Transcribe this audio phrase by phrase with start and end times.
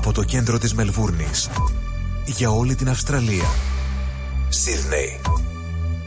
[0.00, 1.50] από το κέντρο της Μελβούρνης
[2.24, 3.44] για όλη την Αυστραλία.
[4.48, 5.20] Σίδνεϊ,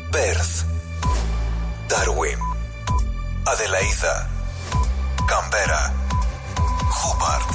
[0.10, 0.62] Πέρθ,
[1.88, 2.38] Ντάρουιν,
[3.44, 4.30] Αδελαίδα,
[5.26, 5.94] Καμπέρα,
[6.90, 7.50] Χόμπαρτ,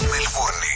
[0.00, 0.74] Μελβούρνη.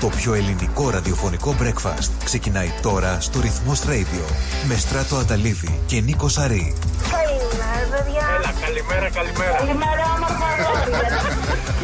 [0.00, 4.24] Το πιο ελληνικό ραδιοφωνικό breakfast ξεκινάει τώρα στο Ρυθμός Radio
[4.68, 6.74] με Στράτο Αταλίδη και Νίκο Σαρή.
[7.10, 8.26] Καλημέρα, παιδιά.
[8.38, 9.56] Έλα, καλημέρα, καλημέρα.
[9.56, 11.83] Καλημέρα, όμορφα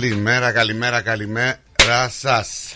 [0.00, 2.74] Καλημέρα, καλημέρα, καλημέρα σας.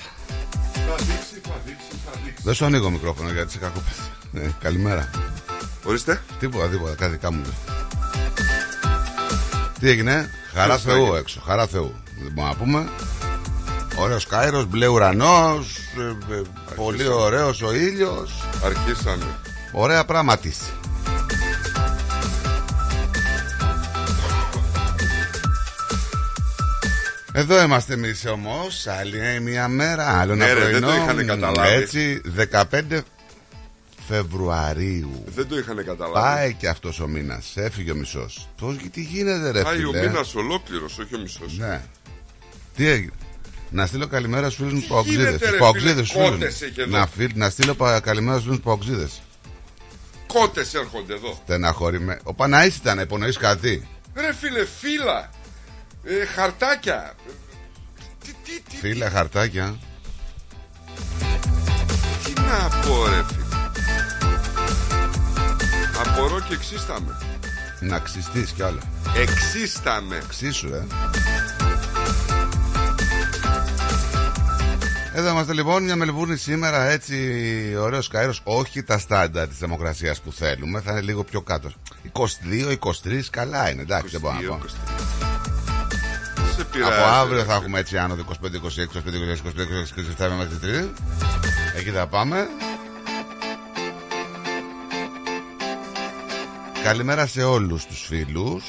[2.42, 4.00] Δεν σου ανοίγω μικρόφωνο γιατί είσαι κακόπαθη.
[4.34, 5.10] Ε, καλημέρα.
[5.84, 6.20] Ορίστε.
[6.38, 7.42] Τίποτα, τίποτα, κάτι δικά μου.
[9.81, 11.94] Τι έγινε, χαρά Τι Θεού έγινε; έξω, χαρά Θεού.
[12.22, 12.88] Δεν μπορούμε να πούμε.
[13.97, 16.42] Ωραίος Κάιρος, μπλε ουρανός, ε, ε,
[16.75, 18.44] πολύ ωραίος ο ήλιος.
[18.64, 19.25] Αρχίσανε.
[19.72, 20.54] Ωραία πράγματι.
[27.40, 28.86] Εδώ είμαστε εμείς όμως.
[28.86, 30.86] Άλλη μια μέρα, άλλο ένα Ναι, ρε, δεν πρωινό.
[30.86, 31.74] το είχανε καταλάβει.
[31.82, 32.20] Έτσι,
[32.52, 33.00] 15
[34.08, 35.24] Φεβρουαρίου.
[35.34, 36.26] Δεν το είχαν καταλάβει.
[36.36, 37.52] Πάει και αυτός ο μήνας.
[37.56, 38.48] Έφυγε ο μισός.
[38.60, 41.58] Πώς τι γίνεται, ρε Πάει ο φίλε; μήνας ολόκληρος, όχι ο μισός.
[41.58, 41.80] Ναι.
[42.76, 43.12] Τι έγινε;
[43.70, 45.22] Να στείλω καλημέρα στου φίλου μου Παοξίδε.
[45.28, 46.96] γίνεται, ρε, Παοξίδε, φίλε, κότες έχει εδώ.
[46.98, 49.08] να, φιλ- να στείλω πα- καλημέρα στου φίλου μου Παοξίδε.
[50.26, 51.40] Κότες έρχονται εδώ.
[51.44, 52.20] Στεναχωρημένο.
[52.24, 55.30] Ο Παναής ήταν, υπονοείς κάτι; Ρε φίλε, φύλλα.
[56.05, 57.14] Ε, χαρτάκια.
[58.25, 59.79] Τι, τι, τι, Φίλε, χαρτάκια.
[62.25, 63.44] τι να πω, ρε φίλε.
[66.05, 67.17] Απορώ και εξίσταμε.
[67.81, 68.81] Να ξυστείς κι άλλο.
[69.17, 70.23] Εξίσταμε.
[70.29, 70.87] Ξύσου, ε.
[75.14, 77.17] Εδώ είμαστε λοιπόν, μια Μελβούρνη σήμερα έτσι
[77.79, 81.70] ωραίος καέρος Όχι τα στάντα της δημοκρασίας που θέλουμε Θα είναι λίγο πιο κάτω
[82.12, 84.69] 22-23 καλά είναι εντάξει δεν μπορώ να 22, πω 23.
[84.69, 85.30] Σε
[86.72, 87.56] πειράζει, Από αύριο ρε θα φίλε.
[87.64, 90.88] έχουμε έτσι άνοδο 25-26, 25-26, 27 μέχρι 3
[91.78, 92.49] Εκεί θα πάμε
[96.82, 98.64] Καλημέρα σε όλους τους φίλους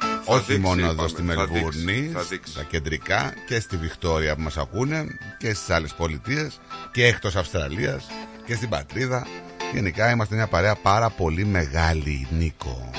[0.00, 1.08] Θα όχι δείξει, μόνο εδώ είπαμε.
[1.08, 2.52] στη Θα Μελβούρνη, δείξει, θα δείξει.
[2.52, 5.04] στα κεντρικά και στη Βικτόρια που μας ακούνε
[5.38, 6.60] και στις άλλες πολιτείες
[6.92, 8.06] και εκτός Αυστραλίας
[8.46, 9.26] και στην Πατρίδα.
[9.72, 12.90] Γενικά είμαστε μια παρέα πάρα πολύ μεγάλη, Νίκο.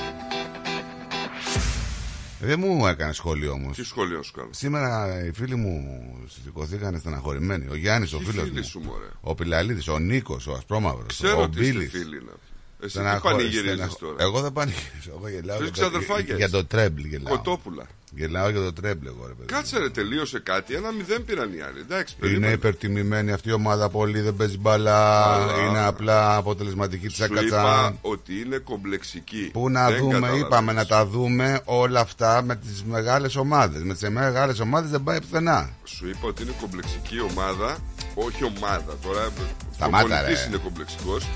[2.40, 3.76] Δεν μου έκανε σχόλιο όμως.
[3.76, 6.04] Τι σχόλιο σου κάνω; Σήμερα οι φίλοι μου
[6.44, 7.66] σηκωθήκαν στεναχωρημένοι.
[7.70, 8.64] Ο Γιάννης ο Τι φίλος φίλοι μου.
[8.64, 9.06] σου, μωρέ.
[9.20, 11.90] Ο Πιλαλίδης, ο Νίκος, ο Ασπρόμαυρος, Ξέρω ο τι είστε Μπίλης.
[11.90, 12.32] φίλοι να.
[12.80, 15.10] Εσύ τι Στεναχώ- πανηγυρίζεις στεναχώ- τώρα; Εγώ δεν πανηγυρίζω.
[15.18, 16.56] Εγώ γελάω Τρεις για το- ξαδερφάκια για είσαι.
[16.56, 17.00] το τρέμπλ.
[17.04, 17.36] Γελάω.
[17.36, 17.86] Κοτόπουλα.
[18.16, 19.46] Γελάω για το τρέμπλ, εγώ ρε παιδί.
[19.52, 20.74] Κάτσε ρε, τελείωσε κάτι.
[20.74, 21.80] Ένα μηδέν πήραν οι άλλοι.
[21.80, 22.52] Εντάξει, Είναι περίμενε.
[22.52, 25.24] υπερτιμημένη αυτή η ομάδα πολύ, δεν παίζει μπάλα.
[25.34, 27.98] Αλλά- Είναι απλά αποτελεσματική της Σου είπα έκατσα.
[28.00, 29.50] ότι είναι κομπλεξική.
[29.52, 30.46] Πού να Δεν δούμε, καταλαβαίνεις.
[30.46, 33.82] είπαμε να τα δούμε όλα αυτά με τις μεγάλες ομάδες.
[33.82, 35.70] Με τις μεγάλες ομάδες δεν πάει πουθενά.
[35.84, 37.76] Σου είπα ότι είναι κομπλεξική ομάδα.
[38.14, 38.96] Όχι ομάδα.
[39.02, 39.28] Τώρα
[39.74, 40.46] Σταμάτα, ο πολιτής ρε.
[40.48, 41.26] είναι κομπλεξικός.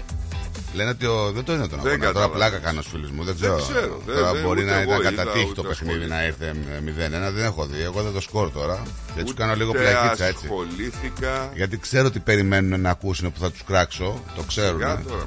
[0.74, 1.98] Λένε ότι ο- δεν το είναι τον Δεν αγώνα.
[1.98, 2.36] Τώρα καταλαβαίνεις.
[2.36, 3.24] πλάκα κάνω στους φίλους μου.
[3.24, 3.56] Δεν ξέρω.
[3.56, 5.92] ξέρω, δεν- Τώρα δεν- μπορεί ούτε να εγώ ήταν είδα, κατά τύχη ούτε το παιχνίδι
[5.94, 6.14] ασχολήθηκα.
[6.14, 7.30] να ήρθε με 0-1.
[7.30, 7.82] Δεν έχω δει.
[7.82, 8.82] Εγώ δεν το σκόρ τώρα.
[9.14, 10.44] Και του κάνω λίγο Ούτε πλακίτσα έτσι.
[10.44, 11.50] ασχολήθηκα.
[11.54, 14.22] Γιατί ξέρω τι περιμένουν να ακούσουν που θα τους κράξω.
[14.36, 14.78] Το ξέρουν.
[14.78, 15.24] Για τώρα.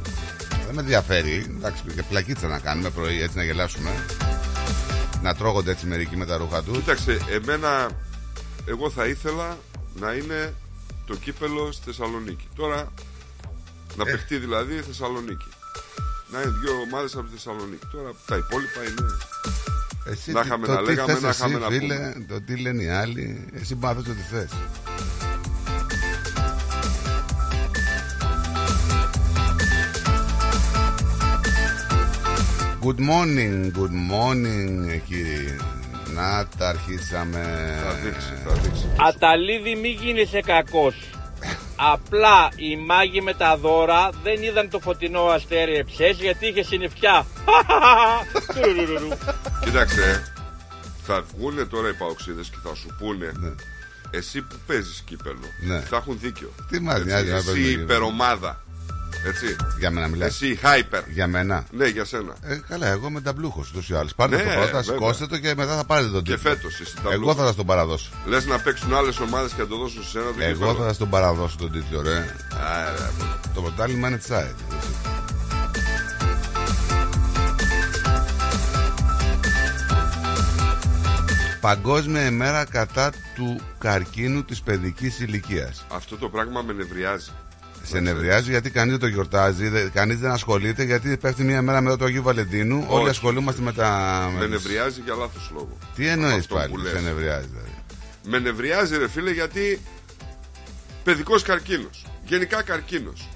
[0.65, 1.45] Δεν με ενδιαφέρει.
[1.57, 3.89] Εντάξει, και πλακίτσα να κάνουμε πρωί έτσι να γελάσουμε.
[5.21, 6.77] Να τρώγονται έτσι μερικοί με τα ρούχα τους.
[6.77, 7.89] Κοίταξε, εμένα
[8.65, 9.57] εγώ θα ήθελα
[9.99, 10.53] να είναι
[11.07, 12.47] το κύπελο στη Θεσσαλονίκη.
[12.55, 12.91] Τώρα
[13.91, 13.97] Ε.
[13.97, 15.47] να παιχτεί δηλαδή η Θεσσαλονίκη.
[16.31, 17.85] Να είναι δύο ομάδες από τη Θεσσαλονίκη.
[17.91, 19.05] Τώρα τα υπόλοιπα είναι.
[20.05, 22.25] Εσύ Να τι- είχαμε το να τι λέγαμε, θες να εσύ, είχαμε να φίλε, πούμε.
[22.27, 24.49] το τι λένε οι άλλοι, εσύ μάθες ό,τι θες.
[32.81, 35.55] Good morning, good morning κύριε.
[36.15, 37.41] Να τα αρχίσαμε.
[37.83, 38.85] Θα δείξει, θα δείξει.
[39.07, 40.95] Αταλίδη μη γίνεσαι κακός.
[41.91, 47.25] Απλά οι μάγοι με τα δώρα δεν είδαν το φωτεινό αστέρι εψές γιατί είχε συννεφιά.
[48.63, 49.07] Τουρουρουρου.
[49.63, 50.33] Κοίταξε,
[51.05, 53.31] θα βγουν τώρα οι παοξίδες και θα σου πούνε.
[54.11, 55.79] Εσύ που παίζεις κύπελο, Ναι.
[55.79, 56.51] θα έχουν δίκιο.
[56.69, 57.83] Τι μας Έτσι, νοιάζει να Εσύ παίζουμε η κύπελλο.
[57.83, 58.61] υπερομάδα.
[59.25, 59.55] Έτσι.
[59.79, 60.27] Για μένα μιλάς.
[60.27, 61.01] Εσύ η hyper.
[61.07, 61.63] Για μένα.
[61.71, 62.33] Ναι, για σένα.
[62.43, 64.15] Ε, καλά, εγώ με ταμπλούχο ούτως ή άλλως.
[64.15, 64.81] Πάρτε Ναι, το πρώτα, βέβαια.
[64.83, 66.49] σηκώστε το και μετά θα πάρετε τον Και τίτλο.
[66.49, 68.09] φέτος εσύ τα Εγώ θα σας τον παραδώσω.
[68.25, 70.73] Λες να παίξουν άλλες ομάδες και να το δώσουν σε ένα το Εγώ κύπελλο.
[70.75, 72.35] θα σας τον παραδώσω τον τίτλο, ρε.
[72.53, 73.11] Άρα,
[73.53, 74.49] Το πρωτάθλημα είναι τσάι.
[81.61, 85.85] Παγκόσμια ημέρα κατά του καρκίνου της παιδικής ηλικίας.
[85.91, 87.31] Αυτό το πράγμα με νευριάζει.
[87.83, 91.81] Σε νευριάζει γιατί κανείς δεν το γιορτάζει, δε- κανείς δεν ασχολείται γιατί πέφτει μια μέρα
[91.81, 92.85] μετά το Αγίου Βαλεντίνου.
[92.87, 93.09] Όλοι Όχι.
[93.09, 93.89] ασχολούμαστε με τα...
[94.33, 95.77] Με με τις- νευριάζει για λάθος λόγο.
[95.95, 96.91] Τι εννοείς Αυτό πάλι, που λες.
[96.91, 97.71] σε νευριάζει δηλαδή;
[98.23, 99.81] Με νευριάζει, ρε φίλε, γιατί
[101.03, 102.05] παιδικός καρκίνος.
[102.25, 103.29] Γενικά καρκίνος.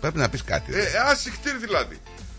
[0.00, 0.72] Πρέπει να πεις κάτι.
[0.72, 0.90] Ε, ρε.
[1.10, 1.96] άσυχτήρ δηλαδή.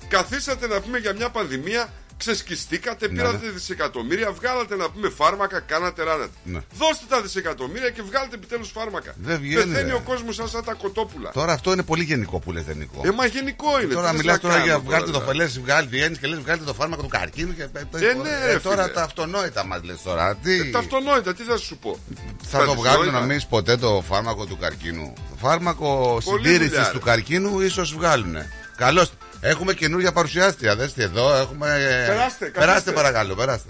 [0.07, 1.93] Καθίσατε να πούμε για μια πανδημία,
[2.23, 3.51] ξεσκιστήκατε, Ναι, πήρατε ναι.
[3.51, 6.29] δισεκατομμύρια, βγάλατε να πούμε φάρμακα, κάνατε ράνατε.
[6.43, 6.59] Ναι.
[6.77, 9.13] Δώστε τα δισεκατομμύρια και βγάλετε επιτέλους φάρμακα.
[9.17, 9.95] Δεν βγαίνει, Πεθαίνει ρε.
[9.95, 11.31] ο κόσμος σαν, σαν τα κοτόπουλα.
[11.31, 13.01] Τώρα αυτό είναι πολύ γενικό που λέτε Νικό.
[13.05, 13.93] Ε, μα γενικό είναι.
[13.93, 15.25] Τώρα τι θες μιλάς να τώρα κάνω για βγάλτε το δηλαδή.
[15.37, 17.67] φελές, βγάλει βγαίνεις και λες βγάλτε το φάρμακο του καρκίνου και Ε,
[18.13, 18.93] ναι, ρε, τώρα φίλε.
[18.93, 20.35] τα αυτονόητα μας λες τώρα.
[20.35, 20.59] Τι...
[20.59, 21.99] Ε, τα αυτονόητα, τι θα σου πω.
[22.43, 23.25] Θα τα το βγάλουν δυσνόητα.
[23.27, 25.13] να μην ποτέ το φάρμακο του καρκίνου.
[25.29, 27.11] Το φάρμακο Πολύ συντήρησης δουλειά, του ρε.
[27.11, 28.35] καρκίνου ίσως βγάλουν.
[28.77, 29.11] Καλώς.
[29.41, 30.75] Έχουμε καινούργια παρουσιάστρια.
[30.75, 31.35] Δέστε εδώ.
[31.35, 31.67] Έχουμε...
[31.73, 32.15] ε, Περάστε,
[32.45, 32.49] καθίστε.
[32.59, 33.69] περάστε παρακαλώ, περάστε.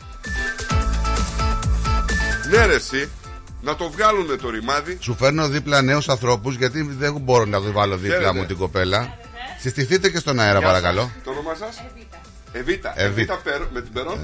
[2.49, 3.09] Ναι, ρε, εσύ,
[3.61, 4.97] να το βγάλουνε το ρημάδι.
[5.01, 8.37] Σου φέρνω δίπλα νέους ανθρώπους γιατί δεν μπορώ να το βάλω δίπλα Χαίρετε.
[8.37, 9.17] μου την κοπέλα.
[9.59, 11.11] Συστηθείτε και στον αέρα, παρακαλώ.
[11.23, 12.21] Το όνομα σας; Εβίτα.
[12.51, 12.93] Εβίτα.
[12.95, 14.19] Εβίτα Περ- με την Περόν.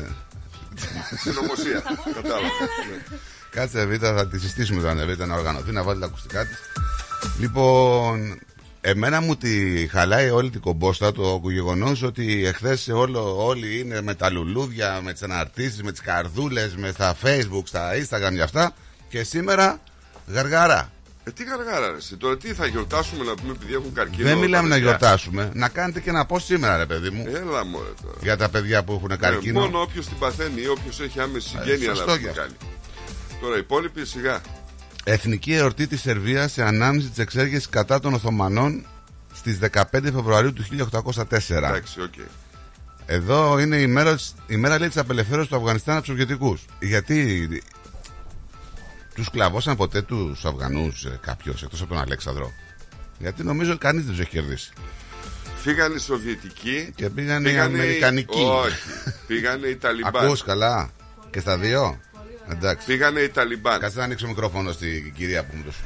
[1.24, 1.82] Συνωμοσία.
[2.16, 2.48] Κατάλαβα.
[2.92, 3.18] Ναι.
[3.50, 6.58] Κάτσε Β, θα τη συστήσουμε τώρα Β να οργανωθεί, να βάλει τα ακουστικά της.
[7.40, 8.40] Λοιπόν,
[8.88, 12.88] εμένα μου τη χαλάει όλη την κομπόστα το γεγονός ότι εχθές
[13.38, 17.90] όλοι είναι με τα λουλούδια, με τις αναρτήσεις, με τις καρδούλες, με στα facebook, στα
[17.94, 18.74] instagram και αυτά.
[19.10, 19.80] Και σήμερα
[20.28, 20.90] γαργάρα.
[21.24, 22.16] Ε, τι γαργάρα, ρε, εσύ.
[22.18, 24.28] Τώρα τι θα γιορτάσουμε να πούμε επειδή έχουν καρκίνο.
[24.28, 25.52] Δεν μιλάμε τα να παιδιά; γιορτάσουμε.
[25.54, 28.18] Να κάνετε και ένα πώ σήμερα, ρε παιδί μου, Έλα, μωρέ τώρα.
[28.22, 29.60] για τα παιδιά που έχουν Ε, καρκίνο.
[29.60, 32.42] μόνο όποιος την παθαίνει ή όποιος έχει άμεση συγγένεια σωστό να και την αυτό.
[32.42, 32.54] κάνει.
[33.42, 34.42] Τώρα οι υπόλοιποι σιγά.
[35.08, 38.86] Εθνική εορτή της Σερβίας σε ανάμνηση της εξέγερσης κατά των Οθωμανών
[39.34, 41.68] στις 15 Φεβρουαρίου του 1804.
[41.68, 42.14] Εντάξει, οκ.
[43.06, 46.66] Εδώ είναι η μέρα, της- η μέρα λέει, της απελευθέρωσης του Αφγανιστάν από τους Σοβιετικούς.
[46.80, 47.48] Γιατί
[49.14, 52.52] τους σκλαβώσαν ποτέ τους Αφγανούς ε, κάποιος εκτός από τον Αλέξανδρο;
[53.20, 54.72] Γιατί νομίζω ότι κανείς δεν τους έχει κερδίσει.
[55.62, 56.92] Φύγανε οι Σοβιετικοί.
[56.96, 58.42] Και πήγανε οι πήγανε Αμερικανικοί.
[58.42, 58.76] Όχι.
[59.28, 60.26] Πήγανε οι Ταλιμπάν.
[60.26, 60.92] Ακούς καλά.
[61.32, 62.00] Και στα δύο.
[62.52, 62.86] Εντάξει.
[62.86, 63.80] Πήγανε οι Ταλιμπάν.
[63.80, 65.84] Κάτσε να ανοίξω μικρόφωνο στην κυρία που μου το σου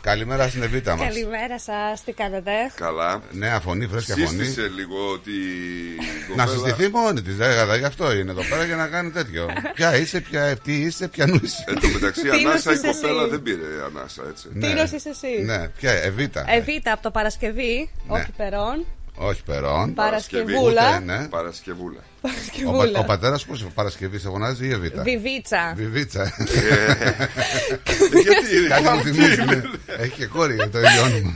[0.00, 1.06] Καλημέρα στην Εβίτα μας.
[1.06, 3.22] Καλημέρα σας, τι κάνετε; Καλά.
[3.30, 4.28] Νέα φωνή, φρέσκια φωνή.
[4.44, 5.30] Σύστησε λίγο ότι.
[5.30, 9.10] η Να κοπέλα- συστηθεί μόνη της, δεν γι' αυτό είναι εδώ πέρα για να κάνει
[9.10, 9.48] τέτοιο.
[9.74, 11.64] Ποια είσαι, ποια τι είσαι, ποιανού είσαι.
[11.66, 14.48] Εν τω μεταξύ, Τίνος ανάσα η είσαι εσύ; κοπέλα δεν πήρε ανάσα, έτσι.
[14.52, 14.66] Ναι.
[14.68, 16.44] Τίνος είσαι εσύ; Ναι, ποια, Εβίτα.
[16.48, 18.18] Εβίτα από το Παρασκευή, Ναι.
[18.18, 18.86] όχι Περών.
[19.20, 19.94] Όχι περών.
[19.94, 20.88] Παρασκευούλα.
[20.96, 21.26] Ούτε, ναι.
[21.28, 21.98] Παρασκευούλα.
[21.98, 22.98] Ο, πα- Παρασκευούλα.
[22.98, 25.72] ο πατέρας πώς Παρασκευής σε φωνάζει ή Εβίτα; Βιβίτσα.
[25.76, 26.32] Βιβίτσα.
[28.22, 29.42] Γιατί Κάτι μου αυτή θυμίζει.
[29.42, 29.54] είναι.
[29.54, 29.62] ναι.
[29.98, 31.34] Έχει και κόρη το ίδιο όνομα.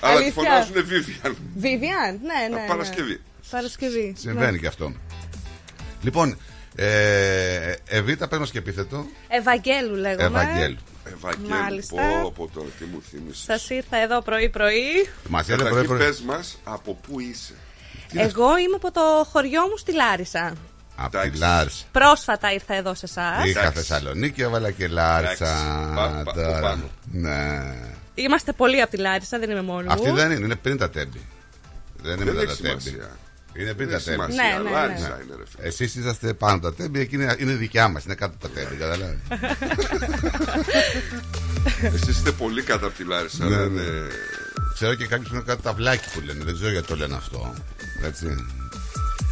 [0.00, 0.32] Αλλά τη Αλήθεια.
[0.32, 1.34] φωνάζουν Vivian.
[1.56, 2.60] Βιβιάν, ναι, ναι.
[2.60, 2.66] ναι.
[2.68, 3.20] Παρασκευή.
[3.50, 4.14] Παρασκευή.
[4.18, 4.58] Συμβαίνει ναι.
[4.58, 4.92] και αυτό.
[6.02, 6.38] Λοιπόν,
[6.74, 6.86] ε,
[7.88, 9.06] Εβίτα, πες μας και επίθετο.
[9.28, 10.24] Ευαγγέλου λέγομαι.
[10.24, 10.76] Ευαγγέλου.
[11.14, 11.94] Ευαγγέλου, Μάλιστα.
[11.94, 13.42] πω από τώρα τι μου θύμισες.
[13.44, 15.08] Σας ήρθα εδώ πρωί-πρωί.
[15.28, 16.08] Μας έλεγε Καταρχήν πρωί πρωί.
[16.08, 17.54] πες μας από πού είσαι.
[18.12, 19.00] Εγώ είμαι από το
[19.32, 20.52] χωριό μου στη Λάρισα.
[20.96, 21.38] Από τη Εντάξει.
[21.40, 21.84] Λάρσα.
[21.92, 23.44] Πρόσφατα ήρθα εδώ σε εσάς.
[23.44, 23.78] Είχα Εντάξει.
[23.78, 25.30] Θεσσαλονίκη, έβαλα και Λάρσα.
[25.32, 25.94] Εντάξει.
[25.94, 26.60] Πα- πα- Τώρα.
[26.60, 26.82] πάνω.
[27.12, 27.74] Ναι.
[28.14, 30.14] Είμαστε πολλοί από τη Λάρισα, δεν είμαι μόνη Αυτή μου.
[30.14, 31.26] δεν είναι, είναι πριν τα τέμπη.
[32.02, 33.02] Δεν είναι Δεν μετά έχει τα τέμπη.
[33.56, 33.62] Σημασία.
[33.62, 34.32] Είναι πριν Δεν τα έχει τέμπη.
[34.32, 34.58] σημασία.
[34.58, 35.22] Ναι, ναι, Λάρισα ναι.
[35.24, 35.66] είναι ρε φίλε.
[35.68, 38.74] Εσείς είσαστε πάνω από τα τέμπη, εκείνη είναι δικιά μας, είναι κάτω από τα τέμπη,
[38.76, 39.18] καταλάβεις.
[41.94, 43.44] Εσείς είστε πολύ κάτω από τη Λάρισα.
[43.44, 43.80] Ναι, δεν ναι.
[43.80, 44.06] είναι-
[44.74, 47.14] Ξέρω και κάποιους που είναι κάτω τα βλάκι που λένε, δεν ξέρω γιατί το λένε
[47.14, 47.54] αυτό.
[48.04, 48.26] Έτσι.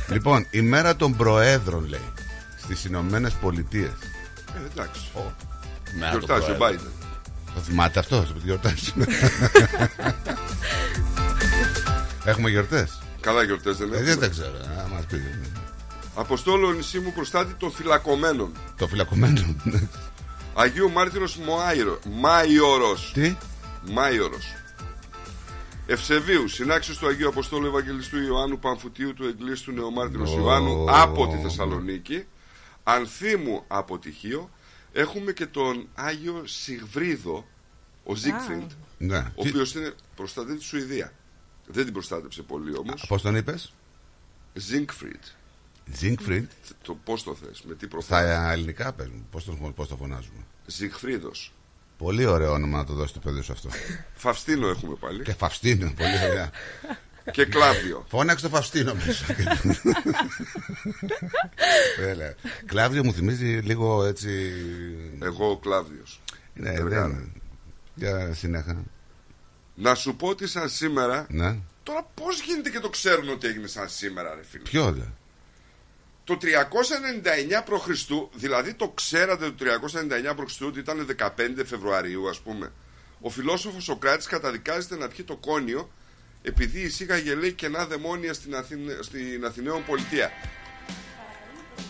[0.08, 2.12] Λοιπόν, η μέρα των Προέδρων λέει
[2.62, 3.90] στις Ηνωμένες Πολιτείες.
[4.54, 5.00] Ε, Εντάξει.
[5.98, 6.80] Μέρα των Γιορτάζει ο Προέδρων.
[6.86, 6.90] Biden.
[7.54, 8.92] Το θυμάται αυτό, που τη γιορτάζει.
[12.24, 14.20] Έχουμε γιορτές; Καλά γιορτές δεν Ε, δεν έχουμε.
[14.26, 14.56] τα ξέρω.
[14.56, 15.20] Α, μας πει.
[16.14, 18.52] Αποστόλο νησί μου προστάτη των φυλακωμένων.
[18.76, 19.42] Το φυλακωμένο.
[20.54, 21.98] Αγίου Μάρτυρος Μωάιρο.
[22.10, 23.10] Μάιορος.
[23.14, 23.36] Τι;
[23.90, 24.54] Μάιορος.
[25.86, 30.38] Ευσεβίου, συνάξεις του Αγίου Αποστόλου Ευαγγελιστού Ιωάννου Παμφουτίου του Εγκλήστου Νεομάρτυρος Ω.
[30.38, 32.24] Ιωάννου από τη Θεσσαλονίκη,
[32.82, 34.50] Ανθίμου από Τυχείο,
[34.92, 37.46] έχουμε και τον Άγιο Σιγβρίδο,
[38.04, 39.16] ο Ζίγκφριντ, Ναι.
[39.18, 41.10] ο οποίος είναι προστατεύτη της Σουηδίας.
[41.66, 43.04] Δεν την προστάτεψε πολύ όμως.
[43.08, 43.72] Πώς τον είπες,
[44.54, 45.22] Ζίγκφριντ.
[45.92, 46.48] Ζίνκφριντ.
[46.82, 48.26] Το πώς το θες, με τι προφέρει.
[48.30, 51.52] Στα ελληνικά πες μου, πώς το, πώς το φωνάζουμε; Ζιγκφρίδος.
[51.98, 53.68] Πολύ ωραίο όνομα να το δώσεις το παιδί σου αυτό.
[54.14, 55.22] Φαυστίνο έχουμε πάλι.
[55.22, 56.50] και Φαυστίνο, πολύ ωραία.
[57.32, 58.04] και Κλάβδιο.
[58.08, 59.26] Φώναξε το Φαυστίνο μέσα.
[62.10, 62.34] Έλα.
[62.66, 64.52] Κλάβδιο μου θυμίζει λίγο έτσι.
[65.22, 66.20] Εγώ ο Κλάβδιος.
[66.54, 67.14] Ναι, Εργάνα.
[67.14, 67.32] δεν.
[67.94, 68.76] Για συνέχα.
[69.74, 71.56] Να σου πω ότι σαν σήμερα Ναι.
[71.82, 75.04] Τώρα πώς γίνεται και το ξέρουν ότι έγινε σαν σήμερα, ρε φίλε; Ποιο δε.
[76.24, 76.46] Το 399
[77.64, 77.88] π.Χ.,
[78.34, 79.64] δηλαδή το ξέρατε το
[80.34, 80.60] 399 π.Χ.
[80.60, 81.28] ότι ήταν 15
[81.64, 82.72] Φεβρουαρίου, ας πούμε.
[83.20, 85.90] Ο φιλόσοφος Σοκράτης καταδικάζεται να πιει το κόνιο
[86.42, 88.98] επειδή εισήγαγε λέει κενά δαιμόνια στην, Αθηνε...
[89.00, 90.30] στην Αθηναίων πολιτεία.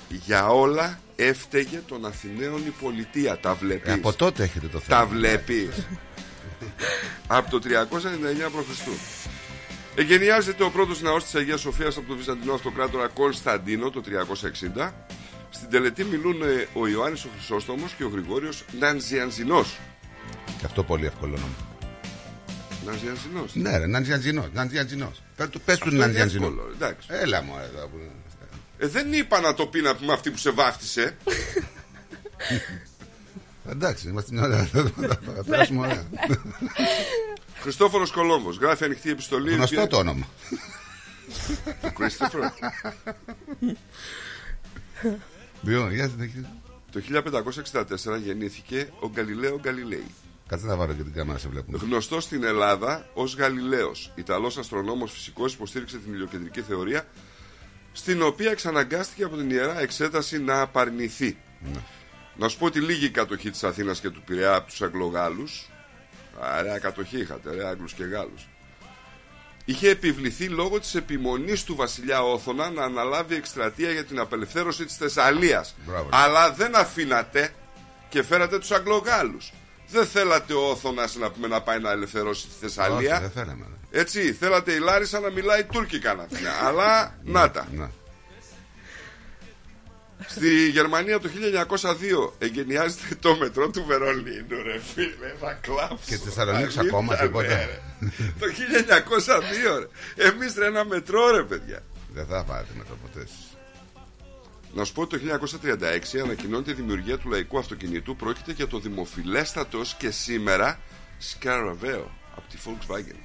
[0.08, 3.38] Για όλα έφταιγε των Αθηναίων η πολιτεία.
[3.38, 5.00] Τα βλέπεις; Ε, από τότε έχετε το θέμα.
[5.00, 5.86] Τα βλέπεις
[7.26, 8.88] Από το 399 π.Χ.
[9.96, 14.02] Εγενιάζεται ο πρώτος ναός της Αγίας Σοφίας από τον Βυζαντινό Αυτοκράτορα Κωνσταντίνο το
[14.80, 14.90] 360.
[15.50, 19.78] Στην τελετή μιλούν ε, ο Ιωάννης ο Χρυσόστομος και ο Γρηγόριος Νανζιανζινός.
[20.58, 21.54] Και αυτό πολύ εύκολο όνομα.
[22.86, 23.54] Νανζιανζινός.
[23.54, 24.48] Ναι, ρε, Ναντζιαντζινό.
[24.52, 25.12] Ναντζιαντζινό.
[25.36, 26.46] Πες του, πες του Αυτό είναι Ναντζιαντζινό.
[26.46, 27.08] εύκολο, εντάξει.
[27.10, 28.10] Έλα μου, εδώ που είναι.
[28.78, 31.16] Ε, δεν είπα να το πει να πούμε αυτή που σε βάφτισε.
[33.70, 34.64] Εντάξει, είμαστε μια ωραία.
[34.64, 36.04] Θα περάσουμε ωραία.
[37.60, 39.50] Χριστόφορος Κολόμβος γράφει ανοιχτή επιστολή.
[39.50, 40.26] η Γνωστό οποία- το όνομα.
[41.82, 42.50] του Christopher.
[45.60, 46.46] Δύο, για συνεχίζει.
[46.92, 50.06] Το 1564 γεννήθηκε ο Γκαλιλαίο Γκαλιλέη.
[50.46, 51.78] Κάτσε να βάλω και την κάμερα σε βλέπουμε.
[51.82, 54.12] Γνωστό στην Ελλάδα ως Γαλιλαίος.
[54.14, 57.06] Ιταλός αστρονόμος φυσικός υποστήριξε την ηλιοκεντρική θεωρία,
[57.92, 61.36] στην οποία εξαναγκάστηκε από την ιερά εξέταση να απαρνηθεί.
[62.36, 65.68] Να σου πω ότι λίγη η κατοχή της Αθήνας και του Πειραιά από τους Αγγλογάλους.
[66.58, 68.48] Ωραία κατοχή είχατε, ρε Άγγλους και Γάλλους.
[69.64, 74.96] Είχε επιβληθεί λόγω της επιμονής του βασιλιά Όθωνα να αναλάβει εκστρατεία για την απελευθέρωση της
[74.96, 75.74] Θεσσαλίας.
[75.86, 76.08] Μπράβο.
[76.12, 77.54] Αλλά δεν αφήνατε
[78.08, 79.52] και φέρατε τους Αγγλογάλους.
[79.88, 83.12] Δεν θέλατε ο Όθωνας να, πούμε, να πάει να ελευθερώσει τη Θεσσαλία.
[83.14, 83.66] Όχι, δεν θέλαμε.
[83.90, 84.00] ρε.
[84.00, 86.36] Έτσι, θέλατε η Λάρισα να μιλάει τουρκικά να πει.
[86.64, 87.68] Αλλά να τα.
[90.28, 90.30] Ναι.
[90.48, 95.98] Στη Γερμανία το 1902 εγκαινιάζεται το μετρό του Βερολίνου, ρε φίλε, θα κλάψω.
[96.06, 97.48] Και τη Θεσσαλονίκης Αλήθεια, ακόμα ναι, τίποτα.
[97.48, 97.80] ρε.
[98.38, 99.78] Το 1902,
[100.16, 100.26] ρε.
[100.28, 101.80] Εμείς ρε ένα μετρό, ρε παιδιά.
[102.14, 103.20] Δεν θα πάρετε με το ποτέ.
[103.20, 103.56] εσείς.
[104.74, 105.38] Να σου πω ότι το
[106.16, 108.16] 1936 ανακοινώνεται η δημιουργία του λαϊκού αυτοκινητού.
[108.16, 110.78] Πρόκειται για το δημοφιλέστατο ως και σήμερα
[111.32, 112.04] Scaraveo
[112.36, 113.18] από τη Volkswagen.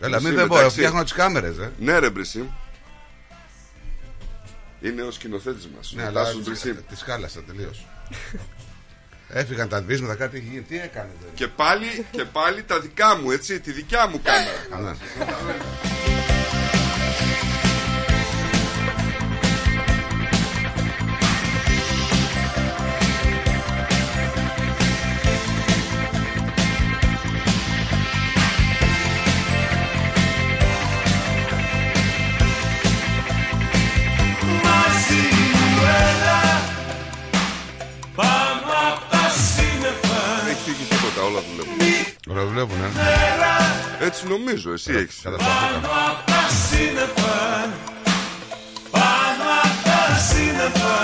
[0.00, 0.54] Έλα, Εσύ μην δεν μπορώ.
[0.60, 0.76] μεταξύ.
[0.76, 1.72] Φτιάχνω τις κάμερες, ε.
[1.78, 2.46] Ναι, ρε Μπρισίμ.
[4.80, 5.92] Είναι ο σκηνοθέτης μας.
[5.96, 6.24] Ναι, αλλά
[6.88, 7.86] τη χάλασα τελείως.
[9.28, 10.62] Έφυγαν τα βίσματα, κάτι έχει γίνει.
[10.62, 11.32] Τι έκανε τώρα.
[11.34, 14.96] Και πάλι, και πάλι τα δικά μου, έτσι, τη δικιά μου κάμερα.
[41.40, 42.78] Φύγει τίποτα, όλα δουλεύουν.
[42.80, 44.06] Ωραία, βλέπουν, ε.
[44.06, 45.20] Έτσι νομίζω, εσύ έχεις.
[45.22, 45.36] Πάνω
[46.10, 47.38] απ' τα σύννεφα
[48.90, 50.98] Πάνω απ' τα σύννεφα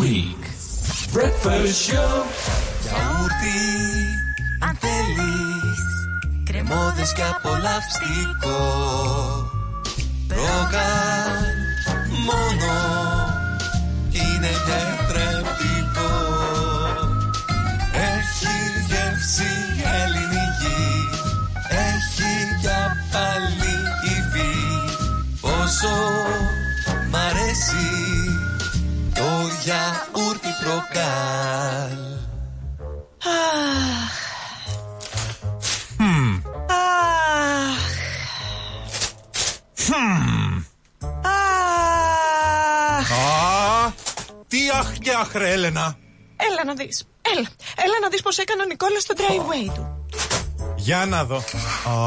[0.00, 0.42] Greek
[1.12, 2.16] Breakfast Show.
[2.82, 3.60] Γιαούρτι,
[4.60, 5.80] αν θέλεις
[6.44, 8.58] Κρεμόδες και απολαυστικό.
[10.28, 11.44] Ρόγαν
[12.26, 12.72] μόνο
[14.10, 16.12] Είναι τετρεπτικό.
[17.92, 18.56] Έχει
[18.88, 19.52] γεύση
[20.00, 20.84] ελληνική
[21.68, 24.54] Έχει για πάλι υφή.
[25.40, 25.88] Πόσο
[29.60, 31.98] το γιαούρτι προκάλ
[33.24, 34.18] Αχ.
[36.66, 37.88] Αχ.
[42.98, 43.12] Αχ.
[43.12, 43.92] Α,
[44.48, 45.96] τι αχ και αχ ρε Έλενα.
[46.36, 47.04] Έλα να δεις.
[47.22, 47.48] Έλα.
[47.76, 50.06] Έλα να δεις πως έκανε ο Νικόλας στο driveway του.
[50.76, 51.42] Για να δω.
[51.90, 51.98] Α,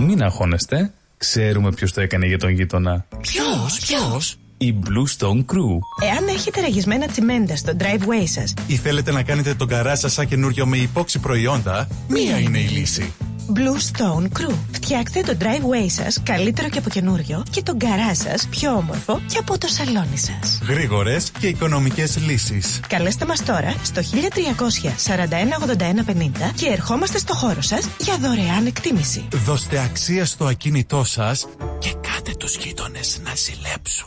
[0.00, 0.92] Μην αγχώνεστε.
[1.16, 3.06] Ξέρουμε ποιος το έκανε για τον γείτονα.
[3.20, 5.78] Ποιος, ποιος; Η Blue Stone Crew.
[6.02, 10.26] Εάν έχετε ραγισμένα τσιμέντα στο driveway σας, ή θέλετε να κάνετε τον καρά σας σαν
[10.26, 13.12] καινούριο με υπόξη προϊόντα, μία είναι η λύση.
[13.54, 14.54] Blue Stone Crew.
[14.72, 19.38] Φτιάξτε το driveway σας καλύτερο και από καινούριο και τον καρά σας πιο όμορφο και
[19.38, 20.60] από το σαλόνι σας.
[20.68, 22.80] Γρήγορες και οικονομικές λύσεις.
[22.88, 28.66] Καλέστε μας τώρα στο 1300 41 81 50 και ερχόμαστε στο χώρο σας για δωρεάν
[28.66, 29.28] εκτίμηση.
[29.44, 31.46] Δώστε αξία στο ακίνητό σας
[31.78, 34.06] και κάτε τους γείτονες να ζηλέψουν.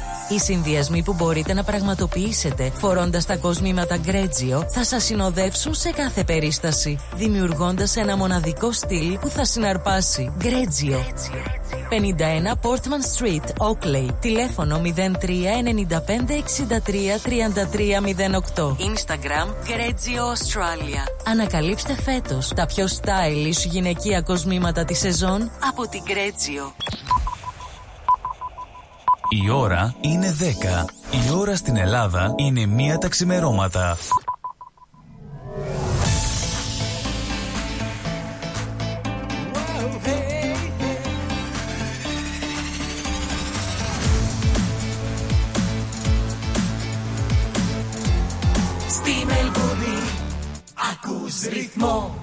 [0.33, 6.23] Οι συνδυασμοί που μπορείτε να πραγματοποιήσετε φορώντας τα κοσμήματα Γκρέτζιο θα σας συνοδεύσουν σε κάθε
[6.23, 10.31] περίσταση, δημιουργώντας ένα μοναδικό στυλ που θα συναρπάσει.
[10.37, 11.03] Γκρέτζιο.
[11.89, 14.07] 51 Portman Street, Oakley.
[14.19, 18.01] Τηλέφωνο 03 95 63 33
[18.55, 18.65] 08.
[18.65, 21.27] Instagram Γκρέτζιο Australia.
[21.27, 26.73] Ανακαλύψτε φέτος τα πιο stylish γυναικεία κοσμήματα της σεζόν από την Γκρέτζιο.
[29.33, 30.85] Η ώρα είναι 10.
[31.11, 33.97] Η ώρα στην Ελλάδα είναι μία τα ξημερώματα.
[48.87, 49.97] Στη Μελβούνι
[50.91, 52.15] ακούς ρυθμό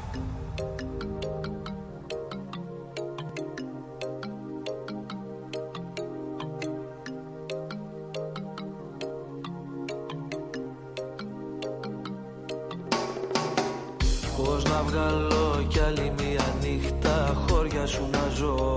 [14.78, 18.76] να βγάλω κι άλλη μία νύχτα χώρια σου να ζω.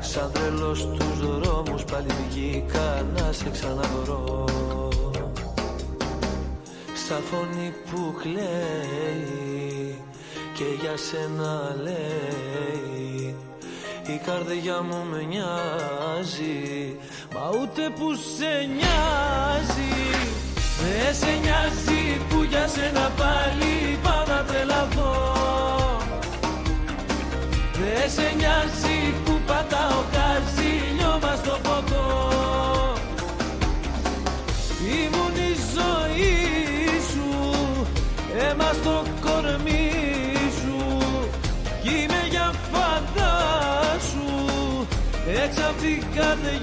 [0.00, 4.44] Σαν τρελός στους δρόμους πάλι βγήκα να σε ξαναβρω.
[7.06, 9.96] Σαν φωνή που κλαίει
[10.54, 13.36] και για σένα λέει
[14.06, 16.96] η καρδιά μου με νοιάζει
[17.34, 19.92] Μα ούτε που σε νοιάζει.
[20.82, 22.31] Δεν σε νοιάζει που
[22.68, 25.32] σε ένα πάλι πάντα να τρελαθώ.
[27.72, 32.06] Δε σε νοιάζει που πατάω κάζι νιώμα στο ποτό.
[35.00, 36.34] Ήμουν η ζωή
[37.10, 37.28] σου,
[38.50, 39.90] έμα στο κορμί
[40.60, 40.98] σου.
[41.82, 43.36] Κι είμαι για φαντά
[44.10, 44.26] σου,
[45.42, 46.61] έτσι απ' την καρδιά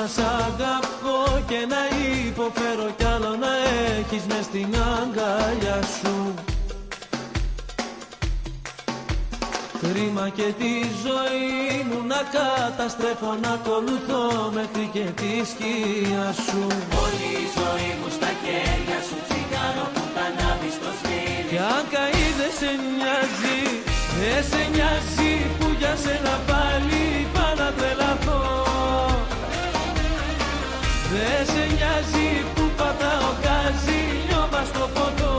[0.00, 1.18] να σ' αγαπώ
[1.50, 1.82] και να
[2.26, 3.52] υποφέρω κι άλλο να
[3.98, 6.16] έχεις μες στην αγκαλιά σου.
[9.82, 10.72] Κρίμα και τη
[11.04, 11.58] ζωή
[11.88, 14.24] μου να καταστρέφω να ακολουθώ
[14.58, 16.60] μέχρι και τη σκιά σου.
[17.04, 21.84] Όλη η ζωή μου στα χέρια σου τσιγάρο που τα ανάβεις στο σφύρι Κι αν
[21.94, 23.60] καεί δεν σε νοιάζει,
[24.20, 27.02] δεν σε νοιάζει που για σένα πάλι
[27.34, 28.57] πάω να τρελαθώ
[31.12, 35.37] Δεν σε νοιάζει που πατάω γκάζι, λιώμα στο ποτό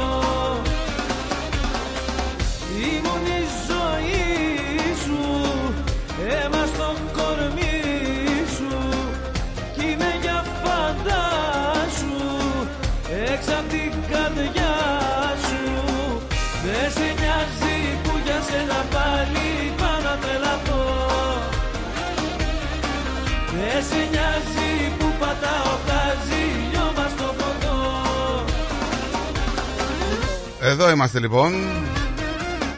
[30.69, 31.53] Εδώ είμαστε λοιπόν.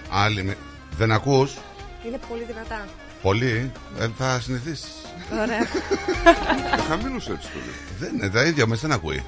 [0.09, 0.43] Άλλη.
[0.43, 0.57] με-
[0.97, 1.53] Δεν ακούς;
[2.07, 2.85] Είναι πολύ δυνατά.
[3.21, 3.71] πολύ.
[3.99, 4.91] Ε, θα συνηθίσεις.
[5.31, 5.67] Ωραία.
[6.89, 7.75] Χαμήλωσε έτσι το λέει.
[7.99, 9.23] Δεν είναι τα ίδια, με δεν ακούει.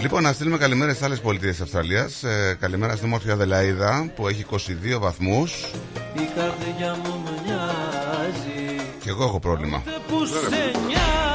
[0.00, 2.22] Λοιπόν, να στείλουμε καλημέρα στις άλλες πολιτείες της Αυστραλίας.
[2.22, 5.70] Ε, καλημέρα στην όμορφη Αδελαίδα που έχει 22 βαθμούς.
[6.14, 9.82] Η καρδιά μου με νοιάζει Και εγώ έχω πρόβλημα.
[10.08, 10.48] που σε
[10.86, 11.33] νοιάζει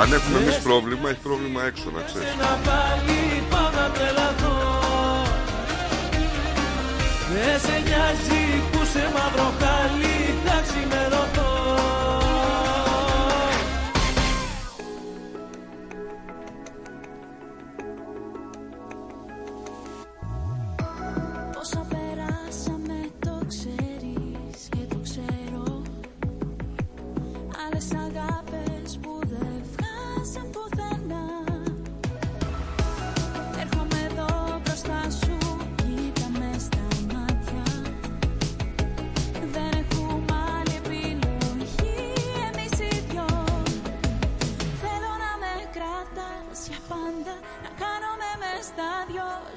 [0.00, 2.28] Αν έχουμε εμείς πρόβλημα, έχει πρόβλημα έξω, να ξέρεις.
[2.42, 3.18] να πάλι
[3.50, 4.56] πάω να τρελαθώ
[7.32, 11.47] Δεν σε νοιάζει που σε μαύρο χάλι θα ξημερωθώ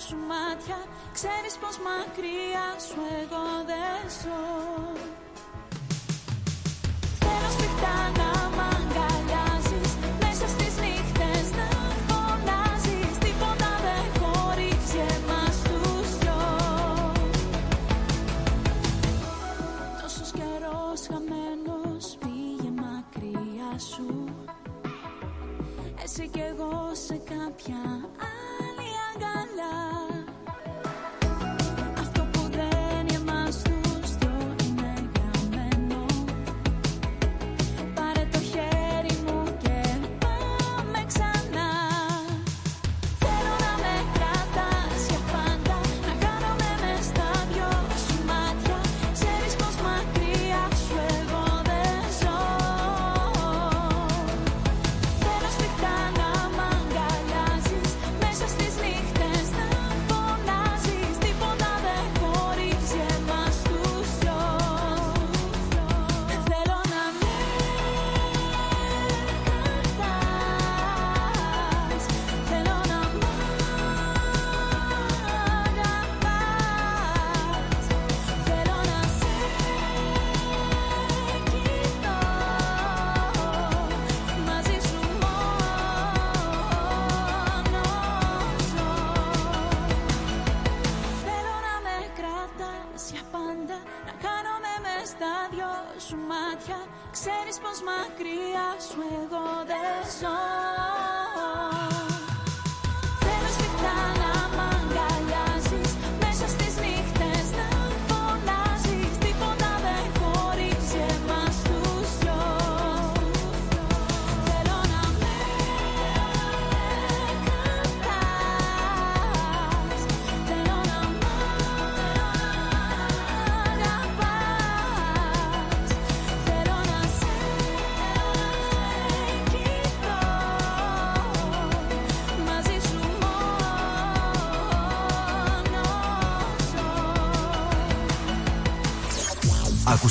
[0.06, 0.80] σου μάτια.
[1.17, 4.44] Ξέρεις πως μακριά σου εγώ δεν ζω.
[7.24, 9.91] Θέλω σφιχτά να μ' αγκαλιάζεις.
[10.24, 11.70] Μέσα στις νύχτες να
[12.08, 13.13] φωνάζεις.
[13.24, 16.44] Τίποτα δεν χωρίζει εμάς τους δυο.
[20.02, 24.10] Τόσος καιρός χαμένος πήγε μακριά σου.
[26.04, 27.82] Εσύ κι εγώ σε κάποια
[28.32, 28.51] άλλη
[29.13, 30.11] αγκαλιά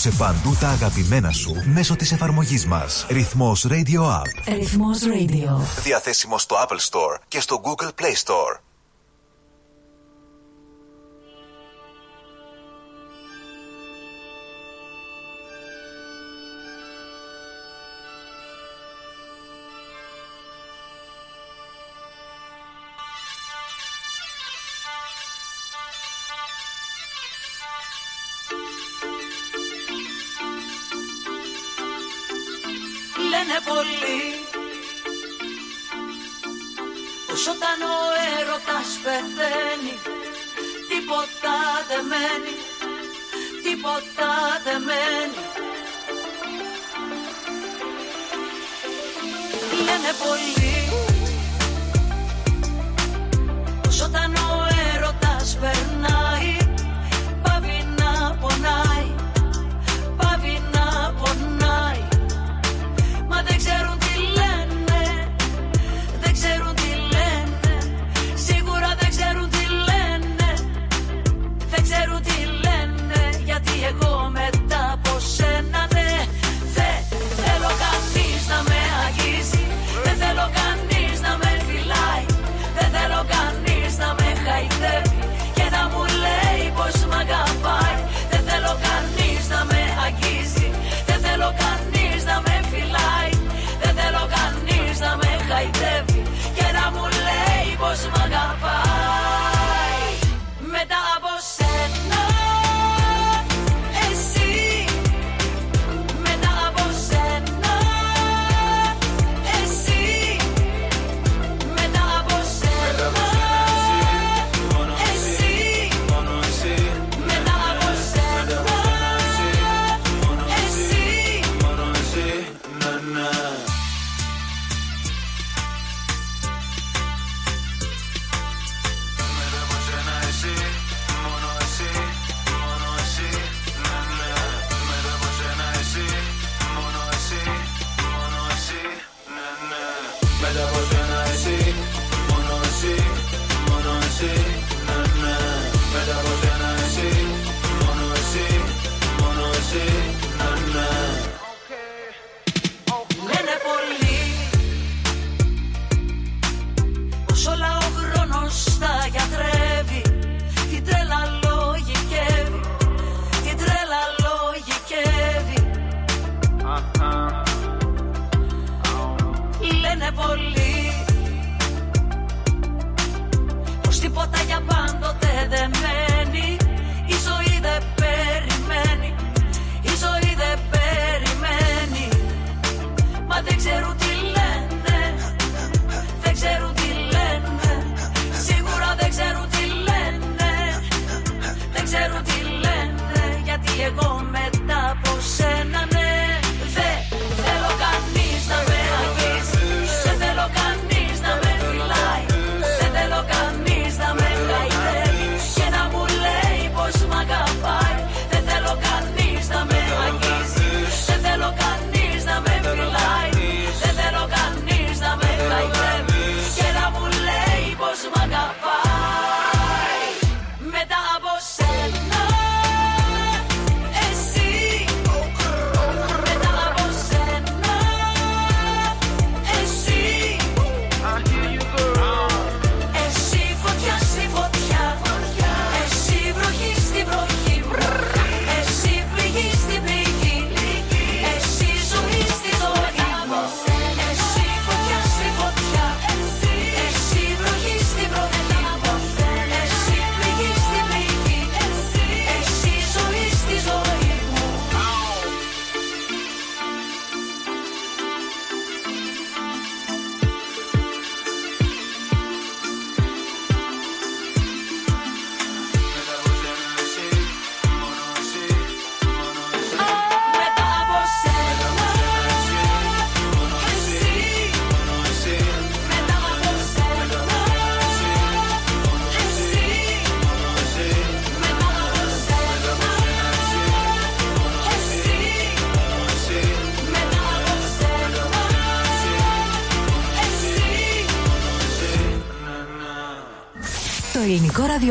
[0.00, 3.06] Ακούσε παντού τα αγαπημένα σου μέσω της εφαρμογής μας.
[3.08, 4.54] Ρυθμός Radio App.
[4.54, 5.82] Ρυθμός Radio.
[5.82, 8.69] Διαθέσιμο στο Apple Store και στο Google Play Store.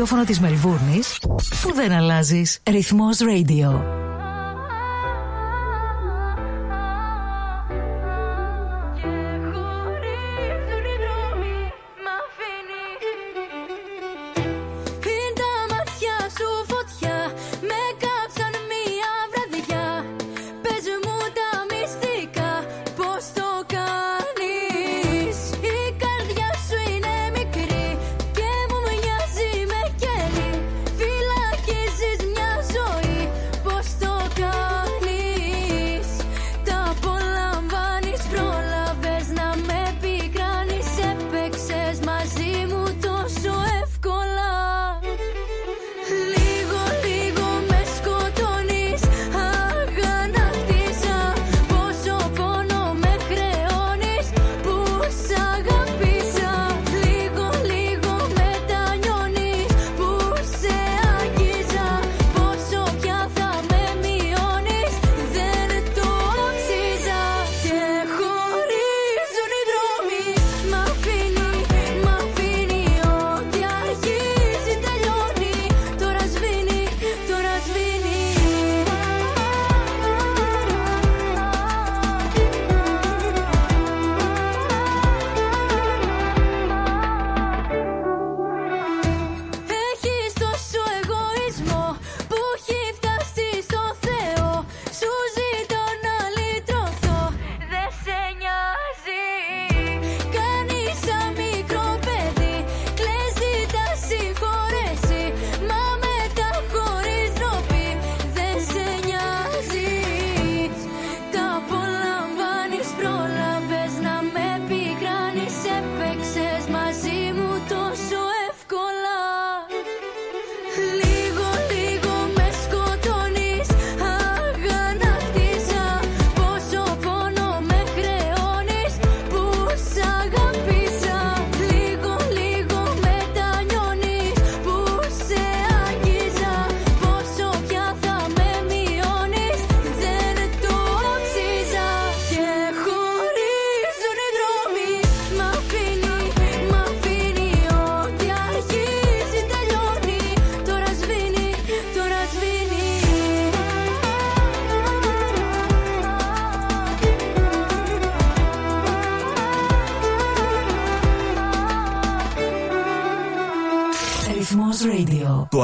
[0.00, 1.18] ραδιόφωνο της Μελβούρνης
[1.62, 2.58] που δεν αλλάζεις.
[2.70, 3.99] Ρυθμός Radio.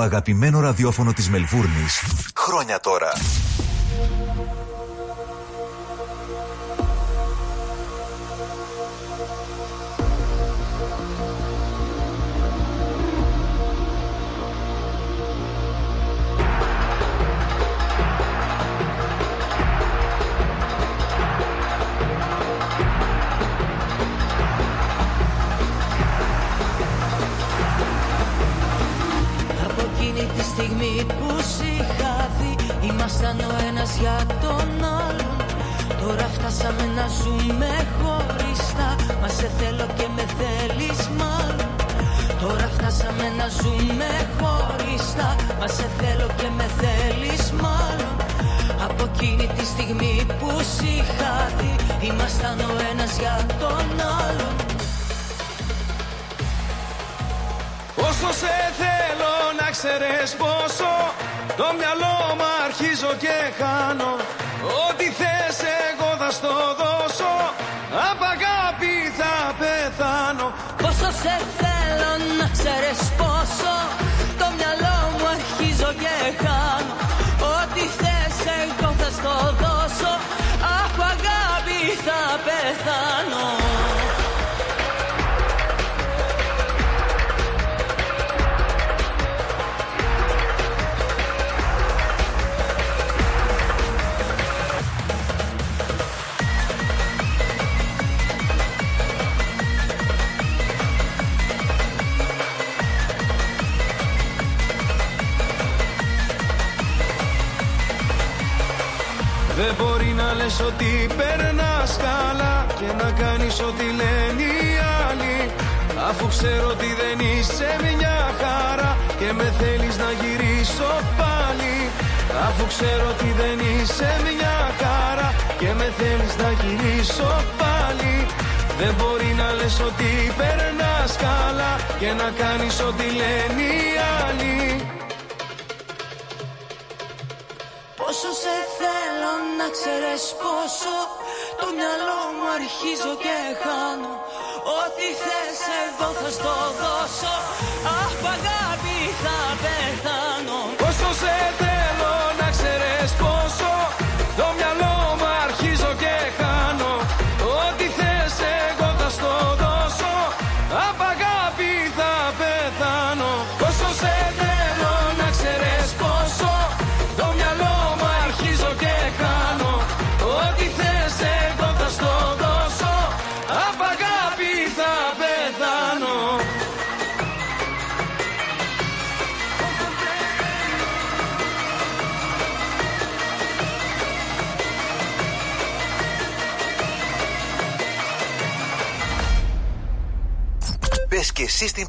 [0.07, 2.03] αγαπημένο ραδιόφωνο της Μελβούρνης.
[2.37, 3.12] Χρόνια τώρα.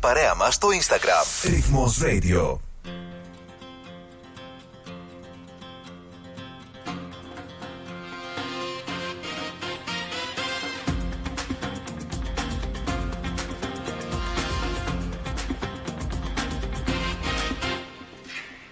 [0.07, 1.49] παρέα μας στο Instagram.
[1.49, 2.57] Ρυθμός Radio.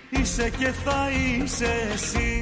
[0.10, 2.35] Είσαι και θα είσαι εσύ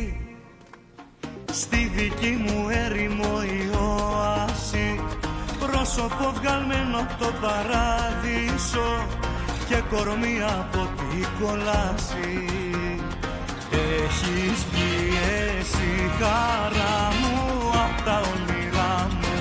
[9.94, 12.32] κορμί από την κολάση
[14.02, 17.38] Έχεις πιέσει χαρά μου
[17.86, 19.36] από τα όνειρά μου.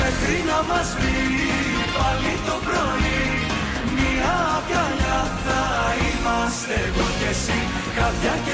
[0.00, 1.60] Μέχρι να μας βγει
[1.96, 3.22] πάλι το πρωί
[3.96, 5.62] Μια αγκαλιά θα
[6.08, 7.58] είμαστε εγώ κι εσύ.
[7.96, 8.49] Χαδιά και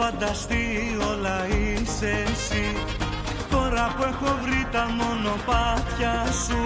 [0.00, 0.64] φανταστεί
[1.10, 2.66] όλα είσαι εσύ.
[3.50, 6.62] Τώρα που έχω βρει τα μονοπάτια σου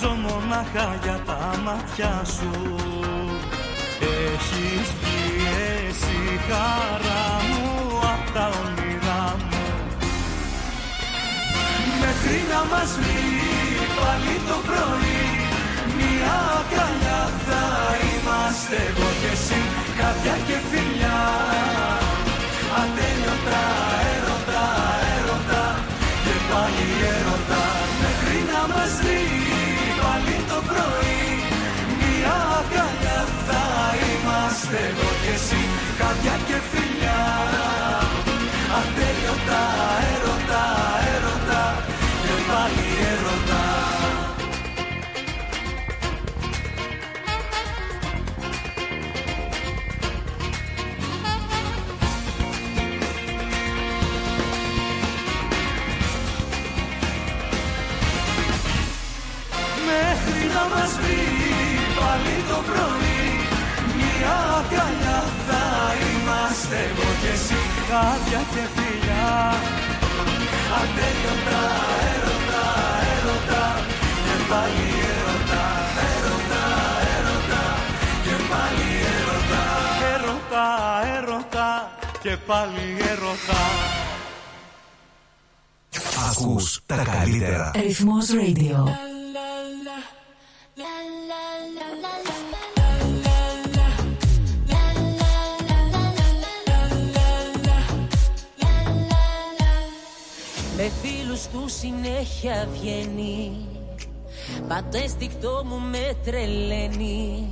[0.00, 2.52] Ζω μονάχα για τα μάτια σου.
[4.28, 5.26] Έχεις βγει
[5.88, 7.64] εσύ χαρά μου
[8.14, 9.64] απ' τα όνειρά μου.
[12.02, 13.24] Μέχρι να μας βρει
[13.98, 15.24] πάλι το πρωί
[15.98, 16.40] Μια
[16.76, 17.64] καλά θα
[18.12, 19.60] είμαστε εγώ και εσύ.
[20.22, 20.58] Και
[39.42, 39.62] Ατέλειωτα
[40.14, 40.64] έρωτα,
[41.14, 41.84] έρωτα
[42.22, 43.62] Και πάλι έρωτα.
[59.86, 61.24] Μέχρι να μας βρει
[61.98, 63.22] πάλι το πρωί
[63.96, 65.62] Μια αγκαλιά θα
[66.12, 67.60] είμαστε εγώ και εσύ.
[67.88, 68.71] Χάδια και φιλιά
[70.80, 71.62] Ατέλειωτα
[72.12, 72.64] έρωτα,
[73.14, 73.64] έρωτα
[74.26, 75.64] Και πάλι έρωτα,
[76.10, 76.64] έρωτα,
[77.14, 77.62] έρωτα
[78.24, 79.62] Και πάλι έρωτα
[80.14, 80.66] Έρωτα,
[81.16, 81.68] έρωτα
[82.22, 83.60] Και πάλι έρωτα
[86.30, 87.70] Ακούς τα καλύτερα.
[87.74, 89.11] Ρυθμός Radio.
[101.48, 103.66] Του συνέχεια βγαίνει.
[104.68, 107.48] Πατώ αισθηκτό μου με τρελαίνει.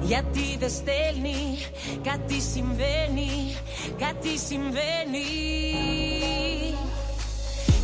[0.00, 1.58] Γιατί δεν στέλνει
[2.02, 3.56] Κάτι συμβαίνει
[3.98, 5.28] Κάτι συμβαίνει.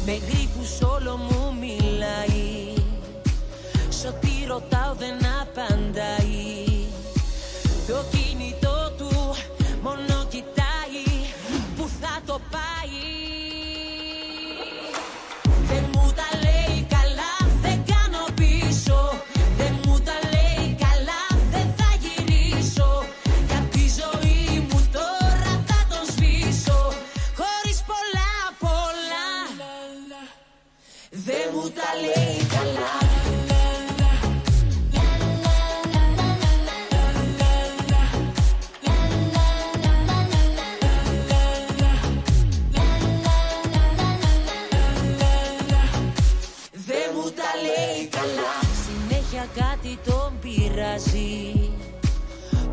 [0.05, 2.75] Με γρήπους όλο μου μιλάει.
[3.89, 6.18] Σ' ό,τι ρωτάω δεν απαντάει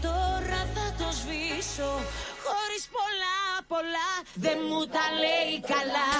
[0.00, 1.90] τώρα θα το σβήσω.
[2.44, 6.10] Χωρίς πολλά πολλά Δεν μου τα λέει καλά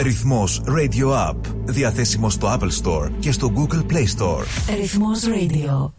[0.00, 1.36] Ρυθμός Radio App.
[1.64, 4.74] Διαθέσιμο στο Apple Store και στο Google Play Store.
[4.80, 5.92] Ρυθμός Radio.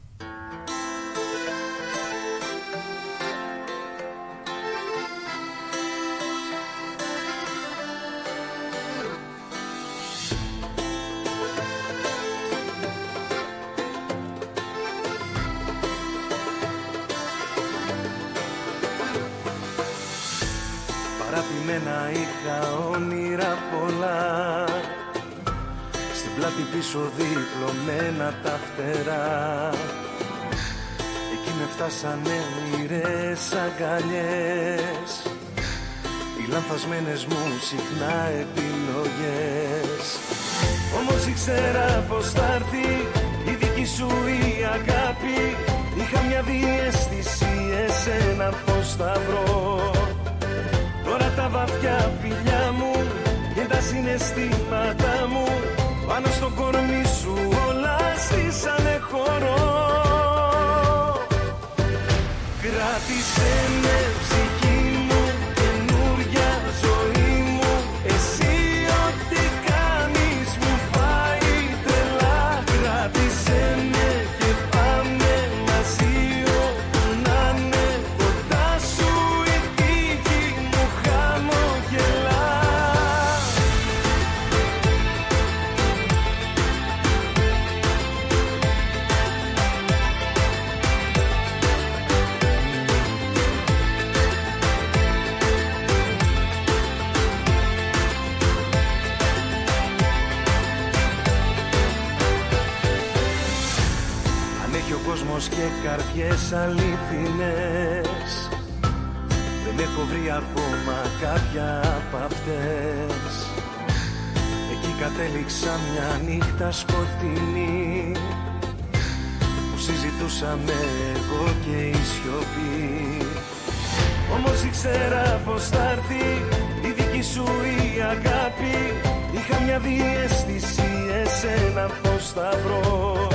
[130.24, 130.89] αίσθηση
[131.22, 133.28] εσένα πώς θα βρω.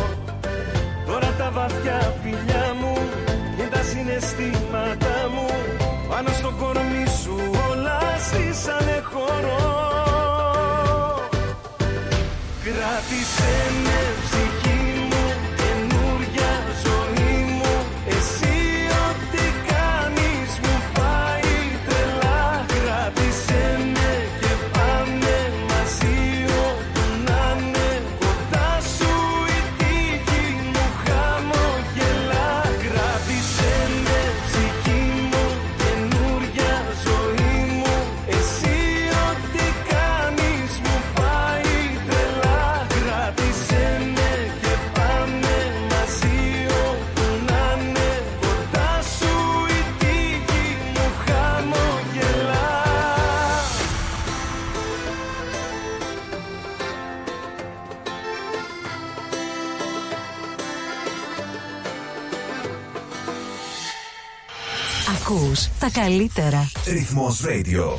[1.06, 2.94] Τώρα τα βαθιά φιλιά μου
[3.56, 5.46] και τα συναισθήματά μου
[6.08, 7.36] Πάνω στο κορμί σου
[7.70, 9.60] όλα στήσανε χώρο
[12.64, 13.54] Κράτησε
[13.84, 14.21] με
[65.82, 66.70] τα καλύτερα.
[66.86, 67.98] Ρυθμός Radio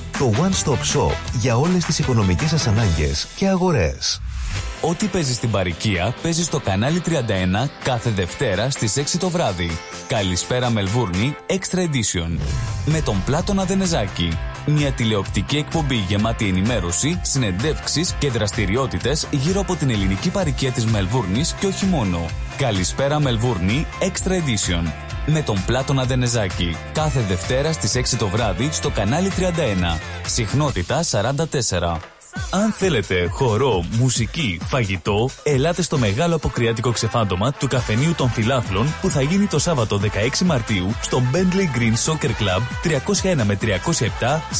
[0.17, 4.21] Το one-stop shop για όλες τις οικονομικές σας ανάγκες και αγορές.
[4.81, 9.71] Ό,τι παίζεις στην παροικία παίζεις στο κανάλι 31 κάθε Δευτέρα στις 6 το βράδυ.
[10.07, 12.39] Καλησπέρα Μελβούρνη Extra Edition.
[12.85, 14.37] Με τον Πλάτωνα Δενεζάκη.
[14.65, 21.53] Μια τηλεοπτική εκπομπή γεμάτη ενημέρωση, συνεντεύξεις και δραστηριότητες γύρω από την ελληνική παροικία της Μελβούρνης
[21.53, 22.25] και όχι μόνο.
[22.57, 24.91] Καλησπέρα Μελβούρνη Extra Edition.
[25.25, 26.75] Με τον Πλάτωνα Δενεζάκη.
[26.91, 29.99] Κάθε Δευτέρα στις 6 το βράδυ στο κανάλι 31.
[30.25, 32.10] Συχνότητα 44.
[32.49, 39.09] Αν θέλετε χορό, μουσική, φαγητό, ελάτε στο μεγάλο αποκριάτικο ξεφάντωμα του καφενείου των φιλάθλων που
[39.09, 42.61] θα γίνει το Σάββατο 16 Μαρτίου στο Bentley Green Soccer Club
[43.33, 43.67] 301 με 307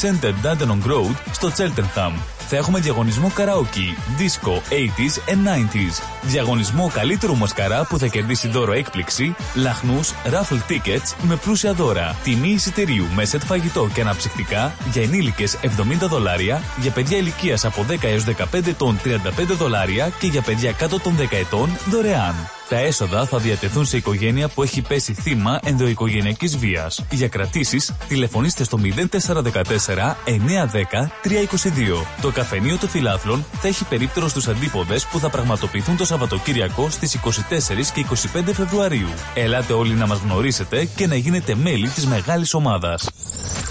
[0.02, 2.41] Center Dandenong Road στο Cheltenham.
[2.54, 6.04] Θα έχουμε διαγωνισμό καραόκι, disco, 80s and 90s.
[6.22, 12.16] Διαγωνισμό καλύτερου μασκαρά που θα κερδίσει δώρο έκπληξη, λαχνούς, raffle tickets με πλούσια δώρα.
[12.24, 17.86] Τιμή εισιτηρίου με σετ φαγητό και αναψυκτικά για ενήλικες 70 δολάρια, για παιδιά ηλικίας από
[17.90, 22.36] 10 έως 15 ετών 35 δολάρια και για παιδιά κάτω των 10 ετών δωρεάν.
[22.72, 27.06] Τα έσοδα θα διατεθούν σε οικογένεια που έχει πέσει θύμα ενδοοικογενειακής βίας.
[27.12, 32.06] Για κρατήσεις, τηλεφωνήστε στο 0414 910 322.
[32.22, 37.16] Το καφενείο των φιλάθλων θα έχει περίπτερο στους αντίποδες που θα πραγματοποιηθούν το Σαββατοκύριακο στις
[37.16, 38.06] 24 και
[38.40, 39.10] 25 Φεβρουαρίου.
[39.34, 43.10] Ελάτε όλοι να μας γνωρίσετε και να γίνετε μέλη της μεγάλης ομάδας.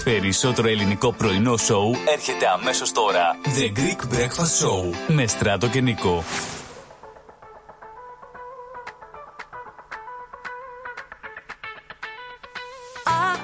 [0.03, 3.35] Περισσότερο ελληνικό πρωινό σοου έρχεται αμέσως τώρα.
[3.43, 6.23] The Greek Breakfast Show με Στράτο και Νικό.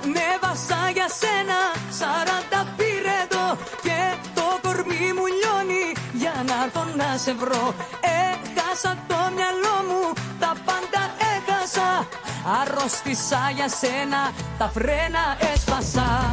[0.04, 1.60] Ανέβασα για σένα
[2.00, 3.46] Σαράντα πήρε το
[3.86, 4.00] Και
[4.38, 5.08] το κορμί
[6.50, 11.02] να έρθω να σε βρω Έχασα το μυαλό μου, τα πάντα
[11.36, 12.08] έχασα.
[12.62, 16.32] Αρρώστησα για σένα, τα φρένα έσπασα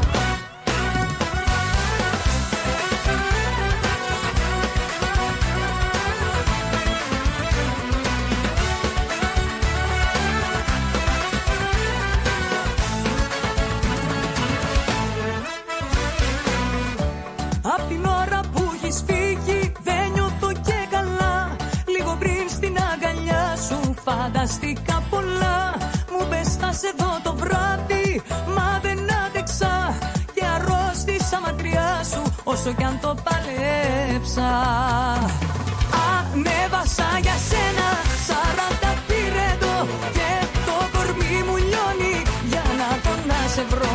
[24.46, 25.74] σου φανταστικά πολλά.
[26.12, 28.22] Μου πες θα σε δω το βράδυ.
[28.56, 29.98] Μα δεν άντεξα.
[30.34, 34.50] Και αρρώστησα μακριά σου όσο κι αν το παλέψα.
[36.16, 37.88] Ανέβασα για σένα
[38.26, 39.76] σαράντα πυρετό
[40.16, 40.30] Και
[40.66, 42.16] το κορμί μου λιώνει
[42.50, 43.94] για να έρθω να σε βρω.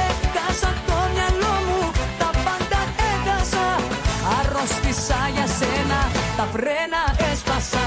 [0.00, 1.82] Έχασα το μυαλό μου,
[2.20, 2.80] τα πάντα
[3.10, 3.66] έχασα.
[4.38, 6.00] Αρρώστησα για σένα,
[6.36, 7.86] τα φρένα έσπασα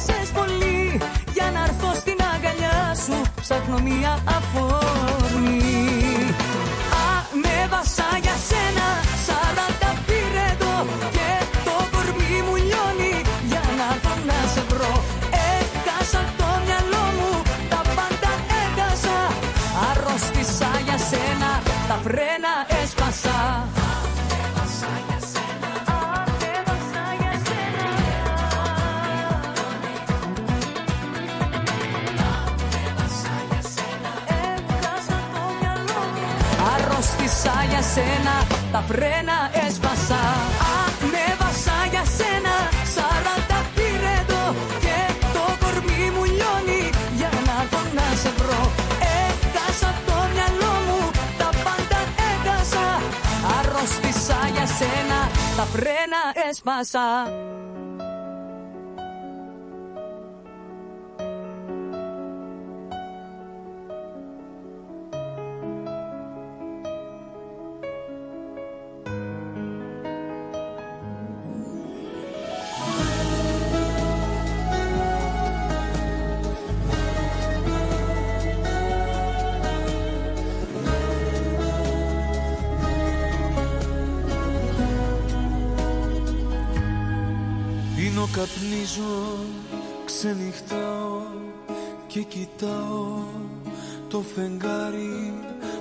[0.00, 1.00] Μ' άργησες πολύ
[1.32, 3.22] Για να έρθω στην αγκαλιά σου.
[3.40, 5.64] Ψάχνω μία αφορμή.
[7.12, 8.86] Ανέβασα για σένα
[38.72, 40.22] τα φρένα έσπασα
[40.82, 42.54] Ανέβασα για σένα,
[42.94, 44.44] σαράντα πυρετό
[44.84, 44.98] Και
[45.34, 46.84] το κορμί μου λιώνει.
[47.18, 48.62] Για να έρθω να σε βρω
[49.22, 51.00] Έχασα το μυαλό μου,
[51.38, 52.00] τα πάντα
[52.30, 52.86] έχασα
[53.58, 55.18] Αρρώστησα για σένα,
[55.56, 57.06] τα φρένα έσπασα
[88.40, 89.36] Πίνω, καπνίζω,
[90.04, 91.20] ξενυχτάω
[92.06, 93.18] και κοιτάω
[94.08, 95.34] το φεγγάρι.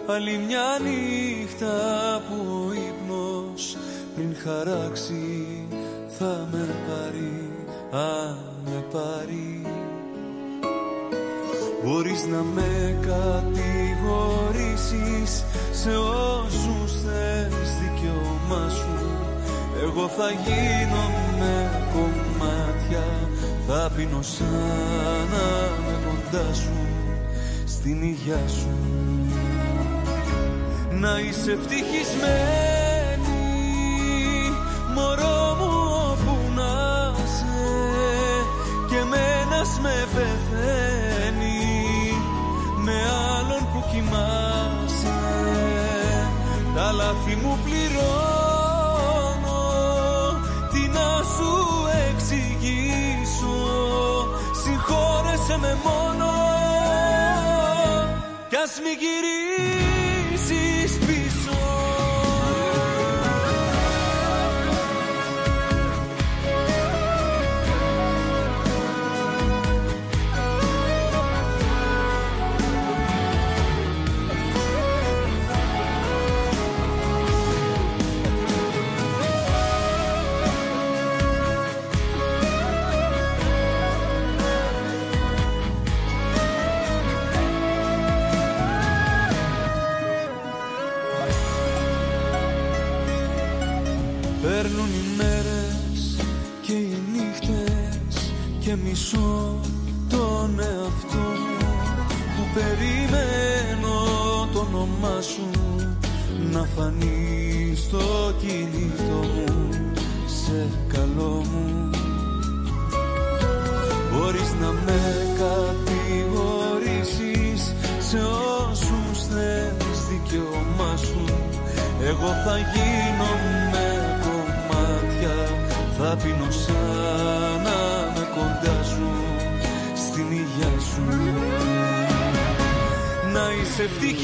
[0.08, 2.36] Άλλη μια νύχτα που
[2.68, 3.78] ο ύπνος
[4.16, 5.68] πριν χαράξει
[6.18, 7.50] θα με πάρει,
[7.92, 9.62] αν με πάρει.
[11.84, 19.09] Μπορείς να με κατηγορήσεις σε όσους θες δικαιώμα σου
[19.84, 21.04] Εγώ θα γίνω
[21.40, 23.06] με κομμάτια
[23.68, 25.48] Θα πίνω σαν να
[25.86, 26.78] με κοντά σου
[27.68, 28.78] Στην υγειά σου.
[31.00, 32.50] Να είσαι ευτυχισμένη
[34.96, 35.72] Μωρό μου
[36.12, 37.46] όπου να σε
[38.90, 41.58] Και μένας με πεθαίνει
[42.84, 42.94] Με
[43.38, 45.18] άλλον που κοιμάσαι.
[46.76, 48.29] Τα λάθη μου πληρώνω
[55.60, 56.28] με μόνο.
[58.50, 59.39] Κι ας μη γυρίσεις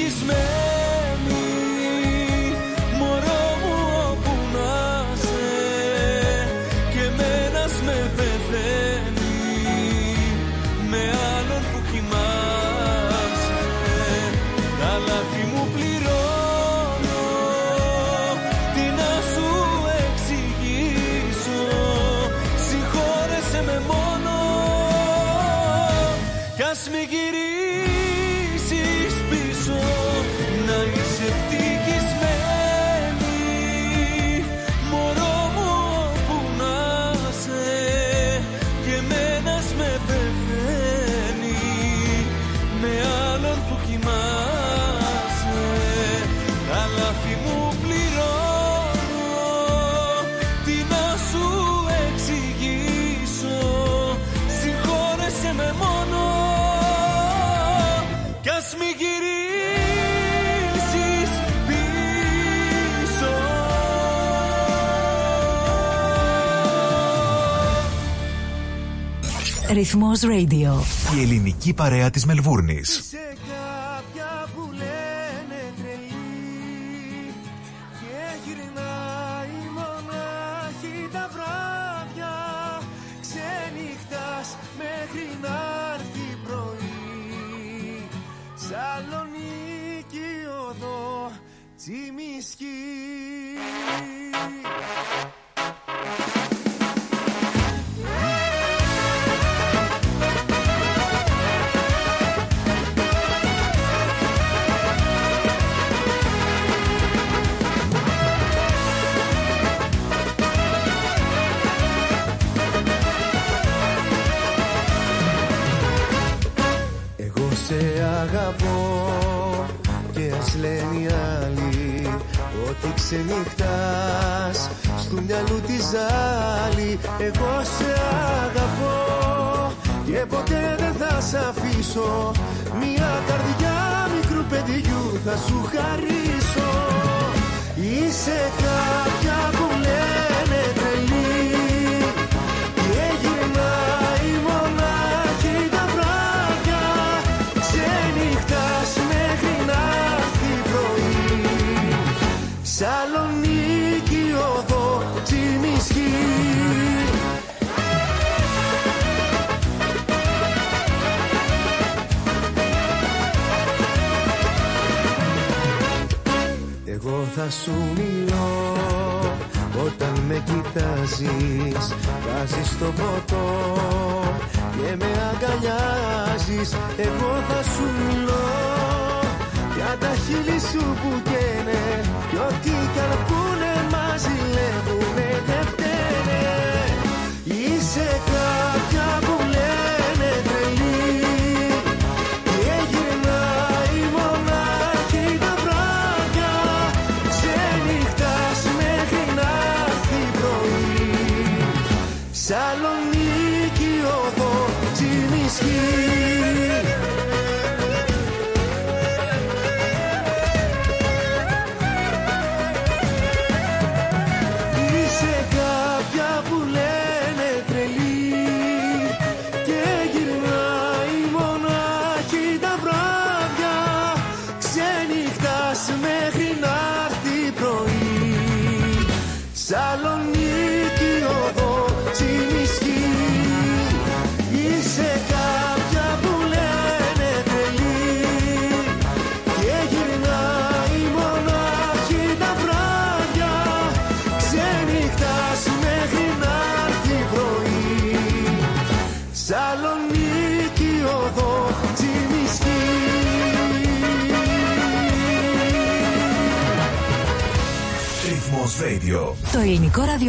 [0.05, 0.44] these.
[69.75, 70.83] Ρυθμός Radio.
[71.17, 73.14] Η ελληνική παρέα της Μελβούρνης.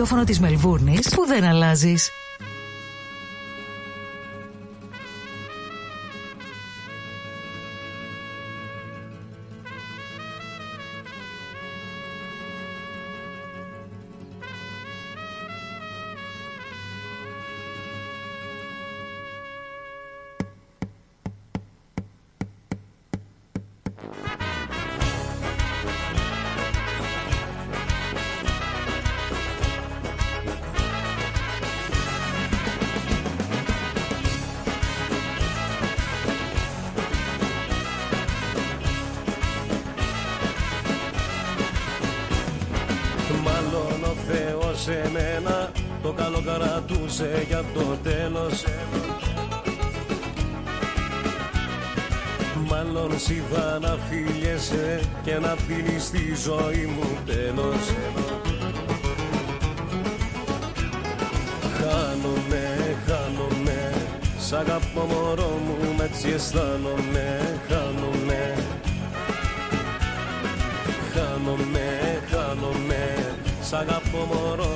[0.06, 2.10] ραδιόφωνο της Μελβούρνης που δεν αλλάζεις.
[46.16, 48.64] Καλό κρατούσε για το τέλος.
[52.68, 57.84] Μάλλον σ' είδα να φιλιέσαι και να δίνεις τη ζωή μου τέλος.
[61.78, 63.92] Χάνομαι, χάνομαι
[64.38, 67.58] Σ' αγαπώ μωρό μου, με έτσι αισθάνομαι.
[67.68, 68.54] Χάνομαι.
[71.14, 73.34] Χάνομαι, χάνομαι
[73.68, 74.75] Σ' αγαπώ μωρό μου,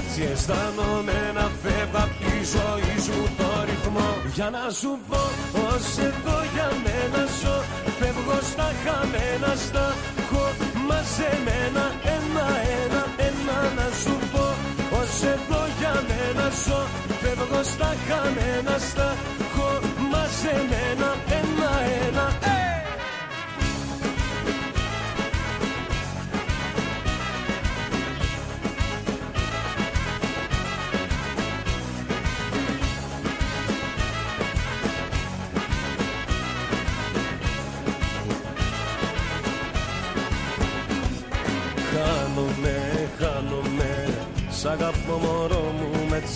[0.00, 4.08] έτσι αισθάνομαι Να φεύγω απ' τη ζωή σου το ρυθμό.
[4.36, 5.22] Για να σου πω
[5.54, 7.56] πως εδώ για μένα ζω.
[7.98, 9.86] Φεύγω στα χαμένα, στα
[10.20, 10.44] έχω
[10.88, 11.84] μαζεμένα.
[12.16, 14.46] Ένα-ένα, ένα να σου πω
[14.90, 16.80] πως εδώ για μένα ζω.
[17.20, 19.08] Φεύγω στα χαμένα, στα
[19.44, 19.68] έχω
[20.12, 21.08] μαζεμένα.
[21.38, 21.49] Ένα-ένα,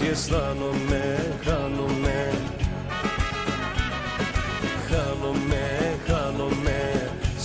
[0.04, 1.04] έτσι αισθάνομαι
[1.44, 2.18] Χάνομαι.
[4.88, 5.64] Χάνομαι,
[6.06, 6.80] χάνομαι.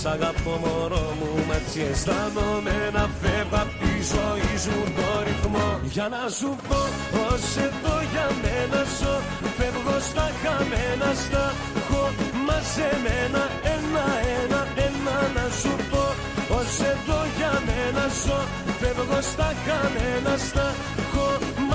[0.00, 5.68] Σ' αγαπώ μωρό μου, με έτσι αισθάνομαι Να φεύγω απ' τη ζωή σου το ρυθμό.
[5.94, 6.80] Για να σου πω
[7.12, 9.14] πως εδώ για μένα ζω.
[9.56, 11.44] Φεύγω στα χαμένα, στα
[11.80, 12.02] έχω
[12.46, 13.42] μαζεμένα.
[13.74, 16.04] Ένα-ένα, ένα να σου πω
[16.48, 18.40] πως εδώ για μένα ζω.
[18.80, 20.66] Φεύγω στα χαμένα, στα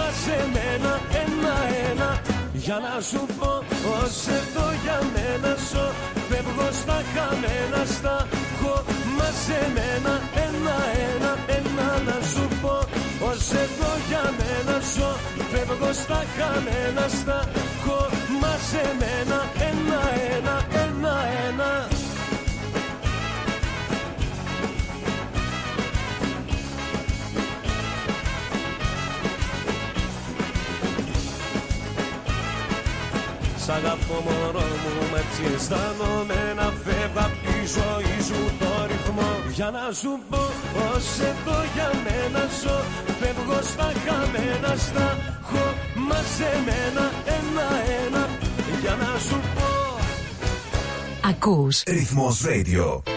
[0.06, 0.94] έχω μαζεμένα
[1.24, 2.22] Ένα-ένα
[2.54, 5.86] για να σου πω πως εδώ για μένα ζω.
[6.30, 8.84] Φεύγω στα χαμένα, στα έχω
[9.18, 10.14] μαζεμένα
[10.46, 12.78] Ένα-ένα, ένα να σου πω
[13.20, 15.12] πως εδώ για μένα ζω.
[15.52, 18.00] Φεύγω στα χαμένα, στα έχω
[18.42, 19.40] μαζεμένα
[19.70, 21.95] Ένα-ένα, ένα-ένα
[33.66, 39.32] Σ' αγαπώ μωρό μου, με έτσι αισθάνομαι να φεύγω απ' τη ζωή σου το ρυθμό.
[39.58, 40.44] Για να σου πω
[40.74, 42.78] πως εδώ για μένα ζω
[43.20, 45.08] Φεύγω στα χαμένα, στα
[45.42, 45.66] έχω
[46.10, 47.06] μαζεμένα
[47.38, 48.30] Ένα-ένα,
[48.82, 49.70] για να σου πω.
[51.30, 51.84] Ακούς.
[51.86, 53.15] Ρυθμός Radio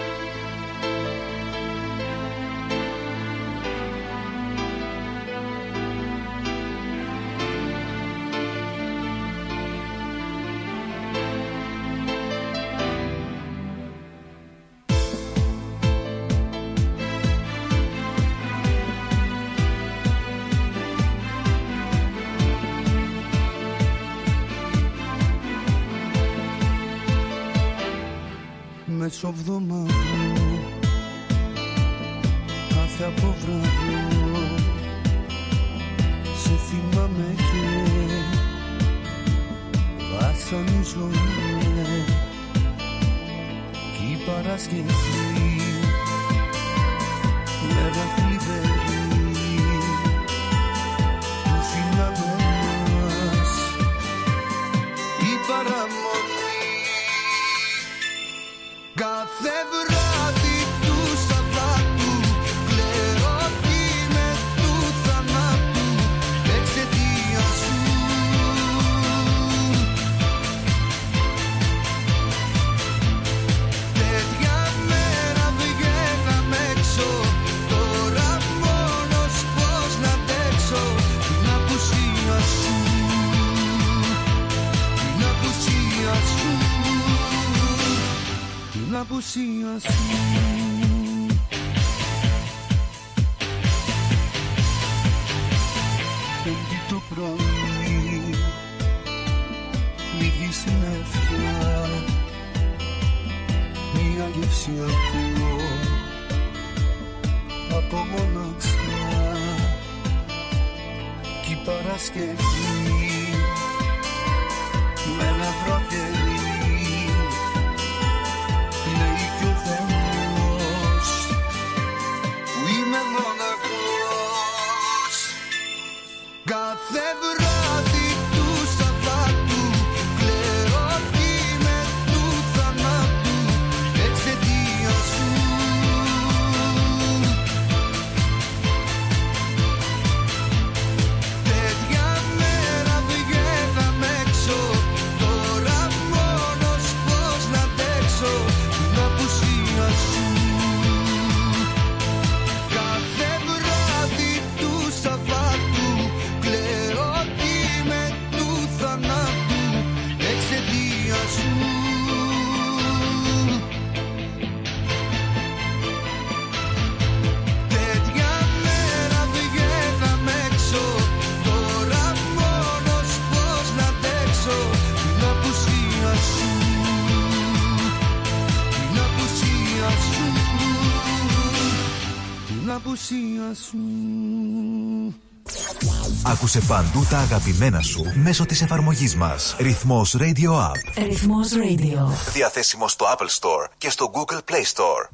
[186.48, 189.56] Άκουσε παντού τα αγαπημένα σου μέσω της εφαρμογής μας.
[189.58, 191.04] Ρυθμός Radio App.
[191.06, 192.32] Ρυθμός Radio.
[192.32, 195.08] Διαθέσιμο στο Apple Store και στο Google Play Store.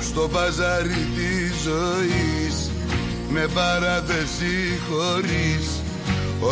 [0.00, 2.70] Στο μπαζάρι της ζωής
[3.28, 5.83] Με παράθεση χωρίς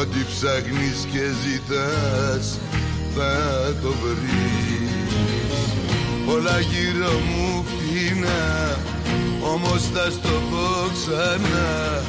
[0.00, 2.58] Ό,τι ψάχνεις και ζητάς
[3.14, 3.32] Θα
[3.82, 5.62] το βρεις.
[6.26, 8.78] Όλα γύρω μου φτηνά
[9.52, 10.66] Όμως θα στο πω
[10.96, 12.02] ξανά.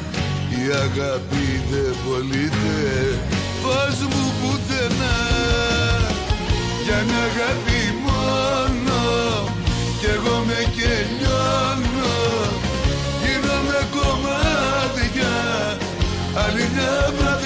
[0.49, 3.19] Η αγάπη δεν πωλείται
[3.63, 5.17] Πώς μου πουθενά.
[6.85, 9.01] Για μια αγάπη μόνο
[9.99, 12.15] κι εγώ με κελιώνω
[13.23, 15.33] Γίνομαι κομμάτια
[16.45, 17.23] Άλλη μια βραδιά.
[17.23, 17.42] Κι όταν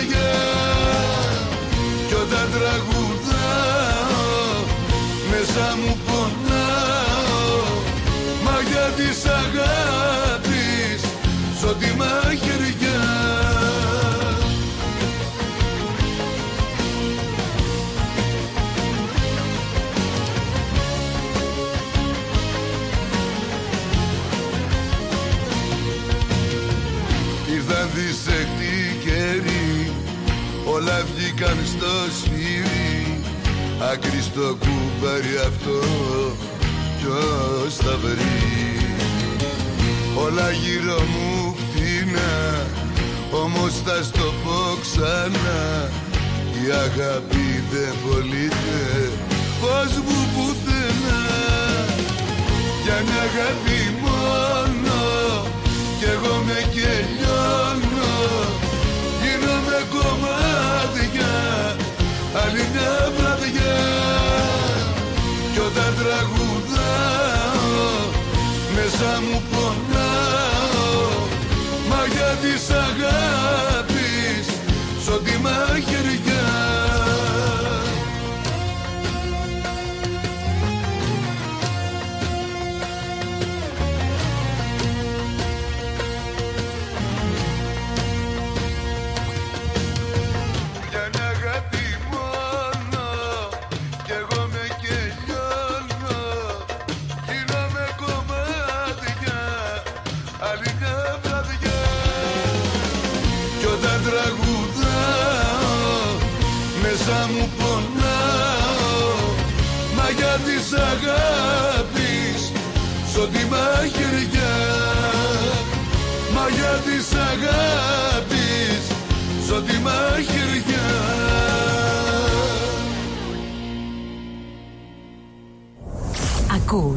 [2.58, 4.28] τραγουδάω
[5.30, 7.62] Μέσα μου πονάω.
[8.44, 11.02] Μαγιά της αγάπης
[11.60, 12.76] Σ' ό,τι μαχαιριά.
[27.54, 29.92] Ήρθαν δισεκτοί καιροί
[30.66, 32.27] Όλα βγήκαν στο σφύρι
[33.92, 35.80] Άκρη στο κουμπάρι αυτό
[36.98, 38.46] Ποιος θα βρει.
[40.26, 42.66] Όλα γύρω μου φτηνά
[43.44, 45.90] Όμως θα στο πω ξανά.
[46.64, 49.12] Η αγάπη δεν πωλείται
[49.62, 51.24] Πώς μου πουθενά.
[52.84, 55.00] Για μια αγάπη μόνο
[56.00, 58.16] κι εγώ με κελιώνω.
[59.22, 61.34] Γίνομαι κομμάτια
[62.44, 62.97] Άλλη μια βραδιά Κι
[65.78, 67.76] όταν τραγουδάω
[68.76, 71.10] Μέσα μου πονάω.
[71.90, 74.45] Μαγιά της αγάπης
[75.04, 75.97] Σ' ό,τι μαχαιριά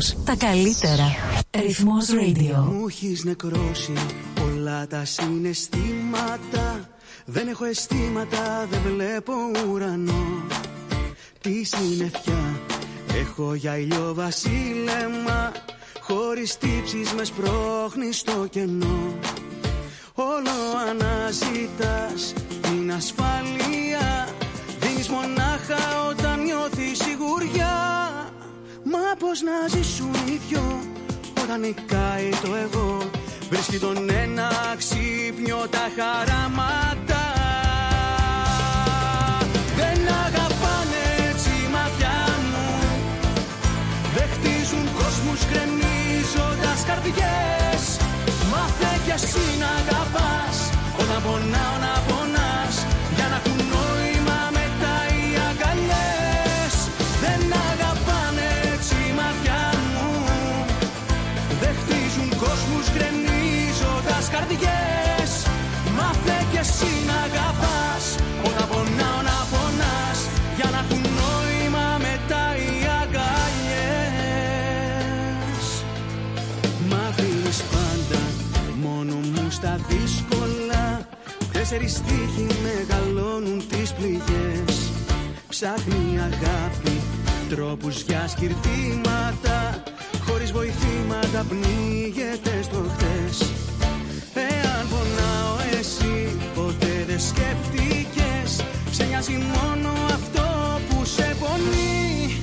[0.01, 1.05] Ακούς τα καλύτερα.
[1.51, 2.73] Ρυθμός Radio.
[2.73, 3.93] Μου έχεις νεκρώσει
[4.43, 6.89] όλα τα συναισθήματα.
[7.25, 9.33] Δεν έχω αισθήματα, δεν βλέπω
[9.71, 10.45] ουρανό.
[11.41, 12.61] Τι συννεφιά
[13.21, 15.53] έχω για ήλιο βασίλεμα.
[16.01, 19.15] Χωρίς τύψεις με σπρώχνει στο κενό.
[20.15, 20.57] Όλο
[20.89, 22.33] αναζητάς
[22.63, 24.29] την ασφάλεια.
[24.81, 28.20] Δίνεις μονάχα όταν νιώθεις σιγουριά
[28.93, 30.81] Μα πώς να ζήσουν οι δυο
[31.43, 32.99] όταν νικάει το εγώ.
[33.51, 37.25] Βρίσκει τον ένα ξύπνιο τα χαράματα.
[39.79, 42.17] Δεν αγαπάνε έτσι η μάτια
[42.51, 42.69] μου.
[44.15, 47.83] Δεν χτίζουν κόσμους γκρεμίζοντας καρδιές.
[48.51, 50.57] Μάθε κι εσύ να αγαπάς.
[51.01, 52.20] Όταν πονάω να πονάς
[66.81, 68.05] εσύ να αγαπάς
[68.49, 70.19] Όταν πονάω να πονάς
[70.57, 74.41] Για να έχουν νόημα μετά οι αγκαλιές.
[76.89, 78.23] Μ' αφήνεις πάντα
[78.83, 81.09] μόνο μου στα δύσκολα.
[81.53, 84.75] Τέσσερις στίχοι μεγαλώνουν τις πληγές.
[85.49, 87.01] Ψάχνει αγάπη
[87.49, 89.83] τρόπους για σκυρτήματα.
[90.27, 92.85] Χωρίς βοηθήματα πνίγεται στο
[97.29, 100.47] σκέφτηκες Σε νοιάζει μόνο αυτό
[100.89, 102.37] που σε πονεί.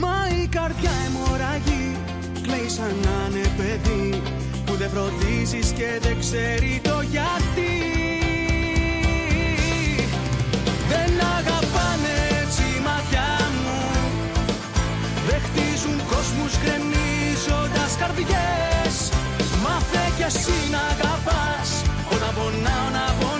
[0.00, 1.96] Μα η καρδιά αιμορραγεί
[2.42, 4.22] Κλαίει σαν να είναι παιδί
[4.64, 7.74] Που δεν φροντίζεις και δεν ξέρει το γιατί.
[10.90, 13.28] Δεν αγαπάνε έτσι η μάτια
[13.62, 13.80] μου
[15.28, 18.94] Δεν χτίζουν κόσμους κρεμίζοντας καρδιές.
[19.64, 21.68] Μάθε κι εσύ να αγαπάς
[22.14, 23.33] Όταν πονάω να πονάω.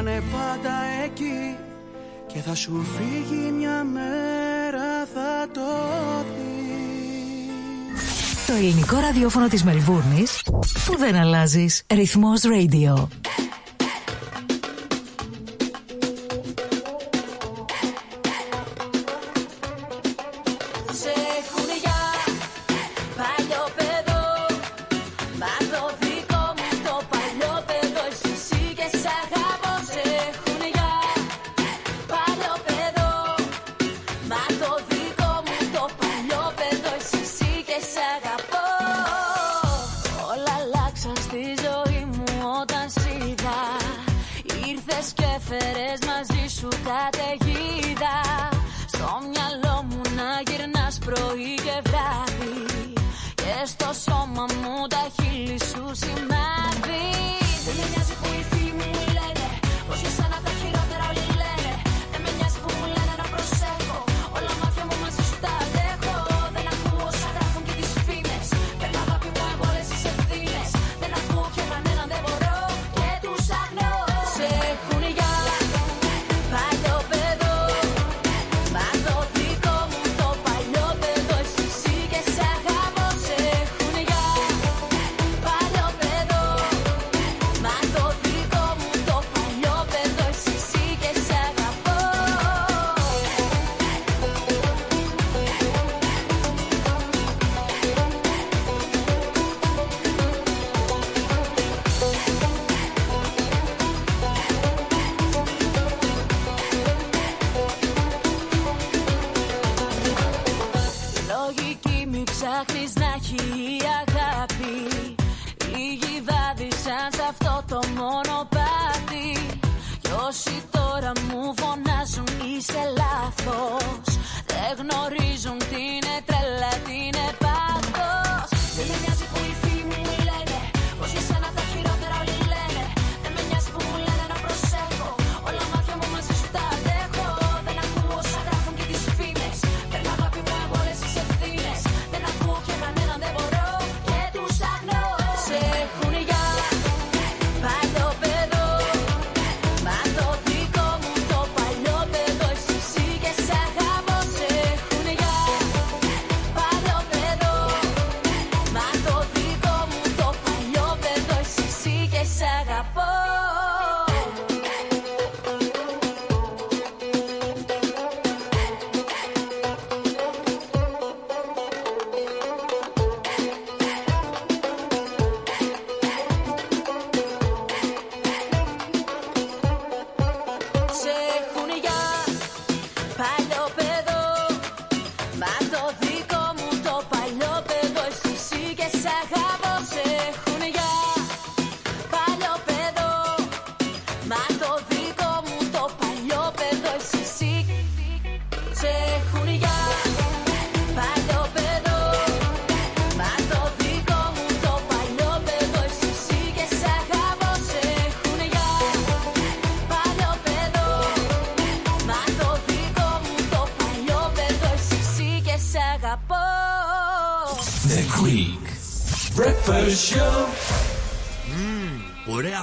[0.00, 0.72] Ήτανε πάντα
[1.04, 1.56] εκεί
[2.26, 5.60] Και θα σου φύγει μια μέρα θα το
[6.28, 6.86] δεις
[8.46, 10.42] Το ελληνικό ραδιόφωνο της Μελβούρνης
[10.86, 11.82] που δεν αλλάζεις.
[11.94, 13.06] Ρυθμός Radio.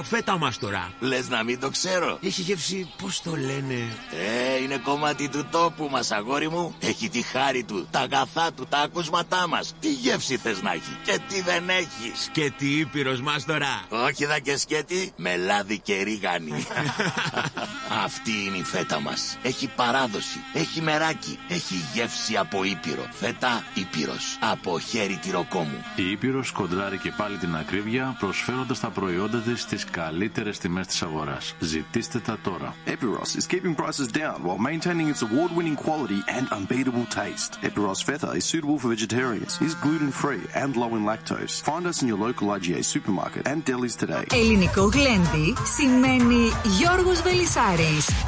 [0.08, 0.92] Φέτα μας τώρα.
[1.00, 2.18] Λες να μην το ξέρω.
[2.22, 3.96] Έχει γεύση, πώς το λένε;
[4.56, 6.74] Ε, είναι κομμάτι του τόπου μας αγόρι μου.
[6.80, 9.74] Έχει τη χάρη του, τα αγαθά του, τα ακούσματά μας.
[9.80, 12.22] Τι γεύση θες να έχει και τι δεν έχεις.
[12.24, 13.82] Σκέτη ήπειρος μας τώρα.
[13.88, 16.66] Όχι δα και σκέτη, με λάδι και ρίγανη.
[18.04, 19.38] Αυτή είναι η φέτα μας.
[19.42, 23.06] Έχει παράδοση, έχει μεράκι, έχει γεύση από ήπειρο.
[23.10, 25.84] Φέτα ήπειρος, από χέρι τυροκόμου.
[25.96, 31.02] Η Ήπειρος κοντράρει και πάλι την ακρίβεια προσφέροντας τα προϊόντα της στις καλύτερες τιμές της
[31.02, 31.54] αγοράς.
[31.58, 32.74] Ζητήστε τα τώρα.
[32.86, 37.50] Epiros is keeping prices down while maintaining its award-winning quality and unbeatable taste.
[37.68, 41.54] Epiros Feta is suitable for vegetarians, is gluten-free and low in lactose.
[41.70, 44.24] Find us in your local IGA supermarket and delis today.
[44.32, 48.27] Ελληνικό γλέντι σημαίνει Γιώργος Βελισάρης.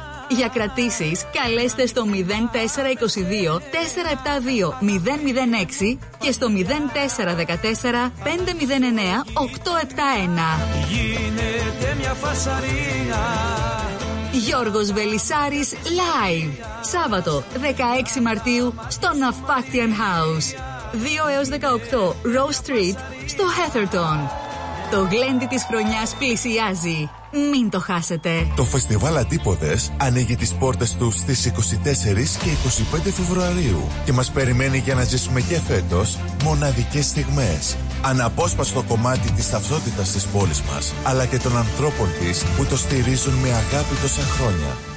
[0.37, 3.61] Για κρατήσεις καλέστε στο 0422 472
[5.91, 6.57] 006 και στο 0414
[8.23, 8.31] 509
[9.33, 9.59] 871.
[10.89, 12.91] Γίνεται μια φασαρία
[14.31, 16.65] Γιώργος Βελισάρης Live.
[16.81, 17.43] Σάββατο
[18.17, 20.55] 16 Μαρτίου στο Navpactian House.
[20.93, 21.53] 2 έως 18
[22.07, 24.29] Rose Street στο Heatherton.
[24.91, 27.09] Το γλέντι της χρονιάς πλησιάζει.
[27.31, 28.29] Μην το χάσετε.
[28.55, 32.49] Το φεστιβάλ Αντίποδες ανοίγει τις πόρτες του στις 24 και
[32.97, 37.77] 25 Φεβρουαρίου και μας περιμένει για να ζήσουμε και φέτος μοναδικές στιγμές.
[38.01, 43.33] Αναπόσπαστο κομμάτι της ταυτότητας της πόλης μας, αλλά και των ανθρώπων της που το στηρίζουν
[43.33, 44.90] με αγάπη τόσα χρόνια.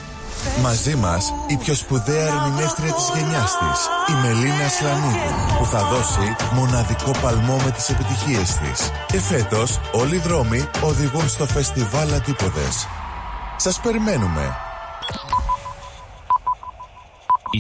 [0.63, 6.37] Μαζί μας η πιο σπουδαία ερμηνεύτρια της γενιάς της, η Μελίνα Σλανίδου, που θα δώσει
[6.53, 8.91] μοναδικό παλμό με τις επιτυχίες της.
[9.07, 12.87] Και φέτος όλοι οι δρόμοι οδηγούν στο φεστιβάλ Αντίποδες.
[13.57, 14.57] Σας περιμένουμε.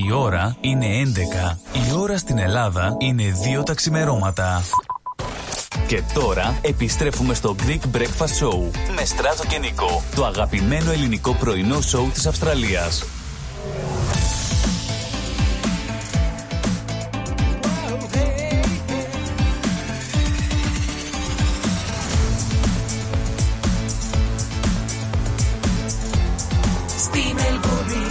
[0.06, 1.58] Η ώρα είναι 11.
[1.72, 4.62] Η ώρα στην Ελλάδα είναι 2 τα ξημερώματα.
[5.86, 11.80] Και τώρα επιστρέφουμε στο Greek Breakfast Show με Στράτο και Νικό, το αγαπημένο ελληνικό πρωινό
[11.80, 13.04] σοου της Αυστραλίας.
[26.98, 28.06] Στη Μελβούρνη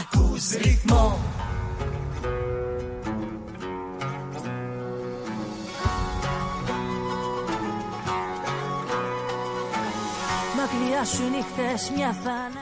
[0.00, 1.18] ακούς ρυθμό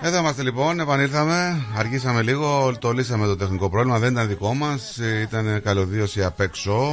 [0.03, 1.67] Εδώ είμαστε λοιπόν, επανήλθαμε.
[1.77, 3.99] Αργήσαμε λίγο, το λύσαμε το τεχνικό πρόβλημα.
[3.99, 4.99] Δεν ήταν δικό μας.
[5.23, 6.93] Ήταν καλωδίωση απ' έξω.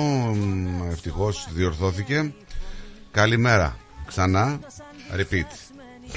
[0.92, 2.34] Ευτυχώς διορθώθηκε.
[3.12, 3.78] Καλημέρα.
[4.08, 4.60] Ξανά.
[5.16, 5.52] Repeat.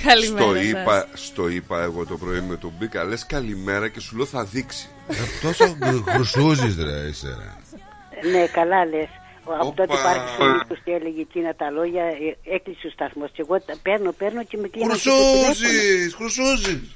[0.05, 0.65] Καλημέρα Στο σας.
[0.65, 3.05] είπα, στο είπα εγώ το πρωί με τον Μπίκα.
[3.05, 4.89] Λες καλημέρα και σου λέω θα δείξει.
[5.09, 5.77] Ε, τόσο
[6.09, 8.31] χρυσούζεις ρε είσαι ρε.
[8.31, 9.09] Ναι, καλά λες.
[9.44, 9.74] Από Όπα.
[9.86, 13.31] τότε υπάρχει ο που έλεγε εκείνα τα λόγια, ε, έκλεισε ο σταθμός.
[13.32, 14.94] Και εγώ τα παίρνω, παίρνω και με κλείνω.
[14.97, 15.44] και το τηλέφωνο.
[15.44, 16.94] Χρυσούζεις, χρυσούζεις.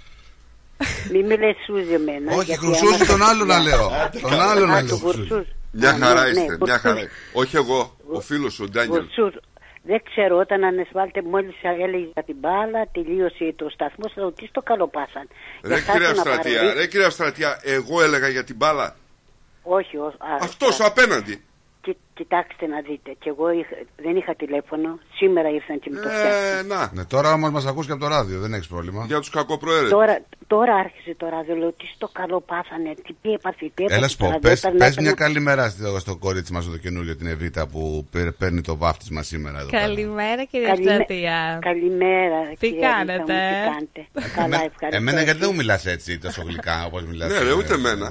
[1.13, 2.33] Μη με λες Σούζη εμένα.
[2.35, 3.91] Όχι, γιατί χρυσούζι άμα- τον άλλο να λέω.
[4.21, 4.89] Τον άλλο να Α, λέω.
[4.89, 5.47] το Γουρσούς.
[5.71, 6.81] Μια Α, χαρά ναι, είστε, ναι, μια Γουρσούς.
[6.81, 7.01] χαρά.
[7.33, 9.01] Όχι εγώ, ο φίλος ο Ντάνιελ.
[9.01, 9.35] Γουρσούς.
[9.83, 14.61] Δεν ξέρω, όταν ανεσβάλλεται μόλις έλεγε για την μπάλα, τελείωσε το σταθμό, θα ρωτήσει το
[14.63, 15.29] καλοπάσαν.
[15.63, 18.97] Ρε Για κυρία χάσε να Στρατιά, παραδεί- ρε κυρία Στρατιά, εγώ έλεγα για την μπάλα.
[19.63, 21.45] Όχι, ο- α, Αυτός απέναντι.
[22.17, 26.09] Κι- κοιτάξτε να δείτε, και εγώ είχα- δεν είχα τηλέφωνο, σήμερα ήρθαν και με το
[26.09, 26.59] φτιάξαν.
[26.59, 26.91] Ε, να.
[26.95, 29.05] Ναι, τώρα όμως μας ακούς και από το ράδιο, δεν έχεις πρόβλημα.
[29.07, 29.91] Για τους κακοπροαίρετους.
[29.91, 33.99] Τώρα, τώρα άρχισε το ράδιο, λέω τι στο καλό πάθανε, τι τι έπαθε, τι έπαθε.
[33.99, 36.79] Έλα σου πω, τώρα, πες, όταν πες έπαιρνα- μια καλημέρα στο, στο κορίτσι μας το
[36.79, 39.83] καινούριο την Εβίτα που παίρ- παίρνει το βάφτισμα σήμερα εδώ πέρα.
[39.87, 41.59] Καλημέρα κυρία Καλημέ- Στρατεία.
[41.63, 42.39] Καλημέρα.
[42.59, 44.33] Τι κυρία Ρίτα μου, κάνετε; Τι κάνετε.
[44.41, 44.97] Καλά, ευχαριστώ.
[44.97, 47.31] Εμένα γιατί δεν μου μιλάς έτσι τόσο γλυκά όπως μιλάς.
[47.31, 48.11] Ναι, ρε, ούτε εμένα.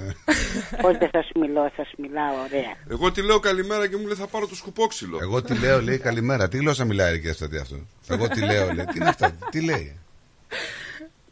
[0.82, 2.74] Πώς δεν σας μιλώ, σας μιλάω ωραία.
[2.90, 5.18] Εγώ τη λέω καλημέρα και μου λέει θα πάρω το σκουπόξυλο.
[5.22, 6.48] Εγώ τι λέω, λέει καλημέρα.
[6.48, 7.76] Τι γλώσσα μιλάει η κυρία Στατή αυτό.
[8.10, 8.86] Εγώ τι λέω, λέει.
[8.86, 10.00] Τι είναι αυτό, τι λέει.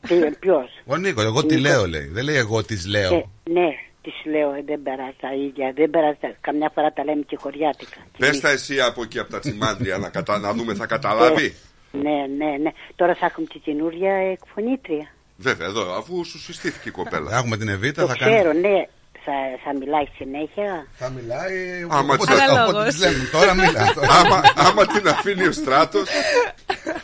[0.07, 1.72] Τι, ποιος; Ο Νίκος, εγώ τι Νίκος.
[1.72, 2.06] λέω, λέει.
[2.07, 3.31] Δεν λέει εγώ τι Ε, λέω.
[3.52, 3.68] ναι,
[4.02, 5.72] τις λέω, ε, δεν περάσει τα ίδια.
[5.76, 7.98] Δεν περάσει, τα- καμιά φορά τα λέμε και χωριάτικα.
[8.18, 10.38] Πες τα εσύ από εκεί από τα τσιμάντρια να, κατα...
[10.40, 11.56] να δούμε θα καταλάβει.
[11.91, 12.72] Ναι, ναι, ναι.
[12.95, 15.07] Τώρα θα έχουμε και καινούρια εκφωνήτρια.
[15.38, 17.38] Βέβαια, εδώ, αφού σου συστήθηκε η κοπέλα.
[17.38, 18.35] Έχουμε την Εβίτα, Το θα κάνει.
[18.35, 18.88] ξέρω, ναι.
[19.26, 19.34] Θα,
[19.64, 20.88] θα μιλάει συνέχεια.
[20.94, 21.86] Θα μιλάει.
[21.90, 23.30] Άμα, όποτε- της- όποτε της λέμε.
[23.32, 23.94] Τώρα μιλά.
[23.94, 24.08] τώρα.
[24.14, 26.08] άμα, άμα την αφήνει ο στράτος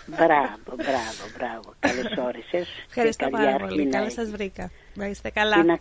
[0.05, 1.73] Μπράβο, μπράβο, μπράβο.
[1.79, 2.67] Καλώς όρισες.
[2.87, 3.83] Ευχαριστώ Και καλή πάρα αρχή πολύ.
[3.85, 4.13] να Καλά έχεις.
[4.13, 4.71] σας βρήκα.
[4.93, 5.63] Να είστε Τι καλά.
[5.63, 5.79] να-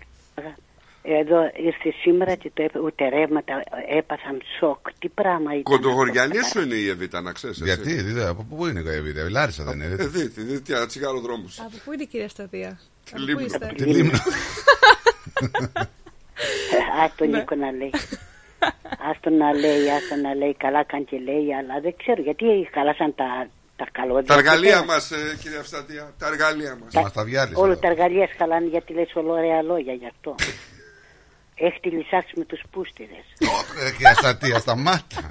[1.03, 3.63] Εδώ ήρθε σήμερα και το έπα, ούτε ρεύματα
[3.99, 4.87] έπαθαν σοκ.
[4.99, 5.63] Τι πράγμα ήταν.
[5.63, 7.59] Κοντογοριανή σου είναι η Εβίτα, να ξέρεις.
[7.59, 9.85] Γιατί, δηλαδή, από πού είναι η Εβίτα, η Λάρισα δεν είναι.
[9.99, 11.59] Ε, δείτε, δείτε, ένα τσιγάρο δρόμους.
[11.61, 12.81] Από πού είναι η κυρία Στρατεία.
[13.13, 13.39] Από Λίμνο.
[13.41, 14.19] πού είστε; Τη Λίμνο.
[17.05, 17.91] Ας τον Νίκο να λέει.
[19.11, 20.55] Ας τον να λέει, ας τον να λέει.
[20.55, 22.45] Καλά κάνει και λέει, αλλά δεν ξέρω γιατί
[22.75, 24.23] χαλάσαν τα, τα καλώδια.
[24.25, 26.15] Τα εργαλεία Και μας, κυρία Ευστατία.
[26.19, 26.95] Τα εργαλεία μας.
[26.95, 27.61] Μας τα διάλυσε.
[27.61, 30.35] Όλα τα εργαλεία χαλάνε γιατί λες όλα ωραία λόγια γι' αυτό.
[31.61, 33.25] Έχει τη λυσάξει με τους πούστιδες.
[33.83, 35.31] Ρε κυρία Στατία, σταμάτα.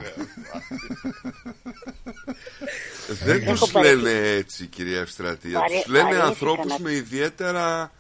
[3.24, 5.60] Δεν Έχω τους παρε- λένε έτσι, κυρία Ευστρατεία.
[5.60, 7.92] Παρε- Τους λένε παρέθηκα ανθρώπους να- με ιδιαίτερα.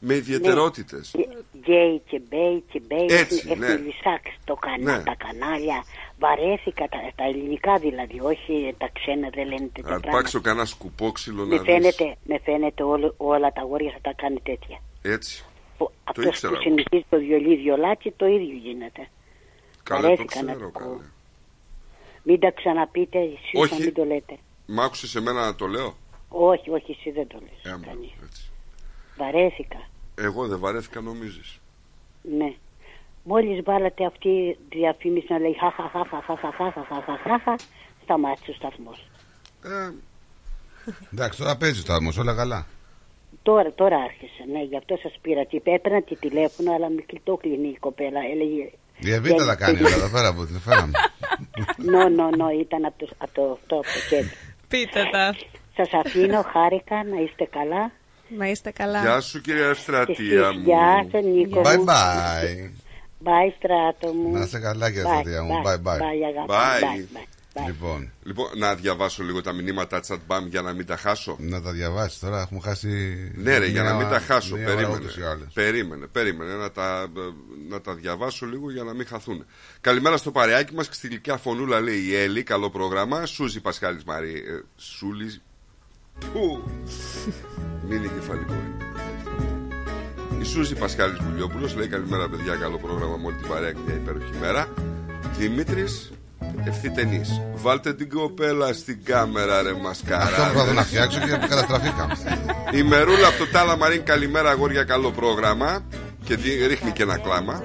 [0.00, 1.14] Με ιδιαιτερότητες.
[1.58, 3.06] Γκέι και μπέι και μπέι.
[3.08, 3.74] Έτσι, Έχει ναι.
[3.76, 5.02] λυσάξει το κανά, Ναι.
[5.02, 5.84] τα κανάλια.
[6.18, 10.10] Βαρέθηκα τα, τα ελληνικά δηλαδή, όχι τα ξένα δεν λένε τέτοια Αν πράγματα.
[10.10, 11.72] πάξω κανένα σκουπόξυλο Με να δεις.
[11.72, 14.78] φαίνεται, με φαίνεται όλο, όλα τα αγόρια θα τα κάνει τέτοια.
[15.02, 15.44] Έτσι.
[16.04, 16.62] Αυτός ήξερα που εγώ.
[16.62, 19.08] συνηθίζει το βιολί βιολάκι το ίδιο γίνεται.
[19.82, 20.78] Καλά, το Βαρέθηκα να ξέρω, το πω.
[20.78, 21.00] καλά.
[22.22, 23.74] Μην τα ξαναπείτε, εσείς Όχι.
[23.78, 24.36] να μην το λέτε.
[24.66, 25.96] Μ' άκουσες εμένα να το λέω;
[26.28, 27.72] Όχι, όχι, εσύ δεν το λες.
[27.72, 28.10] Έμα, κανείς.
[28.24, 28.50] έτσι.
[29.16, 29.88] Βαρέθηκα.
[30.20, 31.60] Εγώ δεν βαρέθηκα νομίζεις.
[32.22, 32.54] Ναι.
[33.24, 37.54] Μόλις βάλατε αυτή η διαφήμιση να λέει χαχαχαχαχαχαχαχαχαχαχαχαχα,
[38.02, 39.08] σταμάτησε ο σταθμός.
[39.64, 39.90] Ε,
[41.12, 42.66] Εντάξει, τώρα παίζει το άμμο, όλα καλά.
[43.42, 45.46] Τώρα, τώρα άρχισε, ναι, γι' αυτό σας πήρα.
[45.46, 48.20] Τι έπαιρνα τη τηλέφωνο, αλλά με κλειτό κλείνει η κοπέλα.
[48.32, 48.70] Έλεγε...
[48.98, 50.92] Η Εβίτα τα κάνει όλα εδώ πέρα που την φέραμε.
[51.76, 54.34] Νο, νο, νο, ήταν από το, από το, αυτό, από το κέντρο.
[54.68, 55.34] Πείτε τα.
[55.76, 57.92] Σας αφήνω, χάρηκα, να είστε καλά.
[58.38, 59.00] Να είστε καλά.
[59.00, 60.62] Γεια σου κυρία Και εσείς, Ευστρατεία μου.
[60.64, 61.84] Γεια σου, Νίκο Bye μου.
[61.84, 62.70] bye.
[63.24, 64.32] Bye, στράτο μου.
[64.32, 65.62] Να είστε καλά, κύριε Bye, Στρατεία μου.
[65.64, 65.96] Bye, bye.
[65.96, 66.46] Bye, αγάπη.
[66.48, 66.84] Bye.
[66.84, 67.26] Bye, bye.
[67.66, 71.36] Λοιπόν, Λοιπόν, να διαβάσω λίγο τα μηνύματα chat μπαμ για να μην τα χάσω.
[71.38, 72.88] να τα διαβάσεις τώρα, έχουμε χάσει.
[73.36, 74.56] Ναι, ρε, για να μία- μην τα χάσω.
[74.56, 74.98] μία ώρα Περίμενε.
[75.00, 75.46] ούτως ή άλλως.
[75.54, 77.06] Περίμενε, περίμενε να τα,
[77.68, 79.46] να τα διαβάσω λίγο για να μην χαθούν.
[79.80, 82.42] Καλημέρα στο παρεάκι μας και στη γλυκιά φωνούλα λέει η Έλλη.
[82.42, 83.26] Καλό πρόγραμμα.
[83.26, 84.32] Σούζη Πασχάλης Μαρή.
[84.34, 85.40] Ε, Σούλη.
[86.32, 86.62] Πού;
[87.88, 88.52] Μην είναι κεφαλικό.
[88.52, 88.74] είναι.
[90.40, 92.54] Η Σούζη Πασχάλης Μπουλιόπουλο λέει καλημέρα, παιδιά.
[92.54, 94.66] Καλό πρόγραμμα με όλη την παρέα και μια υπέροχη μέρα.
[95.38, 96.10] Δημήτρης
[96.64, 97.20] Ευθύτενη.
[97.54, 100.22] Βάλτε την κοπέλα στην κάμερα, ρε μασκάρα.
[100.24, 102.14] Αυτό προσπαθώ να φτιάξω και καταστραφήκαμε.
[102.72, 105.84] Η Μερούλα από το Τάλα Μαρίν, καλημέρα αγόρια, καλό πρόγραμμα.
[106.24, 107.62] Και δι- ρίχνει και ένα κλάμα.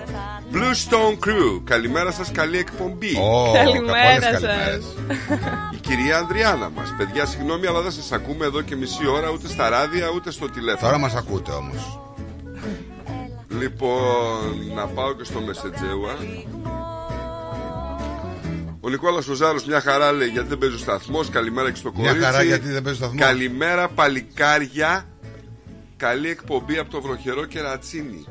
[0.54, 0.58] Blue
[0.90, 3.16] Stone Crew, καλημέρα σας, καλή εκπομπή.
[3.18, 4.42] Ω, Καλημέρα πολλές σας.
[4.42, 4.86] καλημέρες.
[5.74, 6.94] Η κυρία Ανδριάνα μας.
[6.98, 10.50] Παιδιά, συγγνώμη, αλλά δεν σας ακούμε εδώ και μισή ώρα ούτε στα ράδια ούτε στο
[10.50, 10.88] τηλέφωνο.
[10.88, 12.00] Τώρα μας ακούτε όμως.
[13.60, 16.16] Λοιπόν, να πάω και στο Μεσετζέουα.
[18.80, 21.30] Ο Νικόλας Οζάρο, μια χαρά λέει γιατί δεν παίζει ο σταθμός.
[21.30, 22.26] Καλημέρα και στο Μια κορίτσι.
[22.32, 23.26] χαρά γιατί δεν παίζει ο σταθμός.
[23.26, 25.06] Καλημέρα, παλικάρια.
[25.98, 28.26] Καλή εκπομπή από το βροχερό κερατσίνι.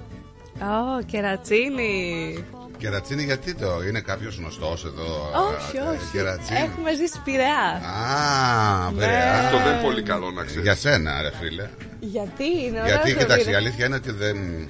[0.61, 2.45] Ω, κερατσίνη.
[2.79, 5.31] Κερατσίνη γιατί το, είναι κάποιος γνωστός εδώ.
[5.57, 6.11] Όχι, ε, όχι.
[6.13, 6.59] Κερατσίνη.
[6.59, 7.67] Έχουμε ζήσει Πειραιά.
[8.07, 8.99] Α, Ναι.
[9.01, 9.41] βέβαια.
[9.45, 10.63] Αυτό δεν είναι πολύ καλό να ξέρεις.
[10.63, 11.69] Για σένα, ρε φίλε.
[12.01, 12.87] Γιατί είναι ωραίος.
[13.03, 14.69] Γιατί, κοιτάξτε, η αλήθεια είναι ότι δεν.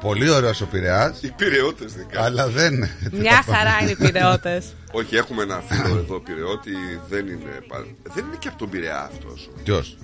[0.00, 2.22] Πολύ ωραίος ο Πειραιάς, Οι πυρεώτε δικά.
[2.22, 2.88] αλλά δεν.
[3.12, 4.74] Μια χαρά είναι οι Πειραιώτες.
[4.92, 6.72] Όχι, έχουμε ένα φίλο εδώ πυρεώτη.
[7.08, 9.50] Δεν είναι, πα- δεν είναι και από τον Πειραιά αυτός.
[9.64, 9.96] Ποιος,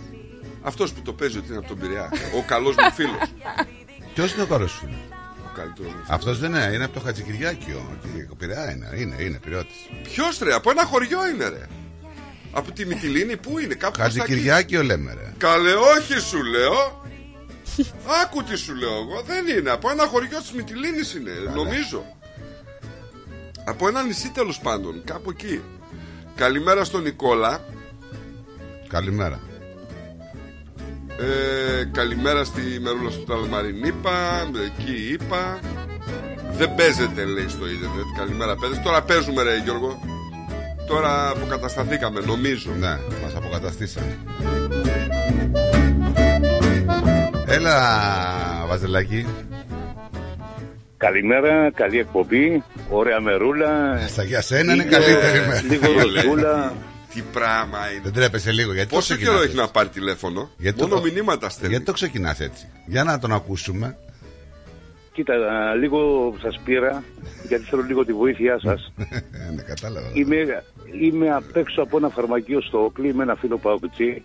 [0.62, 2.09] Αυτός που το παίζει ότι είναι από τον Πειραιά.
[2.39, 3.23] Ο καλός μου φίλος.
[4.15, 4.89] ποιος είναι ο καλός σου.
[5.61, 7.99] Ο καλύτερο μου Αυτός δεν είναι, είναι από το Χατζικυριάκιο.
[8.03, 9.77] Και Ο Πειραιά είναι, είναι, είναι Πειραιώτης.
[10.03, 11.66] Ποιος ρε, από ένα χωριό είναι ρε.
[12.53, 14.19] Από τη Μυτιλίνη, πού είναι, κάπου προς τα εκεί.
[14.20, 15.32] Χατζικυριάκιο λέμε ρε.
[15.39, 17.05] Καλέ, όχι σου λέω.
[18.23, 19.23] Άκου τι σου λέω εγώ.
[19.27, 19.70] Δεν είναι.
[19.70, 22.05] Από ένα χωριό της Μυτιλίνης είναι, νομίζω.
[23.65, 25.62] Από ένα νησί τέλος πάντων, κάπου εκεί.
[26.35, 27.65] Καλημέρα στον Νικόλα.
[28.89, 29.41] Καλημέρα.
[31.20, 34.10] Ε, καλημέρα στη Μερούλα στο Ταλμαρίν είπα,
[34.66, 35.59] εκεί είπα.
[36.56, 38.05] Δεν παίζεται λέει στο ίντερνετ.
[38.18, 38.80] Καλημέρα παιδες.
[38.82, 40.01] Τώρα παίζουμε ρε Γιώργο.
[40.86, 42.70] Τώρα αποκατασταθήκαμε νομίζω.
[42.78, 44.18] Ναι, μας αποκαταστήσανε.
[47.47, 47.76] Έλα,
[48.68, 49.26] Βαζελάκη.
[50.97, 54.01] Καλημέρα, καλή εκπομπή, ωραία μερούλα.
[54.09, 55.62] Στα για σένα είναι Λίγο- καλύτερη μέρα.
[55.68, 56.72] Λίγο ροσούλα.
[57.15, 58.01] Τι πράγμα είναι.
[58.03, 58.73] Δεν τρέπεσαι λίγο.
[58.73, 61.69] Γιατί το Πόσο ξεκινάς καιρό έχει έτσι; να πάρει τηλέφωνο; Γιατί Μόνο το- μηνύματα στέλνει.
[61.70, 63.97] Γιατί το ξεκινάς έτσι; Για να τον ακούσουμε.
[65.12, 65.35] Κοίτα,
[65.74, 67.03] λίγο σας πήρα,
[67.49, 68.93] γιατί θέλω λίγο τη βοήθειά σας.
[69.57, 70.11] ναι, κατάλαβα.
[70.12, 70.65] είμαι,
[71.01, 74.23] είμαι απ' έξω από ένα φαρμακείο στο Όκλι με ένα φίλο Παοκουτσί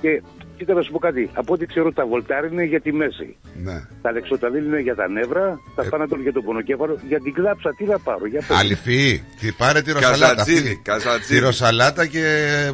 [0.00, 0.22] και
[0.60, 1.30] κοίτα να σου πω κάτι.
[1.40, 3.36] Από ό,τι ξέρω τα βολτάρ είναι για τη μέση.
[3.66, 3.76] Ναι.
[4.02, 6.98] Τα λεξοταλίλ είναι για τα νεύρα, τα φάνατολ για το πονοκέφαλο.
[7.08, 8.56] Για την κλάψα τι να πάρω, για πες.
[8.58, 9.22] Αληφή.
[9.40, 10.34] Τι πάρε τη ροσαλάτα.
[10.34, 10.80] Καζατζίδι, αυτή.
[10.82, 11.34] καζατζίδι.
[11.34, 12.22] Τη ροσαλάτα και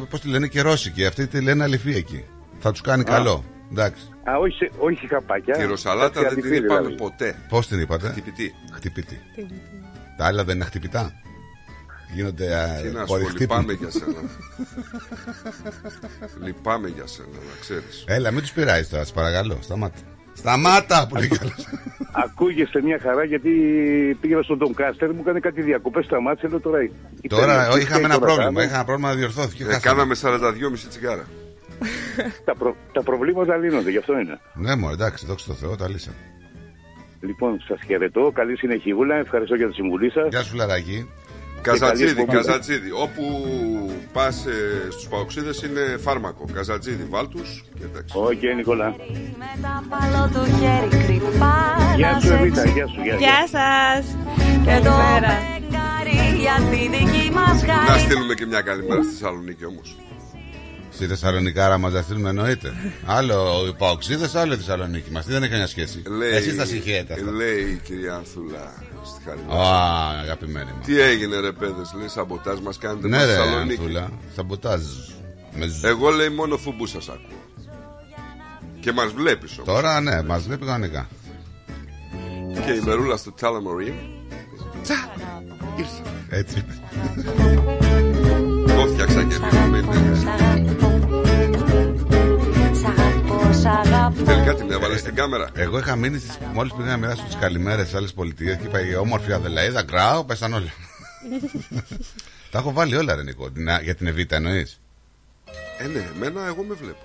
[0.09, 1.05] πώς τη λένε και ρώσικη.
[1.05, 2.25] Αυτή τη λένε αληφή εκεί.
[2.59, 3.43] Θα τους κάνει καλό.
[3.71, 4.03] Εντάξει.
[4.29, 5.53] Α, όχι, σε- όχι χαπάκια.
[5.57, 6.95] Τη ροσαλάτα Κάτι δεν την αληθή, είπαμε δηλαδή.
[7.03, 7.35] ποτέ.
[7.49, 8.53] Πώς την είπατε, Χτυπητή.
[8.73, 9.19] Χτυπητή.
[10.17, 11.11] Τα άλλα δεν είναι χτυπητά;
[12.13, 14.21] Γίνονται α, Τι να σου πω, χωριστοί λυπάμαι που- για σένα.
[16.45, 18.03] λυπάμαι για σένα, να ξέρεις.
[18.07, 19.57] Έλα, μην τους πειράζει τώρα, σε παρακαλώ.
[19.61, 19.97] Σταμάτα.
[20.33, 21.67] Σταμάτα που λέει καλός.
[22.11, 23.49] Ακούγεστε μια χαρά γιατί
[24.21, 26.83] πήγα στον Τον Κάστερ, μου έκανε κάτι διακοπές, σταμάτησε, λέω τώρα.
[27.21, 28.49] η Τώρα πένα, τι είχαμε φταίει ένα τώρα, πρόβλημα.
[28.51, 28.61] κάνω.
[28.61, 29.63] Είχα ένα πρόβλημα να διορθώθηκε.
[29.63, 29.81] Ε, χάσαμε.
[29.81, 30.15] κάναμε
[30.73, 31.25] 42,5 τσιγάρα.
[32.45, 32.75] τα, προ...
[32.91, 34.39] τα προβλήματα λύνονται, γι' αυτό είναι.
[34.53, 36.15] Ναι, μου εντάξει, δόξα τω Θεώ, τα λύσαμε.
[37.21, 38.31] Λοιπόν, σας χαιρετώ.
[38.33, 39.15] Καλή συνεχιβούλα.
[39.15, 40.27] Ευχαριστώ για τη συμβουλή σας.
[40.29, 41.09] Γεια σου, Λαράκη.
[41.61, 42.91] Καζατζίδη, Καζατζίδη.
[42.91, 43.23] Όπου
[44.13, 46.45] πας ε, στους παοξίδε είναι φάρμακο.
[46.53, 47.63] Καζατζίδι, βάλτους.
[48.13, 48.95] Όχι, okay, Νικόλα.
[51.95, 53.01] Γεια σου, Εβίτα, γεια σου.
[53.17, 54.15] Γεια σας.
[54.65, 55.55] Καλημέρα.
[57.87, 59.95] Να στείλουμε και μια καλημέρα στη Θεσσαλονίκη όμως.
[60.89, 62.73] Στη Θεσσαλονίκη, άρα μα στείλουμε εννοείται.
[63.05, 63.35] άλλο
[63.77, 65.21] Παοξίδε, άλλο η Θεσσαλονίκη μα.
[65.21, 66.03] Δεν έχει καμιά σχέση.
[66.33, 67.21] Εσείς τα συγχαίρετε.
[67.35, 68.73] Λέει η κυρία Ανθούλα.
[69.27, 69.57] Χαριλάου.
[69.61, 70.81] Α, αγαπημένη μου.
[70.85, 73.79] Τι έγινε ρε παιδες, λέει σαμποτάζ μας κάνετε Ναι, στη ρε, Θεσσαλονίκη.
[73.81, 74.09] Ανθούλα.
[74.35, 74.81] Σαμποτάζ.
[75.55, 77.37] Με ζ- Εγώ λέει μόνο φουμπού σας ακούω.
[78.79, 79.65] Και μας βλέπεις όμως.
[79.73, 81.07] Τώρα ναι, μας βλέπει κανονικά.
[82.65, 83.93] Και η μερούλα στο Τάλαμορίν.
[84.83, 84.95] Τσα!
[85.77, 86.01] Ήρθα.
[86.29, 86.73] Έτσι είπε.
[88.75, 89.35] Το φτιάξα και
[94.25, 97.87] Τελικά την έβαλε στην κάμερα; Εγώ είχα μείνει στις, μόλις πήγα να μοιράσω τις καλημέρες
[97.89, 100.71] σε άλλες πολιτείες και είπα η όμορφη Αδελαίδα, γκράου, πέσαν όλα.
[102.51, 104.79] Τα έχω βάλει όλα ρε Νικό, την- για την Εβίτα εννοείς;
[105.77, 106.97] Ε, ναι, εμένα εγώ με βλέπω.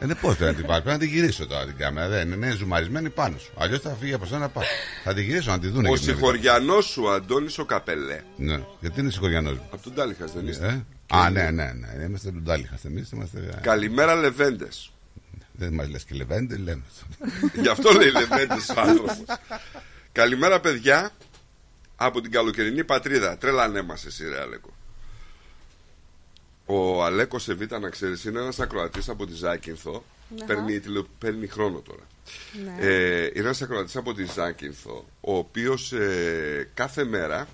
[0.00, 2.08] Ε, ναι, πώς πρέπει να την πάρει, πρέπει να την γυρίσω τώρα την κάμερα.
[2.08, 3.52] Δεν είναι, είναι ζουμαρισμένη πάνω σου.
[3.58, 4.66] Αλλιώς θα φύγει από σένα πάνω.
[5.04, 8.20] Θα την γυρίσω να τη δουν Ο συγχωριανός σου Αντώνης ο Καπελέ.
[8.36, 9.62] Ναι, γιατί είναι συγχωριανός; Μου.
[9.72, 10.66] Από τον Τάλιχας δεν είστε.
[10.66, 12.04] Ε; Α, ναι, ναι, ναι.
[12.04, 12.84] Είμαστε του Ντάλιχας.
[12.84, 13.58] Εμείς είμαστε.
[13.60, 14.92] Καλημέρα Λεβέντες.
[15.58, 16.82] Δεν μας λες και λεβέντε, λέμε.
[17.62, 19.22] Γι' αυτό λέει Λεβέντες ο άνθρωπος.
[20.12, 21.10] Καλημέρα παιδιά
[21.96, 23.38] από την καλοκαιρινή πατρίδα.
[23.38, 24.70] Τρέλανέ μας εσύ ρε Αλέκο.
[26.66, 30.04] Ο Αλέκος Σεβίτα, να ξέρεις, είναι ένας ακροατής από τη Ζάκυνθο.
[30.36, 30.44] Αχα.
[30.46, 31.02] Παίρνει, τηλε...
[31.18, 32.06] παίρνει χρόνο τώρα.
[32.64, 32.86] Ναι.
[32.86, 35.92] Ε, είναι ένας ακροατής από τη Ζάκυνθο, ο οποίος
[36.74, 37.48] κάθε μέρα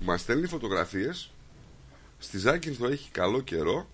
[0.00, 1.30] μας στέλνει φωτογραφίες.
[2.22, 3.88] Στη Ζάκυνθο έχει καλό καιρό.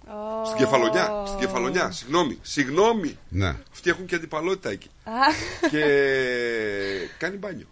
[0.44, 1.24] Στην κεφαλονιά.
[1.26, 1.90] Στην κεφαλονιά.
[1.90, 2.38] Συγγνώμη.
[2.42, 3.18] Συγγνώμη.
[3.28, 3.56] Ναι.
[3.72, 4.90] Αυτοί έχουν και αντιπαλότητα εκεί.
[5.70, 5.84] και
[7.18, 7.66] κάνει μπάνιο.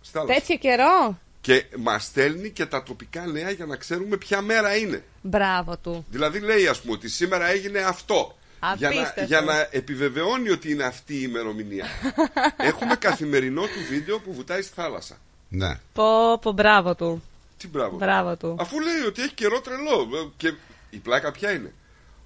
[0.00, 0.40] Στη θάλασσα.
[0.40, 1.18] Τέτοιο καιρό.
[1.40, 5.04] Και μας στέλνει και τα τοπικά νέα για να ξέρουμε ποια μέρα είναι.
[5.22, 6.04] Μπράβο του.
[6.10, 8.36] Δηλαδή λέει, ας πούμε, ότι σήμερα έγινε αυτό.
[8.76, 9.24] Για να, Απίστευτο.
[9.24, 11.86] για να επιβεβαιώνει ότι είναι αυτή η ημερομηνία.
[12.70, 15.16] Έχουμε καθημερινό του βίντεο που βουτάει στη θάλασσα.
[15.48, 15.78] Ναι.
[15.92, 17.22] Πω, πω, μπράβο του.
[17.56, 17.96] Τι μπράβο.
[17.96, 18.56] Μπράβο του.
[18.58, 20.08] Αφού λέει ότι έχει καιρό τρελό.
[20.16, 20.54] Ε, Και
[20.90, 21.74] η πλάκα ποια είναι;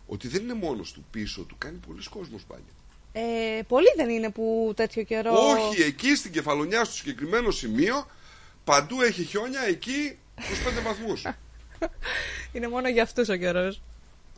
[0.06, 2.64] Ότι δεν είναι μόνος του πίσω του, κάνει πολλοί κόσμος μπάνιο.
[3.12, 5.32] Ε, πολύ δεν είναι που τέτοιο καιρό.
[5.32, 8.06] Όχι, εκεί στην κεφαλονιά στο συγκεκριμένο σημείο
[8.64, 11.26] παντού έχει χιόνια, εκεί 25 βαθμούς.
[12.52, 13.80] Είναι μόνο για αυτούς ο καιρός.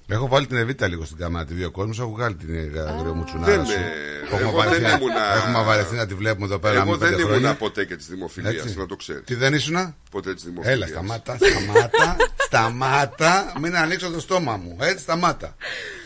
[0.09, 1.93] Έχω βάλει την Εβίτα λίγο στην κάμερα τη δύο κόσμου.
[1.99, 3.73] Έχω βγάλει την αγριομουτσουνάρα Δεν, σου.
[3.73, 6.75] ε, Έχουμε εγώ βαρεθεί δεν να- ήμουνα- Έχουμε βαρεθεί να τη βλέπουμε εδώ πέρα.
[6.81, 7.55] Εγώ με δεν πέντε ήμουν χρόνια.
[7.55, 8.79] ποτέ και της δημοφιλίας, Έτσι.
[8.79, 9.23] να το ξέρεις.
[9.25, 10.77] Τι δεν ήσουνα; Ποτέ της δημοφιλίας.
[10.77, 12.17] Έλα, σταμάτα, σταμάτα,
[12.47, 13.53] σταμάτα.
[13.61, 14.77] Μην ανοίξω το στόμα μου.
[14.81, 15.57] Έτσι, σταμάτα.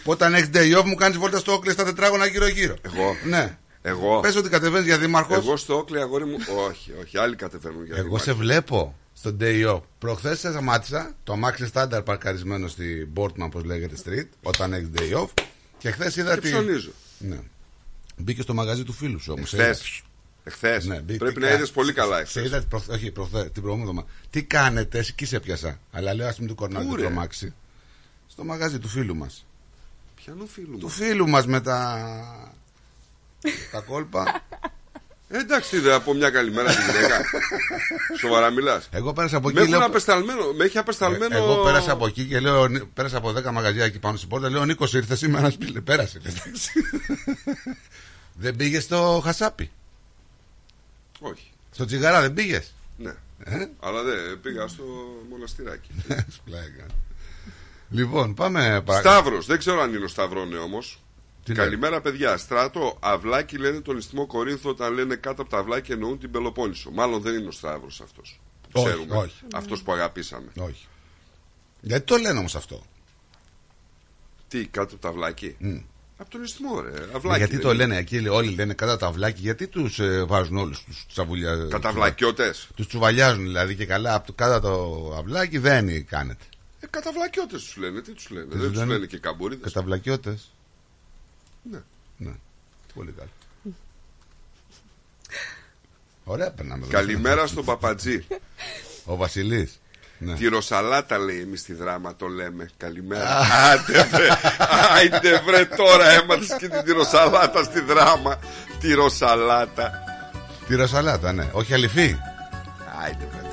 [0.04, 2.74] Όταν έχεις day off μου κάνεις βόλτα στο όκλε στα τετράγωνα γύρω-γύρω.
[2.82, 3.16] Εγώ.
[3.24, 3.56] Ναι.
[3.82, 4.20] Εγώ.
[4.20, 5.36] Πες ότι κατεβαίνεις για δήμαρχος.
[5.36, 6.36] Εγώ στο Όκλι αγόρι μου.
[6.68, 8.22] όχι, όχι, άλλοι κατεβαίνουν για Εγώ δήμαρχος.
[8.22, 8.96] σε βλέπω
[9.26, 9.80] στο day off.
[9.98, 15.16] Προχθές σε σταμάτησα το αμάξι στάνταρ παρκαρισμένο στη Boardman, όπως λέγεται, street, όταν έχεις day
[15.22, 15.28] off.
[15.78, 16.50] Και χθες είδα Και τη.
[16.50, 16.90] ψωνίζω.
[17.18, 17.38] Ναι.
[18.16, 19.54] Μπήκε στο μαγαζί του φίλου σου όμως.
[19.54, 20.02] Εχθές.
[20.44, 21.02] Εχθές.
[21.18, 22.32] Πρέπει να είδες πολύ καλά εχθές.
[22.42, 24.08] Σε είδα προχθέ, όχι, προχθές, την προηγούμενη εβδομάδα.
[24.30, 27.02] Τι κάνετε, εσύ εκεί σε πιάσα; Αλλά λέω, ας μην του κορνάω Πού, το ρε;
[27.02, 27.54] τρομάξι.
[28.26, 29.46] Στο μαγαζί του φίλου μας.
[30.24, 30.88] Ποιανού φίλου Του μου.
[30.88, 32.58] φίλου μας με τα.
[33.72, 34.24] τα κόλπα.
[35.28, 37.20] Ε, εντάξει, τι, δε, από μια καλημέρα τη γυναίκα.
[38.20, 38.88] Σοβαρά μιλάς.
[38.92, 39.56] Εγώ πέρασα από εκεί.
[39.56, 41.34] Με, έχουν λέω- απεσταλμένο, με έχει απεσταλμένο.
[41.34, 44.50] Ε, Εγώ πέρασα από εκεί και λέω, πέρασα από 10 μαγαζιά εκεί πάνω στην πόρτα.
[44.50, 45.50] Λέω, Νίκος ήρθες σήμερα.
[45.50, 46.18] Σπίλε, πέρασε.
[46.24, 46.70] εντάξει.
[48.42, 49.70] δεν πήγες στο χασάπι;
[51.20, 51.50] Όχι.
[51.70, 53.14] Στο τσιγαρά δεν πήγες; Ναι.
[53.44, 54.84] Ε; Αλλά δεν πήγα στο
[55.30, 55.90] μοναστηράκι.
[56.36, 56.86] Σπλάκα.
[57.90, 59.14] λοιπόν, πάμε παρακάτω.
[59.14, 60.82] Σταύρος, δεν ξέρω αν είναι ο Σταυρόνε όμω.
[61.54, 62.36] Καλημέρα, παιδιά.
[62.36, 66.90] Στράτο, αυλάκι λένε τον ιστιμό Κορίνθο όταν λένε κάτω από τα αυλάκια εννοούν την Πελοπόννησο.
[66.90, 68.40] Μάλλον δεν είναι ο Σταύρος αυτός.
[68.72, 69.16] Όχι, Ξέρουμε.
[69.16, 69.34] όχι.
[69.54, 70.48] Αυτός που αγαπήσαμε.
[70.58, 70.86] Όχι.
[71.80, 72.82] Γιατί το λένε όμως αυτό.
[74.48, 75.76] Τι, κάτω από τα αυλάκι; Μμ.
[76.18, 76.88] Από τον ιστιμό, ρε.
[76.90, 77.38] Ε, Αυλάκι.
[77.38, 77.76] γιατί δεν το είναι.
[77.76, 81.66] λένε εκεί, λέει, όλοι λένε κατά τα αυλάκι, γιατί τους βάζουν όλους τους τσαβουλιά.
[81.70, 82.54] Καταβλακιώτε.
[82.74, 86.44] Τους τσουβαλιάζουν δηλαδή και καλά από το, κάτω το αυλάκι δεν κάνετε.
[86.80, 88.00] Ε, καταβλακιώτε τους λένε.
[88.00, 89.62] Τι τους λένε; Τι δεν τους τους λένε; λένε και καμπούριδε.
[89.62, 90.38] Καταβλακιώτε.
[91.70, 91.78] Ναι.
[92.16, 92.32] Ναι.
[92.94, 93.28] Πολύ καλά.
[96.24, 96.82] Ωραία, περνάμε.
[96.82, 96.92] εδώ.
[96.92, 98.26] Καλημέρα στον Παπατζή.
[99.04, 99.80] Ο Βασιλής.
[100.18, 100.34] Ναι.
[100.34, 102.70] Τη Ρωσαλάτα λέει εμείς στη δράμα το λέμε.
[102.76, 103.38] Καλημέρα.
[103.72, 104.28] Άντε βρε,
[104.96, 108.38] άιντε βρε τώρα έμαθες και την τη Ρωσαλάτα στη δράμα.
[108.80, 109.90] Τη Ρωσαλάτα.
[110.66, 111.50] Τη Ρωσαλάτα, ναι.
[111.52, 112.18] Όχι αληθή.
[113.02, 113.45] Άιντε βρε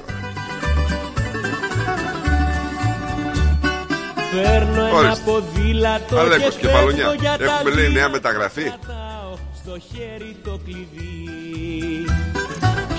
[4.42, 5.24] Παίρνω ένα Ορίστε.
[5.32, 7.06] ποδήλατο Αλέκος και Κεφαλονιά.
[7.08, 7.94] φεύγω για τα Έχουμε λέει δύο.
[7.94, 8.72] νέα μεταγραφή.
[9.62, 12.06] Στο χέρι το κλειδί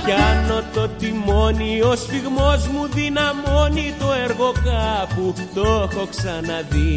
[0.04, 6.92] Πιάνω το τιμόνι, ο σφιγμός μου δυναμώνει το έργο κάπου, το έχω ξαναδεί.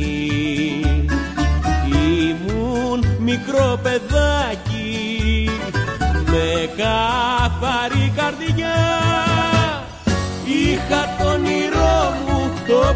[1.91, 5.49] Ήμουν μικρό παιδάκι,
[6.25, 8.75] με καθαρή καρδιά.
[10.45, 12.95] Είχα το όνειρό μου, το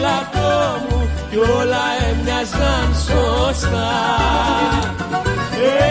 [0.00, 3.90] ποδήλατό μου κι όλα έμοιαζαν σωστά.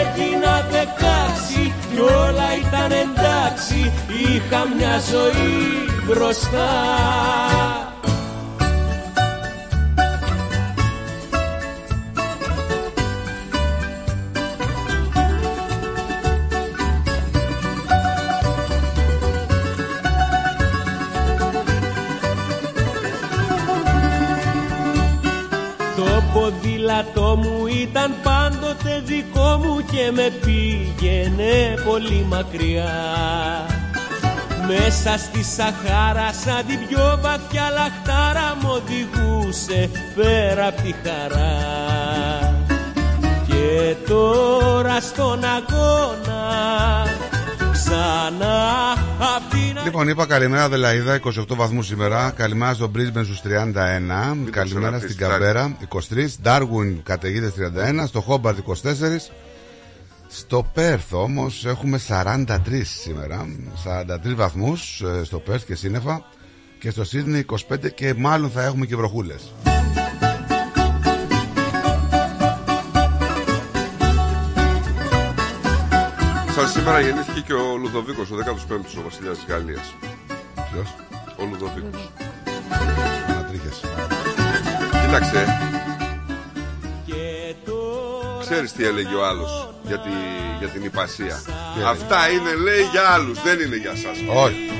[0.00, 6.70] Έγινα δεκάξι κι όλα ήταν εντάξει, είχα μια ζωή μπροστά.
[26.90, 32.92] Ποδήλατό μου ήταν πάντοτε δικό μου και με πήγαινε πολύ μακριά.
[34.66, 41.58] Μέσα στη Σαχάρα σαν την πιο βαθιά λαχτάρα μου οδηγούσε πέρα απ' τη χαρά.
[43.46, 46.40] Και τώρα στον αγώνα
[47.90, 52.30] ξανά απ' την Λοιπόν, είπα καλημέρα Αδελαίδα, 28 βαθμούς σήμερα.
[52.30, 54.50] Καλημέρα στο Brisbane στους 31.
[54.50, 56.36] καλημέρα στην Καμπέρα, 23.
[56.44, 58.06] Darwin καταιγίδες 31.
[58.06, 59.30] Στο Hobart 24.
[60.28, 63.46] Στο Πέρθ όμως έχουμε 43 σήμερα.
[63.84, 66.24] 43 βαθμούς στο Πέρθ και σύννεφα.
[66.78, 69.52] Και στο Σίδνey 25 και μάλλον θα έχουμε και βροχούλες.
[76.60, 79.94] Σαν σήμερα γεννήθηκε και ο Λουδοβίκος, ο 15ος ο βασιλιάς της Γαλλίας.
[80.54, 80.94] Ποιος;
[81.36, 82.10] Ο Λουδοβίκος.
[83.28, 83.80] Ανατρίχες.
[85.02, 85.58] Κοίταξε.
[88.40, 90.08] Ξέρεις τι έλεγε ο άλλος για, τη,
[90.58, 91.42] για την υπασία.
[91.86, 94.16] Αυτά είναι λέει για άλλους, δεν είναι για σας.
[94.44, 94.70] Όχι.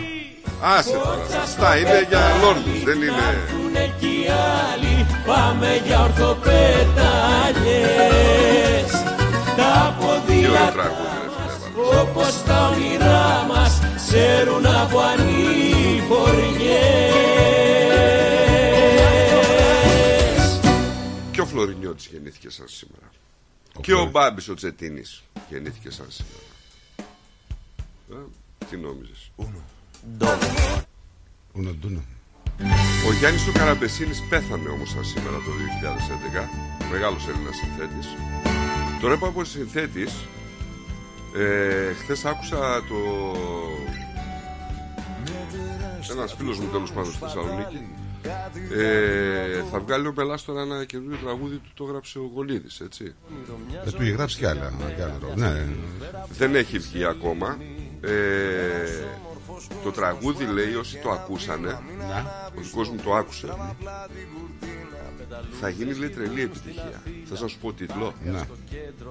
[0.62, 1.22] Άσε τώρα.
[1.42, 3.46] Αυτά είναι για λόρδους, δεν είναι...
[3.98, 4.26] κι οι
[4.72, 8.90] άλλοι πάμε για ορθοπέταλιες
[9.56, 9.96] Τα
[10.26, 11.19] Τι ωραίο ποδήλατα
[12.02, 16.30] όπως τα όνειρά μας ξέρουν από ανηφοριές
[21.30, 23.10] Και ο Φλωρινιώτης γεννήθηκε σαν σήμερα.
[23.80, 26.42] και ο Μπάμπης ο Τσετίνης γεννήθηκε σαν σήμερα.
[28.12, 28.16] Ε,
[28.70, 29.30] τι νόμιζες;
[31.52, 32.02] Ούνο ντούνο.
[33.08, 36.48] Ο Γιάννης ο Καραμπεσίνης πέθανε όμως σαν σήμερα το 2011.
[36.90, 38.06] Μεγάλος Έλληνας συνθέτης.
[39.00, 40.12] Τώρα είπα από συνθέτης.
[41.36, 42.96] Ε, χθες άκουσα το...
[46.12, 47.88] Ένας φίλος μου τέλος πάντων στη Θεσσαλονίκη
[48.76, 53.14] ε, θα βγάλει ο Μπελάς τώρα ένα καινούριο τραγούδι του το έγραψε ο Γολίδης έτσι
[53.84, 54.72] Δεν του είχε γράψει κι άλλα.
[54.96, 55.34] κι άλλα ρόλο.
[55.36, 55.66] Ναι.
[56.38, 57.58] δεν έχει βγει ακόμα
[58.00, 58.10] ε,
[59.84, 61.78] το τραγούδι λέει όσοι το ακούσανε
[62.56, 63.46] ο δικός μου το άκουσε
[65.60, 67.02] θα γίνεις λέει τρελή επιτυχία.
[67.24, 68.40] Θες να σου πω τίτλο Ναι.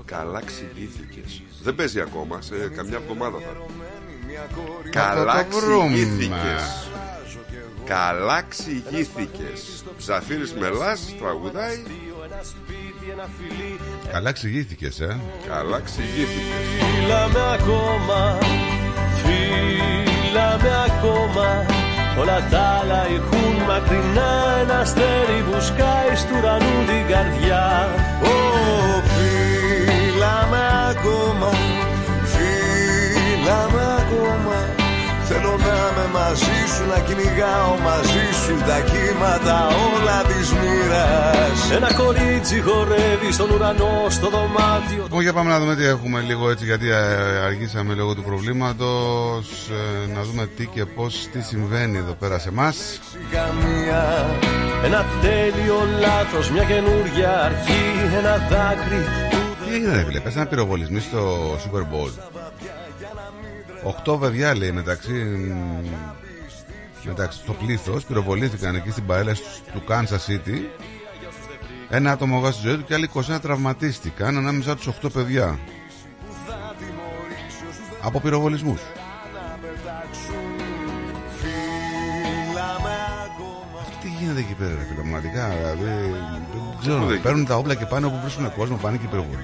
[0.06, 1.42] Καλά ξηγήθηκες.
[1.64, 3.54] Δεν παίζει ακόμα, σε καμιά εβδομάδα θα
[4.84, 5.88] Θα Καλά το βρούμε.
[5.90, 6.90] ξηγήθηκες.
[7.86, 9.84] Καλά ξηγήθηκες.
[10.00, 11.84] Ζαφύρης Μελάς τραγουδάει.
[14.12, 15.20] Καλά εξηγήθηκες, ε.
[15.48, 16.68] Καλά ξηγήθηκες.
[16.80, 18.38] Φίλαμε ακόμα,
[19.22, 21.66] φίλαμε ακόμα
[22.20, 24.32] Όλα τα άλλα ηχούν μακρινά
[24.62, 27.90] Ένα αστέρι που σκάει στου ουρανού την καρδιά.
[28.24, 28.36] Ω,
[29.14, 31.50] φύλαμε ακόμα,
[32.24, 33.89] φύλαμε ακόμα
[35.42, 41.94] Θέλω να είμαι μαζί σου, να κυνηγάω μαζί σου τα κύματα όλα της μοίρας Ένα
[41.94, 46.66] κορίτσι χορεύει στον ουρανό, στο δωμάτιο Λοιπόν, για πάμε να δούμε τι έχουμε λίγο έτσι,
[46.66, 46.96] γιατί ε,
[47.46, 49.70] αργήσαμε λόγω του προβλήματος.
[50.08, 53.00] ε, να δούμε τι και πώς, τι συμβαίνει εδώ πέρα σε εμάς.
[53.32, 54.26] Καμία
[54.84, 57.84] Ένα τέλειο λάθος, μια καινούργια αρχή
[58.18, 59.06] Ένα δάκρυ
[59.66, 62.12] Τι έγινε, ρε φίλε, πέσανε πυροβολισμοί στο Super Bowl.
[63.84, 65.12] Οχτώ παιδιά λέει μεταξύ.
[65.12, 65.86] μ,
[67.04, 69.34] μεταξύ στο πλήθος πυροβολήθηκαν εκεί στην παρέλα
[69.74, 70.58] του Kansas City.
[71.90, 75.60] Ένα άτομο βγάζει τη ζωή του και άλλοι 21 τραυματίστηκαν ανάμεσα τους 8 παιδιά.
[78.02, 78.82] Από πυροβολισμούς.
[84.02, 85.48] Τι γίνεται εκεί πέρα, ρε φίλε, πραγματικά.
[85.50, 86.12] Δηλαδή,
[86.54, 87.06] δεν ξέρω.
[87.06, 89.44] δεν Παίρνουν τα όπλα και πάνε όπου βρίσκουν κόσμο, πάνε και πυροβολούν.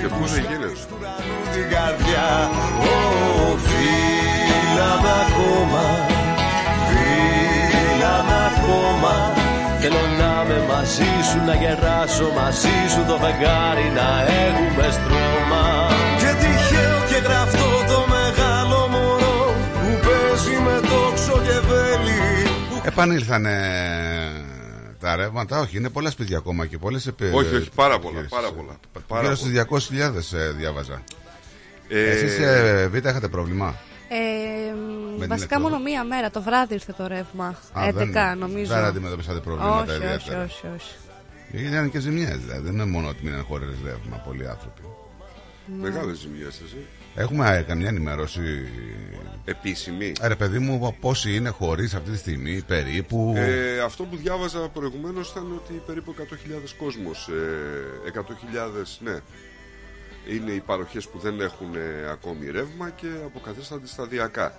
[0.00, 0.72] Και πού δεν γίνεται
[1.54, 2.28] την καρδιά.
[2.92, 5.84] Ω, φύλαμε ακόμα,
[6.88, 9.14] Φύλαμε ακόμα.
[9.80, 14.08] Θέλω να είμαι μαζί σου, να γεράσω μαζί σου το φεγγάρι να
[14.44, 15.64] έχουμε στρώμα.
[16.20, 22.22] Και τυχαίο και γραφτό το μεγάλο μωρό Που παίζει με τόξο και βέλη
[22.84, 23.56] Επανήλθανε
[25.02, 27.24] τα ρεύματα, όχι, είναι πολλά σπίτια ακόμα και πολλές επί...
[27.24, 28.76] Όχι, όχι, πάρα πολλά, πάρα πολλά,
[29.08, 29.34] πάρα Γύρω
[29.78, 29.96] στι
[30.32, 31.02] 200.000 ε, διάβαζα.
[31.88, 33.74] Ε, Εσείς ε, Β' είχατε πρόβλημα;
[34.08, 34.14] Ε,
[35.18, 35.60] την βασικά έξοδο.
[35.60, 37.46] μόνο μία μέρα, το βράδυ ήρθε το ρεύμα.
[37.72, 38.74] Α, 11 δεν- νομίζω.
[38.74, 40.42] Δεν αντιμετωπίσατε προβλήματα όχι, όχι, ιδιαίτερα.
[40.44, 40.94] όχι, όχι.
[41.66, 42.60] Ήταν και ζημιές, δηλαδή.
[42.62, 44.82] Δεν είναι μόνο ότι μείναν χωρίς ρεύμα πολλοί άνθρωποι.
[45.80, 48.40] Μεγάλες ζημιές εσύ Έχουμε ε, καμιά ενημέρωση;
[49.44, 54.16] Επίσημη Ε, Ρε παιδί μου, πόσοι είναι χωρίς αυτή τη στιγμή, περίπου; Ε, αυτό που
[54.16, 59.18] διάβαζα προηγουμένως ήταν ότι περίπου 100.000 κόσμος, ε, 100.000 ναι,
[60.34, 64.54] είναι οι παροχές που δεν έχουν ε, ακόμη ρεύμα και αποκαθίστανται σταδιακά.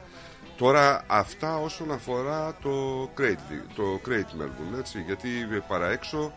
[0.58, 3.38] Τώρα αυτά όσον αφορά το Great,
[3.76, 6.34] το Great Melbourne, έτσι, γιατί ε, παρά έξω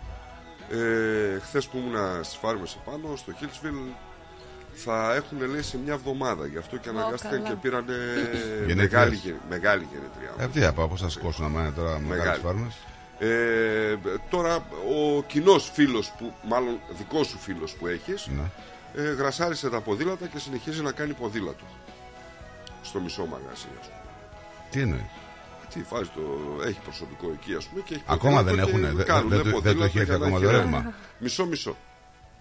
[0.71, 3.95] Ε, Χθες που ήμουν στις φάρμες επάνω, στο Hillsville,
[4.77, 6.47] θα έχουν λέει σε μια εβδομάδα.
[6.47, 7.49] Γι' αυτό και αναγκάστηκαν καλά.
[7.49, 7.85] και πήραν
[8.67, 8.75] Γενέθλια.
[8.77, 10.45] μεγάλη, γε- μεγάλη γενετριά.
[10.45, 12.41] Ε, τι να πάω, πώς θα σκόσουν να μάνε τώρα μεγάλες Μεγάλη.
[12.43, 12.75] φάρμες;
[13.19, 13.97] Ε,
[14.31, 14.55] τώρα
[15.17, 19.03] ο κοινός φίλος που, μάλλον δικός σου φίλος που έχεις, Ναι.
[19.03, 21.65] ε, γρασάρισε τα ποδήλατα και συνεχίζει να κάνει ποδήλατο.
[22.83, 24.01] Στο μισό μαγαζί, ας πούμε.
[24.71, 25.03] Τι εννοείς;
[25.73, 26.23] Τι βάζει το.
[26.67, 27.83] Έχει προσωπικό εκεί, ας πούμε.
[27.87, 29.99] Και έχει Ακόμα ποδήλατο δεν και έχουνε, δεν- κάνουνε δεν το- δεν το ποδήλατα έχει
[29.99, 30.95] έρθει για να ακόμα έχει το ρεύμα; ρεύμα.
[31.19, 31.77] Μισό-μισό.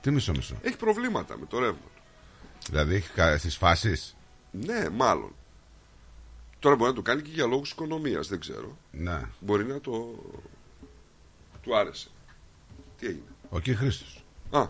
[0.01, 0.55] Τι μισό-μισό.
[0.61, 1.87] Έχει προβλήματα με το ρεύμα.
[2.69, 3.03] Δηλαδή
[3.37, 4.15] στις φάσεις;
[4.51, 5.35] Ναι, μάλλον.
[6.59, 8.77] Τώρα μπορεί να το κάνει και για λόγους οικονομίας, δεν ξέρω.
[8.91, 9.21] Ναι.
[9.39, 10.15] Μπορεί να το...
[11.61, 12.07] Του άρεσε.
[12.99, 13.63] Τι έγινε; Ο κ.
[13.63, 14.23] Χρήστος.
[14.51, 14.67] Α,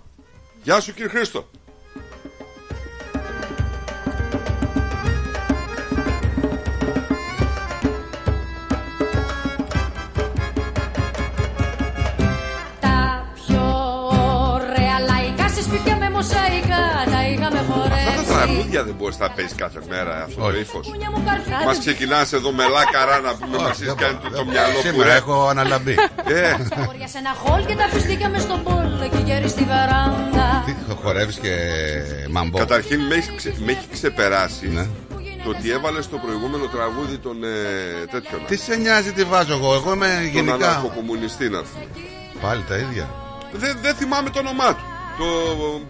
[0.63, 1.49] γεια σου κύριε Χρήστο.
[18.55, 20.87] Τραγούδια δεν μπορείς να παίζεις κάθε μέρα αυτό το ύφος.
[21.13, 24.73] μου καρφιά Μας ξεκινάς εδώ με λάκαρα να πούμε μας έχεις κάνει το, το μυαλό
[24.73, 25.15] που Σήμερα ρε.
[25.15, 25.95] έχω αναλαμπεί.
[26.25, 26.51] Ε,
[26.89, 30.65] Όρια σε ένα χολ και τα φυστήκια με στον πόλ και γέρι στη βεράντα.
[31.03, 31.53] Χορεύεις και
[32.29, 32.57] μαμπό.
[32.57, 34.85] Καταρχήν με έχεις, ξε- με έχει ξεπεράσει Ναι.
[35.43, 37.47] το ότι έβαλες στο προηγούμενο τραγούδι των ε,
[38.11, 38.41] τέτοιων.
[38.47, 40.53] Τι σε νοιάζει τι βάζω εγώ, εγώ είμαι Τον γενικά.
[40.53, 41.85] αναρχοκομμουνιστή να πούμε.
[42.41, 43.09] Πάλι τα ίδια.
[43.53, 44.83] Δεν, δεν θυμάμαι το όνομά του.
[45.17, 45.25] Το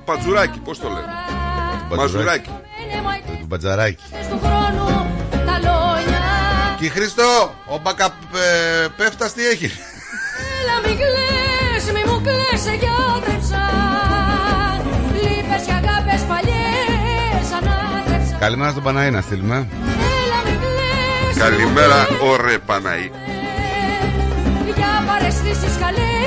[0.06, 1.06] πατζουράκι, πώς το λένε.
[1.96, 2.50] Μαζουράκι.
[3.40, 4.04] Του μπατζαράκι.
[4.30, 4.88] Του χρόνου
[5.46, 6.24] τα λόγια.
[6.80, 9.66] Και Χριστό, ο μπακαπέφτα τι έχει;
[10.60, 13.64] Έλα μη κλαις, μη μου κλαις, σε γιάτρεψα.
[15.14, 18.36] Λύπες και αγάπες παλιές ανάτρεψα.
[18.40, 19.56] Καλημέρα στον Παναή να στείλουμε.
[20.22, 23.12] Έλα μη κλαις, Καλημέρα, ωραία Παναή.
[24.76, 26.25] για παρεστήσεις καλές.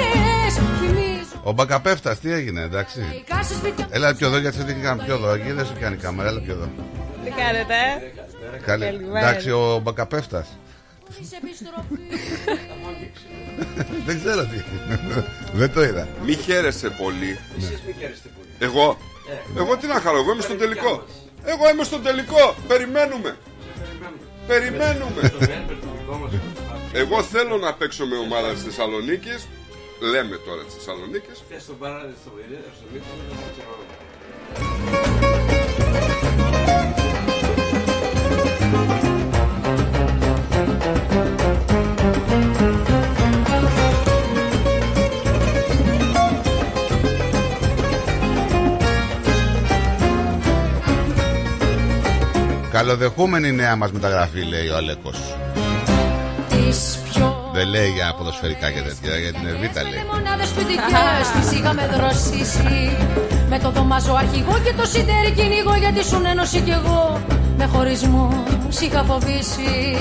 [1.49, 2.99] Θυμίζω Ο μπακαπέφτας τι έγινε, εντάξει.
[3.01, 5.33] λαϊκά σε σπίτια Έλα πιο εδώ γιατί σε δείχνει κανένα πιο εδώ.
[5.33, 6.69] Εκεί δεν σου κάνει κάμερα, έλα πιο εδώ.
[7.25, 7.75] Τι κάνετε,
[8.55, 8.85] ε; Καλή.
[8.85, 9.29] Καλημέρα.
[9.29, 10.47] Εντάξει, ο μπακαπέφτας.
[11.19, 12.45] της επιστροφής.
[14.07, 14.63] δεν ξέρω τι.
[15.53, 16.09] δεν το είδα.
[16.25, 17.39] Μη χαίρεσαι πολύ.
[18.59, 18.99] Εγώ;
[19.57, 21.05] Εγώ τι να χαρώ, εγώ είμαι στον τελικό.
[21.45, 22.55] Εγώ είμαι στον τελικό.
[22.69, 23.37] Περιμένουμε.
[24.47, 25.33] Περιμένουμε.
[26.93, 29.49] Εγώ θέλω να παίξω με ομάδα της Θεσσαλονίκης.
[30.01, 31.31] Λέμε τώρα τη Θεσσαλονίκη.
[52.71, 55.37] Καλοδεχούμενη η νέα μας μεταγραφή, λέει ο Αλέκος.
[57.59, 60.05] Τις πιο Δεν λέει για ποδοσφαιρικά και τέτοια, για την Ερβίτα λέει.
[60.13, 62.97] μονάδες σπιτικές τις είχαμε δροσίσει
[63.49, 67.21] Με το δωμάζο αρχηγό και το σιτέρι κυνηγό Γιατί σου ένωση κι εγώ
[67.59, 68.45] με χωρισμό
[68.81, 69.97] είχα φοβήσει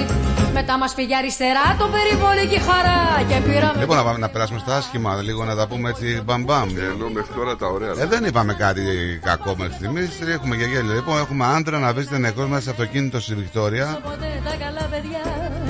[0.53, 4.75] Μετά μας πήγε αριστερά το περιβολική χαρά Και πήραμε Λοιπόν, να, πάμε, να περάσουμε στα
[4.75, 6.69] άσχημα, λίγο να τα πούμε έτσι μπαμ μπαμ.
[6.69, 7.91] Ενώ μέχρι τώρα τα ωραία.
[7.99, 8.81] Ε, δεν είπαμε κάτι
[9.23, 10.09] κακό μέχρι στιγμής.
[10.33, 10.93] Έχουμε και γέλιο.
[10.93, 13.99] Λοιπόν, έχουμε άντρα να βρίσκεται νεκρός μέσα σε αυτοκίνητο στη Βικτόρια.
[14.03, 15.21] ποτέ τα καλά παιδιά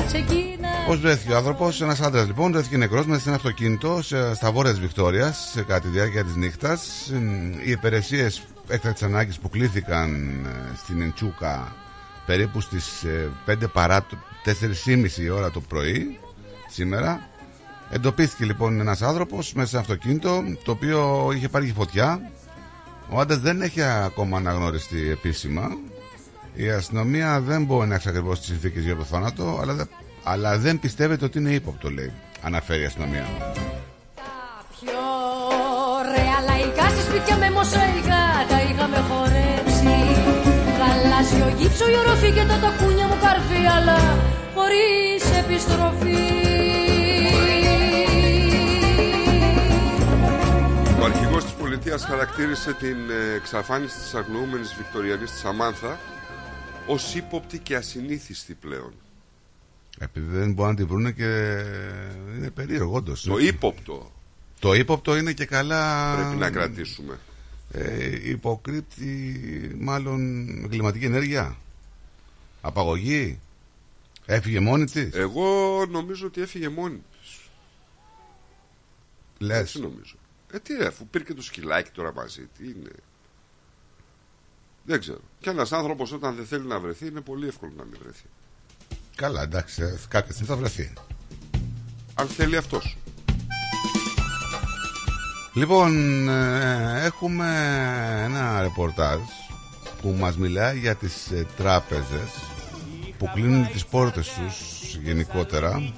[0.07, 4.01] σε εκείνα Πώς βρέθηκε ο άνθρωπος, ένας άντρας λοιπόν, βρέθηκε νεκρός μέσα σε ένα αυτοκίνητο
[4.01, 7.11] σε, στα βόρεια της Βικτόριας σε κατά τη διάρκεια της νύχτας.
[7.65, 11.75] Οι υπηρεσίες έκτακτη ανάγκης που κλήθηκαν ε, στην Εντσούκα
[12.25, 13.05] περίπου στις
[13.47, 14.17] 5 παρά το
[14.85, 16.19] 4.30 η ώρα το πρωί
[16.69, 17.27] σήμερα.
[17.89, 22.31] Εντοπίστηκε λοιπόν ένας άνθρωπος μέσα σε ένα αυτοκίνητο το οποίο είχε πάρει φωτιά.
[23.09, 25.69] Ο άντρας δεν έχει ακόμα αναγνωριστεί επίσημα.
[26.53, 29.89] Η αστυνομία δεν μπορεί να εξακριβώσει τις συνθήκες για το θάνατο, αλλά, δεν-
[30.31, 32.11] αλλά δεν πιστεύετε ότι είναι ύποπτο, λέει.
[32.41, 33.25] Αναφέρει η αστυνομία.
[34.79, 35.01] Πιο
[35.99, 39.97] ωραία λαϊκά σε σπίτια με μοσαϊκά τα είχαμε χορέψει
[40.79, 43.99] Γαλάζιο γύψο η οροφή και τα τακούνια μου καρφί αλλά
[44.55, 46.25] χωρίς επιστροφή
[51.01, 55.97] Ο αρχηγός της πολιτείας χαρακτήρισε την ε, εξαφάνιση της αγνοούμενης Βικτοριανής της Αμάνθα
[56.87, 58.93] ως ύποπτη και ασυνήθιστη πλέον.
[59.99, 61.23] Επειδή δεν μπορούν να τη βρούνε και
[62.35, 63.21] είναι περίεργο, όντως.
[63.21, 64.11] Το ύποπτο
[64.59, 66.15] Το ύποπτο είναι και καλά.
[66.15, 67.19] πρέπει να κρατήσουμε.
[67.71, 71.57] Ε, υποκρύπτει μάλλον εγκληματική ενέργεια.
[72.61, 73.39] Απαγωγή.
[74.25, 75.13] Έφυγε μόνη της.
[75.13, 77.39] Εγώ νομίζω ότι έφυγε μόνη της.
[79.37, 79.59] Λες.
[79.59, 80.15] Έτσι νομίζω.
[80.51, 82.89] Ε, τι ρε, αφού πήρε και το σκυλάκι τώρα μαζί, τι είναι.
[84.83, 85.19] Δεν ξέρω.
[85.39, 88.25] Και ένας άνθρωπος όταν δεν θέλει να βρεθεί είναι πολύ εύκολο να μην βρεθεί.
[89.17, 90.93] Καλά, εντάξει, ε, κάποια στιγμή θα βρεθεί.
[92.13, 92.97] Αν θέλει αυτός.
[95.53, 97.45] Λοιπόν, ε, έχουμε
[98.25, 99.19] ένα ρεπορτάζ
[100.01, 102.29] που μας μιλάει για τις ε, τράπεζες
[103.17, 105.93] που κλείνουν τις πόρτες τους γενικότερα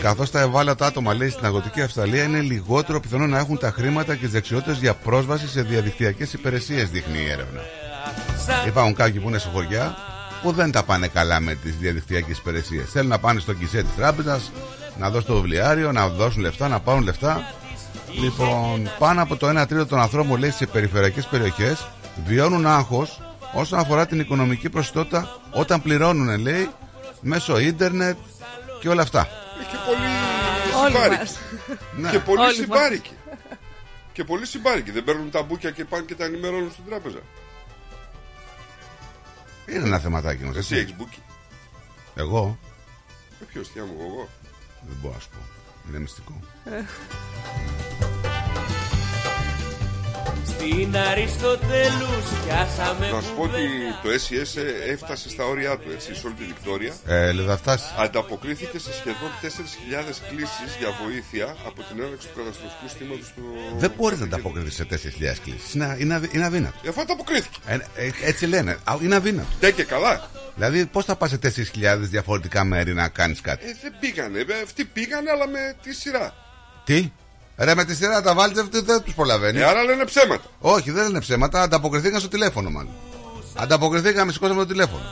[0.00, 4.14] καθώς τα ευάλωτα άτομα λέει στην αγροτική Αυστραλία είναι λιγότερο πιθανό να έχουν τα χρήματα
[4.14, 7.60] και τις δεξιότητες για πρόσβαση σε διαδικτυακές υπηρεσίες δείχνει η έρευνα
[8.66, 9.96] Υπάρχουν κάποιοι που είναι σε χωριά
[10.44, 13.94] που δεν τα πάνε καλά με τις διαδικτυακές υπηρεσίες θέλουν να πάνε στο κησέ της
[13.96, 14.52] τράπεζας
[14.98, 17.54] να δώσουν το βιβλιάριο, να δώσουν λεφτά, να πάρουν λεφτά
[18.20, 21.86] Λοιπόν, πάνω από το 1 τρίτο των ανθρώπων λέει σε περιφερειακές περιοχές
[22.26, 23.20] βιώνουν άγχος
[23.54, 26.68] όσον αφορά την οικονομική προσιτότητα όταν πληρώνουν, λέει,
[27.20, 28.16] μέσω ίντερνετ
[28.80, 29.28] και όλα αυτά.
[29.70, 30.06] Και πολύ
[30.82, 31.18] Όλοι συμπάρικοι.
[31.20, 31.38] μας.
[31.96, 32.10] Ναι.
[32.10, 33.10] Και πολύ Όλοι συμπάρικοι.
[34.12, 34.90] Και πολύ συμπάρικοι.
[34.90, 37.18] Δεν παίρνουν τα μπουκια και πάνε και τα ενημερώνουν στην τράπεζα.
[39.68, 40.56] Είναι ένα θεματάκι μας.
[40.56, 40.84] Εσύ έτσι.
[40.84, 41.22] έχεις μπουκι.
[42.14, 42.58] Εγώ;
[43.40, 44.28] Ε, ποιος, τι μου, εγώ.
[44.86, 45.38] δεν μπορώ να σου πω.
[45.88, 46.40] Είναι μυστικό.
[50.46, 53.62] Στην Αριστοτέλους πιάσαμε Να σου πω ότι
[54.02, 56.94] το SES έφτασε στα όρια του, έτσι, σε όλη τη Βικτόρια.
[57.06, 57.84] Ε, λέει, θα φτάσει.
[57.98, 59.46] Ανταποκρίθηκε σε σχεδόν 4.000
[60.30, 63.42] κλήσεις για βοήθεια από την έναρξη του καταστροφικού στήματος του...
[63.78, 64.94] Δεν μπορεί να ανταποκριθεί σε 4.000
[65.44, 65.74] κλήσεις.
[65.74, 66.76] Είναι, είναι, αδύ- είναι αδύνατο.
[66.84, 67.58] Ε, Αφού ανταποκρίθηκε.
[67.66, 68.78] Ε, ε, έτσι λένε.
[68.84, 69.48] Α, Είναι αδύνατο.
[69.60, 70.30] Ναι και καλά.
[70.54, 74.38] Δηλαδή, πώς θα πας σε 4.000 διαφορετικά μέρη να κάνεις κάτι; Ε, δεν πήγανε.
[74.38, 76.34] Ε, Αυτοί πήγανε, αλλά με τη σειρά.
[76.84, 77.12] Τι;
[77.56, 79.62] Ρε με τη σειρά τα βάλτε αυτοί δεν τους προλαβαίνεις.
[79.62, 80.44] Ε, άρα λένε ψέματα.
[80.58, 81.62] Όχι, δεν είναι ψέματα.
[81.62, 82.92] Ανταποκριθήκαν στο τηλέφωνο, μάλλον.
[83.54, 85.02] Ανταποκριθήκαμε, σηκώσαμε το τηλέφωνο.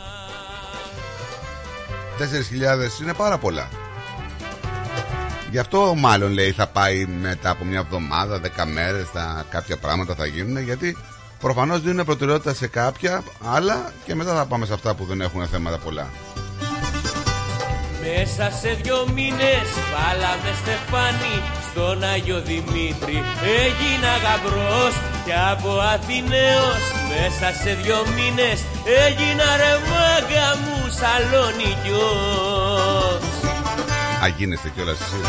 [2.18, 3.68] 4.000 είναι πάρα πολλά.
[5.50, 10.14] Γι' αυτό μάλλον λέει θα πάει μετά από μια εβδομάδα, 10 μέρες, θα, κάποια πράγματα
[10.14, 10.96] θα γίνουν γιατί
[11.40, 15.46] προφανώς δίνουν προτεραιότητα σε κάποια άλλα και μετά θα πάμε σε αυτά που δεν έχουν
[15.46, 16.06] θέματα πολλά.
[18.00, 23.16] Μέσα σε δυο μήνες βάλαμε στεφάνι στον Άγιο Δημήτρη.
[23.64, 24.94] Έγινα γαμπρός
[25.24, 28.58] και από Αθηναίος Μέσα σε δυο μήνες.
[29.04, 32.42] Έγινα ρε μάγκα μου Σαλονικιός
[34.24, 35.28] Αγίνεστε κιόλας εσείς.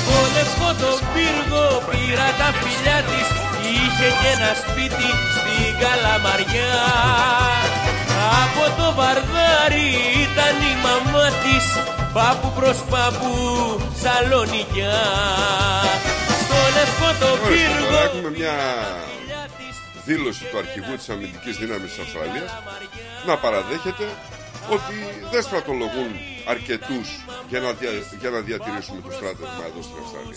[0.00, 3.28] Στο λευκό το πύργο πήρα τα φιλιά της.
[3.72, 6.80] Είχε και ένα σπίτι στην Καλαμαριά.
[8.42, 9.90] Από το βαρδάρι
[10.24, 11.66] ήταν η μαμά της
[12.12, 13.30] Πάπου προς πάπου
[14.02, 15.00] Σαλονικιά
[16.42, 18.54] Στο λευκό το Ορίστε, πύργο τώρα έχουμε μια
[20.04, 22.50] δήλωση του αρχηγού της αμυντικής δύναμης της Αυστραλίας
[23.26, 24.06] να παραδέχεται
[24.70, 24.94] ότι
[25.30, 26.10] δεν στρατολογούν
[26.48, 27.08] αρκετούς
[27.48, 27.90] για να, δια,
[28.20, 30.36] για να διατηρήσουμε το στράτευμα εδώ στην Αυστραλία.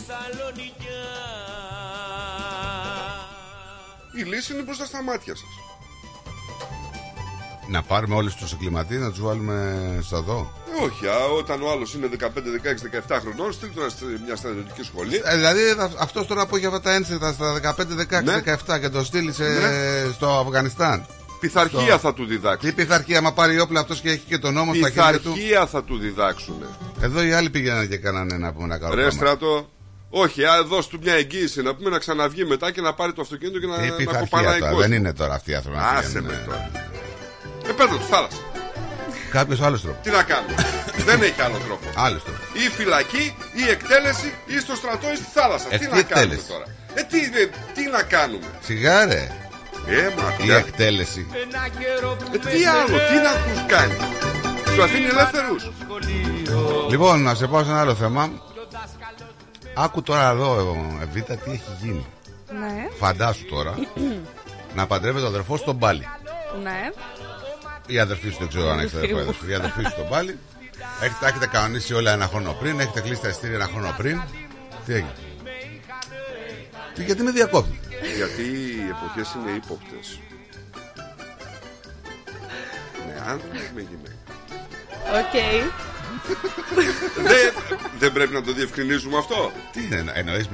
[4.20, 5.54] Η λύση είναι μπροστά στα μάτια σας.
[7.72, 10.52] Να πάρουμε όλους τους εγκληματίες να τους βάλουμε στα δω.
[10.80, 14.36] Ε, όχι, α, όταν ο άλλος είναι 15, 16, 17 χρονών, στείλ τώρα σε μια
[14.36, 15.22] στρατιωτική σχολή.
[15.24, 18.34] Ε, δηλαδή θα- αυτός τώρα που έχει αυτά τα ένσερτα στα 15, 16, Ναι.
[18.38, 20.12] 17 και το στείλει σε- Ναι.
[20.14, 21.06] στο Αφγανιστάν.
[21.40, 22.70] Πειθαρχία Στο- θα του διδάξουν.
[22.70, 25.32] Τι πειθαρχία, άμα πάρει όπλα αυτός και έχει και τον νόμο στα χέρια του.
[25.34, 26.56] Πειθαρχία θα του διδάξουν.
[27.02, 29.12] Εδώ οι άλλοι πήγαιναν και κάνανε να πούμε ένα καλό Ρε πράγμα.
[29.20, 29.70] στρατό,
[30.10, 33.22] όχι, α, δώσ' του μια εγγύηση να πούμε να ξαναβγεί μετά και να πάρει το
[33.22, 34.88] αυτοκίνητο και να, Τι να πειθαρχία κοπανάει τώρα, κόσμο.
[34.88, 36.46] δεν είναι τώρα αυτοί οι άνθρωποι να Άσε πηγαίνουν, με ε.
[36.46, 36.72] τώρα.
[37.70, 38.38] Ε, πέτω τους θάλασσα.
[39.32, 40.02] Κάποιος άλλος τρόπος.
[40.04, 40.56] Τι να κάνουμε.
[41.10, 41.86] δεν έχει άλλο τρόπο.
[41.96, 42.42] Άλλος τρόπος.
[42.54, 45.68] Ή φυλακή, ή εκτέλεση, ή στο στρατό, ή στη θάλασσα.
[45.70, 46.66] Ε, τι τι να κάνουμε εκτέλεση; τώρα.
[46.94, 48.46] Ε, τι, ε, τι να κάνουμε.
[48.62, 49.22] Σιγά ρε.
[49.88, 50.56] Ε, μα Η πια.
[50.58, 51.28] εκτέλεση.
[51.34, 53.98] Ε, τι άλλο, τι να τους κάνει.
[54.76, 55.72] Του αφήνει ελεύθερους.
[56.90, 58.32] Λοιπόν, να σε πάω σε ένα άλλο θέμα.
[59.74, 62.06] Άκου τώρα εδώ, ε, Εβίτα, τι έχει γίνει.
[62.60, 62.88] Ναι.
[63.00, 63.74] Φαντάσου τώρα
[64.76, 66.08] να παντρεύεται ο αδερφός στον Πάλι.
[66.64, 66.90] Ναι.
[67.88, 69.50] Η αδερφή σου δεν ξέρω αν έχεις αδερφό ή αδερφή.
[69.50, 70.38] Η αδερφή σου στον Πάλι.
[71.02, 74.22] Έχετε, τα έχετε κανονίσει όλα ένα χρόνο πριν, έχετε κλείσει τα ειστήρια ένα χρόνο πριν.
[74.86, 75.14] Τι έγινε;
[76.94, 77.80] Τι, γιατί με διακόπτει;
[78.16, 80.20] Γιατί οι εποχές είναι ύποπτες.
[83.08, 84.20] Με άντρα ή με γυναίκα.
[85.20, 85.36] Οκ.
[87.16, 87.54] δεν,
[88.00, 89.52] δεν πρέπει να το διευκρινίζουμε αυτό.
[89.72, 90.50] Τι είναι, εννοείς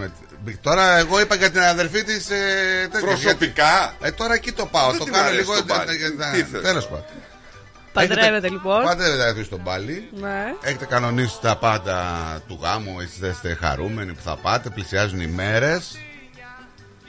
[0.52, 0.58] με.
[0.62, 2.30] Τώρα εγώ είπα για την αδερφή της.
[2.30, 3.96] Ε, τέτοια, Προσωπικά.
[3.98, 4.90] γιατί- Ε, τώρα εκεί το πάω.
[4.90, 5.56] Δεν το την κάνω αρέσει λίγο.
[5.56, 5.98] το Πάλι.
[6.34, 7.06] Τι θες; Τέλος πάντων.
[7.94, 8.84] Παντρεύεται Έχετε- λοιπόν.
[8.84, 10.10] Παντρεύεται αδερφή στον Πάλι.
[10.12, 10.44] Ναι.
[10.62, 11.98] Έχετε κανονίσει τα πάντα
[12.48, 15.98] του γάμου, εσείς είστε χαρούμενοι που θα πάτε, πλησιάζουν οι μέρες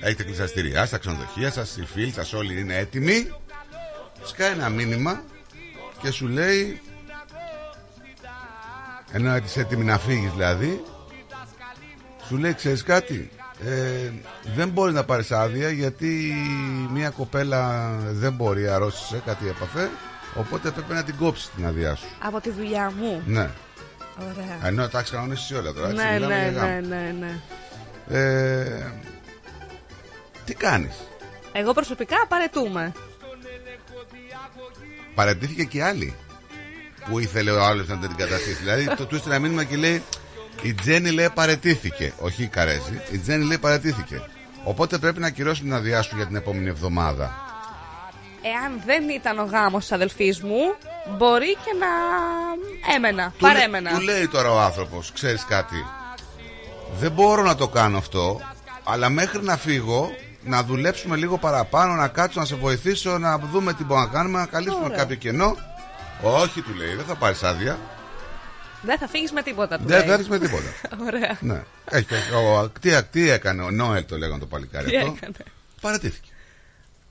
[0.00, 3.34] Έχετε κλείσει εισιτήρια στα ξενοδοχεία σας, οι φίλοι σας όλοι είναι έτοιμοι.
[4.24, 5.22] Σκάει ένα μήνυμα
[6.02, 6.80] και σου λέει,
[9.12, 10.84] ενώ είσαι έτοιμη να φύγεις δηλαδή,
[12.28, 13.30] σου λέει ξέρεις κάτι,
[13.66, 14.10] ε,
[14.56, 16.34] δεν μπορείς να πάρεις άδεια γιατί
[16.92, 19.90] μια κοπέλα δεν μπορεί, αρρώστησε κάτι επαφέ,
[20.34, 22.06] οπότε πρέπει να την κόψεις την άδειά σου.
[22.22, 23.50] Από τη δουλειά μου; Ναι.
[24.22, 24.58] Ωραία.
[24.68, 25.88] Ενώ τα έχεις κανονίσει όλα τώρα.
[25.88, 26.70] έτσι, Ναι, μιλάμε ναι, για γάμο.
[26.80, 27.40] ναι, ναι, ναι.
[28.18, 28.92] Ε,
[30.44, 30.94] τι κάνεις;
[31.52, 32.92] Εγώ προσωπικά παρετούμε.
[35.14, 36.14] Παρατήθηκε και άλλη
[37.08, 38.54] που ήθελε ο άλλος να την καταστήσει.
[38.62, 40.02] δηλαδή το του έστειλε ένα μήνυμα και λέει
[40.62, 42.12] η Τζέννη λέει παρετήθηκε.
[42.20, 43.00] Όχι η Καρέζη.
[43.12, 44.22] Η Τζέννη λέει παρετήθηκε.
[44.64, 47.46] Οπότε πρέπει να ακυρώσουμε την αδειά σου για την επόμενη εβδομάδα.
[48.42, 50.74] Εάν δεν ήταν ο γάμος της αδελφής μου,
[51.18, 51.86] μπορεί και να
[52.94, 53.90] έμενα, Του λέ- παρέμενα.
[53.90, 55.84] Του λέει τώρα ο άνθρωπος, ξέρεις κάτι;
[56.98, 58.40] Δεν μπορώ να το κάνω αυτό,
[58.84, 60.10] αλλά μέχρι να φύγω
[60.44, 64.38] να δουλέψουμε λίγο παραπάνω, να κάτσω να σε βοηθήσω, να δούμε τι μπορούμε να κάνουμε,
[64.38, 64.96] να καλύψουμε Ωραία.
[64.96, 65.56] κάποιο κενό.
[66.22, 67.78] Όχι, του λέει, δεν θα πάρεις άδεια.
[68.82, 70.08] Δεν θα φύγεις με τίποτα του Δεν λέει.
[70.08, 70.62] θα έρθει με τίποτα.
[71.06, 71.38] Ωραία.
[71.40, 71.62] ναι.
[71.90, 75.14] Έχει, ο, τι, τι έκανε, ο Νόελ το λέγανε το παλικάρι Τι αυτό.
[75.16, 75.34] έκανε.
[75.80, 76.28] Παρατήθηκε.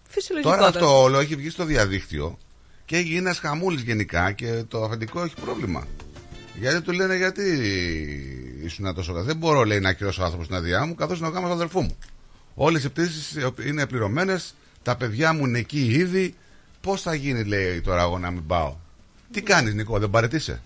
[0.09, 0.51] Φυσιολογικό.
[0.55, 2.37] Τώρα αυτό όλο έχει βγει στο διαδίκτυο
[2.85, 5.87] και έχει γίνει ένα χαμούλης γενικά και το αφεντικό έχει πρόβλημα.
[6.59, 7.43] Γιατί του λένε γιατί
[8.63, 9.23] ήσουν τόσο καλά.
[9.25, 11.81] Δεν μπορώ λέει να ακυρώσω άνθρωπος στην αδειά μου καθώς είναι ο γάμος του αδερφού
[11.81, 11.97] μου.
[12.55, 16.35] Όλες οι πτήσεις είναι πληρωμένες, τα παιδιά μου είναι εκεί ήδη.
[16.81, 18.75] Πώς θα γίνει, λέει τώρα εγώ να μην πάω;
[19.31, 20.59] Τι κάνεις, Νικό, δεν παρετήσει.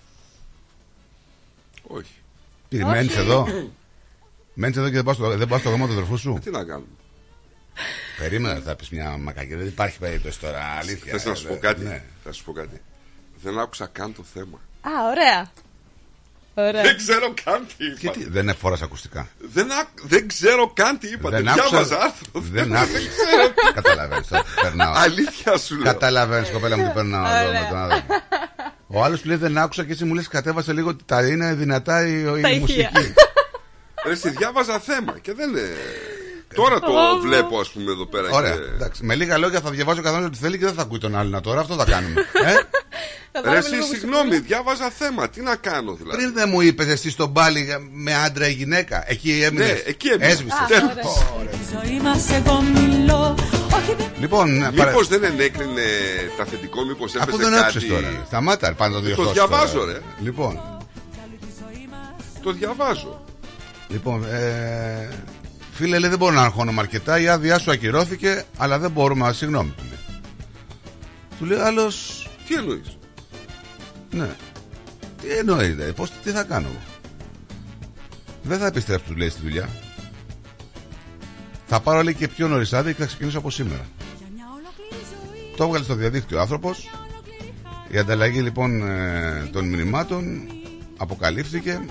[1.93, 2.11] Όχι.
[2.69, 2.85] Τι, Όχι.
[2.85, 3.47] μένει εδώ;
[4.53, 6.49] Μένεις εδώ και δεν πας στο, δεν πας στο γάμο του αδερφού σου; Ε, Τι
[6.51, 6.87] να κάνουμε;
[8.17, 9.55] Περίμενα θα πεις μια μακακή.
[9.55, 10.59] Δεν υπάρχει περίπτωση τώρα.
[10.79, 11.11] Αλήθεια.
[11.11, 12.03] Θες να σου Ε, πω κάτι; ναι.
[12.23, 12.81] Θα σου πω κάτι.
[13.41, 14.59] Δεν άκουσα καν το θέμα.
[14.81, 15.51] Α, ωραία.
[16.53, 16.81] Ωραία.
[16.81, 17.95] Δεν ξέρω καν τι είπα.
[17.99, 21.35] Γιατί δεν φοράς ακουστικά; Δεν, άκ- δεν ξέρω καν τι είπατε.
[21.35, 22.41] Δεν άκουσα- Διάβαζα άρθρο.
[22.41, 22.97] Δεν άκουσα.
[23.73, 24.27] Καταλαβαίνεις.
[24.61, 24.93] Περνάω.
[24.95, 25.83] Αλήθεια σου λέω.
[25.93, 28.13] Καταλαβαίνεις, κοπέλα μου, τι περνάω εδώ με τον άνθρωπο.
[28.93, 31.53] Ο άλλος του λέει δεν άκουσα και εσύ μου λες κατέβασε λίγο ότι τα είναι
[31.53, 32.59] δυνατά η, η Τα ηχεία.
[32.59, 33.13] μουσική.
[34.07, 35.61] Ρε, στη διάβαζα θέμα και δεν είναι.
[36.55, 37.19] Τώρα το Ω.
[37.21, 38.29] βλέπω, ας πούμε, εδώ πέρα.
[38.31, 38.53] Ωραία.
[38.55, 40.97] και- Εντάξει, με λίγα λόγια θα διαβάζω ο καθένας ό,τι θέλει και δεν θα ακούει
[40.99, 41.59] τον άλλον τώρα.
[41.59, 42.21] Αυτό θα κάνουμε.
[43.41, 45.29] ε; Ρε, εσύ, συγγνώμη, διάβαζα θέμα.
[45.29, 49.03] Τι να κάνω δηλαδή; Πριν δεν μου είπες εσύ στον πάλι με άντρα ή γυναίκα.
[49.07, 49.67] Εκεί έμεινες.
[49.67, 50.31] Ναι, εκεί έμεινες.
[50.31, 50.55] Έσβησε.
[50.55, 50.65] Α,
[51.39, 51.51] ωραία.
[51.51, 51.57] Τη
[51.87, 53.50] ζωή μας εγώ μιλώ Όχι δεν
[54.19, 55.81] Λοιπόν, παρα- Μήπως δεν ενέκρινε
[56.37, 58.23] τα αφεντικό, μήπως έπεσε αφού δεν κάτι; άκουσες τώρα.
[58.25, 59.91] Σταμάτα, πάντα το Το διορθώσεις διαβάζω, τώρα.
[59.91, 59.99] ρε.
[60.21, 60.59] Λοιπόν,
[62.43, 63.23] Το διαβάζω.
[63.89, 65.09] λοιπόν ε,
[65.73, 67.19] φίλε, λέει δεν μπορώ να αγχώνομαι αρκετά.
[67.19, 69.27] Η άδειά σου ακυρώθηκε, αλλά δεν μπορούμε.
[69.27, 69.99] ας, Συγγνώμη, του λέει.
[71.39, 72.25] Του λέει άλλος.
[72.47, 72.97] Τι εννοείς;
[74.11, 74.29] Ναι.
[75.21, 76.81] Τι εννοείται, πώς, τι θα κάνω εγώ;
[78.43, 79.69] Δεν θα επιστρέψω, του λέει στη δουλειά.
[81.73, 83.85] Θα πάρω λέει και πιο νωρίς άδεια και θα ξεκινήσω από σήμερα.
[85.57, 86.89] Το έβγαλε στο διαδίκτυο ο άνθρωπος.
[87.89, 90.51] Η ανταλλαγή λοιπόν ε, των μηνυμάτων
[90.97, 91.81] αποκαλύφθηκε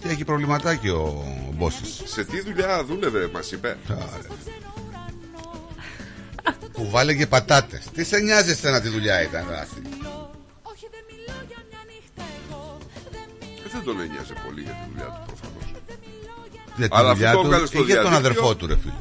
[0.00, 1.24] και έχει προβληματάκι ο
[1.56, 2.02] Μπόσης.
[2.04, 3.76] Σε τι δουλειά δούλευε, μας είπε;
[6.72, 7.86] Που βάλεγε πατάτες.
[7.94, 9.82] Τι σε νοιάζει εσένα τι δουλειά ήταν αυτή.
[13.64, 15.47] Ε, δεν τον ένοιαζε πολύ για τη δουλειά του προφανώς.
[16.78, 18.30] Για τη Αλλά δουλειά αυτό το του έβγαλε στο ή για τον διαδίκτυο.
[18.30, 18.92] αδερφό του ρε φίλε.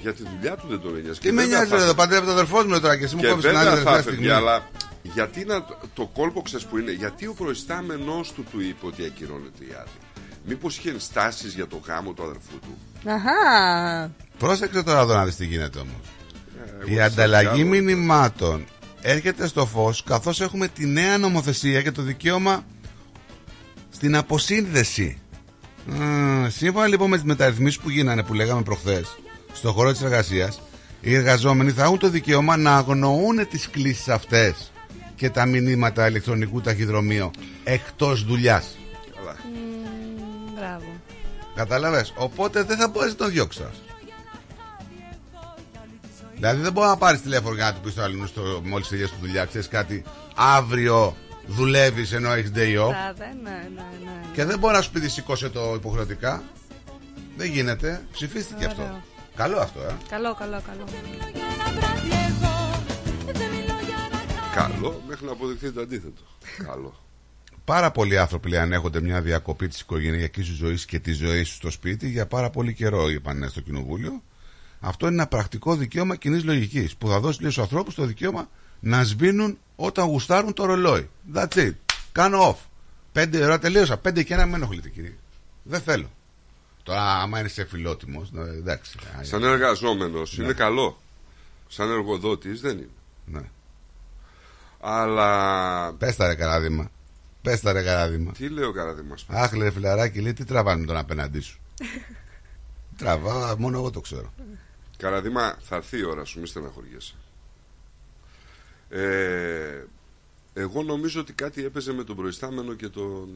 [0.00, 1.20] Για τη δουλειά του δεν τον ένοιαζε.
[1.20, 3.56] Τι με νοιάζει εδώ, παντρεύεται ο αδερφό μου τώρα και εσύ μου Και κόβει την
[3.56, 4.36] άλλη βέβαια θα τελευταία έφευγε, στιγμή.
[4.48, 4.68] αλλά
[5.02, 9.04] γιατί να, το- το κόλπο ξέρεις που είναι, γιατί ο προϊστάμενός του του είπε ότι
[9.04, 10.00] ακυρώνεται η άδεια;
[10.48, 12.78] Μήπως είχε ενστάσεις για το γάμο του αδερφού του;
[13.10, 14.10] Αχα.
[14.38, 16.00] Πρόσεξε τώρα εδώ να δεις τι γίνεται όμως.
[16.80, 17.68] εγώ Η σαν ανταλλαγή διάλογο.
[17.70, 18.64] μηνυμάτων
[19.00, 22.64] έρχεται στο φως καθώς έχουμε τη νέα νομοθεσία και το δικαίωμα
[23.96, 25.18] στην αποσύνδεση.
[26.00, 29.18] Α, σύμφωνα λοιπόν με τις μεταρρυθμίσεις που γίνανε που λέγαμε προχθές
[29.52, 30.60] στον χώρο της εργασίας,
[31.00, 34.72] οι εργαζόμενοι θα έχουν το δικαίωμα να αγνοούν τις κλήσεις αυτές
[35.16, 37.30] και τα μηνύματα ηλεκτρονικού ταχυδρομείου
[37.64, 38.76] εκτός δουλειάς.
[39.16, 39.36] Καλά.
[40.56, 40.86] Μπράβο.
[41.54, 43.60] Κατάλαβες; Οπότε δεν θα μπορείς να τον διώξεις.
[43.60, 43.74] τώρα.
[46.34, 49.12] Δηλαδή δεν μπορεί να πάρεις τηλέφωνο για να του πεις στο άλλο στο μόλις τελειώσει
[49.12, 49.44] τη δουλειά.
[49.44, 50.04] Ξέρεις κάτι,
[50.34, 51.16] αύριο
[51.46, 52.88] δουλεύεις ενώ έχεις day off.
[52.88, 54.20] Μπράβο, ναι, ναι, ναι.
[54.32, 56.42] Και δεν μπορεί να σου πει τι σηκώσε το υποχρεωτικά.
[57.36, 58.06] Δεν γίνεται.
[58.12, 58.70] Ψηφίστηκε Ωραίο.
[58.70, 59.02] αυτό.
[59.36, 59.96] Καλό αυτό, ε.
[60.08, 60.84] Καλό, καλό, καλό.
[64.54, 66.22] Καλό μέχρι να αποδειχθεί το αντίθετο.
[66.66, 66.94] Καλό.
[67.64, 71.54] Πάρα πολλοί άνθρωποι λέει, ανέχονται μια διακοπή της οικογενειακής του ζωής και της ζωής του
[71.54, 74.22] στο σπίτι για πάρα πολύ καιρό, είπαν στο κοινοβούλιο.
[74.80, 78.48] Αυτό είναι ένα πρακτικό δικαίωμα κοινής λογικής που θα δώσει λέει, στους ανθρώπους το δικαίωμα
[78.80, 81.08] να σβήνουν όταν γουστάρουν το ρολόι.
[81.34, 81.72] That's it.
[82.12, 82.64] Κάνω off.
[83.12, 83.96] Πέντε ώρα τελείωσα.
[83.96, 85.14] Πέντε και ένα με ενοχλείτε, κύριε.
[85.62, 86.10] Δεν θέλω.
[86.82, 88.98] Τώρα, άμα είναι σε φιλότιμος, εντάξει.
[89.20, 90.44] Σαν εργαζόμενος Ναι.
[90.44, 91.00] είναι καλό.
[91.68, 92.88] Σαν εργοδότης δεν είναι.
[93.24, 93.40] Ναι.
[94.80, 95.92] Αλλά.
[95.92, 96.90] Πες τα ρε καράδημα.
[97.42, 98.32] Πες τα ρε καράδημα.
[98.32, 101.58] Τι λέει ο καραδίμας Αχ, λέει φιλαράκι, λέει τι τραβάνε τον απέναντί σου.
[102.98, 104.32] Τραβά, μόνο εγώ το ξέρω.
[104.96, 107.14] Καραδίμα, θα έρθει η ώρα σου, μη στεναχωριέσαι.
[108.88, 109.84] Ε,
[110.54, 113.28] εγώ νομίζω ότι κάτι έπαιζε με τον προϊστάμενο και τον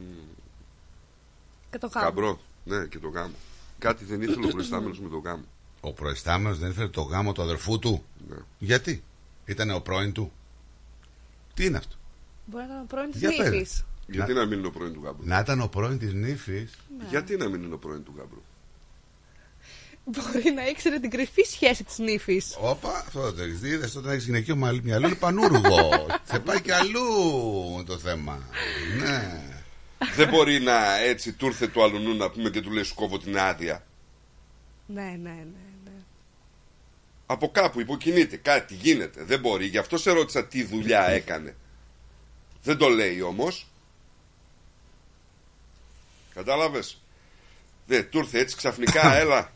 [1.70, 2.05] Και το χάμπο.
[2.06, 2.40] Καμπρό.
[2.64, 3.35] Ναι, και το γάμο.
[3.78, 5.44] Κάτι δεν ήθελε ο προϊστάμενος με το γάμο.
[5.81, 8.36] Ο προϊστάμενος δεν ήθελε το γάμο του αδερφού του; Ναι.
[8.59, 9.02] Γιατί,
[9.44, 10.32] ήταν ο πρώην του;
[11.55, 11.97] Τι είναι αυτό;
[12.47, 13.51] Μπορεί να ήταν πρώην της Για πες.
[13.51, 13.85] νύφης.
[14.06, 16.78] Γιατί να μην είναι ο πρώην του γάμπρου; Να ήταν ο πρώην της νύφης.
[17.10, 18.43] Γιατί να μην είναι ο πρώην του γάμπρου;
[20.11, 22.57] Μπορεί να ήξερε την κρυφή σχέση της νύφης.
[22.61, 23.69] Όπα, αυτό δεν το έχεις δει.
[23.69, 26.07] Είδες όταν έχεις γυναικείο μαλλί- μυαλό είναι πανούργο.
[26.31, 27.05] Σε πάει και αλλού
[27.87, 28.49] το θέμα.
[28.99, 29.41] Ναι.
[30.16, 33.19] δεν μπορεί να έτσι του ήρθε του αλουνού να πούμε και του λέει σου κόβω
[33.19, 33.85] την άδεια.
[34.87, 35.45] Ναι, ναι, ναι.
[35.85, 35.91] ναι.
[37.27, 39.24] Από κάπου υποκινείται, κάτι γίνεται.
[39.24, 39.66] Δεν μπορεί.
[39.66, 41.57] Γι' αυτό σε ρώτησα τι δουλειά έκανε.
[42.62, 43.66] Δεν το λέει όμως.
[46.35, 47.03] Κατάλαβες;
[47.87, 49.53] Δεν, του ήρθε έτσι ξαφνικά, έλα.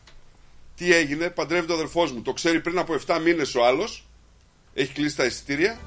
[0.77, 2.21] Τι έγινε, παντρεύει το αδερφός μου.
[2.21, 4.05] Το ξέρει πριν από 7 μήνες ο άλλος.
[4.73, 5.77] Έχει κλείσει τα εισιτήρια.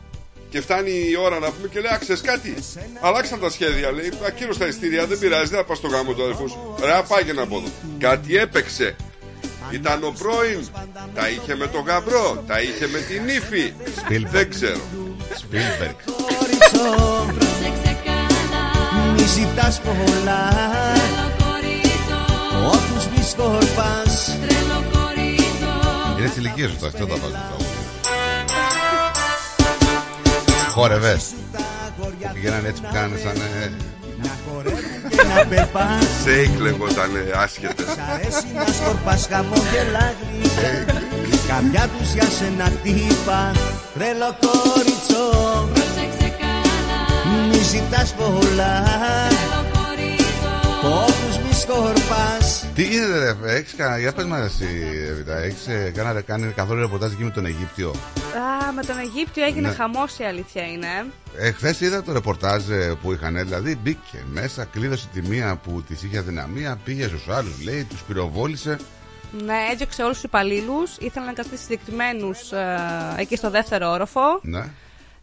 [0.51, 2.55] Και φτάνει η ώρα να πούμε και λέει: Άξε κάτι;
[3.01, 3.93] Αλλάξαν τα σχέδια.
[3.93, 6.75] Λέει: Ακύρω τα εισιτήρια, δεν πειράζει, δεν θα πας στο γάμο του αδερφού σου.
[6.81, 7.69] Ρε, πάγαινε από εδώ.
[7.99, 8.97] Κάτι έπαιξε.
[9.71, 10.67] Ήταν ο πρώην.
[11.15, 12.45] Τα είχε με τον γαμπρό.
[12.47, 13.73] Τα είχε με την ύφη.
[14.31, 14.81] Δεν ξέρω.
[15.35, 15.97] Σπίλμπεργκ.
[19.15, 20.53] Μη ζητάς πολλά
[22.67, 24.37] Όποιους μη σκορπάς
[26.19, 27.23] Είναι της ηλικίας σου τώρα, αυτό το βάζω.
[27.23, 27.77] το τραγούδι.
[30.71, 31.25] Χόρευες.
[32.33, 33.37] Πηγαίνανε έτσι που κάνανε σαν.
[33.37, 33.73] ε,
[35.09, 37.87] και να περπάς Σέικ λεγότανε άσχετες.
[37.87, 43.53] Σ' αρέσει να σκορπάς χαμόγελα γρήγορα Η καρδιά τους για σένα τύπα
[43.95, 45.25] Τρελό κόριτσο
[47.51, 48.83] Μη ζητάς πολλά
[50.83, 52.48] Όποιους μη σκορπάς
[52.79, 53.99] Τι γίνεται, ρε, έχεις κανένα.
[53.99, 54.67] Για πες μας εσύ,
[55.09, 57.89] Εβίτα, έχεις ε, κάνα- κάνει καθόλου ρεπορτάζ εκεί με τον Αιγύπτιο;
[58.69, 59.75] Α, με τον Αιγύπτιο έγινε Ναι.
[59.75, 60.87] χαμός η αλήθεια είναι.
[61.39, 66.03] Εχθέ είδα το ρεπορτάζ ε, που είχαν, δηλαδή μπήκε μέσα, κλείδωσε τη μία που της
[66.03, 68.77] είχε αδυναμία, πήγε στους άλλους, λέει, τους πυροβόλησε.
[69.45, 70.97] Ναι, έδιωξε όλους τους υπαλλήλους.
[70.99, 72.39] Ήθελε να καθίσει συγκεκριμένους
[73.17, 74.21] εκεί στο δεύτερο όροφο.
[74.43, 74.65] Ναι.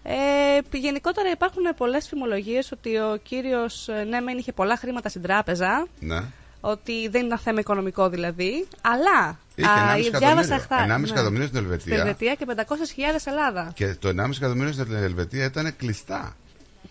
[0.04, 5.88] Ε, γενικότερα υπάρχουν πολλές φημολογίες ότι ο κύριος ναι, μεν είχε πολλά χρήματα στην τράπεζα.
[6.00, 6.22] Ναι.
[6.66, 8.68] Ότι δεν ήταν θέμα οικονομικό δηλαδή.
[8.82, 9.40] Αλλά.
[9.56, 9.70] Είχε
[10.16, 10.58] 1,5 διάβασα εκατομμύριο.
[10.58, 11.10] χθες, 1,5 ναι.
[11.10, 11.80] εκατομμύριο στην Ελβετία.
[11.80, 13.72] Στην Ελβετία και 500.000 Ελλάδα.
[13.74, 16.36] Και το 1,5 εκατομμύριο στην Ελβετία ήταν κλειστά.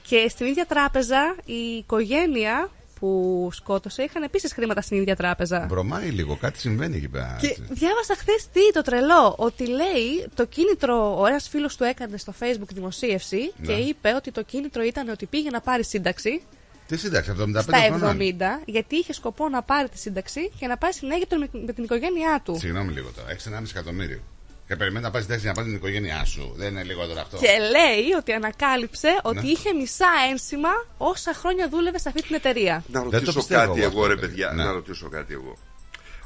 [0.03, 5.67] Και στην ίδια τράπεζα η οικογένεια που σκότωσε είχαν επίσης χρήματα στην ίδια τράπεζα.
[5.69, 7.37] Βρωμάει λίγο, κάτι συμβαίνει εκεί πέρα.
[7.41, 7.63] Και έτσι.
[7.71, 9.35] διάβασα χθες τι το τρελό.
[9.39, 13.67] Ότι λέει το κίνητρο, ο ένας φίλος του έκανε στο Facebook δημοσίευση Ναι.
[13.67, 16.43] και είπε ότι το κίνητρο ήταν ότι πήγε να πάρει σύνταξη
[16.89, 18.19] Τι σύνταξη, 75 στα 70, χρονών.
[18.65, 21.85] γιατί είχε σκοπό να πάρει τη σύνταξη και να πάει στην Αίγυπτο με, με την
[21.85, 22.57] οικογένειά του.
[22.59, 24.21] Συγγνώμη λίγο τώρα, έχεις 1,5 εκατομμύριο.
[24.67, 26.53] Και περιμένει να πάρει τέξη να πάρει την οικογένειά σου.
[26.57, 27.37] Δεν είναι λιγότερο αυτό.
[27.37, 29.47] Και λέει ότι ανακάλυψε ότι Ναι.
[29.49, 32.85] είχε μισά ένσημα όσα χρόνια δούλευε σε αυτή την εταιρεία.
[32.93, 34.27] Να το ρωτήσω πιστεύω κάτι εγώ εγώ, αυτό, ρε παιδί.
[34.27, 34.53] παιδιά.
[34.53, 34.65] Ναι.
[34.65, 35.57] Να ρωτήσω κάτι εγώ.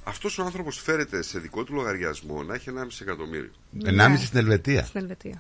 [0.05, 3.51] Αυτός ο άνθρωπος φέρεται σε δικό του λογαριασμό να έχει 1,5 εκατομμύριο.
[3.85, 4.85] 1,5 στην Ελβετία.
[4.85, 5.37] Στην Ελβετία.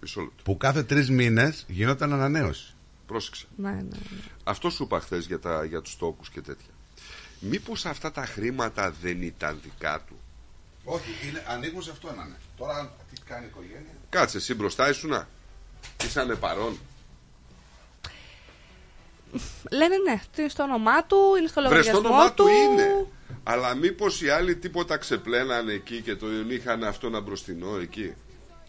[0.00, 0.42] Μισό λεπτό.
[0.42, 2.71] Που κάθε τρεις μήνες γινόταν ανανέωση.
[3.12, 3.46] Πρόσεξε.
[3.56, 3.98] Ναι, ναι.
[4.44, 6.70] Αυτό σου είπα χθες για, τα- για τους τόκους και τέτοια.
[7.40, 10.20] Μήπως αυτά τα χρήματα δεν ήταν δικά του;
[10.84, 12.36] Όχι, είναι, ανήκουν σε αυτό να είναι.
[12.56, 15.28] Τώρα τι κάνει η οικογένεια; Κάτσε εσύ μπροστά ήσουνα.
[16.04, 16.78] Ήσανε παρόν.
[19.70, 22.48] Λένε ναι, είναι στο όνομά του, είναι στο Βρε λογαριασμό το όνομά του του.
[22.48, 23.06] είναι.
[23.42, 28.12] Αλλά μήπως οι άλλοι τίποτα ξεπλένανε εκεί και τον είχαν αυτό ένα μπροστινό εκεί;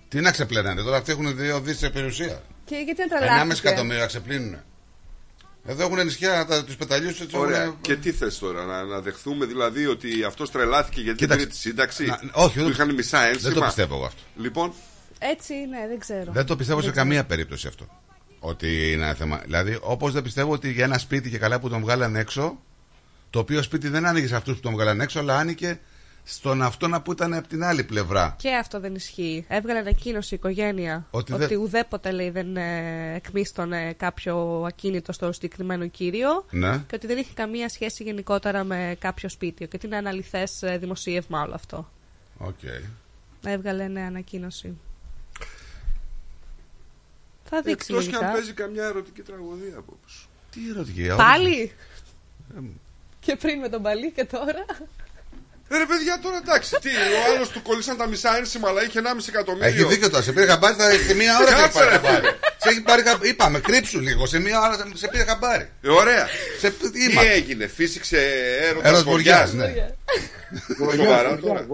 [0.10, 2.44] Τι να ξεπλένανε, τώρα αυτοί έχουν δύο δις σε περιουσία.
[2.78, 3.68] Και γιατί δεν 1,5 τρελάθηκε.
[3.68, 4.58] εκατομμύρια ξεπλύνουν.
[5.66, 7.62] Εδώ έχουν νησιά τους πεταλιούς έτσι Ωραία.
[7.62, 11.44] έχουν- Και τι θες τώρα, να, να δεχθούμε δηλαδή ότι αυτός τρελάθηκε γιατί δεν Κοίταξε.
[11.45, 13.50] πήρε τη σύνταξη; Να- όχι, του δεν- είχαν μισά ένσημα.
[13.50, 14.22] Δεν το πιστεύω εγώ αυτό.
[14.38, 14.74] Λοιπόν,
[15.20, 16.32] Έτσι είναι, δεν ξέρω.
[16.32, 17.08] Δεν το πιστεύω σε Δεν ξέρω.
[17.10, 17.88] καμία περίπτωση αυτό.
[18.40, 19.41] Ότι είναι ένα θέμα.
[19.45, 22.60] Δηλαδή, όπως δεν πιστεύω ότι για ένα σπίτι και καλά που τον βγάλαν έξω,
[23.30, 25.80] το οποίο σπίτι δεν άνοιγε σε αυτούς που τον βγάλαν έξω, αλλά άνοιγε
[26.26, 28.36] στον αυτόν που ήταν από την άλλη πλευρά.
[28.40, 29.45] Και αυτό δεν ισχύει.
[29.48, 35.32] Έβγαλε ανακοίνωση η οικογένεια Ότι ότι, δεν- ουδέποτε λέει δεν ε, εκμίσθωνε κάποιο ακίνητο στο
[35.32, 36.78] συγκεκριμένο κύριο Ναι.
[36.88, 39.68] και ότι δεν είχε καμία σχέση γενικότερα με κάποιο σπίτι.
[39.68, 41.90] Και ότι είναι αναληθές δημοσίευμα όλο αυτό.
[42.38, 42.60] Οκ.
[43.45, 44.78] Έβγαλε νέα ανακοίνωση.
[47.44, 48.28] Θα δείξει εκτός και λογικά.
[48.28, 50.28] αν παίζει καμιά ερωτική τραγωδία από πίσω.
[50.52, 51.72] Τι ερωτική, Πάλι!
[53.20, 54.66] Και πριν με τον Παλί και τώρα.
[55.68, 58.99] Ε, ρε παιδιά, τώρα εντάξει, τι, ο άλλος του κολλήσαν τα μισά ένσημα, αλλά είχε
[59.03, 59.68] 1,5 εκατομμύριο.
[59.68, 60.23] Έχει δίκιο τώρα.
[60.23, 62.15] Σε πήρε χαμπάρι, θα σε μία ώρα σε έχει Κάτσε, πάρει ρε, χαμπάρι.
[62.26, 62.31] φίλε.
[62.57, 63.30] Σε έχει πάρει χαμπάρι.
[63.30, 64.26] Είπαμε, κρύψου λίγο.
[64.26, 65.69] Σε μία ώρα σε πήρε χαμπάρι.
[65.81, 66.27] Ε, ωραία.
[66.60, 68.18] Σε, Τι είμαστε; έγινε, φύσηξε
[68.61, 69.52] έρωτας Έρος βοριάς.
[69.56, 70.95] βοριάς, ναι.
[70.95, 71.65] Σοβαρά τώρα.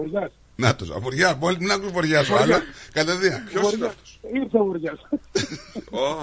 [0.56, 1.34] Να το, βοριάς.
[1.40, 2.62] Μόλις μην ακούς βοριάς σου, αλλά
[2.92, 3.44] κατευθείαν.
[3.44, 4.98] Ποιος είναι αυτός; Ήρθε ο Βουριάς.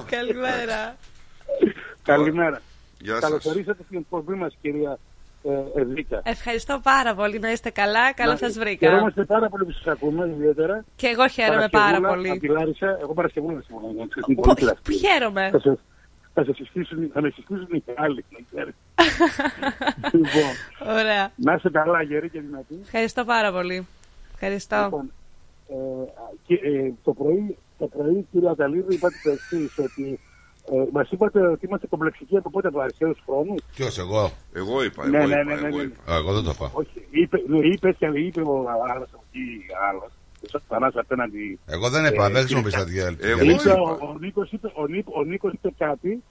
[0.09, 0.97] Καλημέρα.
[2.03, 2.61] Καλημέρα.
[2.99, 3.21] Γεια σας.
[3.21, 4.99] Καλωσορίσατε στην εκπομπή μας κυρία
[5.75, 6.21] ε, Ευρύκα.
[6.23, 7.39] Ευχαριστώ πάρα πολύ.
[7.39, 8.13] Να είστε καλά.
[8.13, 8.87] Καλά Να- σας βρήκα.
[8.89, 10.85] Χαιρόμαστε πάρα πολύ που σας ακούμε, ιδιαίτερα.
[10.95, 12.29] Και εγώ χαίρομαι πάρα Παρασκευούλα, πολύ.
[12.29, 13.87] Από τη Λάρισα, εγώ Παρασκευούλα συμφωνώ.
[13.87, 14.93] να ξέρεις, είναι Πο- πολύ κλασική.
[15.07, 15.49] Χαίρομαι.
[15.51, 15.77] Θα σε-
[16.39, 18.73] Θα σε συστήσουν, θα με συστήσουν οι άλλοι, να ξέρεις.
[20.19, 20.51] λοιπόν,
[20.97, 21.31] Ωραία.
[21.35, 22.79] να είστε καλά, γεροί και δυνατοί.
[22.83, 23.87] Ευχαριστώ πάρα πολύ.
[24.33, 24.81] Ευχαριστώ.
[24.83, 25.11] Λοιπόν,
[25.69, 25.75] ε,
[26.47, 30.19] και, ε, το πρωί, το πρωί, κύριε Αταλίδου, είπατε το εξής, ότι
[30.71, 35.03] ε, μας είπατε ότι είμαστε κομπλεξικοί από πότε από αρχαίους χρόνους; Ποιος, εγώ; Εγώ είπα,
[35.05, 35.83] εγώ Ναι, ναι, είπα, ναι, ναι, εγώ ναι.
[35.83, 36.13] είπα.
[36.13, 36.71] Α, εγώ δεν το είπα.
[36.73, 38.55] Όχι, είπε, ναι, είπες, και είπε ο
[38.93, 40.05] άλλο από εκεί, άλλο.
[40.43, 41.59] Ο Σατανάς απέναντι.
[41.65, 43.67] Εγώ δεν είπα, Ε, δεν χρησιμοποίησα τη Εγώ διαλέξη.
[43.67, 43.81] Είπε, είπα.
[43.81, 46.23] ο, ο, Νίκος είπε, ο, Νίκ, ο Νίκος είπε κάτι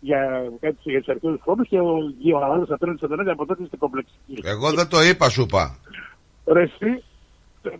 [0.00, 0.20] για,
[0.60, 1.92] κάτι για τους αρχαίους χρόνους και ο,
[2.22, 4.34] και ο άλλο απέναντι στον Σατανά και από τότε είστε κομπλεξικοί.
[4.44, 5.76] Εγώ δεν το είπα, σου είπα.
[6.44, 7.02] Ρε εσύ,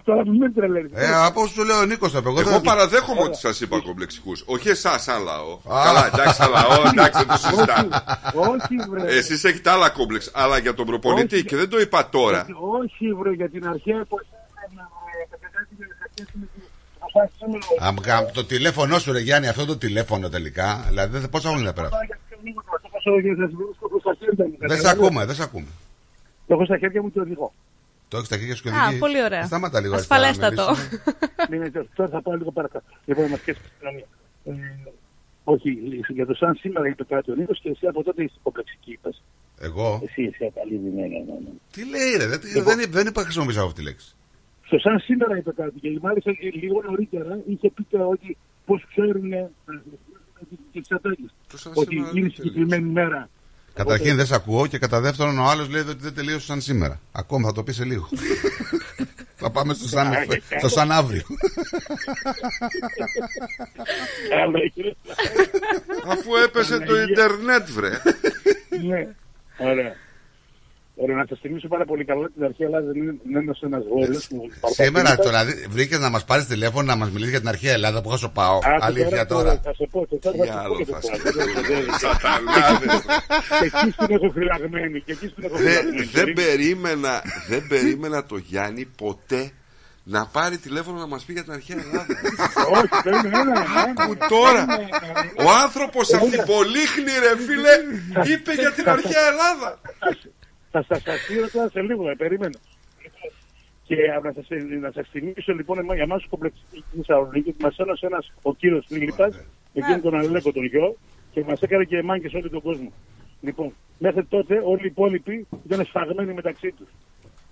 [0.04, 0.90] τώρα μην με τρελαίνεις.
[0.94, 2.28] Ε, από όσο σου λέω ο Νίκος το είπε.
[2.28, 2.60] Εγώ, Εγώ δεν...
[2.60, 4.42] παραδέχομαι ότι σας είπα κομπλεξικούς.
[4.46, 5.58] Όχι εσάς, σαν λαό.
[5.84, 8.02] Καλά, εντάξει, σαν λαό, εντάξει, δεν το συζητάμε.
[8.34, 9.16] όχι, βρε.
[9.16, 10.30] Εσείς έχετε άλλα κόμπλεξ.
[10.34, 11.44] Αλλά για τον προπονητή Όχι.
[11.44, 12.36] και δεν το είπα τώρα.
[12.36, 12.52] Γιατί-
[12.82, 14.26] Όχι, βρε, για την αρχαία εποχή.
[14.54, 16.68] δεν, βρε, τα κάτι για τις αρχές είναι και-
[17.04, 17.66] αυτά σήμερα.
[17.88, 20.84] Αμ, γαμ, το τηλέφωνο σου, ρε Γιάννη, αυτό το τηλέφωνο τελικά.
[20.88, 21.88] Δηλαδή, δεν- πόσα χρόνια πέρα.
[21.88, 22.70] Τώρα, γιατί λίγο το
[23.04, 24.56] έχω για να σας βρίσκω στα χέρια μου.
[24.58, 25.66] Δεν σε ακούμε, δεν σε ακούμε.
[26.46, 27.52] Το έχω στα χέρια μου και οδηγώ.
[28.10, 28.98] Το έχει στα χέρια σου και Α, οδηγείς.
[29.04, 29.44] πολύ ωραία.
[29.50, 29.94] Στάματα λίγο.
[29.94, 30.64] αριστερά, Ασφαλέστατο.
[30.70, 31.46] να μιλήσουμε.
[31.50, 32.84] Ναι, ναι, τώρα- Τώρα θα πάω λίγο παρακάτω.
[33.04, 34.06] Λοιπόν, να μας πιέσει την κοινωνία.
[34.44, 34.52] Ε,
[35.44, 35.70] Όχι,
[36.08, 39.22] για το σαν σήμερα είπε κάτι ο Νίκος και εσύ από τότε είσαι κομπλεξική, είπες.
[39.60, 40.00] Εγώ.
[40.04, 41.36] Εσύ, εσύ, Αταλίδη, ναι, ναι, ναι.
[41.44, 41.50] ναι.
[41.72, 44.14] Τι λέει, ρε, δεν, δεν, δεν είπα χρησιμοποιήσω αυτή τη λέξη.
[44.66, 48.84] Στο σαν σήμερα είπε κάτι και μάλιστα ε, λίγο νωρίτερα είχε πει και ότι πώς
[48.88, 49.50] ξέρουν ε,
[50.72, 51.30] και τις ατάκες.
[51.48, 53.28] Το σαν Ότι σήμερα είναι δεν συγκεκριμένη μέρα.
[53.84, 57.00] Καταρχήν δεν σε ακούω και κατά δεύτερον ο άλλος λέει ότι δεν τελείωσε σαν σήμερα.
[57.12, 58.08] Ακόμα θα το πει σε λίγο.
[59.40, 60.12] θα πάμε στο σαν,
[60.58, 61.22] στο σαν αύριο.
[64.42, 64.94] Άλλο, κύριε.
[66.06, 67.90] Αφού έπεσε το Ιντερνετ, βρε.
[68.82, 69.08] Ναι,
[69.58, 69.96] ωραία.
[71.02, 73.82] Ωραία, να σα θυμίσω πάρα πολύ καλά ότι την αρχαία Ελλάδα δεν είναι ένα ένας
[73.90, 74.28] γόλος.
[74.72, 78.08] Σήμερα τώρα βρήκες να μας πάρεις τηλέφωνο να μας μιλήσεις για την αρχαία Ελλάδα που
[78.08, 78.58] είχα σου πάω.
[78.80, 79.60] Αλήθεια τώρα.
[79.64, 81.98] Θα σε πω, και τώρα Τι θα άλλο σου πω θα και σε το πω.
[81.98, 83.02] Σατανάδες.
[83.60, 85.00] Και εκεί την έχω φυλαγμένη.
[85.00, 86.04] Και εκεί την έχω Δεν- φυλαγμένη.
[86.12, 89.50] Δεν περίμενα, δεν περίμενα το Γιάννη ποτέ
[90.02, 92.06] να πάρει τηλέφωνο να μας πει για την αρχαία Ελλάδα.
[92.76, 93.64] Όχι, περίμενε, ναι, ναι,
[94.00, 94.26] Άκου ναι.
[94.28, 94.64] τώρα.
[94.66, 95.44] Ναι, ναι, ναι.
[95.46, 97.74] Ο άνθρωπος από την Πολύχνη ρε φίλε
[98.32, 99.80] είπε για την αρχαία Ελλάδα.
[100.70, 102.58] Θα σας ασύρω τώρα σε λίγο, ε, περίμενα.
[103.84, 104.46] Και α, να σας,
[104.80, 108.84] να σας θυμίσω λοιπόν εμά- για εμάς κομπλεξική στη Θεσσαλονίκη μας ένωσε ένας ο κύριος
[108.88, 109.40] Φίλιππας,
[109.72, 110.96] εκείνον τον Αλέκο τον γιο
[111.32, 112.92] και μας έκανε και μάγκες όλο τον κόσμο.
[113.40, 116.88] Λοιπόν, μέχρι τότε όλοι οι υπόλοιποι ήταν σφαγμένοι μεταξύ τους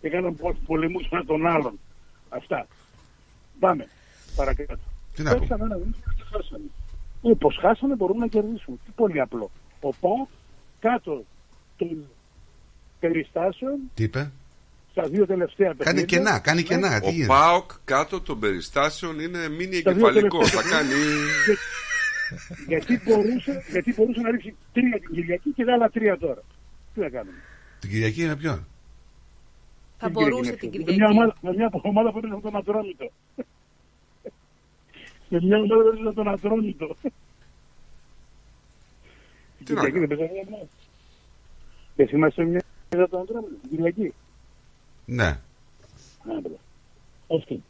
[0.01, 1.79] και έκαναν πο- πολεμούς ένα τον άλλον.
[2.29, 2.67] Αυτά.
[3.59, 3.87] Πάμε.
[4.37, 4.79] Παρακάτω.
[5.15, 5.39] Τι να πούμε.
[5.41, 6.65] Παίξαμε ένα μήνυμα και χάσαμε.
[7.23, 8.77] Ε, πως χάσαμε μπορούμε να κερδίσουμε.
[8.85, 9.51] Τι πολύ απλό.
[9.81, 10.29] Ο ΠΑΟΚ
[10.81, 11.25] κάτω
[11.77, 12.07] των
[13.01, 14.31] περιστάσεων Τι είπε;
[14.91, 16.05] στα δύο τελευταία Κάνει παιχνίδια.
[16.05, 17.01] κενά, κάνει κενά.
[17.01, 20.47] Τι Ο γίνεται; ΠΑΟΚ κάτω των περιστάσεων είναι μήνυ Στα δύο εγκεφαλικό.
[20.47, 20.93] Θα τελευταία κάνει.
[22.69, 26.43] γιατί, μπορούσε, γιατί μπορούσε να ρίξει τρία την Κυριακή και άλλα τρία τώρα.
[26.95, 27.37] Τι να κάνουμε;
[27.79, 28.67] Την Κυριακή είναι ποιον;
[29.99, 30.93] Θα Την μπορούσε Κυριακή την είναι αυτή.
[30.93, 31.13] Με μια Κυριακή.
[31.13, 33.11] ομάδα, με μια ομάδα που είναι τον Ατρόμητο.
[35.31, 36.97] με μια ομάδα που είναι τον Ατρόμητο.
[39.59, 40.69] Την Τι να Κυριακή δεν παίζανε μια ομάδα.
[41.97, 42.63] Και θυμάσαι μια
[42.95, 43.55] ομάδα τον Ατρόμητο.
[43.61, 44.15] Την Κυριακή.
[45.05, 45.39] Ναι.
[46.37, 46.59] Άμπρα.
[47.37, 47.61] Αυτό.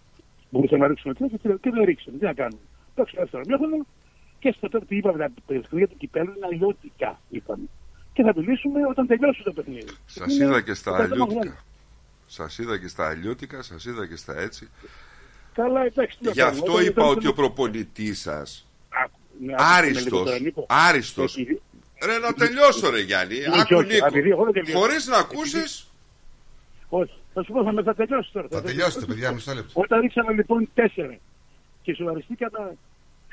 [0.50, 2.18] Μπορούσαμε να ρίξουμε τρία και, και δεν ρίξαμε.
[2.18, 2.60] Τι να κάνουμε.
[2.94, 3.86] Παίξαμε δεύτερο μήχρονο
[4.38, 7.20] και στο τέλος τι είπαμε τα παιχνίδια του κυπέλου είναι αλλιώτικα.
[7.30, 7.64] Είπαμε.
[8.12, 9.88] Και θα μιλήσουμε όταν τελειώσει το παιχνίδι.
[10.06, 11.40] Σας Είναι είδα και στα το θέμα αλλιώτικα.
[11.40, 11.56] γνώμη.
[12.26, 14.68] Σας είδα και στα αλλιώτικα, σας είδα και στα έτσι.
[15.54, 16.18] Καλά, εντάξει.
[16.18, 16.58] τι να Γι' κάνουμε.
[16.58, 18.66] αυτό Όταν είπα ήταν ότι το- ο προπονητής σας
[19.04, 20.66] Άκου, ναι, άκουσε με λίγο Άριστος, τώρα, Νίκο.
[20.68, 21.36] άριστος.
[22.00, 23.34] Επειδή- Ρε να τελειώσω ρε Γιάννη.
[23.34, 24.64] Όχι, Άκου όχι, επειδή εγώ δεν Νίκο.
[24.64, 24.80] τελειώνω.
[24.80, 25.90] Χωρίς να ακούσεις.
[26.88, 28.46] Όχι, θα σου πω, θα, με- θα τελειώσει τώρα.
[28.50, 29.80] Θα τελειώσετε, παιδιά, μισό λεπτό.
[29.80, 31.16] Όταν ρίξαμε λοιπόν τέσσερα
[31.82, 32.76] και σοβαριστήκαμε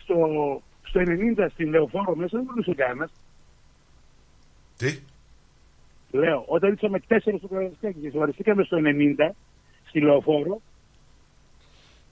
[0.02, 0.16] στο,
[0.84, 3.12] στο 90 στην Λεωφόρο μέσα, δεν μπορούσε κανένας.
[4.78, 5.00] Τι;
[6.12, 9.30] Λέω, όταν ρίξαμε τέσσερα στο Καραϊσκάκι και σοβαριστήκαμε στο 90
[9.88, 10.62] στη Λεωφόρο,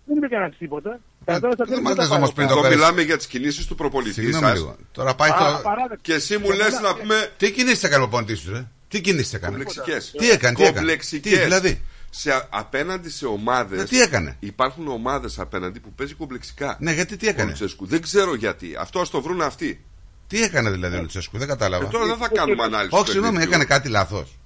[0.06, 1.00] δεν είπε κανένας τίποτα.
[1.26, 2.22] Ε, Κατά τα δεν τέλη μας τα λες πάρω.
[2.22, 2.80] όμως πριν το Εδώ πέρασε.
[2.80, 4.54] μιλάμε για τις κινήσεις του προπονητής Συγγνώμη σας.
[4.54, 4.76] λίγο.
[4.92, 5.60] Τώρα πάει Α, το.
[5.64, 5.96] παράδειγμα.
[6.02, 8.66] Και εσύ μου λες να πούμε Τι κινήσεις έκανε ο ποντή σου, ρε.
[8.88, 10.12] Τι κινήσεις έκανε; κομπλεξικές.
[10.18, 11.32] Τι έκανε, τι έκανε; Κομπλεξικές.
[11.32, 16.78] Τι, δηλαδή; Σε, απέναντι σε ομάδες Ε, τι έκανε; Υπάρχουν ομάδες απέναντι που παίζει κομπλεξικά.
[16.80, 17.86] Ναι, γιατί τι Ο έκανε; Λουτσέσκου.
[17.86, 18.76] Δεν ξέρω γιατί.
[18.80, 19.84] Αυτό ας το βρουν αυτοί.
[20.28, 21.86] Τι έκανε δηλαδή ο Λουτσέσκου, δεν κατάλαβα.
[21.86, 22.96] Ε, τώρα δεν θα κάνουμε ανάλυση.
[22.96, 23.62] Όχι, του συγγνώμη, παιχνιδιού.
[23.62, 24.38] έκανε κάτι λάθος.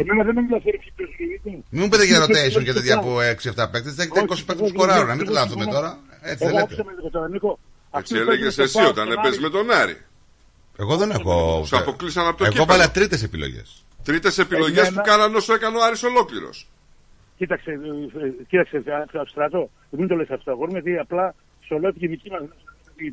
[0.00, 1.62] Εμένα δεν με ενδιαφέρει ποιος παίζει.
[1.70, 3.94] Μην μου πείτε για rotation και τέτοια από 6-7 παίκτες.
[3.94, 5.98] Δεν έχετε 20 παίκτες σκοράρουν, να μην τρελαθούμε τώρα.
[6.22, 6.62] Έτσι δεν Εγώ λέτε.
[6.62, 7.58] άκουσα με λίγο τώρα, Νίκο.
[7.98, 9.44] Έτσι Αυτοί έλεγες παίζουν στο εσύ ΠΑΟΚ, όταν στον έπαιζες Άρη.
[9.46, 9.96] με τον Άρη.
[10.82, 11.62] Εγώ δεν έχω.
[11.66, 12.72] Σου αποκλείσαν από το Εγώ κύπελλο.
[12.72, 13.84] βάλα τρίτες επιλογές.
[14.04, 16.56] Τρίτες επιλογές Εμένα- που κάνανε όσο έκανε ο Άρης ολόκληρος.
[17.36, 18.82] Κοίταξε, ε, ε, κοίταξε, ε,
[19.26, 21.34] στρατό, μην το λες αυτό, αγόρι μου, γιατί απλά
[21.66, 22.42] σου λέω ότι η δική μας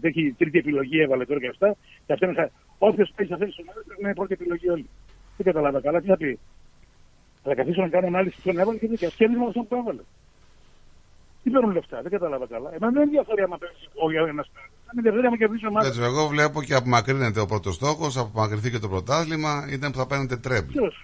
[0.01, 1.75] έχει τρίτη επιλογή, έβαλε τώρα και αυτά.
[2.05, 2.49] Και αυτό είναι χα...
[2.77, 4.89] Όποιος παίζει σε αυτές τις ομάδες πρέπει να είναι πρώτη επιλογή όλοι.
[5.37, 6.39] Δεν καταλάβα καλά, τι θα πει.
[7.43, 9.09] Θα καθίσω να κάνω ανάλυση ποιον έβαλε και δίκαια.
[9.17, 10.01] Και με αυτό που έβαλε.
[11.43, 12.69] Τι παίρνουν λεφτά, δεν κατάλαβα καλά.
[12.75, 13.75] Εμένα δεν ενδιαφέρει άμα παίζει
[14.23, 14.69] ο ένας παίρνει.
[14.85, 15.87] Δεν με ενδιαφέρει άμα κερδίσει ομάδα.
[15.87, 20.07] Έτσι, εγώ βλέπω και απομακρύνεται ο πρώτος στόχος, απομακρυνθεί και το πρωτάθλημα, ήταν που θα
[20.07, 20.71] παίρνετε τρέμπλ.
[20.71, 20.95] Ποιος;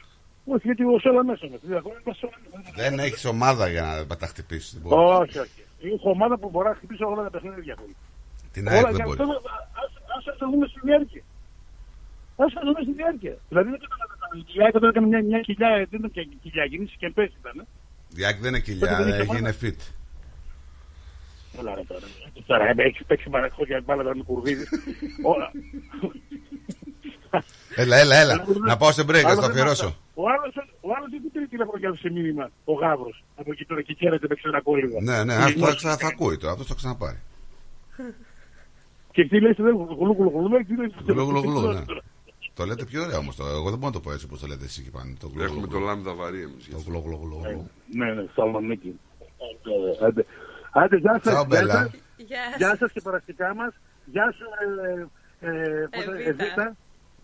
[0.53, 1.57] Όχι, γιατί ο Σόλα μέσα με.
[1.61, 2.71] Δηλαδή, ακόμα είναι Σόλα μέσα.
[2.81, 4.81] Δεν έχεις ομάδα για να τα χτυπήσεις.
[5.21, 5.61] Όχι, όχι.
[5.95, 7.75] Έχω ομάδα που μπορεί να χτυπήσει όλα τα παιχνίδια.
[8.55, 9.37] Την Όλα ΑΕΚ και δεν αυτό, μπορεί.
[9.83, 11.23] ας- ας το δούμε στη διάρκεια.
[12.43, 13.35] Ας το δούμε στη διάρκεια.
[13.49, 14.18] Δηλαδή δεν καταλαβαίνω.
[14.55, 17.59] Η ΑΕΚ όταν έκανε μια, μια κοιλιά, δεν ήταν και κοιλιά, γίνησε και πέσει ήταν.
[17.59, 17.65] ε.
[18.21, 19.55] Η ΑΕΚ δεν είναι κοιλιά, Δεν έχει έγινε ομάδα.
[19.61, 19.79] fit.
[21.59, 22.05] Έλα ρε τώρα.
[22.45, 24.63] Τώρα ε, έχεις παίξει παρακχώρια μπάλα τώρα με κουρβίδι.
[25.23, 25.51] Όλα.
[27.75, 28.45] Έλα, έλα, έλα.
[28.67, 29.83] να πάω σε break, να Άλλο το δεν αφιερώσω.
[29.85, 29.97] μάθα.
[30.13, 32.49] Ο άλλος, ο άλλος δεν πήρε τηλέφωνο και έδωσε μήνυμα.
[32.65, 33.23] Ο Γάβρος.
[33.35, 35.01] Από εκεί τώρα και χαίρεται με ξερακόλυβα.
[35.01, 37.19] Ναι, ναι, αυτό θα, ξα- θα ακούει τώρα, αυτό θα ξαναπάρει.
[39.11, 40.93] Και τι λέει, δεν γλου γλου γλου, λέει, τι λέει.
[41.07, 41.83] Γλου, γλου, γλου, ναι.
[42.59, 43.39] Το λέτε πιο ωραία όμως.
[43.39, 45.13] Εγώ δεν μπορώ να το πω έτσι όπως το λέτε εσείς εκεί πάνω.
[45.19, 45.85] Το γλου, Έχουμε γλου, το γλου.
[45.85, 46.67] λάμδα βαρύ εμείς.
[46.71, 47.69] Το γλου, γλου, γλου, γλου.
[47.99, 48.99] Ναι, ναι, Σαλονίκη.
[49.99, 50.25] Άντε, άντε.
[50.71, 51.21] Άντε, γεια σας.
[51.21, 51.73] Τσάου, γεια Μπέλα.
[51.73, 51.91] σας.
[52.17, 53.73] Γεια Γεια σας και παραστικά μας.
[54.05, 54.45] Γεια σου,
[55.41, 56.29] ε, ε, πώς το- Εβίτα.
[56.43, 56.75] Εβίτα.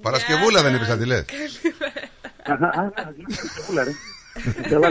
[0.02, 1.24] Παρασκευούλα δεν είπες σαν τη λε.
[2.46, 3.14] Αχα, α, α,
[3.68, 3.92] Εβίτα, ρε.
[4.70, 4.88] Καλά.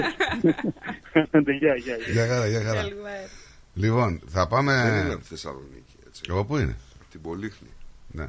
[1.31, 1.97] Άντε, Γεια, γεια.
[1.97, 2.12] γεια.
[2.12, 2.81] Για χαρά, για χαρά.
[2.81, 3.29] Καλημέρα.
[3.75, 4.73] Λοιπόν, θα πάμε.
[4.83, 5.95] Δεν είναι από τη Θεσσαλονίκη.
[6.07, 6.23] Έτσι.
[6.29, 7.69] Εγώ πού είναι; Από την Πολύχνη.
[8.12, 8.29] Ναι.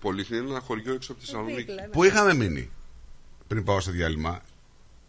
[0.00, 1.74] Πολύχνη είναι ένα χωριό έξω από τη Θεσσαλονίκη.
[1.90, 2.70] Πού είχαμε μείνει
[3.46, 4.42] πριν πάω σε διάλειμμα;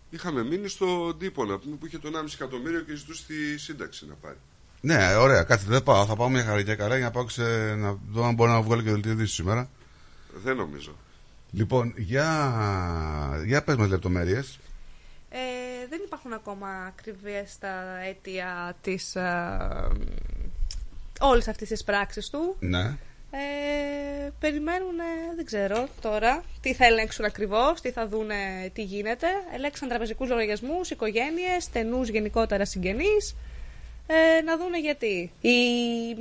[0.09, 4.05] Είχαμε μείνει στο τύπο να πούμε που είχε το 1,5 εκατομμύριο και ζητούσε τη σύνταξη
[4.07, 4.37] να πάρει.
[4.81, 6.05] Ναι, ωραία, κάτσε δεν πάω.
[6.05, 7.75] Θα πάω μια χαρά καλά για να πάω ξε...
[7.75, 9.69] να δω αν μπορώ να βγάλω και δελτίο ειδήσεων σήμερα.
[10.43, 10.95] Δεν νομίζω.
[11.51, 14.59] Λοιπόν, για, για πες μας λεπτομέρειες.
[15.29, 15.37] Ε,
[15.89, 19.87] δεν υπάρχουν ακόμα ακριβές τα αίτια της ε,
[21.19, 22.55] όλης αυτής της πράξης του.
[22.59, 22.97] Ναι.
[23.31, 29.27] Ε, περιμένουν, ε, δεν ξέρω τώρα, τι θα ελέγξουν ακριβώς, τι θα δούνε, τι γίνεται.
[29.53, 33.35] Ελέγξαν τραπεζικούς λογαριασμούς, οικογένειες, στενούς γενικότερα συγγενείς.
[34.07, 35.31] Ε, να δούνε γιατί.
[35.41, 35.57] Η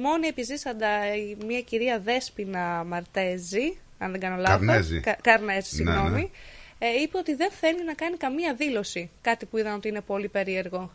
[0.01, 4.67] μόνη επιζήσαντα, η- μια κυρία Δέσποινα Μαρτέζη, αν δεν κάνω λάθος.
[4.67, 5.01] Καρνέζη.
[5.01, 5.61] Κα- Καρνέζη, Ναι,
[5.93, 6.11] συγγνώμη.
[6.21, 6.87] ναι.
[6.87, 9.11] Ε, είπε ότι δεν θέλει να κάνει καμία δήλωση.
[9.21, 10.91] Κάτι που είδαν ότι είναι πολύ περίεργο.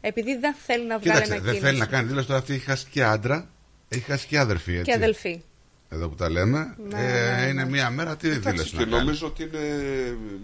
[0.00, 1.66] Επειδή δεν θέλει να βγάλει Κοίταξε, δεν ανακοίνωση.
[1.66, 2.52] θέλει να κάνει δήλωση τώρα αυτή.
[2.54, 3.48] Έχει χάσει και άντρα,
[3.88, 4.72] έχει χάσει και αδερφή.
[4.72, 4.84] Έτσι.
[4.84, 5.42] Και αδελφή.
[5.88, 6.76] Εδώ που τα λέμε.
[6.88, 7.48] Ναι, ε, ναι, ναι.
[7.48, 9.58] Είναι μία μέρα, τι Εντάξει, δήλωση και να κάνει; νομίζω ότι είναι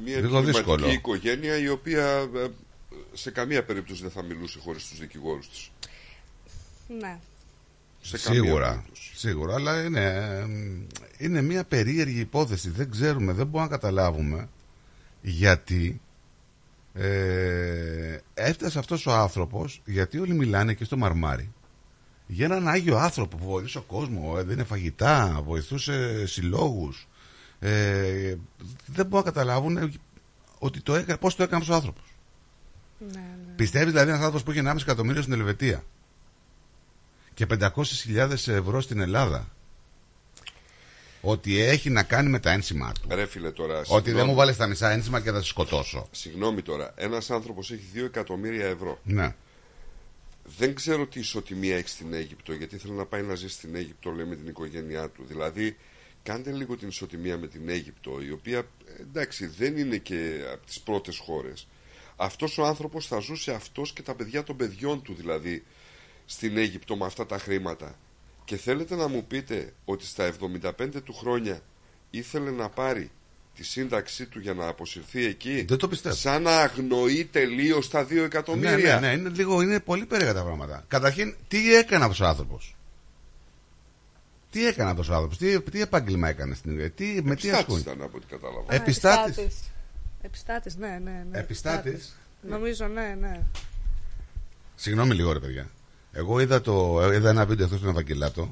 [0.05, 0.91] μια Λίγο επιχειρηματική δύσκολο.
[0.91, 2.05] οικογένεια η οποία
[2.35, 2.47] ε,
[3.13, 5.71] σε καμία περίπτωση δεν θα μιλούσε χωρίς τους δικηγόρους της.
[7.01, 7.19] Ναι.
[8.01, 9.11] Σε καμία Σίγουρα, περίπτωση.
[9.15, 10.05] σίγουρα, αλλά είναι,
[11.19, 12.71] ε, είναι μια περίεργη υπόθεση.
[12.71, 14.49] Δεν ξέρουμε, δεν μπορούμε να καταλάβουμε
[15.23, 16.01] γιατί
[16.95, 21.53] ε, έφτασε αυτός ο άνθρωπος, γιατί όλοι μιλάνε και στο Μαρμάρι,
[22.33, 27.09] για έναν Άγιο άνθρωπο που βοηθούσε ο κόσμος, έδινε φαγητά, βοηθούσε συλλόγους.
[27.61, 28.35] Ε,
[28.87, 30.01] δεν μπορούν να καταλάβουν
[30.59, 32.15] ότι το έκανε, πώς το έκανε αυτός ο άνθρωπος.
[33.13, 33.23] Ναι,
[33.57, 35.85] Πιστεύεις δηλαδή ένας άνθρωπος που είχε 1,5 εκατομμύριο στην Ελβετία
[37.35, 39.49] και 500.000 ευρώ στην Ελλάδα
[41.21, 43.09] ότι έχει να κάνει με τα ένσημα του.
[43.15, 43.79] Ρε φίλε τώρα.
[43.79, 44.31] Ότι δεν συγγνώμη.
[44.31, 46.09] μου βάλεις τα μισά ένσημα και θα σε σκοτώσω.
[46.11, 46.93] Συγγνώμη τώρα.
[46.97, 48.99] Ένας άνθρωπος έχει 2 εκατομμύρια ευρώ.
[49.03, 49.35] Ναι.
[50.57, 54.11] Δεν ξέρω τι ισοτιμία έχει στην Αίγυπτο, γιατί ήθελε να πάει να ζήσει στην Αίγυπτο,
[54.11, 55.25] λέει, με την οικογένειά του.
[55.27, 55.77] Δηλαδή,
[56.23, 60.67] κάντε λίγο την ισοτιμία με την Αίγυπτο, η οποία, ε, εντάξει, δεν είναι και από
[60.67, 61.67] τις πρώτες χώρες.
[62.17, 65.63] Αυτός ο άνθρωπος θα ζούσε αυτός και τα παιδιά των παιδιών του, δηλαδή,
[66.27, 67.99] στην Αίγυπτο με αυτά τα χρήματα.
[68.45, 71.63] Και θέλετε να μου πείτε ότι στα 75 του χρόνια
[72.11, 73.11] ήθελε να πάρει
[73.55, 75.65] τη σύνταξή του για να αποσυρθεί εκεί.
[75.69, 76.15] Δεν το πιστεύω.
[76.15, 78.77] Σαν να αγνοεί τελείως τα 2 εκατομμύρια.
[78.77, 80.85] Ναι, ναι, ναι, είναι, λίγο, είναι πολύ περίεργα τα πράγματα.
[80.89, 82.77] Καταρχήν, τι έκανε αυτός ο άνθρωπος;
[84.51, 87.59] Τι έκανε αυτός ο άνθρωπος, τι, τι επάγγελμα έκανε στην Ιγυρία, τι, με τι Επιστάτης
[87.59, 88.73] ασχολείται; ήταν από ό,τι κατάλαβα.
[88.73, 89.37] Α, Επιστάτης.
[89.37, 89.71] επιστάτης.
[90.23, 91.25] Επιστάτης, ναι, ναι.
[91.31, 92.17] ναι Επιστάτης.
[92.43, 93.41] Νομίζω, ναι, ναι.
[94.75, 95.71] Συγγνώμη λίγο, ρε παιδιά.
[96.13, 98.51] Εγώ είδα, το, είδα ένα βίντεο αυτό στον Ευαγγελάτο,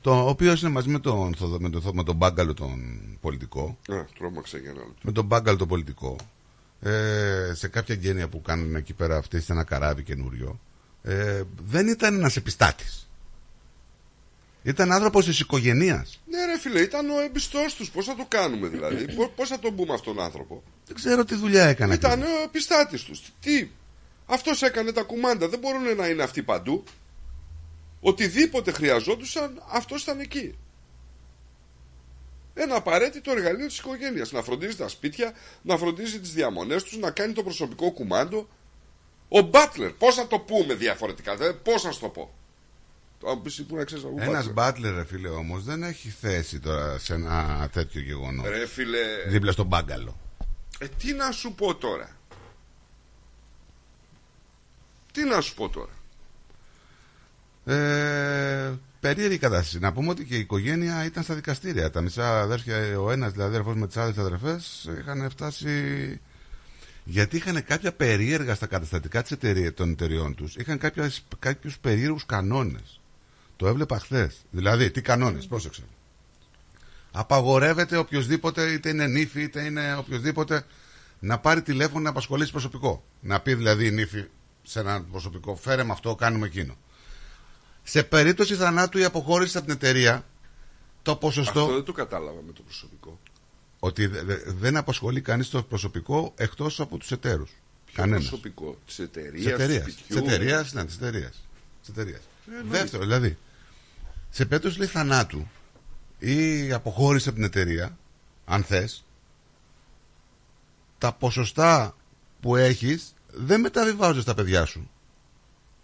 [0.00, 3.78] το, ο οποίος είναι μαζί με τον, Θοδο- με τον, με τον Μπάγκαλο τον πολιτικό.
[3.92, 4.94] Α, τρόμαξα για ένα λεπτό.
[5.02, 6.16] με τον Μπάγκαλ το πολιτικό
[6.80, 10.60] ε, σε κάποια γένεια που κάνουν εκεί πέρα αυτοί σε ένα καράβι καινούριο
[11.02, 13.04] ε, δεν ήταν ένας επιστάτης
[14.62, 17.90] ήταν άνθρωπος της οικογενείας Ναι, ρε φίλε, ήταν ο εμπιστός τους.
[17.90, 19.06] Πώς θα το κάνουμε δηλαδή,
[19.36, 22.44] πώς θα τον πούμε αυτόν τον άνθρωπο; δεν ξέρω τι δουλειά έκανε Ήταν ακριβώς.
[22.44, 23.22] ο πιστάτη τους.
[23.40, 23.68] Τι,
[24.26, 25.48] αυτός έκανε τα κουμάντα.
[25.48, 26.84] Δεν μπορούν να είναι αυτοί παντού.
[28.00, 30.58] Οτιδήποτε χρειαζόντουσαν, αυτό ήταν εκεί.
[32.54, 34.32] ένα απαραίτητο εργαλείο της οικογένειας.
[34.32, 35.32] Να φροντίζει τα σπίτια,
[35.62, 38.48] να φροντίζει τις διαμονές τους, να κάνει το προσωπικό κουμάντο.
[39.28, 42.34] Ο Μπάτλερ, πώς να το πούμε διαφορετικά, δηλαδή, πώς να σου το πω.
[43.20, 44.52] Το αν πεις, πού να ξέρεις από Ένας Butler.
[44.52, 48.42] μπάτλερ, ρε φίλε, όμως δεν έχει θέση τώρα σε ένα τέτοιο γεγονό.
[48.48, 48.98] Ρε φίλε,
[49.28, 50.16] Δίπλα στον μπάγκαλο.
[50.78, 52.16] ε, τι να σου πω τώρα.
[55.12, 55.92] Τι να σου πω τώρα.
[57.64, 59.78] Ε, περίεργη κατάσταση.
[59.78, 61.90] Να πούμε ότι και η οικογένεια ήταν στα δικαστήρια.
[61.90, 66.20] Τα μισά αδέρφια, ο ένας δηλαδή αδερφός με τις άλλες αδερφές, είχαν φτάσει.
[67.04, 70.56] Γιατί είχαν κάποια περίεργα στα καταστατικά της εταιρεία, των εταιριών τους.
[70.56, 70.80] Είχαν
[71.38, 73.00] κάποιους περίεργους κανόνες.
[73.56, 74.36] Το έβλεπα χθες.
[74.50, 75.82] Δηλαδή, τι κανόνες, πρόσεξε.
[77.12, 80.64] Απαγορεύεται οποιοδήποτε, είτε είναι νύφη, είτε είναι οποιοδήποτε,
[81.18, 83.04] να πάρει τηλέφωνο να απασχολήσει προσωπικό.
[83.20, 84.24] Να πει δηλαδή η νύφη
[84.62, 86.76] σε ένα προσωπικό, φέρε με αυτό, κάνουμε εκείνο.
[87.90, 90.24] Σε περίπτωση θανάτου ή αποχώρησης από την εταιρεία,
[91.02, 91.60] το ποσοστό.
[91.60, 93.18] Αυτό δεν το κατάλαβα με το προσωπικό.
[93.78, 97.50] Ότι δε- δε- δεν απασχολεί κανείς το προσωπικό εκτός από τους εταίρους.
[97.92, 98.20] Κανένας.
[98.28, 99.78] Προσωπικό; Της Της εταιρείας, εταιρεία.
[99.78, 100.16] του Της σπιτιού.
[100.24, 101.44] εταιρείας, ναι, της εταιρείας.
[101.80, 102.20] Της εταιρείας.
[102.20, 102.78] Ε, εννοείται.
[102.78, 103.38] Δεύτερο, δηλαδή,
[104.30, 105.48] σε περίπτωση λέει, θανάτου
[106.18, 107.96] ή αποχώρηση από την εταιρεία,
[108.44, 109.04] αν θες,
[110.98, 111.96] τα ποσοστά
[112.40, 114.90] που έχεις δεν μεταβιβάζονται στα παιδιά σου.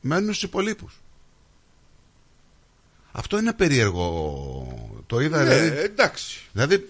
[0.00, 1.00] Μένουν στους υπολείπους.
[3.18, 5.02] Αυτό είναι περίεργο.
[5.06, 5.78] Το είδα Ναι, δηλαδή.
[5.78, 6.40] εντάξει.
[6.52, 6.88] Δηλαδή,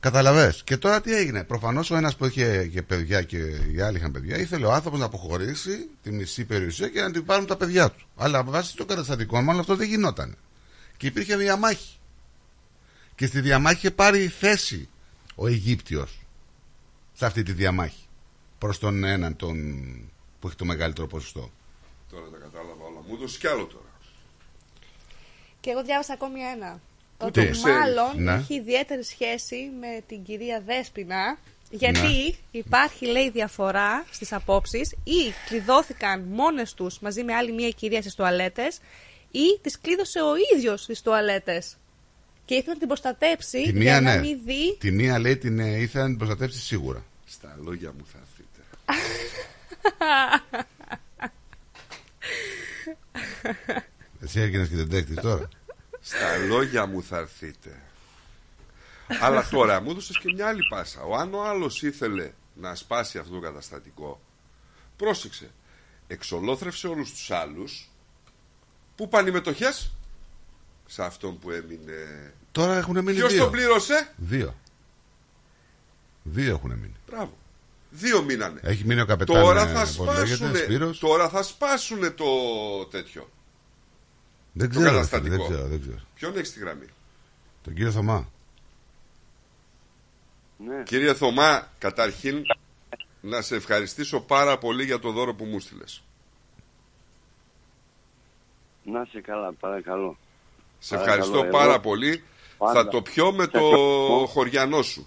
[0.00, 0.54] καταλαβέ.
[0.64, 1.44] Και τώρα τι έγινε.
[1.44, 3.36] Προφανώς ο ένας που είχε και παιδιά και
[3.74, 7.24] οι άλλοι είχαν παιδιά, ήθελε ο άνθρωπος να αποχωρήσει τη μισή περιουσία και να την
[7.24, 8.06] πάρουν τα παιδιά του.
[8.16, 10.36] Αλλά βάσει των καταστατικών, μάλλον αυτό δεν γινόταν.
[10.96, 11.98] Και υπήρχε διαμάχη.
[13.14, 14.88] Και στη διαμάχη είχε πάρει θέση
[15.34, 16.20] ο Αιγύπτιος
[17.12, 18.06] σε αυτή τη διαμάχη.
[18.58, 19.56] Προς τον έναν τον
[20.40, 21.50] που έχει το μεγαλύτερο ποσοστό.
[22.10, 23.00] Τώρα τα κατάλαβα όλα.
[23.08, 23.81] Μου έδωσε κι άλλο τώρα.
[25.62, 26.80] Και εγώ διάβασα ακόμη ένα.
[27.18, 28.32] Πού Ότι το ξέρεις; μάλλον Ναι.
[28.32, 31.38] έχει ιδιαίτερη σχέση με την κυρία Δέσποινα.
[31.70, 32.34] Γιατί Ναι.
[32.50, 38.14] υπάρχει, λέει, διαφορά στις απόψεις ή κλειδώθηκαν μόνες τους μαζί με άλλη μία κυρία στις
[38.14, 38.78] τουαλέτες
[39.30, 41.76] ή τις κλείδωσε ο ίδιος στις τουαλέτες.
[42.44, 44.20] Και ήθελε να την προστατέψει Τη για μία, να ναι.
[44.20, 44.76] μην δει.
[44.78, 47.04] Τη μία λέει την ε, ήθελε να την προστατεύσει σίγουρα.
[47.26, 48.60] Στα λόγια μου θα έρθείτε.
[54.22, 55.48] Εσύ έγινες και δεν τώρα.
[56.00, 57.82] Στα λόγια μου θα έρθείτε.
[59.20, 61.02] Αλλά τώρα μου έδωσες και μια άλλη πάσα.
[61.02, 64.20] Ο αν ο άλλος ήθελε να σπάσει αυτό το καταστατικό,
[64.96, 65.50] πρόσεξε.
[66.06, 67.90] Εξολόθρευσε όλους τους άλλους.
[68.96, 69.90] Πού πάνε οι μετοχές,
[70.86, 72.32] σε αυτόν που έμεινε.
[72.52, 73.42] Τώρα έχουν μείνει Ποιος δύο.
[73.42, 74.54] τον πλήρωσε, Δύο.
[76.22, 76.96] Δύο έχουν μείνει.
[77.10, 77.36] Μπράβο.
[77.90, 78.60] Δύο μείνανε.
[78.62, 79.42] Έχει μείνει ο καπετάν.
[79.42, 80.98] Τώρα ε, θα πώς λέγεται, σπάσουνε, Σπύρος.
[80.98, 82.24] τώρα θα σπάσουνε το
[82.90, 83.30] τέτοιο.
[84.52, 85.36] Δεν το ξέρω, καταστατικό.
[85.36, 85.98] δεν ξέρω, δεν ξέρω.
[86.14, 86.86] Ποιον έχεις στη γραμμή;
[87.62, 88.28] Τον κύριο Θωμά.
[90.56, 90.82] Ναι.
[90.82, 92.42] Κύριε Θωμά, καταρχήν
[93.20, 96.02] να σε ευχαριστήσω πάρα πολύ για το δώρο που μου στείλες.
[98.84, 100.16] Να σε καλά, παρακαλώ.
[100.78, 102.24] Σε Παρακαλώ, ευχαριστώ εγώ πάρα πολύ.
[102.58, 105.06] πάντα Θα το πιω με σας το αγαπώ χωριανό σου.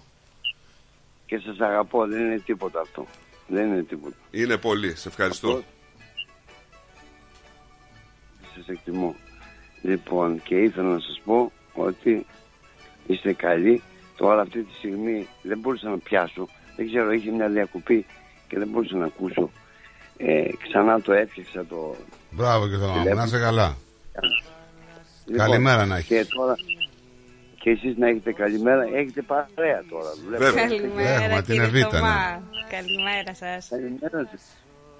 [1.26, 3.06] Και σας αγαπώ, δεν είναι τίποτα αυτό.
[3.46, 4.16] Δεν είναι τίποτα.
[4.30, 4.96] Είναι πολύ.
[4.96, 5.62] Σε ευχαριστώ.
[8.54, 9.16] Σας εκτιμώ.
[9.82, 12.26] Λοιπόν, και ήθελα να σας πω ότι
[13.06, 13.82] είστε καλοί.
[14.16, 16.48] Τώρα αυτή τη στιγμή δεν μπορούσα να πιάσω.
[16.76, 18.06] Δεν ξέρω, είχε μια διακοπή
[18.48, 19.50] και δεν μπορούσα να ακούσω.
[20.16, 21.96] Ε, ξανά το έφτιαξα το...
[22.30, 23.20] Μπράβο κύριε Θωμά, μου, Τηλέφωνο.
[23.20, 23.76] να είσαι καλά.
[25.26, 26.08] Λοιπόν, Καλημέρα να έχεις.
[26.08, 26.54] Και τώρα...
[27.60, 28.82] Και εσείς να έχετε καλημέρα.
[28.94, 30.10] Έχετε παρέα τώρα.
[30.24, 30.50] δουλεύετε.
[30.50, 30.66] Βέβαια.
[30.68, 32.42] Καλημέρα, Έχουμε την κύριε Εβίτα, Θωμά.
[32.70, 33.68] Καλημέρα σας.
[33.68, 34.42] Καλημέρα σας.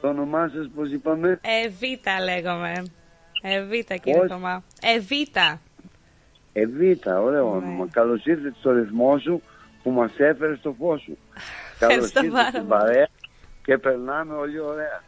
[0.01, 2.73] Το όνομά σας πώς είπαμε; Εβίτα λέγομαι.
[3.49, 4.63] Εβίτα, κύριε Πώς; Θωμά.
[4.81, 5.61] Εβίτα.
[6.53, 7.57] Εβίτα, ωραίο Ναι.
[7.57, 7.87] όνομα.
[7.91, 9.43] Καλώς ήρθες στο ρυθμό σου
[9.83, 11.19] που μας έφερες στο φως σου.
[11.79, 12.81] Καλώς Ευχαριστώ ήρθες πάρα στην πολύ.
[12.81, 13.09] παρέα
[13.65, 15.03] και περνάμε όλοι ωραία.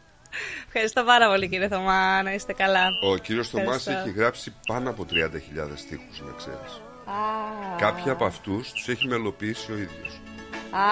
[0.65, 2.23] Ευχαριστώ πάρα πολύ, κύριε Θωμά.
[2.23, 2.87] Να είστε καλά.
[3.11, 4.09] Ο κύριος Θωμάς Ευχαριστώ.
[4.09, 6.81] έχει γράψει πάνω από 30.000 στίχους, να ξέρεις.
[7.05, 10.21] Α, Κάποιοι από αυτούς τους έχει μελοποιήσει ο ίδιος.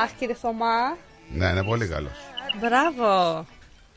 [0.04, 0.98] Αχ, κύριε Θωμά.
[1.34, 2.18] Ναι, είναι πολύ καλός.
[2.62, 3.46] Μπράβο.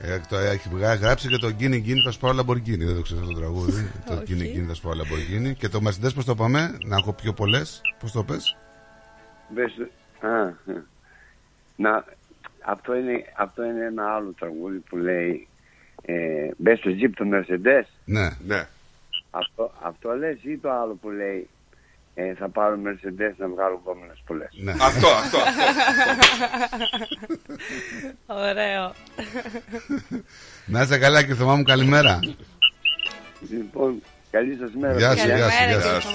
[0.02, 2.84] Ε, το έχει βγα- γράψει και το Γκίνι Γκίνι θα σπάω Λαμπορκίνι.
[2.84, 3.90] Δεν το ξέρω αυτό το τραγούδι.
[4.06, 4.22] το Όχι.
[4.24, 5.54] Γκίνι Γκίνι θα σπάω Λαμπορκίνι.
[5.54, 7.80] Και το Mercedes πώς το πάμε, να έχω πιο πολλές.
[7.98, 8.56] Πώς το πες;
[9.48, 9.72] Μπες,
[10.20, 10.52] α, α.
[11.76, 12.04] να,
[12.64, 15.48] αυτό, είναι, αυτό είναι ένα άλλο τραγούδι που λέει
[16.02, 17.84] ε, μπες στο τζιπ του Mercedes.
[18.04, 18.28] Ναι.
[18.46, 18.66] ναι.
[19.30, 21.48] Αυτό, αυτό λες ή το άλλο που λέει
[22.20, 24.48] ε, θα πάρω Mercedes να βγάλω επόμενες πολλές.
[24.62, 24.72] Ναι.
[24.72, 25.62] Αυτό, αυτό, αυτό.
[28.26, 28.92] Ωραίο.
[30.66, 32.18] Να είσαι καλά κύριε Θωμά μου, καλημέρα.
[33.50, 34.98] Λοιπόν, καλή σας μέρα.
[34.98, 35.36] Γεια σου, παιδιά.
[35.36, 36.10] γεια σου,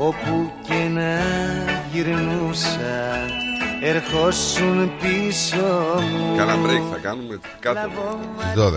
[0.00, 1.20] Όπου και να
[1.92, 3.26] γυρνούσα
[3.82, 5.56] Ερχόσουν πίσω
[6.10, 6.36] μου.
[6.36, 7.80] Καλά break θα κάνουμε κάτω.
[8.56, 8.70] 12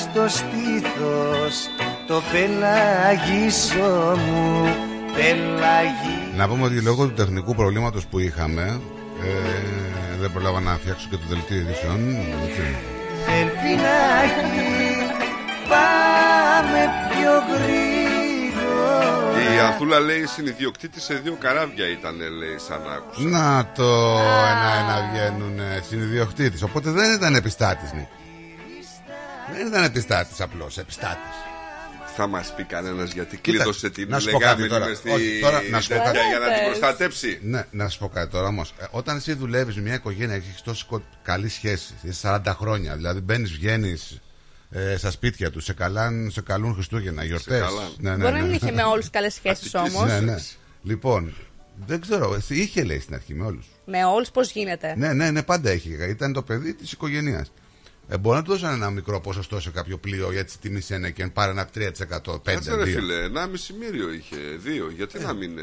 [0.00, 1.68] Στο στήθος
[2.06, 4.68] Το πελαγίσω μου
[5.14, 8.80] Πελαγί Να πούμε ότι λόγω του τεχνικού προβλήματος που είχαμε
[9.22, 12.00] ε, Δεν προλάβα να φτιάξω και το δελτίο ειδήσεων
[13.40, 14.70] Ελπινάκι
[15.68, 17.99] Πάμε πιο γρήγορα.
[19.54, 23.28] Η Ανθούλα λέει συνειδιοκτήτη σε δύο καράβια ήταν, λέει, σαν άκουσα.
[23.28, 23.84] Να το
[24.50, 28.08] ένα-ένα βγαίνουν συνειδιοκτήτης Οπότε δεν ήταν επιστάτης Νίκη.
[29.56, 31.34] Δεν ήταν επιστάτης απλώς Επιστάτης
[32.16, 34.86] Θα μας πει κανένας γιατί Κοίτα, κλείδωσε την να σου πω κάτι λεγάμενη τώρα.
[34.86, 36.28] μες στη Όχι, τώρα να σου πω τέτοια κάτι.
[36.28, 37.38] για να την προστατέψει.
[37.42, 38.74] Ναι, να σου πω κάτι τώρα όμως.
[38.90, 42.96] Όταν εσύ δουλεύεις με μια οικογένεια και έχεις τόσο κο- καλή σχέση, είσαι 40 χρόνια,
[42.96, 44.20] δηλαδή μπαίνεις, βγαίνεις
[44.70, 47.60] ε, στα σπίτια τους, σε, καλάν, σε καλούν Χριστούγεννα, γιορτές.
[47.60, 47.90] καλάν.
[47.98, 48.56] Ναι, ναι, Μπορεί να ναι, μην ναι.
[48.56, 50.06] είχε με όλους καλές σχέσεις όμως.
[50.06, 50.36] Ναι, ναι.
[50.82, 51.34] Λοιπόν,
[51.86, 53.66] δεν ξέρω, εσύ είχε λέει στην αρχή με όλους.
[53.86, 56.04] Με όλους πώς γίνεται; Ναι, ναι, ναι, πάντα είχε.
[56.08, 57.52] Ήταν το παιδί της οικογένειας.
[58.12, 61.10] Ε, μπορεί να του δώσαν ένα μικρό ποσοστό σε κάποιο πλοίο για τι τιμέ ένα
[61.10, 62.40] και πάρε ένα 3%, 5%.
[62.44, 62.86] Κάτσε ρε 2.
[62.86, 63.30] φίλε, 1,5
[63.80, 64.90] μύριο είχε, δύο.
[64.96, 65.58] Γιατί να μην.
[65.58, 65.62] ε,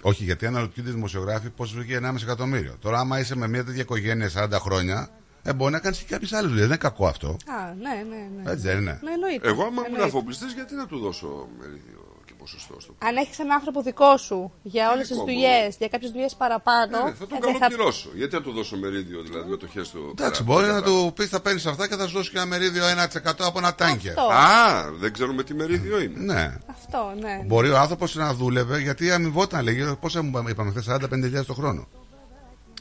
[0.00, 2.76] Όχι, γιατί αναρωτιούνται οι δημοσιογράφοι πώς βγήκε 1,5 εκατομμύριο.
[2.80, 5.10] Τώρα, άμα είσαι με μια τέτοια οικογένεια 40 χρόνια,
[5.48, 6.66] ε, μπορεί να κάνεις και κάποιες άλλες δουλειές.
[6.66, 7.28] Δεν είναι κακό αυτό.
[7.28, 8.50] Α, ναι, ναι, ναι.
[8.52, 8.98] Έτσι δεν είναι.
[9.02, 9.48] Ναι, εννοείται.
[9.48, 10.06] Εγώ, άμα ήμουν Εννοείται.
[10.06, 14.52] αφοπλιστής, γιατί να του δώσω μερίδιο και ποσοστό στο Αν έχεις έναν άνθρωπο δικό σου
[14.62, 15.32] για όλες τις δικό μου.
[15.32, 16.96] δουλειές, για κάποιες δουλειές παραπάνω.
[17.06, 18.08] Ε, θα τον ε, δεν καλοπληρώσω.
[18.14, 20.14] Γιατί να του δώσω μερίδιο, δηλαδή μετοχέ του.
[20.18, 20.96] Εντάξει, πέρα, μπορεί πέρα, να πέρα.
[20.96, 23.74] του πεις θα παίρνεις αυτά και θα σου δώσει και ένα μερίδιο 1% από ένα
[23.74, 24.18] τάγκερ.
[24.18, 24.32] Αυτό.
[24.32, 26.18] Α, δεν ξέρουμε τι μερίδιο είναι.
[26.32, 26.54] Ναι.
[26.66, 27.42] Αυτό, ναι.
[27.46, 29.96] Μπορεί ο άνθρωπος να δούλευε γιατί αμοιβόταν, λέγει.
[30.00, 30.98] Πόσα μου είπαμε χθε,
[31.40, 31.88] 45.000 το χρόνο.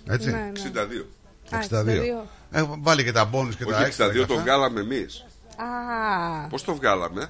[0.10, 0.30] Έτσι.
[0.32, 0.72] Ναι, ναι.
[1.02, 1.06] 62.
[1.50, 2.26] 62.
[2.52, 4.08] Ε, βάλει και τα μπόνους και τα Όχι, έξτρα.
[4.08, 4.44] 62 και το αυτά.
[4.44, 5.26] βγάλαμε εμείς.
[5.56, 7.30] Α, Πώς το βγάλαμε,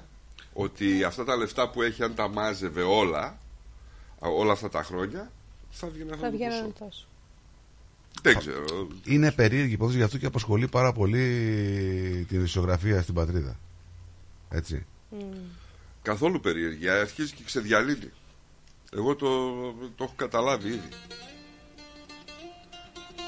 [0.53, 3.21] ότι αυτά τα λεφτά που έχει, αν τα μάζευε όλα,
[4.19, 5.31] α, όλα αυτά τα χρόνια,
[5.71, 6.73] θα βγαίνει αυτό θα το βγαίνουν ποσό.
[6.79, 7.05] τόσο.
[8.21, 8.87] Δεν ξέρω.
[9.03, 13.59] Είναι περίεργη υπόθεση γι' αυτό και απασχολεί πάρα πολύ την ισογραφία στην πατρίδα.
[14.49, 14.85] Έτσι.
[16.01, 16.89] Καθόλου περίεργη.
[16.89, 18.11] Αρχίζει και ξεδιαλύνει.
[18.93, 19.27] Εγώ το,
[19.95, 20.89] το έχω καταλάβει ήδη.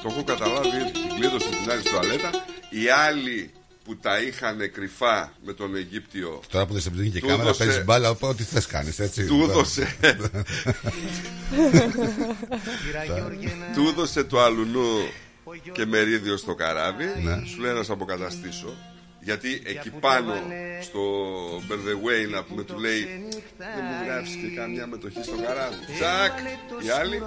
[0.01, 0.91] Το έχω καταλάβει ήδη.
[0.91, 2.29] Την κλείδωσε την άλλη τουαλέτα.
[2.69, 3.51] Οι άλλοι
[3.83, 6.41] που τα είχαν κρυφά με τον Αιγύπτιο.
[6.51, 8.99] Τώρα που δεν σε βγήκε και Του κάμερα, δώσε- παίζεις μπάλα, ό,τι θες κάνεις.
[8.99, 9.25] Έτσι.
[9.25, 9.95] Του έδωσε.
[13.75, 14.97] Του έδωσε το αλουνού
[15.71, 17.05] και μερίδιο στο καράβι.
[17.23, 17.41] Ναι.
[17.45, 18.73] Σου λέει να σε αποκαταστήσω.
[19.29, 20.33] Γιατί εκεί πάνω
[20.81, 20.99] στο
[21.69, 23.01] By the way να πούμε του λέει
[23.57, 26.33] Δεν μου γράφεις και καμιά μετοχή στο καράβι Τσακ
[26.85, 27.21] Οι άλλοι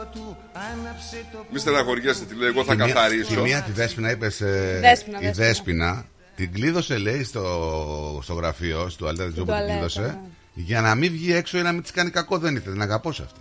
[1.52, 4.36] Μη στεναχωριέσαι τη λέει εγώ θα Τη μία- καθαρίσω Τη μία τη Δέσποινα είπες.
[4.80, 5.32] Δέσποινα, η Δέσποινα.
[5.46, 6.06] Δέσποινα
[6.36, 10.18] την κλείδωσε, λέει, στο, στο γραφείο, στο αλέτα τη που την τουαλέτα, κλείδωσε, ναι.
[10.54, 12.38] για να μην βγει έξω ή να μην της κάνει κακό.
[12.38, 13.40] Δεν ήθελε, την αγαπούσε αυτή.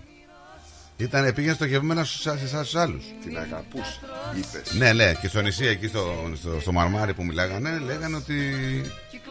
[1.02, 3.04] Ήταν, πήγαινε στοχευμένα στου εσάς του άλλους.
[3.24, 4.00] Την αγαπούσε
[4.38, 8.36] Είπες Ναι, ναι, και στο νησί εκεί στο, στο, στο Μαρμάρι που μιλάγανε, λέγανε ότι.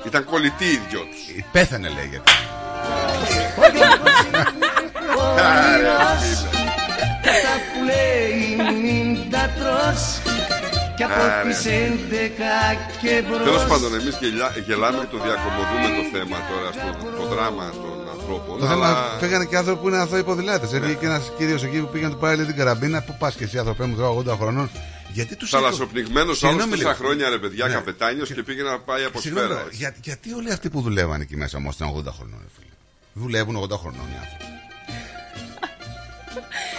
[0.07, 2.31] Ήταν κολλητή οι δυο τους Πέθανε, λέγεται.
[5.39, 6.49] Άρε, φίλε.
[7.31, 8.33] Αυτά που λέει
[8.83, 10.03] μην τα τρως
[10.97, 11.49] Κι από Άρε.
[11.49, 11.71] τις 11
[13.03, 14.15] και μπρος Τέλο πάντων, εμείς
[14.67, 18.59] γελάμε και το διακομωδούμε το θέμα τώρα στο το δράμα των ανθρώπων.
[18.59, 20.73] Το θέμα αλλά φύγανε και άνθρωποι που είναι αθώοι ποδηλάτες.
[20.73, 23.03] Έβγαινε και ένας κύριος εκεί που πήγαινε του πάρει την καραμπίνα.
[23.03, 24.71] Πού πας και εσύ, άνθρωπέ μου, τώρα 80 χρονών.
[25.13, 26.95] Γιατί τους θαλασσοπνιγμένος άλλος Συγγνώμη τόσα λίγο.
[27.05, 27.73] χρόνια ρε παιδιά, Ναι.
[27.75, 29.67] καπετάνιος και πήγε να πάει από Συγγνώμη, σφαίρα.
[29.71, 32.73] για, γιατί όλοι αυτοί που δουλεύαν εκεί μέσα όμως ήταν 80 χρονών, ρε φίλε.
[33.13, 34.45] Δουλεύουν 80 χρονών οι άνθρωποι.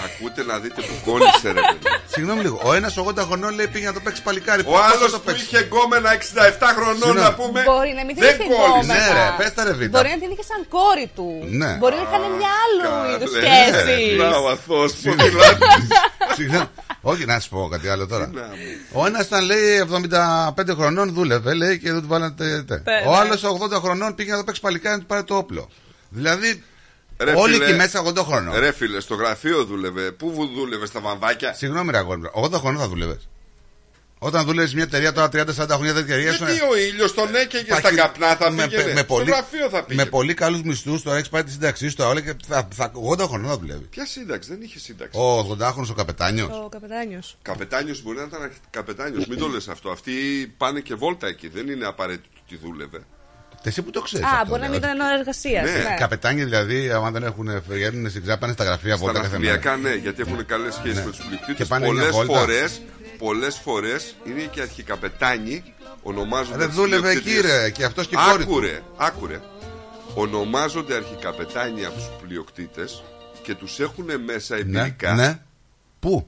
[0.05, 1.91] Ακούτε να δείτε που κόλλησε ρε παιδιά.
[2.13, 2.61] Συγγνώμη λίγο.
[2.63, 4.61] Ο ένας 80 χρονών λέει πήγε να το παίξει παλικάρι.
[4.61, 6.21] Ο Πώς θα άλλος το που παίξει; είχε γκόμενα 67
[6.77, 7.19] χρονών Συγγνώμη.
[7.19, 7.59] να πούμε.
[7.71, 8.91] Μπορεί να μην την δεν είχε κόλλησε.
[8.93, 9.13] Ναι, γκόμενα.
[9.37, 9.93] ρε, πες τα, ρε, Βίτα.
[9.97, 11.27] Μπορεί να την είχε σαν κόρη του.
[11.61, 11.71] Ναι.
[11.81, 13.45] Μπορεί να είχαν μια άλλου είδους Καλέ.
[13.45, 14.15] σχέση.
[14.19, 15.87] Μπράβο, αθώος, ποδηλάτης.
[16.37, 16.69] Συγγνώμη.
[17.01, 18.25] Όχι, να σου πω κάτι άλλο τώρα.
[18.27, 18.55] Τι να μου.
[19.01, 22.33] Ο ένας ήταν λέει 75 χρονών, δούλευε λέει και δεν του βάλανε.
[22.37, 22.75] τε- τε.
[22.75, 23.17] Ναι, Ο ναι.
[23.17, 25.69] άλλος 80 χρονών πήγε να το παίξει παλικάρι να του πάρει το όπλο.
[26.09, 26.63] Δηλαδή
[27.23, 28.59] Ρε όλοι φίλε, εκεί μέσα 80 χρονών.
[28.59, 30.11] Ρε φίλε, στο γραφείο δούλευε.
[30.11, 33.19] Πού βου- δούλευε, στα βαμβάκια; Συγγνώμη, ρε αγόρι μου, 80 χρονών θα δουλεύε.
[34.23, 36.43] Όταν δούλευες μια εταιρεία τώρα 30-40 χρόνια δεν εταιρεία σου.
[36.45, 38.83] Γιατί ο ήλιος τον έκαιγε στα καπνά, θα με, πήγαινε.
[38.93, 40.03] με, Στο πολύ, γραφείο θα πήγαινε.
[40.03, 42.91] με πολύ καλούς μισθούς, τώρα έχεις πάρει τη σύνταξή σου, τώρα όλα και θα, θα,
[43.11, 43.87] 80 χρονών θα δουλεύεις.
[43.89, 45.19] Ποια σύνταξη, δεν είχε σύνταξη.
[45.19, 46.49] Ο 80χρονο ο καπετάνιος.
[46.49, 47.37] Ο καπετάνιος.
[47.41, 49.25] Καπετάνιος μπορεί να ήταν καπετάνιος.
[49.27, 49.89] Μην το λες αυτό.
[49.89, 50.11] Αυτοί
[50.57, 51.47] πάνε και βόλτα εκεί.
[51.47, 53.03] Δεν είναι απαραίτητο ότι δούλευε.
[53.63, 54.25] Εσύ που το ξέρεις.
[54.25, 55.63] Α, μπορεί να μην ήταν ώρα εργασίας.
[55.63, 55.95] Ναι, Ναι.
[55.99, 59.51] Καπετάνια δηλαδή, άμα δεν έχουν βγαίνουν στην ξάπα, πάνε στα γραφεία Στα βόλτα κάθε μέρα.
[59.53, 61.03] ναυτιλιακά ναι, γιατί έχουν καλές σχέσεις Ναι.
[61.03, 61.65] με τους Και πληκτήτε.
[61.65, 62.39] πάνε μια Πολλές βόλτα.
[62.39, 62.81] φορές
[63.17, 65.63] πολλές φορές είναι και αρχικαπετάνοι
[66.03, 66.65] ονομάζονται.
[66.65, 67.51] Ρε, δούλευε αρχιδιοκτήτες.
[67.51, 68.49] εκεί, ρε, και αυτός και η κόρη του.
[68.51, 69.39] Άκουρε, άκουρε.
[70.13, 73.03] Ονομάζονται αρχικαπετάνοι από τους πλειοκτήτες
[73.43, 75.39] και τους έχουν μέσα Ναι, εμπειρικά ναι.
[75.99, 76.27] Πού;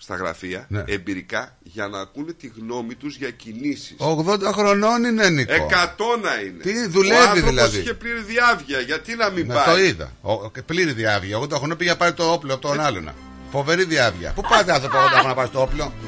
[0.00, 0.84] Στα γραφεία Ναι.
[0.86, 3.96] εμπειρικά για να ακούνε τη γνώμη τους για κινήσεις.
[3.98, 5.52] 80 χρονών είναι Νίκο.
[5.54, 6.62] Εκατό να είναι.
[6.62, 7.78] Τι δουλεύει Ο άνθρωπος δηλαδή.
[7.78, 8.80] είχε πλήρη διάβια.
[8.80, 10.12] Γιατί να μην Ναι, πάει; το είδα.
[10.22, 11.38] Ο, και πλήρη διάβια.
[11.40, 13.10] 80 χρονών πήγε να πάρει το όπλο από τον άλλον.
[13.50, 14.32] Φοβερή διάβια.
[14.32, 15.92] Πού πάτε άνθρωπο 80 χρόνια να πάρεις το όπλο;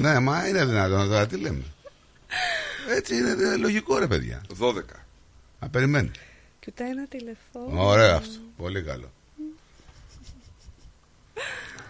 [0.00, 1.62] ναι, μα είναι δυνατόν τώρα, τι λέμε.
[2.96, 4.40] Έτσι είναι ε, λογικό ρε παιδιά.
[4.60, 4.72] 12.
[5.60, 6.10] Να περιμένει.
[6.60, 7.82] Και ούτε ένα τηλεφώνημα.
[7.84, 8.32] Ωραίο αυτό.
[8.56, 9.12] Πολύ καλό.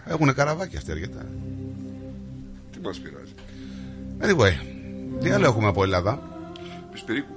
[0.09, 1.07] Έχουν καραβάκια αστέρια.
[2.71, 3.33] Τι μας πειράζει.
[4.21, 4.53] Anyway,
[5.21, 6.19] τι άλλο έχουμε από Ελλάδα;
[6.91, 7.35] Πισπυρίκου.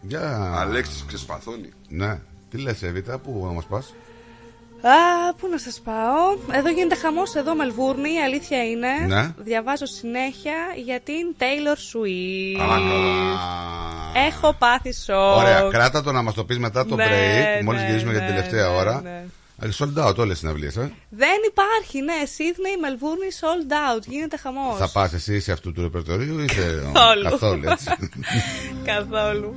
[0.00, 0.52] Για...
[0.54, 1.72] Αλέξης ξεσπαθώνει.
[1.88, 2.18] Ναι.
[2.50, 3.94] Τι λες Εβίτα, πού να μας πας;
[4.82, 8.88] Α, πού να σας πάω; Εδώ γίνεται χαμός εδώ Μελβούρνη, η αλήθεια είναι.
[9.06, 9.34] Ναι.
[9.36, 12.62] Διαβάζω συνέχεια για την Taylor Swift.
[12.62, 12.96] Α, καλά.
[14.26, 15.36] Έχω πάθει σοκ.
[15.36, 18.20] Ωραία, κράτα το να μας το πεις μετά το Ναι, break, μόλις ναι, γυρίσουμε για
[18.20, 19.02] την ναι, τελευταία ναι, ώρα.
[19.56, 19.66] Ναι.
[19.68, 20.92] Ε, Sold out όλες οι συναυλίες, ε.
[21.08, 22.14] Δεν υπάρχει, ναι.
[22.36, 24.02] Sydney, Μελβούρνη, sold out.
[24.06, 24.78] Γίνεται χαμός.
[24.78, 27.22] Θα πας εσύ σε αυτού του ρεπερτορίου ή είσαι Καθόλου.
[27.22, 27.90] καθόλου έτσι.
[28.92, 29.54] Καθόλου.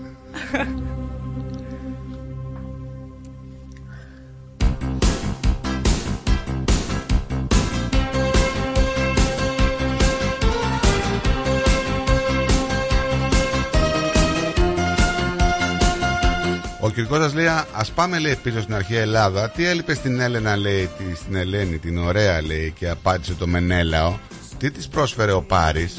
[16.89, 19.49] Ο Κυρκώτα λέει: Α πάμε λέει, πίσω στην αρχαία Ελλάδα.
[19.49, 24.17] Τι έλειπε στην Έλενα, λέει, τη- στην Ελένη, την ωραία, λέει, και απάντησε το Μενέλαο.
[24.57, 25.97] Τι της πρόσφερε ο Πάρης;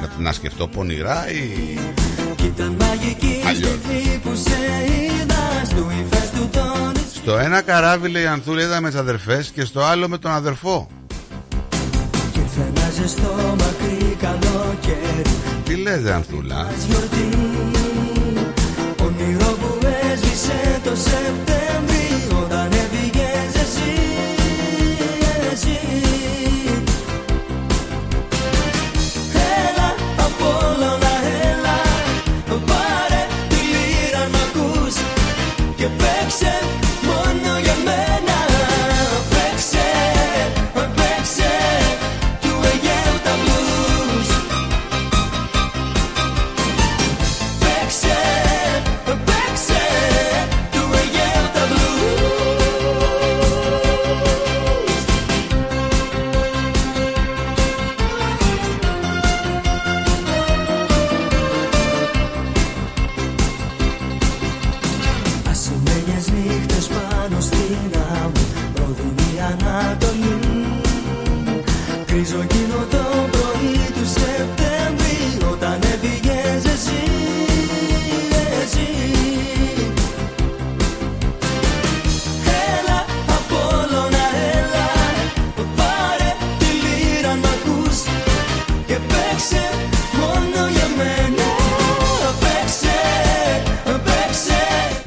[0.00, 1.78] Να, να σκεφτώ πονηρά ή.
[3.46, 3.78] Αλλιώς.
[7.14, 10.30] Στο ένα καράβι, λέει, η Ανθούλα είδα με τις αδερφές και στο άλλο με τον
[10.30, 10.88] αδερφό.
[13.06, 15.22] στο μακρύ καλοκαίρι
[15.64, 17.81] Τι λες, ρε Ανθούλα; Όνειρο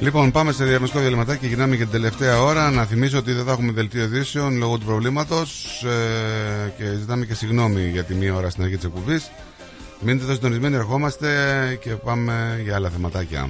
[0.06, 2.72] Λοιπόν, πάμε σε διαγνωστικό διαλυματάκι και γυρνάμε για την τελευταία ώρα.
[2.72, 7.34] Να θυμίσω ότι δεν θα έχουμε δελτίο ειδήσεων λόγω του προβλήματος ε, και ζητάμε και
[7.34, 9.32] συγγνώμη για τη μία ώρα στην αρχή της εκπομπής.
[10.00, 11.27] Μείνετε εδώ συντονισμένοι, ερχόμαστε
[11.82, 13.50] και πάμε για άλλα θεματάκια.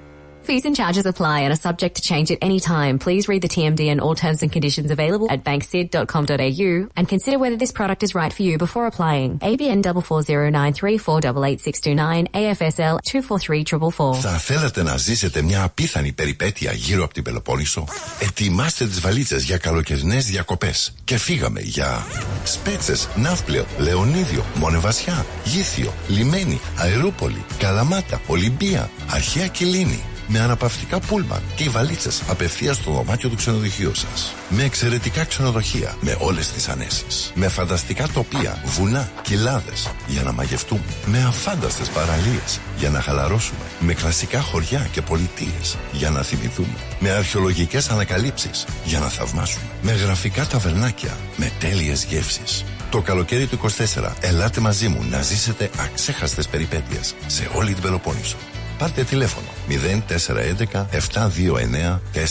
[0.46, 3.00] Fees and charges apply and are subject to change at any time.
[3.00, 7.56] Please read the TMD and all terms and conditions available at banksid.com.au and consider whether
[7.56, 9.40] this product is right for you before applying.
[9.40, 14.20] ABN 44093488629 AFSL 243444.
[14.20, 17.84] Θα θέλατε να ζήσετε μια απίθανη περιπέτεια γύρω από την Πελοπόννησο.
[18.20, 20.94] Ετοιμάστε τις βαλίτσες για καλοκαιρινές διακοπές.
[21.04, 22.06] Και φύγαμε για
[22.44, 30.02] Σπέτσες, Ναύπλαιο, Λεωνίδιο, Μονεβασιά, Γήθιο, Λιμένη, Αερούπολη, Καλαμάτα, Ολυμπία, Αρχαία Κιλίνη.
[30.31, 34.33] Με αναπαυτικά πούλμαν και οι βαλίτσες απευθείας στο δωμάτιο του ξενοδοχείου σας.
[34.49, 37.31] Με εξαιρετικά ξενοδοχεία, με όλες τις ανέσεις.
[37.35, 40.83] Με φανταστικά τοπία, βουνά, κοιλάδες για να μαγευτούμε.
[41.05, 43.59] Με αφάνταστες παραλίες για να χαλαρώσουμε.
[43.79, 46.77] Με κλασικά χωριά και πολιτείες για να θυμηθούμε.
[46.99, 49.65] Με αρχαιολογικές ανακαλύψεις για να θαυμάσουμε.
[49.81, 52.65] Με γραφικά ταβερνάκια, με τέλειες γεύσεις.
[52.89, 58.37] Το καλοκαίρι του 24 ελάτε μαζί μου να ζήσετε αξέχαστες περιπέτειες σε όλη την Πελοπόννησο.
[58.81, 59.73] Πάρτε τηλέφωνο 0411
[61.13, 62.21] 729 404.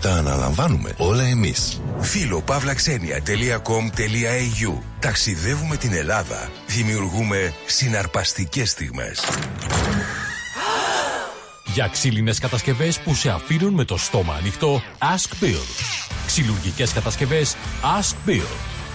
[0.00, 1.80] Τα αναλαμβάνουμε όλα εμείς.
[1.98, 6.50] Φίλο-παύλαξενια.com.au Ταξιδεύουμε την Ελλάδα.
[6.66, 9.24] Δημιουργούμε συναρπαστικές στιγμές.
[11.64, 15.62] Για ξύλινες κατασκευές που σε αφήνουν με το στόμα ανοιχτό, Ask Bill.
[16.26, 17.56] Ξυλουργικές κατασκευές,
[18.00, 18.73] Ask Bill.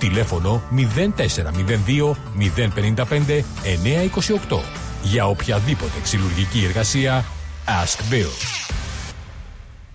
[0.00, 0.62] Τηλέφωνο
[1.16, 3.44] 0402 055
[4.50, 4.58] 928
[5.02, 7.24] Για οποιαδήποτε ξυλουργική εργασία
[7.66, 8.79] Ask Bill.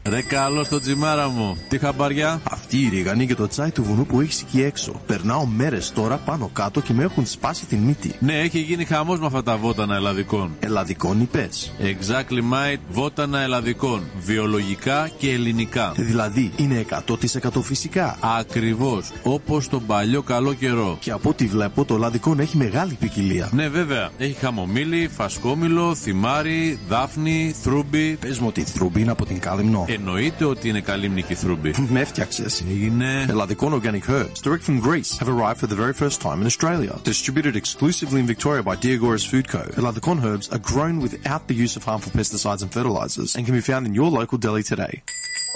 [0.10, 1.58] Ρε καλό στο τσιμάρα μου.
[1.68, 2.42] Τι χαμπαριά.
[2.52, 5.02] Αυτή η ρίγανη και το τσάι του βουνού που έχεις εκεί έξω.
[5.06, 8.16] Περνάω μέρες τώρα πάνω κάτω και με έχουν σπάσει την μύτη.
[8.20, 10.52] Ναι, έχει γίνει χαμός με αυτά τα βότανα ελλαδικών.
[10.60, 11.74] Ελλαδικών είπες.
[11.80, 14.04] Exactly mate, βότανα ελλαδικών.
[14.20, 15.92] Βιολογικά και ελληνικά.
[15.96, 18.18] Δηλαδή είναι 100% φυσικά.
[18.40, 19.12] Ακριβώς.
[19.24, 20.98] Όπως τον παλιό καλό καιρό.
[21.00, 23.50] Και από ό,τι βλέπω το ελλαδικό έχει μεγάλη ποικιλία.
[23.54, 24.10] Ναι, βέβαια.
[24.18, 28.16] Έχει χαμομήλι, φασκόμηλο, θυμάρι, δάφνη, θρούμπι.
[28.20, 29.86] Πες μου ότι η θρούμπι είναι από την κάλυμνο.
[29.98, 31.74] Εννοείται ότι είναι καλύμνικη θρούμπη.
[31.90, 32.46] Με έφτιαξε.
[32.70, 33.26] Έγινε.
[33.30, 36.94] Ελλαδικών organic herbs, direct from Greece, have arrived for the very first time in Australia.
[37.14, 39.62] Distributed exclusively in Victoria by Diagoras Food Co.
[39.80, 43.66] Eladicon herbs are grown without the use of harmful pesticides and fertilizers and can be
[43.72, 44.96] found in your local deli today.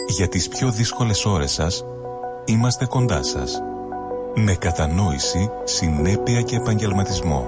[0.07, 1.83] Για τις πιο δύσκολες ώρες σας,
[2.45, 3.61] είμαστε κοντά σας.
[4.35, 7.47] Με κατανόηση, συνέπεια και επαγγελματισμό.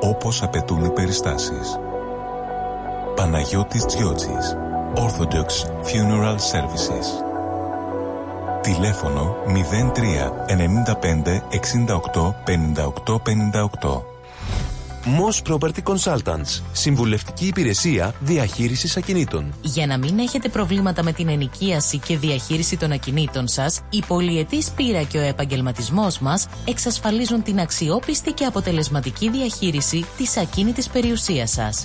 [0.00, 1.78] Όπως απαιτούν οι περιστάσεις.
[3.14, 4.56] Παναγιώτης Τζιότσης.
[4.94, 5.46] Orthodox
[5.84, 7.06] Funeral Services.
[8.62, 13.20] Τηλέφωνο 03 95 68 58
[13.82, 14.02] 58.
[15.04, 16.62] Moss Property Consultants.
[16.72, 19.54] Συμβουλευτική υπηρεσία διαχείρισης ακινήτων.
[19.62, 24.70] Για να μην έχετε προβλήματα με την ενοικίαση και διαχείριση των ακινήτων σας, η πολυετής
[24.70, 31.84] πείρα και ο επαγγελματισμός μας εξασφαλίζουν την αξιόπιστη και αποτελεσματική διαχείριση της ακίνητης περιουσίας σας.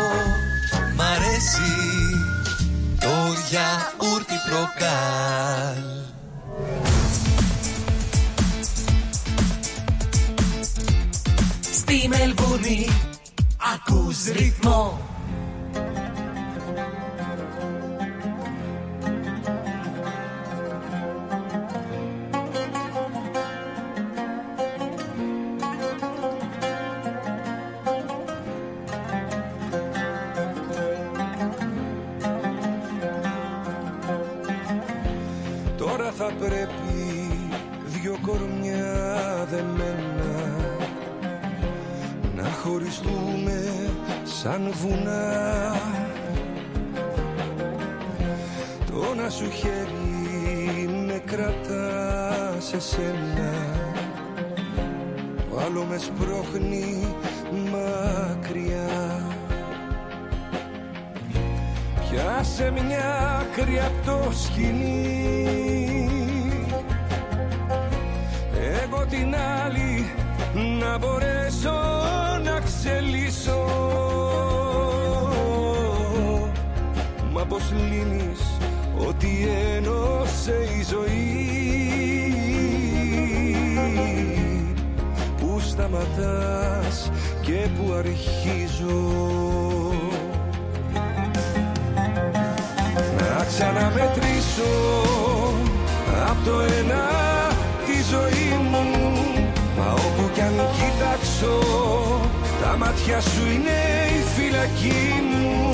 [3.51, 5.83] γιαούρτι προκάλ.
[11.71, 12.87] Στη Μελβούνι
[13.73, 15.10] ακούς ρυθμό
[44.43, 45.75] σαν βουνά.
[48.85, 53.51] Το να σου χέρι με κρατά σε σένα.
[55.49, 57.15] Το άλλο με σπρώχνει
[57.71, 59.19] μακριά.
[62.09, 65.29] Πιάσε μια άκρη απ' το σκηνή
[68.83, 70.20] Εγώ την άλλη
[70.53, 71.73] να μπορέσω
[72.43, 73.65] να ξελίσω.
[77.31, 78.41] Μα πως λύνεις
[79.07, 81.45] ότι ένωσε η ζωή;
[85.39, 89.01] Πού σταματάς και πού αρχίζω;
[93.17, 94.71] Να ξαναμετρήσω
[96.29, 97.20] απ' το ένα
[101.41, 102.29] κοιτάξω
[102.61, 103.79] τα μάτια σου είναι
[104.19, 105.73] η φυλακή μου.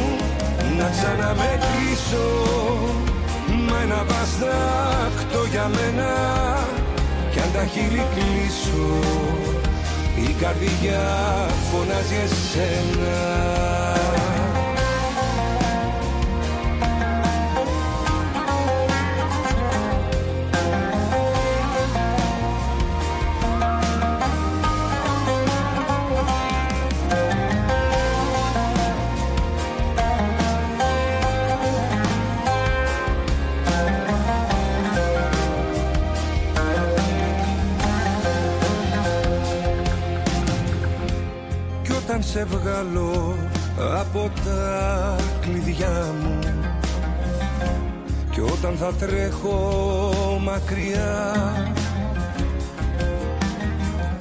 [0.78, 2.28] Να ξαναμετρήσω.
[3.70, 6.12] Μα ένα βαστάκτο για μένα.
[7.32, 9.00] Κι αν τα χείλη κλείσω
[10.16, 11.06] η καρδιά
[11.72, 13.87] φωνάζει εσένα
[42.38, 43.36] σε βγάλω
[43.78, 46.40] από τα κλειδιά μου
[48.32, 51.34] Κι όταν θα τρέχω μακριά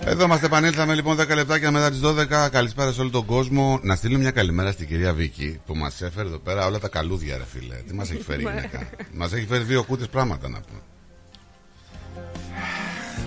[0.04, 2.48] Εδώ είμαστε, επανήλθαμε λοιπόν 10 λεπτάκια μετά τις 12.
[2.50, 3.78] Καλησπέρα σε όλο τον κόσμο.
[3.82, 7.36] Να στείλω μια καλημέρα στην κυρία Βίκη που μας έφερε εδώ πέρα όλα τα καλούδια,
[7.36, 7.74] ρε φίλε.
[7.74, 10.80] Τι μας έχει φέρει η γυναίκα; μας έχει φέρει δύο κούτες πράγματα να πούμε.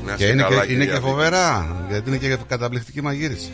[0.06, 1.12] Να και είστε είναι, καλά, και, είναι κυρία και Βίκη.
[1.12, 3.52] φοβερά, γιατί είναι και καταπληκτική μαγείριση.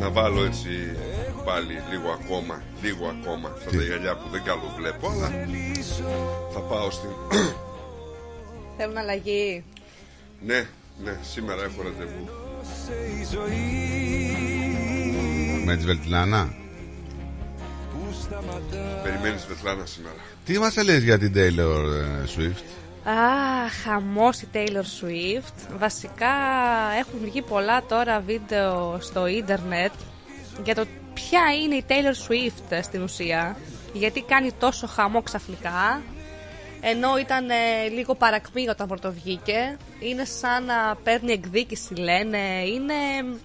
[0.00, 0.68] Να βάλω έτσι
[1.44, 5.30] πάλι λίγο ακόμα, λίγο ακόμα αυτά τα γυαλιά που δεν καλό βλέπω, αλλά
[6.52, 7.08] θα πάω στην...
[8.76, 9.64] Θέλουν αλλαγή.
[10.40, 10.66] ναι,
[11.04, 12.28] ναι, σήμερα έχω ραντεβού.
[15.64, 16.54] Με τη Βελτινάνα.
[19.02, 20.14] Περιμένεις Βετλάνα σήμερα.
[20.44, 22.62] Τι μας έλεγες για την Taylor ε, Swift;
[23.08, 25.76] Α, χαμός η Taylor Swift.
[25.78, 26.34] Βασικά
[26.98, 29.92] έχουν βγει πολλά τώρα βίντεο στο ίντερνετ
[30.64, 33.56] για το ποια είναι η Taylor Swift στην ουσία.
[33.92, 36.02] Γιατί κάνει τόσο χαμό ξαφνικά.
[36.80, 39.76] Ενώ ήταν ε, λίγο παρακμή όταν πρωτοβγήκε.
[40.00, 42.38] Είναι σαν να παίρνει εκδίκηση λένε.
[42.66, 42.94] Είναι,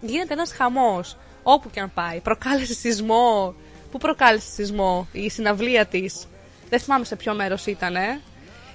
[0.02, 1.18] γίνεται ένας χαμός.
[1.44, 2.20] Όπου και αν πάει.
[2.20, 3.56] Προκάλεσε σεισμό.
[3.92, 6.26] Πού προκάλεσε σεισμό η συναυλία της.
[6.70, 7.96] Δεν θυμάμαι σε ποιο μέρος ήταν.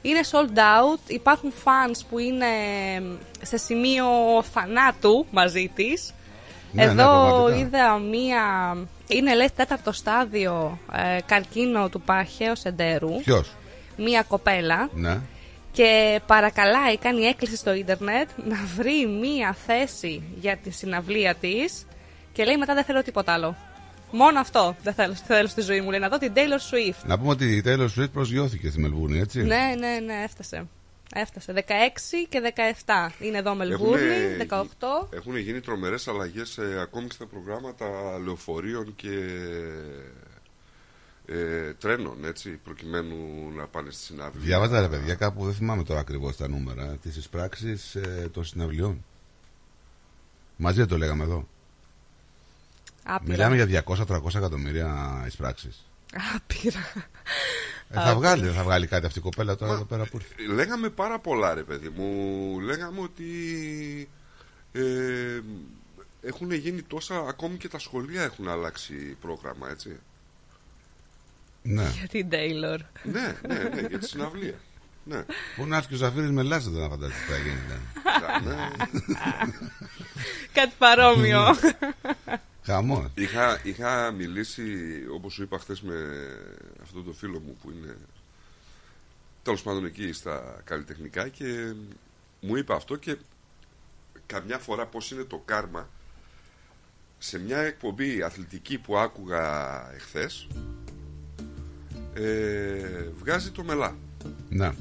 [0.06, 1.10] Είναι sold out.
[1.10, 2.46] Υπάρχουν fans που είναι
[3.42, 4.06] σε σημείο
[4.52, 6.14] θανάτου μαζί της.
[6.72, 7.56] Ναι, ναι, Εδώ πραγματικά.
[7.56, 8.76] είδα μία...
[9.08, 13.20] Είναι λέει τέταρτο στάδιο ε, καρκίνο του παχαίου εντέρου.
[13.24, 13.52] Ποιος;
[13.96, 14.88] Μία κοπέλα.
[14.94, 15.20] Ναι.
[15.72, 21.86] Και παρακαλάει, κάνει έκκληση στο ίντερνετ να βρει μία θέση για τη συναυλία της
[22.32, 23.56] και λέει μετά δεν θέλω τίποτα άλλο.
[24.10, 25.90] Μόνο αυτό δεν θέλω, θέλω στη ζωή μου.
[25.90, 27.06] Λέει να δω την Taylor Swift.
[27.06, 29.42] Να πούμε ότι η Taylor Swift προσγειώθηκε στη Μελβούρνη, έτσι.
[29.42, 30.68] Ναι, ναι, ναι, έφτασε.
[31.14, 31.52] Έφτασε.
[31.56, 31.60] 16
[32.28, 32.52] και
[32.84, 33.10] 17.
[33.18, 34.58] Είναι εδώ Μελβούρνη, 18.
[35.10, 37.86] Έχουν γίνει τρομερές αλλαγές ε, ακόμη και στα προγράμματα
[38.24, 39.10] λεωφορείων και
[41.26, 43.16] ε, τρένων, έτσι, προκειμένου
[43.56, 44.44] να πάνε στη συναυλία.
[44.44, 49.04] Διάβαζα ρε παιδιά κάπου, δεν θυμάμαι τώρα ακριβώς τα νούμερα, τις εισπράξεις ε, των συναυλιών.
[50.56, 51.48] Μαζί δεν το λέγαμε εδώ.
[53.06, 53.48] Άπειρα.
[53.48, 55.86] Μιλάμε για 200-300 εκατομμύρια εισπράξεις.
[56.36, 56.92] Άπειρα.
[57.88, 60.52] Ε, θα βγάλει, δεν θα βγάλει κάτι αυτή η κοπέλα τώρα εδώ πέρα που ήρθε.
[60.54, 63.28] Λέγαμε πάρα πολλά ρε παιδί μου Λέγαμε ότι
[64.72, 64.82] ε,
[66.22, 69.96] Έχουν γίνει τόσα Ακόμη και τα σχολεία έχουν αλλάξει πρόγραμμα έτσι
[71.62, 71.92] Ναι.
[71.98, 72.78] Για την Taylor.
[73.02, 74.54] Ναι, ναι, ναι, για τη συναυλία
[75.04, 75.24] ναι.
[75.56, 77.60] Πού να έρθει και ο Ζαφύρης με λάστα να φαντάζεσαι τι θα γίνει.
[78.40, 79.52] δηλαδή.
[80.52, 81.40] Κάτι παρόμοιο.
[82.66, 83.10] Χαμός.
[83.14, 84.62] Είχα, είχα μιλήσει
[85.14, 85.94] όπως σου είπα χθες με
[86.82, 87.96] αυτό το φίλο μου που είναι
[89.42, 91.74] τέλος πάντων εκεί στα καλλιτεχνικά και
[92.40, 93.16] μου είπε αυτό και
[94.26, 95.88] καμιά φορά πως είναι το κάρμα
[97.18, 99.44] σε μια εκπομπή αθλητική που άκουγα
[99.94, 100.46] εχθές
[102.14, 103.96] ε, βγάζει το μελά
[104.48, 104.72] Ναι.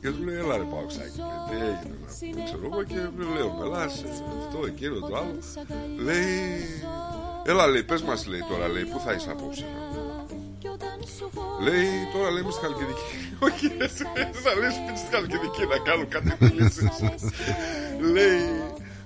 [0.00, 3.42] Και τους λέει έλα ρε Παοξάκη τι έγινε να πούμε ξέρω εγώ και μου λέει
[3.42, 4.08] ο Μελάς ε,
[4.38, 5.38] αυτό εκείνο το άλλο
[5.96, 6.64] λέει
[7.46, 9.66] έλα λέει πες μας λέει τώρα λέει πού θα είσαι απόψε
[11.60, 13.08] Λέει τώρα λέμε στη Χαλκιδική.
[13.46, 14.04] Όχι, εσύ
[14.44, 16.96] θα λέει σπίτι στη Χαλκιδική να κάνω κάτι επιλύσεις.
[18.14, 18.42] λέει,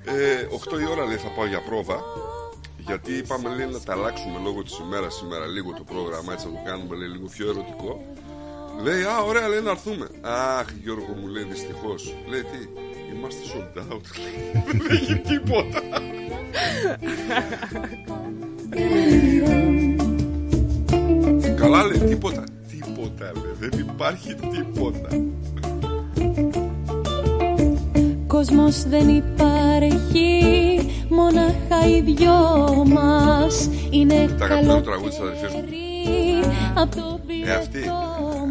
[0.04, 1.98] ε, 8 η ώρα λέει θα πάω για πρόβα.
[2.76, 6.52] Γιατί είπαμε λέει να τα αλλάξουμε λόγω της ημέρας σήμερα λίγο το πρόγραμμα, έτσι να
[6.52, 7.90] το κάνουμε λέει, λίγο πιο ερωτικό.
[8.82, 10.06] Λέει, Α, ωραία, λέει να έρθουμε.
[10.20, 12.14] Αχ, Γιώργο μου λέει δυστυχώς.
[12.28, 12.58] Λέει τι,
[13.16, 14.00] είμαστε sold out.
[14.66, 15.80] Δεν λέγει τίποτα.
[21.56, 22.44] Καλά λέει, τίποτα.
[22.70, 25.08] Τίποτα λέει, δεν υπάρχει τίποτα.
[28.26, 30.30] Κόσμος δεν υπάρχει,
[31.08, 32.34] μόναχα οι δυο
[32.86, 35.64] μας Είναι Τα αγαπημένο καλό τραγούδι της αδερφής μου.
[36.74, 37.78] απ' το Ε, αυτή.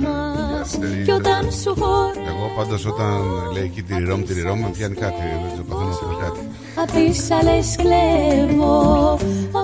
[0.03, 0.69] Μας
[1.05, 3.21] Κι όταν σου χωρώ Εγώ πάντως όταν
[3.53, 5.15] λέει εκεί τυριρόμ, τυριρόμ, με πιάνει κάτι.
[5.21, 6.39] Δεν ξέρω, παθαίνω από κάτι.
[6.75, 9.13] απ' τις άλλες κλέβω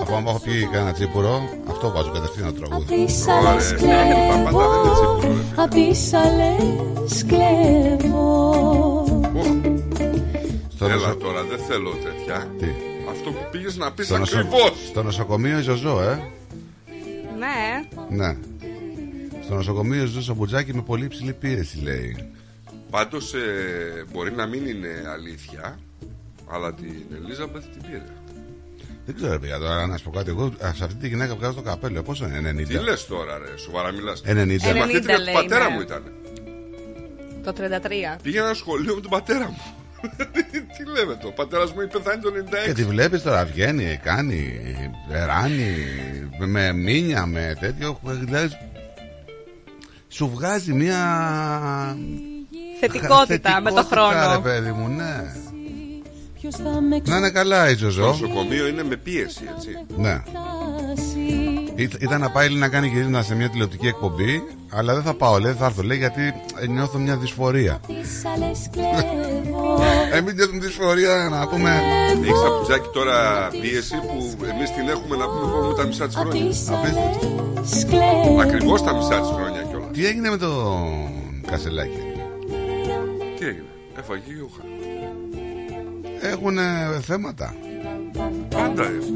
[0.02, 3.06] Από άμα έχω πει κανένα τσίπουρο, αυτό βάζω κατευθείαν το Απ' τραγούδι.
[3.06, 5.24] τις άλλες κλέβω
[5.56, 8.34] Απ' τις άλλες κλέβω
[10.80, 12.48] Έλα τώρα, δεν θέλω τέτοια.
[12.60, 12.66] Τι;
[13.12, 14.38] Αυτό που πήγες να πεις Στο, νοσο...
[14.38, 14.72] ακριβώς.
[14.88, 16.20] στο νοσοκομείο η Ζωζό, ε;
[17.40, 17.88] Ναι.
[18.10, 18.36] Ναι.
[19.46, 22.32] Στο νοσοκομείο η Ζωζό Σαμπουτζάκη με πολύ υψηλή πίεση, λέει.
[22.90, 25.80] Πάντως ε, μπορεί να μην είναι αλήθεια,
[26.48, 28.04] αλλά την Ελίζαμπεθ την πήρε.
[29.06, 30.30] Δεν ξέρω, παιδιά, τώρα να σου πω κάτι.
[30.30, 32.04] Εγώ α, σε αυτή τη γυναίκα βγάζω το καπέλο.
[32.04, 32.68] Πόσο είναι, 90.
[32.68, 34.24] Τι λες τώρα ρε, σοβαρά μιλάς.
[34.26, 34.28] 90.
[34.28, 35.76] Ε, μαθήτρια του λέει, πατέρα ναι.
[35.76, 36.04] μου ήταν.
[37.44, 38.20] Το 33.
[38.22, 39.62] Πήγαινα σχολείο με τον πατέρα μου.
[40.78, 42.32] Τι λέμε το, ο πατέρας μου είχε πεθάνει το
[42.64, 42.66] 96.
[42.66, 44.60] Και τη βλέπεις τώρα, βγαίνει, κάνει,
[45.26, 45.76] ράνει,
[46.38, 48.00] με μήνια, με τέτοιο.
[48.04, 48.58] Δηλαδή,
[50.16, 50.98] σου βγάζει μια.
[52.80, 54.32] Θετικότητα με το θετικότητα, χρόνο.
[54.34, 55.34] Ρε παιδί μου, ναι.
[56.40, 58.06] Ποιος θα με Να είναι καλά η Το Ζωζό.
[58.08, 59.70] νοσοκομείο είναι με πίεση, έτσι.
[59.96, 60.24] Ναι.
[61.76, 65.14] Ή- Ήταν να πάει λέει, να κάνει γυρίσματα σε μια τηλεοπτική εκπομπή, αλλά δεν θα
[65.14, 66.22] πάω, λέει, θα έρθω, λέει, γιατί
[66.62, 67.80] ε, νιώθω μια δυσφορία.
[67.88, 71.82] τις άλλες κλέβω Εμεί νιώθουμε δυσφορία να πούμε.
[72.24, 76.16] Έχεις σαπουτζάκι τώρα πίεση που εμείς την έχουμε να πούμε εγώ με τα μισά της
[76.16, 76.46] Απ' χρόνια.
[76.50, 79.90] τις άλλες κλέβω Ακριβώς τα μισά της χρόνια κιόλας.
[79.94, 80.50] Τι έγινε με το
[81.52, 82.00] κασελάκι.
[83.40, 83.66] Τι έγινε,
[84.00, 84.62] έφαγε γιούχα.
[86.32, 86.58] Έχουν
[87.02, 87.56] θέματα.
[88.50, 89.15] Πάντα έχουμε.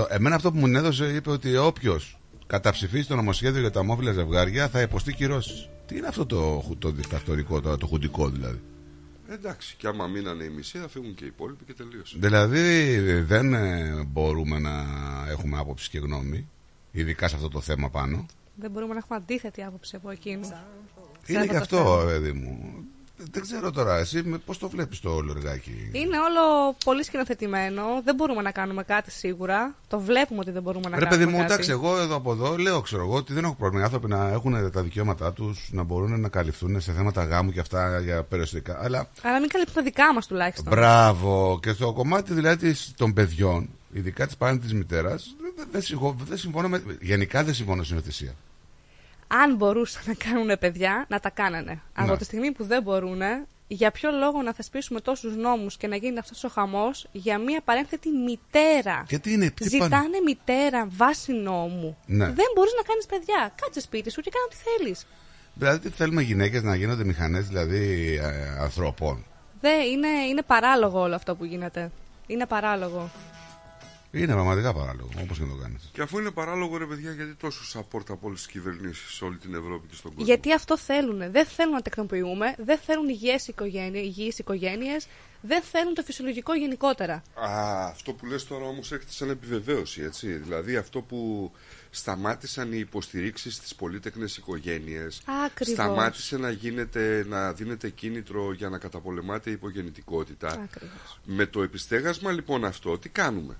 [0.00, 4.12] Το, εμένα αυτό που μου έδωσε είπε ότι όποιος καταψηφίσει το νομοσχέδιο για τα αμόφυλα
[4.12, 5.68] ζευγάρια θα υποστεί κυρώσεις.
[5.86, 8.60] Τι είναι αυτό το, χου- το δικτατορικό, το, το χουντικό δηλαδή;
[9.28, 12.16] Εντάξει, και άμα μείνανε οι μισοί θα φύγουν και οι υπόλοιποι και τελείωσε.
[12.18, 14.70] Δηλαδή δεν ε, μπορούμε να
[15.30, 16.48] έχουμε άποψη και γνώμη,
[16.90, 18.26] ειδικά σε αυτό το θέμα πάνω.
[18.54, 20.48] Δεν μπορούμε να έχουμε αντίθετη άποψη από εκείνου.
[21.26, 22.84] Είναι και αυτό, παιδί μου.
[23.30, 27.82] Δεν ξέρω τώρα, εσύ με- πώς το βλέπεις το όλο εργάκι; Είναι όλο πολύ σκηνοθετημένο.
[28.04, 29.74] Δεν μπορούμε να κάνουμε κάτι σίγουρα.
[29.88, 31.52] Το βλέπουμε ότι δεν μπορούμε να Ρε κάνουμε παιδί μου, κάτι.
[31.52, 33.82] εντάξει, εγώ εδώ από εδώ λέω, ξέρω εγώ, ότι δεν έχω πρόβλημα.
[33.82, 37.60] Οι άνθρωποι να έχουν τα δικαιώματά τους, να μπορούν να καλυφθούν σε θέματα γάμου και
[37.60, 38.78] αυτά για περιοριστικά.
[38.82, 40.66] Αλλά Αλλά μην καλύπτουν τα δικά μας τουλάχιστον.
[40.70, 45.82] μπράβο, και στο κομμάτι δηλαδή της- των παιδιών, ειδικά της πάνε της μητέρας, δεν, δεν,
[45.82, 46.82] συγχω- δεν συμφωνώ με.
[47.00, 48.34] Γενικά δεν συμφωνώ στην υιοθεσία.
[49.32, 51.80] Αν μπορούσαν να κάνουν παιδιά, να τα κάνανε.
[51.94, 52.16] Από Ναι.
[52.16, 53.20] τη στιγμή που δεν μπορούν,
[53.68, 57.60] για ποιο λόγο να θεσπίσουμε τόσους νόμους και να γίνει αυτός ο χαμός για μία
[57.64, 59.04] παρένθετη μητέρα.
[59.06, 61.96] Και τι είναι, τι Ζητάνε πάνε- μητέρα βάσει νόμου.
[62.06, 62.24] Ναι.
[62.24, 63.52] Δεν μπορείς να κάνεις παιδιά.
[63.62, 65.06] Κάτσε σπίτι σου και κάνε ό,τι θέλεις.
[65.54, 69.24] Δηλαδή, τι θέλουμε γυναίκες να γίνονται μηχανές δηλαδή ε, ανθρώπων.
[69.60, 71.90] Δεν είναι, είναι παράλογο όλο αυτό που γίνεται.
[72.26, 73.10] Είναι παράλογο.
[74.12, 75.90] Είναι πραγματικά παράλογο, όπως και να το κάνεις.
[75.92, 79.36] Και αφού είναι παράλογο ρε παιδιά, γιατί τόσο support από όλες τις κυβερνήσεις σε όλη
[79.36, 81.30] την Ευρώπη και στον κόσμο; Γιατί αυτό θέλουν.
[81.30, 85.06] Δεν θέλουν να τεκνοποιούμε, δεν θέλουν υγιείς οικογένειες, υγιείς οικογένειες,
[85.40, 87.22] δεν θέλουν το φυσιολογικό γενικότερα.
[87.34, 90.32] Α, αυτό που λες τώρα όμως έρχεται σαν επιβεβαίωση, έτσι.
[90.32, 91.50] Δηλαδή αυτό που
[91.90, 95.22] σταμάτησαν οι υποστηρίξεις στις πολύτεκνες οικογένειες.
[95.46, 95.74] Ακριβώς.
[95.74, 100.48] Σταμάτησε να, γίνεται, να δίνεται κίνητρο για να καταπολεμάται η υπογεννητικότητα.
[100.48, 101.20] Ακριβώς.
[101.24, 103.56] Με το επιστέγασμα λοιπόν αυτό, τι κάνουμε;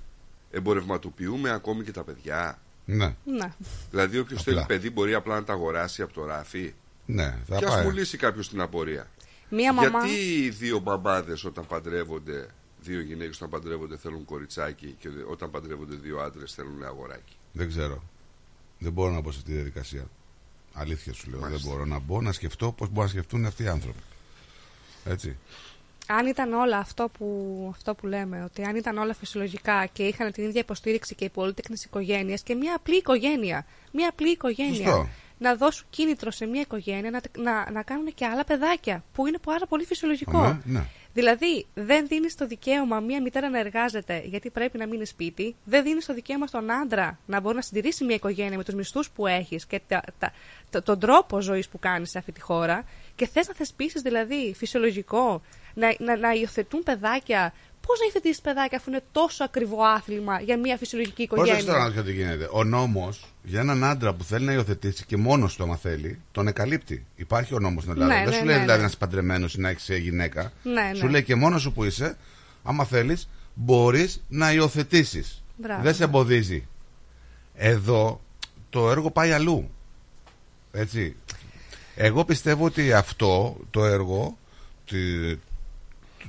[0.51, 2.59] Εμπορευματοποιούμε ακόμη και τα παιδιά.
[2.85, 3.15] Ναι.
[3.25, 3.53] Ναι.
[3.91, 4.53] Δηλαδή όποιος Απλά.
[4.55, 6.75] θέλει παιδί μπορεί απλά να τα αγοράσει από το ράφι.
[7.07, 7.85] Ναι, θα και ας πάει.
[7.85, 9.11] μου λύσει κάποιος την απορία.
[9.49, 10.07] Μία μαμά.
[10.07, 12.47] Γιατί οι δύο μπαμπάδες όταν παντρεύονται,
[12.81, 18.03] δύο γυναίκες όταν παντρεύονται θέλουν κοριτσάκι και όταν παντρεύονται δύο άντρες θέλουν αγοράκι; Δεν ξέρω.
[18.79, 20.09] Δεν μπορώ να μπω σε αυτή τη διαδικασία.
[20.73, 21.41] Αλήθεια σου λέω.
[21.41, 21.62] Μάλιστα.
[21.62, 24.01] Δεν μπορώ να μπω να σκεφτώ πώς μπορούν να σκεφτούν αυτοί οι άνθρωποι.
[25.05, 25.37] Έτσι.
[26.19, 27.27] Αν ήταν όλα αυτό που,
[27.75, 31.29] αυτό που λέμε, ότι αν ήταν όλα φυσιολογικά και είχαν την ίδια υποστήριξη και οι
[31.29, 35.09] πολύτεκνες οικογένειες και μια απλή οικογένεια, μια απλή οικογένεια, Σωστό.
[35.39, 39.39] να δώσουν κίνητρο σε μια οικογένεια να, να, να κάνουν και άλλα παιδάκια, που είναι
[39.45, 40.43] πάρα πολύ φυσιολογικό.
[40.43, 40.85] Ναι, ναι.
[41.13, 45.57] Δηλαδή, δεν δίνεις το δικαίωμα μία μητέρα να εργάζεται γιατί πρέπει να μείνει σπίτι.
[45.65, 49.11] Δεν δίνεις το δικαίωμα στον άντρα να μπορεί να συντηρήσει μια οικογένεια με τους μισθούς
[49.11, 50.33] που έχεις και τα, τα,
[50.71, 52.85] τα- τον τρόπο ζωής που κάνεις σε αυτή τη χώρα.
[53.15, 55.43] Και θες να θεσπίσεις δηλαδή φυσιολογικό
[55.75, 57.53] να, να, να υιοθετούν παιδάκια
[57.87, 61.59] Πώς να υιοθετήσεις παιδάκια αφού είναι τόσο ακριβό άθλημα για μια φυσιολογική Πώς τώρα να
[61.59, 62.49] οικογένεια; δεις τι γίνεται.
[62.53, 66.47] Ο νόμος για έναν άντρα που θέλει να υιοθετήσει και μόνο του, άμα θέλει, τον
[66.47, 67.07] εκαλύπτει.
[67.17, 68.15] Υπάρχει ο νόμος στην Ελλάδα.
[68.15, 68.63] Ναι, Δεν ναι, σου ναι, λέει ναι.
[68.63, 70.53] δηλαδή να είσαι παντρεμένος ή να έχεις γυναίκα.
[70.63, 71.11] Ναι, Σου ναι.
[71.11, 72.17] λέει και μόνος σου που είσαι,
[72.63, 75.43] άμα θέλεις, μπορείς να υιοθετήσεις.
[75.57, 75.83] Μπράβο.
[75.83, 76.67] Δεν σε εμποδίζει.
[77.55, 78.21] Εδώ
[78.71, 79.71] το έργο πάει αλλού.
[80.73, 81.17] Έτσι.
[81.97, 84.39] Εγώ πιστεύω ότι αυτό το έργο
[84.87, 84.97] τη,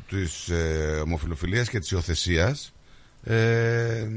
[0.09, 2.73] της ε, ομοφιλοφιλίας και της υιοθεσίας
[3.23, 4.07] ε,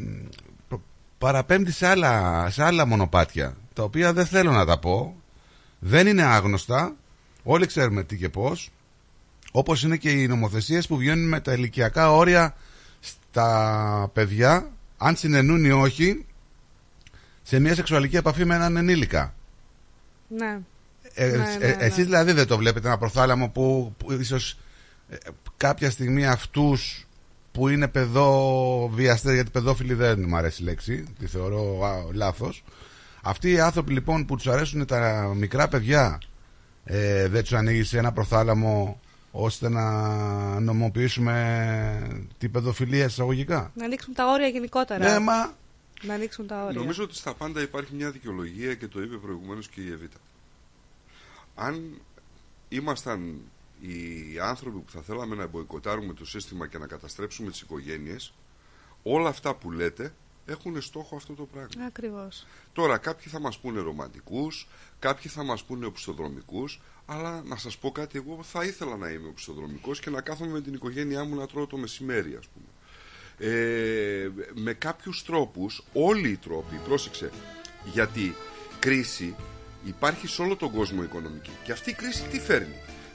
[0.69, 0.83] προ-
[1.19, 5.17] παραπέμπτει σε άλλα, σε άλλα μονοπάτια τα οποία δεν θέλω να τα πω
[5.79, 6.95] δεν είναι άγνωστα
[7.43, 8.71] όλοι ξέρουμε τι και πώς
[9.53, 12.55] όπως είναι και οι νομοθεσίες που βγαίνουν με τα ηλικιακά όρια
[13.01, 16.27] στα παιδιά αν συνενούν ή όχι
[17.43, 19.35] σε μια σεξουαλική επαφή με έναν ενήλικα
[20.29, 20.59] Ναι.
[21.15, 21.77] ε, Ναι, ε, ναι, ναι.
[21.85, 24.59] Εσείς δηλαδή δεν το βλέπετε ένα προθάλαμο που, που ίσως
[25.09, 25.17] ε,
[25.57, 27.07] κάποια στιγμή αυτούς
[27.53, 32.65] που είναι παιδοβιαστές, γιατί παιδόφιλοι δεν μου αρέσει η λέξη, τη θεωρώ α, λάθος.
[33.23, 36.21] Αυτοί οι άνθρωποι λοιπόν που τους αρέσουν τα μικρά παιδιά
[36.85, 39.01] ε, δεν τους ανοίγει σε ένα προθάλαμο
[39.31, 43.71] ώστε να νομοποιήσουμε την παιδοφιλία εισαγωγικά.
[43.75, 45.13] Να ανοίξουν τα όρια γενικότερα.
[45.13, 45.55] Ναι, μα-
[46.03, 46.79] Να ανοίξουν τα όρια.
[46.81, 50.17] Νομίζω ότι στα πάντα υπάρχει μια δικαιολογία και το είπε προηγουμένως και η Εβίτα.
[51.55, 52.01] Αν
[52.69, 53.35] ήμασταν
[53.87, 58.35] οι άνθρωποι που θα θέλαμε να μποϊκοτάρουμε το σύστημα και να καταστρέψουμε τις οικογένειες,
[59.03, 60.15] όλα αυτά που λέτε
[60.47, 61.85] έχουν στόχο αυτό το πράγμα.
[61.87, 62.47] Ακριβώς.
[62.73, 67.93] Τώρα κάποιοι θα μας πούνε ρομαντικούς, κάποιοι θα μας πούνε οπισθοδρομικούς, αλλά να σας πω
[67.93, 71.47] κάτι, εγώ θα ήθελα να είμαι οπισθοδρομικός και να κάθομαι με την οικογένειά μου να
[71.47, 72.67] τρώω το μεσημέρι ας πούμε.
[73.39, 77.31] Ε, με κάποιους τρόπους, όλοι οι τρόποι, πρόσεξε,
[77.93, 78.35] γιατί
[78.79, 79.35] κρίση
[79.85, 81.51] υπάρχει σε όλο τον κόσμο οικονομική.
[81.65, 82.75] Και αυτή η κρίση τι φέρνει;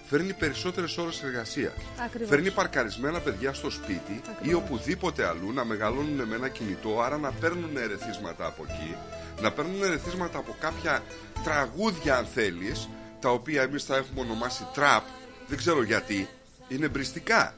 [0.10, 1.74] Φέρνει περισσότερες ώρες εργασίας.
[2.06, 2.30] Ακριβώς.
[2.30, 7.32] Φέρνει παρκαρισμένα παιδιά στο σπίτι ή οπουδήποτε αλλού να μεγαλώνουν με ένα κινητό, άρα να
[7.32, 8.96] παίρνουν ερεθίσματα από εκεί,
[9.42, 11.04] να παίρνουν ερεθίσματα από κάποια
[11.44, 12.90] τραγούδια αν θέλεις,
[13.20, 15.04] τα οποία εμείς θα έχουμε ονομάσει τραπ,
[15.48, 16.28] δεν ξέρω γιατί,
[16.68, 17.56] είναι μπριστικά.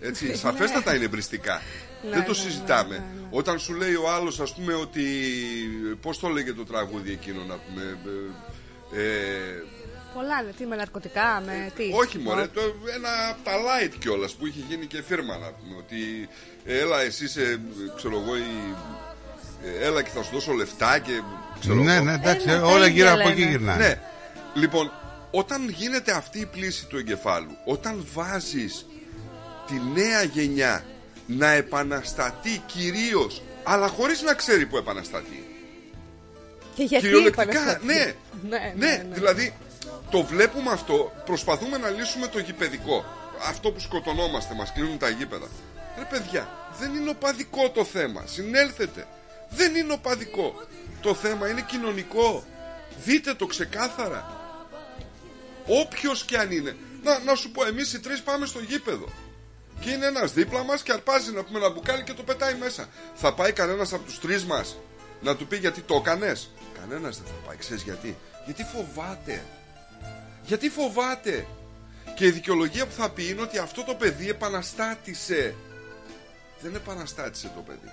[0.00, 0.34] Έτσι, Ναι.
[0.34, 1.62] σαφέστατα είναι μπριστικά.
[2.04, 3.04] Ναι, δεν το ναι, συζητάμε.
[3.30, 5.04] Όταν σου λέει ο άλλος ας πούμε ότι,
[6.00, 7.98] πώς το λέγε το τραγούδι εκείνο να πούμε,
[8.94, 9.62] ε, ε,
[10.14, 10.52] Πολλά είναι.
[10.58, 12.60] Τι με ναρκωτικά, με τι; όχι μωρέ, το,
[12.96, 16.28] ένα από τα light κιόλας που είχε γίνει και φίρμα να πούμε ότι
[16.64, 17.60] ε, έλα εσύ είσαι,
[17.96, 18.74] ξέρω εγώ, η,
[19.64, 21.12] ε, έλα και θα σου δώσω λεφτά και
[21.60, 22.04] ξέρω Ναι, εγώ.
[22.04, 23.50] ναι, εντάξει, Ε, όλα τα γύρω ίδια από εκεί λένε.
[23.50, 23.86] γυρνάνε.
[23.86, 23.98] Ναι,
[24.60, 24.92] λοιπόν,
[25.30, 28.86] όταν γίνεται αυτή η πλήση του εγκεφάλου, όταν βάζεις
[29.66, 30.84] τη νέα γενιά
[31.26, 35.46] να επαναστατεί κυρίως, αλλά χωρίς να ξέρει που επαναστατεί.
[36.74, 37.86] Και γιατί Κυριολεκτικά, επαναστατεί.
[37.86, 38.12] ναι.
[38.50, 39.52] ναι, Ναι, δηλαδή
[40.12, 43.04] το βλέπουμε αυτό, προσπαθούμε να λύσουμε το γηπαιδικό.
[43.48, 45.48] Αυτό που σκοτωνόμαστε, μας κλείνουν τα γήπεδα.
[45.98, 48.22] Ρε παιδιά, δεν είναι οπαδικό το θέμα.
[48.26, 49.06] Συνέλθετε.
[49.50, 50.54] Δεν είναι οπαδικό.
[51.00, 52.44] Το θέμα είναι κοινωνικό.
[53.04, 54.40] Δείτε το ξεκάθαρα.
[55.66, 56.76] Όποιος και αν είναι.
[57.02, 59.08] Να, να σου πω, εμείς οι τρεις πάμε στο γήπεδο.
[59.80, 62.88] Και είναι ένας δίπλα μας και αρπάζει να πούμε ένα μπουκάλι και το πετάει μέσα.
[63.14, 64.76] Θα πάει κανένας από τους τρεις μας
[65.20, 66.50] να του πει γιατί το έκανες.
[66.80, 67.56] Κανένας δεν θα πάει.
[67.56, 68.16] Ξέρεις γιατί.
[68.44, 69.42] Γιατί φοβάται.
[70.42, 71.46] Γιατί φοβάται;
[72.14, 75.54] Και η δικαιολογία που θα πει είναι ότι αυτό το παιδί επαναστάτησε.
[76.60, 77.90] Δεν επαναστάτησε το παιδί.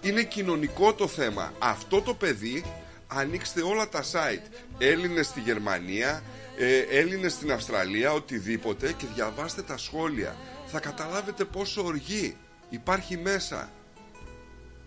[0.00, 1.52] Είναι κοινωνικό το θέμα.
[1.58, 2.64] Αυτό το παιδί
[3.06, 4.52] ανοίξτε όλα τα site.
[4.78, 6.22] Έλληνες στη Γερμανία,
[6.58, 10.36] ε, Έλληνες στην Αυστραλία, οτιδήποτε και διαβάστε τα σχόλια.
[10.66, 12.36] Θα καταλάβετε πόσο οργή
[12.68, 13.70] υπάρχει μέσα.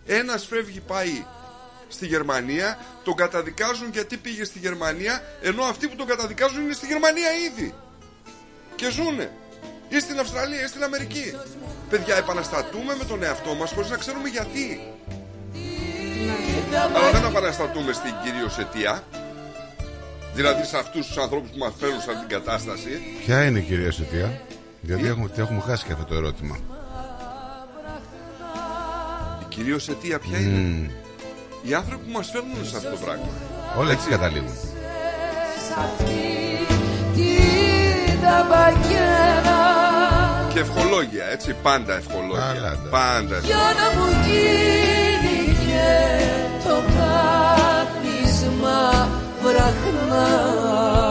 [0.06, 1.24] Ένας φεύγει πάει
[1.90, 6.86] στη Γερμανία, τον καταδικάζουν γιατί πήγε στη Γερμανία, ενώ αυτοί που τον καταδικάζουν είναι στη
[6.86, 7.74] Γερμανία ήδη.
[8.74, 9.30] Και ζουνε.
[9.88, 11.34] Ή στην Αυστραλία ή στην Αμερική.
[11.90, 14.80] Παιδιά, επαναστατούμε με τον εαυτό μας χωρίς να ξέρουμε γιατί.
[16.94, 19.04] Αλλά δεν επαναστατούμε στην κυρίως αιτία.
[20.34, 23.02] Δηλαδή σε αυτούς τους ανθρώπους που μας φέρνουν σε αυτήν την κατάσταση.
[23.24, 24.40] Ποια είναι η κυρία αιτία,
[24.80, 26.58] γιατί έχουμε, τι έχουμε χάσει και αυτό το ερώτημα.
[29.40, 30.90] Η κυρίως αιτία ποια είναι;
[31.62, 33.28] Οι άνθρωποι που μας φέρνουν σε αυτό το πράγμα.
[33.78, 34.48] Όλα έτσι καταλήγουν.
[35.66, 36.24] Σ' αυτή
[37.14, 39.60] την ταμπακέρα
[40.52, 42.78] Και ευχολόγια, έτσι, πάντα ευχολόγια.
[42.90, 43.74] Πάντα Για ευχολόγια.
[43.80, 45.88] να μου γίνει και
[46.68, 48.78] το κάπνισμα
[49.42, 51.09] βραχνάς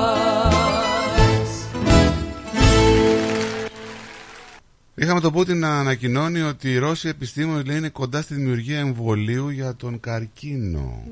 [5.02, 9.50] Είχαμε τον Πούτιν να ανακοινώνει ότι οι Ρώσοι επιστήμονες λέει είναι κοντά στη δημιουργία εμβολίου
[9.50, 11.04] για τον καρκίνο.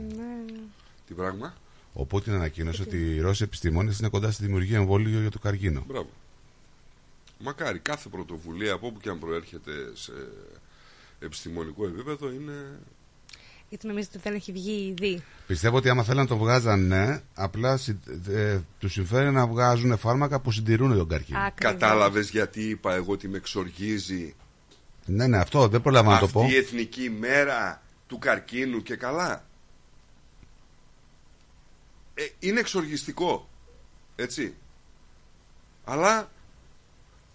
[1.08, 1.54] Τι πράγμα;
[1.94, 5.84] Ο Πούτιν ανακοίνωσε ότι οι Ρώσοι επιστήμονες είναι κοντά στη δημιουργία εμβολίου για τον καρκίνο.
[5.88, 6.10] Μπράβο.
[7.40, 10.12] Μακάρι κάθε πρωτοβουλία από όπου και αν προέρχεται σε
[11.20, 12.80] επιστημονικό επίπεδο είναι.
[13.70, 15.24] Γιατί νομίζετε ότι δεν έχει βγει ήδη.
[15.48, 17.80] Πιστεύω ότι άμα θέλουν να το βγάζαν, ναι, απλά
[18.30, 21.40] ε, τους συμφέρει να βγάζουν φάρμακα που συντηρούν τον καρκίνο.
[21.40, 21.74] Ακριβώς.
[21.74, 24.36] Κατάλαβες γιατί είπα εγώ ότι με εξοργίζει
[25.06, 26.48] Ναι, ναι, αυτό δεν προλαβαίνω να το αυτή πω.
[26.50, 29.46] η εθνική μέρα του καρκίνου και καλά.
[32.14, 33.50] Ε, είναι εξοργιστικό.
[34.16, 34.56] Έτσι.
[35.84, 36.32] Αλλά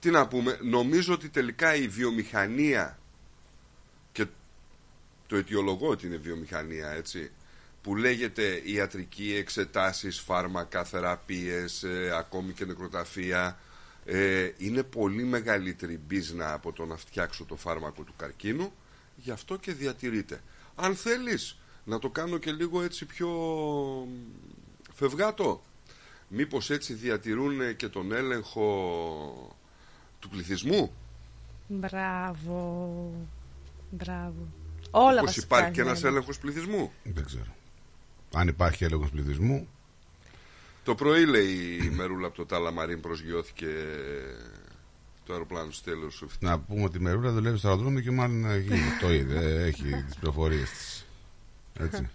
[0.00, 3.01] τι να πούμε, νομίζω ότι τελικά η βιομηχανία και
[5.32, 7.30] το αιτιολογώ ότι είναι βιομηχανία, έτσι,
[7.82, 13.58] που λέγεται ιατρική εξετάσεις, φάρμακα, θεραπείες, ε, ακόμη και νεκροταφεία,
[14.04, 18.72] ε, είναι πολύ μεγαλύτερη μπίζνα από το να φτιάξω το φάρμακο του καρκίνου,
[19.16, 20.40] γι' αυτό και διατηρείται.
[20.74, 23.30] Αν θέλεις να το κάνω και λίγο έτσι πιο
[24.92, 25.62] φευγάτο,
[26.28, 29.56] μήπως έτσι διατηρούν και τον έλεγχο
[30.18, 30.92] του πληθυσμού;
[31.68, 33.10] Μπράβο.
[33.90, 34.61] Μπράβο.
[34.94, 35.88] Όλα Πως βασικά υπάρχει και είναι.
[35.90, 36.92] ένας έλεγχος πληθυσμού.
[37.02, 37.54] Δεν ξέρω.
[38.34, 39.68] Αν υπάρχει έλεγχος πληθυσμού.
[40.84, 43.66] Το πρωί λέει η Μερούλα από το Τάλαμαρίν προσγειώθηκε
[45.26, 46.36] το αεροπλάνο στο τέλος Swift.
[46.40, 48.68] Να πούμε ότι η Μερούλα δουλεύει στο αεροδρόμιο και μάλλον έχει,
[49.02, 49.64] το είδε.
[49.64, 51.06] Έχει τις πληροφορίες της.
[51.78, 52.08] Έτσι.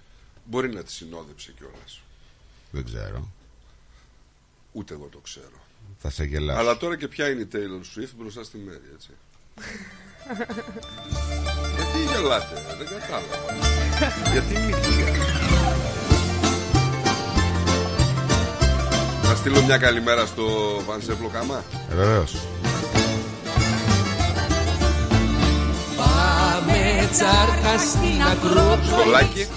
[0.46, 2.02] Μπορεί να τη συνόδεψε κιόλας.
[2.72, 3.32] Δεν ξέρω.
[4.72, 5.66] Ούτε εγώ το ξέρω.
[6.00, 6.60] Θα σε γελάσω.
[6.60, 9.10] Αλλά τώρα και ποια είναι η Taylor Swift μπροστά στη μέρη, έτσι.
[11.76, 13.38] Γιατί γελάτε, ρε, δεν κατάλαβα.
[14.32, 15.26] Γιατί μυρτία.
[19.24, 20.46] Να στείλω μια καλημέρα στο
[20.88, 21.64] Βανσέπλο Καμά.
[21.92, 22.36] Ε, Βεβαίως.
[25.98, 29.48] Πάμε τσάρκα στην Ακρόπολη Στολάκι.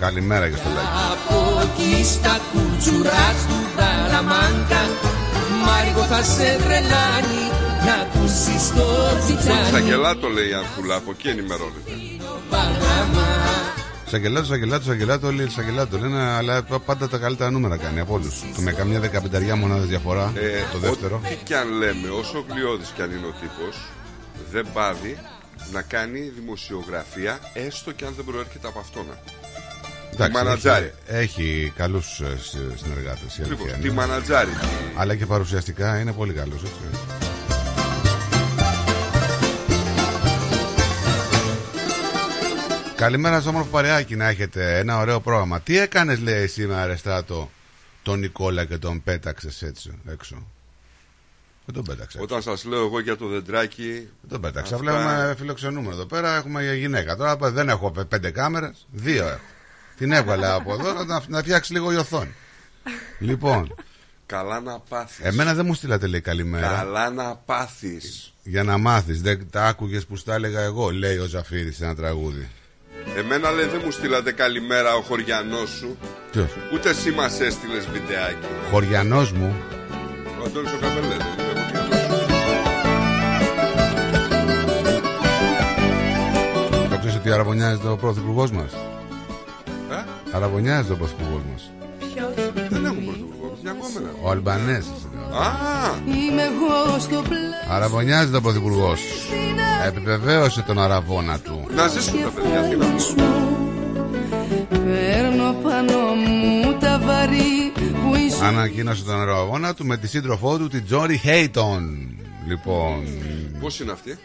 [0.00, 1.12] Καλημέρα και στο like.
[1.12, 4.82] Από εκεί στα κουλτσουρά του Δαραμάνκα
[5.66, 7.44] Μάργο θα σε τρελάνει
[7.86, 8.86] να ακούσεις το
[9.24, 11.90] τσιτσάνι Σαγγελάτο λέει η Ανθούλα, από εκεί ενημερώνεται.
[14.06, 18.34] Σαγγελάτο, Σαγγελάτο, Σαγγελάτο, όλοι Σαγγελάτο λένε, αλλά πάντα τα καλύτερα νούμερα κάνει από όλους.
[18.56, 21.20] Με καμιά δεκαπενταριά μονάδες διαφορά Ε, το δεύτερο.
[21.24, 23.76] Ό,τι και αν λέμε, όσο γλιώδης και αν είναι ο τύπος,
[24.52, 25.18] δεν πάβει
[25.72, 29.06] να κάνει δημοσιογραφία, έστω και αν δεν προέρχεται από αυτόν.
[30.12, 30.92] Εντάξει, μανατζάρι.
[31.06, 32.22] Έχει, έχει καλούς
[32.82, 33.38] συνεργάτες.
[33.40, 34.50] Ακριβώς, τη μανατζάρι.
[34.96, 36.60] Αλλά και παρουσιαστικά είναι πολύ καλός.
[42.96, 45.60] Καλημέρα στο όμορφο παρεάκι να έχετε ένα ωραίο πρόγραμμα.
[45.60, 47.50] Τι έκανες, λέει σήμερα, Ρεστράτο,
[48.02, 50.46] τον Νικόλα και τον πέταξες έτσι έξω;
[51.64, 52.20] Δεν τον πέταξες.
[52.20, 53.90] Όταν σας λέω εγώ για το δεντράκι...
[54.20, 54.74] Δεν τον πέταξα.
[54.74, 56.36] αυτά- Βλέπουμε φιλοξενούμενο εδώ πέρα.
[56.36, 57.16] Έχουμε γυναίκα.
[57.16, 58.86] Τώρα δεν έχω πέ- πέντε κάμερες.
[58.92, 59.40] Δύο έχω.
[59.96, 62.34] Την έβγαλε από εδώ να, να φτιάξει λίγο η οθόνη.
[63.18, 63.74] λοιπόν,
[64.26, 65.24] Καλά να πάθεις.
[65.24, 66.68] εμένα δεν μου στείλατε λέει καλημέρα.
[66.68, 68.32] Καλά να πάθεις.
[68.42, 69.22] Για να μάθεις.
[69.22, 72.48] Δεν τα άκουγες που στα έλεγα εγώ, λέει ο Ζαφύρης σε ένα τραγούδι.
[73.14, 75.96] Εμένα λέει δεν μου στείλατε καλημέρα ο χωριανός σου.
[76.30, 78.46] Ποιος; Ούτε εσύ μας έστειλες βιντεάκι.
[78.70, 79.54] Χωριανός μου;
[80.40, 82.24] Ο Αντώνης ο Καβελές δεν είναι χωριανός.
[86.90, 88.72] Το ξέρεις ότι αραβωνιάζει ο πρωθυπουργός μας;
[89.90, 91.70] Ε; Αραβωνιάζει ο πρωθυπουργός μας.
[92.68, 94.10] Δεν έχουμε πρωτοβουλία, διακόμενα.
[94.22, 95.08] Ο Αλμπανέζης.
[95.32, 99.00] Α, Είμαι εγώ στο πλέον Αραβωνιάζει τον πρωθυπουργός.
[99.86, 101.66] Επιβεβαίωσε τον αραβόνα του.
[101.74, 102.86] να ζήσουν τα παιδιά, τι να
[104.68, 110.68] Παίρνω πάνω μου τα βαρύ που ήσουν Ανακοίνωσε τον αραβόνα του με τη σύντροφό του,
[110.68, 112.08] την Τζόρι Χέιτον.
[112.48, 113.04] Λοιπόν.
[113.60, 114.18] Πώς είναι αυτή;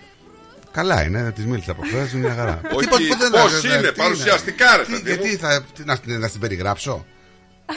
[0.72, 2.62] Καλά είναι, της μίλησα από χθες, είναι μια χαρά.
[2.64, 5.38] Όχι, Τίποτα, ποτέ δεν- πώς δεν- είναι, τι παρουσιαστικά, ρε Τι- παιδί Γιατί μου.
[5.38, 5.64] θα.
[5.74, 7.06] τι, να, να την περιγράψω;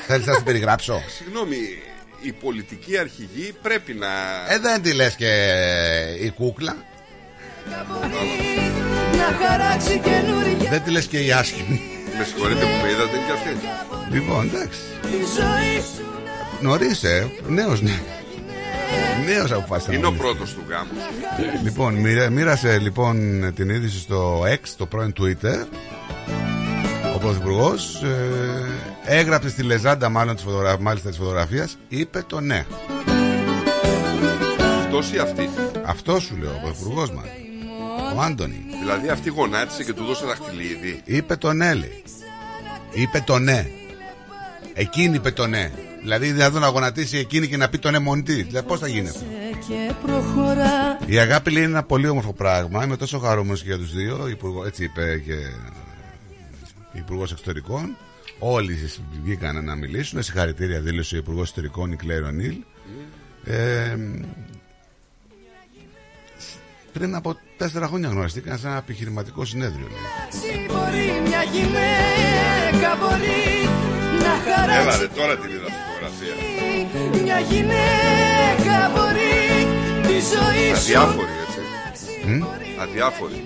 [0.06, 1.56] Θέλεις να την περιγράψω; Συγγνώμη,
[2.26, 4.06] η πολιτική αρχηγή πρέπει να...
[4.48, 5.52] Ε, δεν τη λες και
[6.22, 6.76] η κούκλα.
[9.16, 11.80] να χαράξει καινούργια Δεν τη λες και η άσχημη.
[12.18, 13.56] Με συγχωρείτε που με είδατε και αυτή.
[14.10, 14.80] Λοιπόν, εντάξει.
[15.02, 16.04] τη ζωή σου
[16.60, 17.30] Νωρίς, ε.
[17.48, 18.00] Νέος, ναι.
[19.26, 20.26] Νέος αποφάσισε να Είναι ο μιλήσει.
[20.28, 20.90] πρώτος του γάμου.
[21.62, 23.16] Λοιπόν, μοίρα- μοίρασε λοιπόν
[23.54, 25.66] την είδηση στο X, το πρώην Twitter.
[27.14, 28.08] Ο Πρωθυπουργός ε,
[29.04, 30.80] έγραψε στη λεζάντα μάλλον της φωτογρα...
[30.80, 32.66] μάλιστα της φωτογραφίας, είπε το ναι.
[34.78, 35.50] Αυτός ή αυτή;
[35.84, 37.26] Αυτός σου λέω, ο Πρωθυπουργό μας.
[38.16, 38.64] Ο Άντωνη.
[38.80, 41.00] Δηλαδή αυτή γονάτισε και του δώσε δαχτυλίδι.
[41.04, 42.02] Είπε το ναι, λέει.
[42.92, 43.66] Είπε το ναι.
[44.74, 45.70] Εκείνη είπε το ναι.
[46.00, 48.44] Δηλαδή δεν θα να γονατίσει εκείνη και να πει το ναι μόνη της.
[48.44, 49.24] Δηλαδή πώς θα γίνει αυτό;
[49.68, 52.84] και προχωρά Η αγάπη λέει είναι ένα πολύ όμορφο πράγμα.
[52.84, 54.28] Είμαι τόσο χαρούμενος και για τους δύο.
[54.28, 55.34] Υπουργό, έτσι είπε και
[56.92, 57.96] Υπουργός Εξωτερικών.
[58.38, 58.78] Όλοι
[59.22, 60.22] βγήκαν να μιλήσουν.
[60.22, 62.56] Συγχαρητήρια δήλωσε ο Υπουργός Εξωτερικών η Κλέρι Ονίλ.
[63.44, 63.96] Ε,
[66.92, 69.86] πριν από τέσσερα χρόνια γνωριστήκαν σε ένα επιχειρηματικό συνέδριο.
[69.86, 69.98] λέει.
[69.98, 73.68] αλλάξει μπορεί μια γυναίκα μπορεί
[74.24, 76.34] να Έλα χαράξει ρε, τώρα την είδα φωτογραφία.
[77.22, 79.34] Μια γυναίκα μπορεί
[80.02, 81.60] τη ζωή σου Αδιάφορη, έτσι.
[82.26, 82.42] Μμ;
[82.80, 83.44] Αδιάφορη.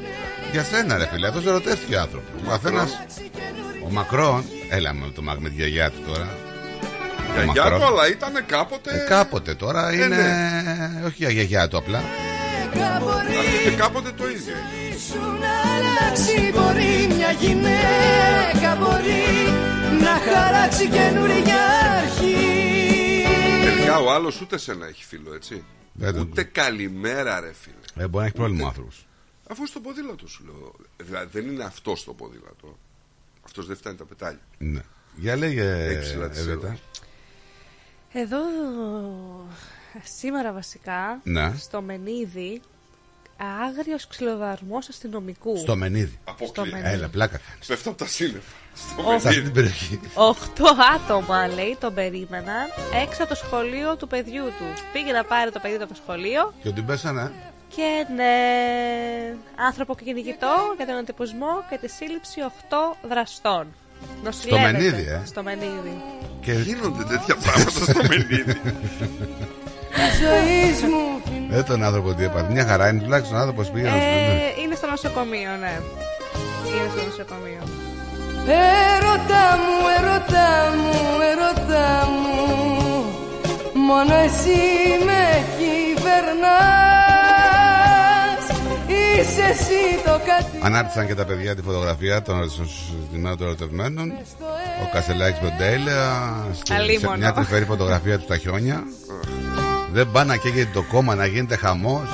[0.52, 2.30] Για σένα, ρε φίλε, αυτό ερωτεύτηκε ο άνθρωπος.
[2.46, 2.88] Ο καθένα.
[3.88, 6.36] Ο Μακρόν, έλα με, το, με τη γιαγιά του τώρα.
[7.18, 7.80] Ο Γιαγιά Μακρόν.
[7.80, 8.90] του, αλλά ήταν κάποτε.
[9.04, 10.06] Ε, κάποτε τώρα Ε, είναι.
[10.06, 11.02] ναι.
[11.06, 11.98] Όχι για γιαγιά του απλά.
[12.68, 13.22] Αυτό
[13.64, 14.54] και κάποτε το ίδιο.
[15.08, 19.24] σου να αλλάξει μπορεί Μια γυναίκα μπορεί
[20.00, 21.60] να χαράξει καινούργια
[22.02, 22.36] αρχή
[23.64, 25.64] Τελικά ο άλλος ούτε σένα έχει φίλο, έτσι.
[25.92, 28.04] Δεν το- Ούτε καλημέρα, ρε φίλε.
[28.04, 29.06] Ε, μπορεί να έχει πρόβλημα ο άνθρωπος.
[29.50, 30.72] Αφού στο ποδήλατο σου λέω.
[30.96, 32.78] Δηλαδή δεν είναι αυτό στο ποδήλατο.
[33.48, 34.40] Αυτός δεν φτάνει τα πετάλια.
[34.58, 34.80] Ναι.
[35.16, 35.72] Για λέγε.
[35.72, 36.78] Έχει ψηλά τη Εβέτα.
[38.12, 38.38] Εδώ
[40.04, 41.52] σήμερα βασικά Ναι.
[41.58, 42.60] στο Μενίδη
[43.66, 45.56] άγριος ξυλοδαρμός αστυνομικού.
[45.56, 46.18] Στο Μενίδη.
[46.46, 46.88] Στο Μενίδη.
[46.88, 47.66] Έλα, πλάκα κάνεις.
[47.66, 48.52] Πέφτω από τα σύννεφα.
[48.74, 49.20] Στο Όχι.
[49.20, 50.00] Σε αυτή την περιοχή.
[50.14, 52.66] Οχτώ άτομα λέει τον περίμεναν
[53.06, 54.82] έξω από το σχολείο του παιδιού του.
[54.92, 57.32] Πήγε να πάρει το παιδί του από το σχολείο Και ότι πέσανε.
[57.78, 58.34] Και ναι,
[59.68, 62.38] άνθρωπο κυνηγητό για τον αντιποσμό και τη σύλληψη
[62.70, 62.74] 8
[63.08, 63.66] δραστών.
[64.24, 64.72] Νοσηλεύεται.
[64.72, 65.20] Μενίδη, ε.
[65.26, 66.02] Στο Μενίδη.
[66.40, 68.60] Και γίνονται τέτοια πράγματα στο Μενίδη.
[70.22, 71.04] Ζωής μου
[71.50, 72.52] Δεν τον άνθρωπο τι έπαθε.
[72.52, 74.04] Μια χαρά είναι τουλάχιστον ο άνθρωπος πήγε να σου πει.
[74.04, 75.80] Ε, είναι στο νοσοκομείο, ναι.
[76.66, 77.62] Είναι στο νοσοκομείο.
[78.94, 80.48] Ερώτα μου, ερώτα
[80.80, 80.98] μου,
[81.30, 82.36] ερώτα μου
[83.72, 84.60] Μόνο εσύ
[85.06, 85.22] με
[85.58, 86.87] κυβερνάς
[89.20, 94.12] Είσαι εσύ το κάτι; Ανάρτησαν και τα παιδιά τη φωτογραφία των ερωτημάτων των ερωτευμένων.
[94.82, 96.22] Ο Κασελάκης Μποντέλα.
[96.54, 97.16] στη- Σε Αλίμονο.
[97.16, 98.82] μια τρυφερή φωτογραφία του στα χιόνια.
[99.92, 102.08] Δεν πάνε να καίγεται το κόμμα να γίνεται χαμός.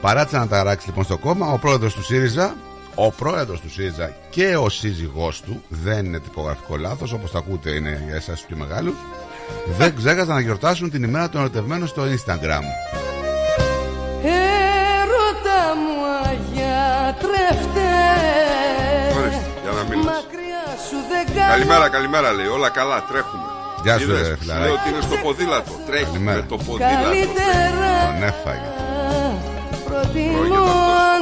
[0.00, 1.46] Παράτησε να ταράξει λοιπόν στο κόμμα.
[1.52, 2.54] Ο πρόεδρος του ΣΥΡΙΖΑ,
[2.94, 7.70] ο πρόεδρος του ΣΥΡΙΖΑ και ο σύζυγός του, δεν είναι τυπογραφικό λάθος, όπως τα ακούτε
[7.70, 8.94] είναι για εσάς τους πιο μεγάλους,
[9.78, 12.62] δεν ξέχασαν να γιορτάσουν την ημέρα των ερωτευμένων στο Instagram.
[17.10, 17.88] Αγιατρεύτε
[19.18, 20.04] Ορίστε, για να μιλάς.
[20.04, 22.46] Μακριά σου δεν κάνω Καλημέρα, καλημέρα λέει.
[22.46, 23.42] Όλα καλά, τρέχουμε.
[23.82, 24.64] Γεια σου, Είδες, ρε, σου φιλαράκι.
[24.66, 25.72] Λέω ότι είναι στο ποδήλατο.
[25.86, 26.36] Τρέχει Καλημέρα.
[26.40, 27.04] με το ποδήλατο.
[27.04, 28.68] Καλύτερα Τον έφαγε.
[29.86, 30.64] προτιμώ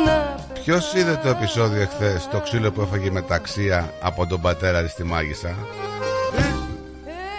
[0.06, 4.82] να Ποιος είδε το επεισόδιο εχθές, το ξύλο που έφαγε με ταξία από τον πατέρα
[4.82, 5.54] της στη Μάγισσα;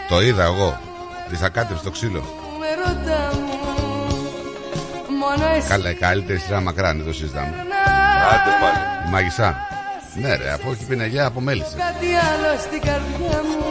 [0.10, 0.80] Το είδα εγώ.
[1.30, 2.24] Της ακάτεψε το ξύλο.
[2.60, 3.58] με ρώτα μου
[5.20, 7.54] Μόνο εσύ Καλά, η καλύτερη σειρά μακράν, δεν το συζητάμε.
[8.34, 8.80] Άντε πάλι.
[9.08, 9.68] Η Μάγισσα.
[10.14, 11.76] Ναι, ρε, αφού έχει πινελιά από μέλισσε.
[11.78, 13.62] κάτι άλλο στην καρδιά μου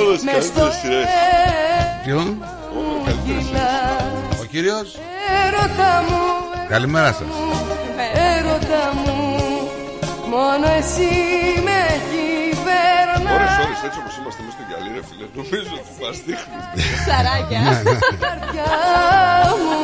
[0.00, 1.06] Όλες Μες στο καλύτερες σειρές.
[2.04, 2.20] Ποιο;
[3.24, 4.88] γυλάς Ο κύριος;
[5.44, 6.22] Έρωτα μου,
[6.68, 7.32] Καλημέρα σας.
[8.36, 9.18] έρωτα μου
[10.34, 11.10] Μόνο εσύ
[11.66, 16.16] με κυβερνάς Ώρες, ώρες, έτσι όπως είμαστε μέσα στο γυαλί, ρε φίλε, νομίζω ότι μας
[16.26, 16.62] δείχνεις.
[17.06, 17.60] Σαράκια.
[18.24, 18.70] καρδιά
[19.62, 19.78] μου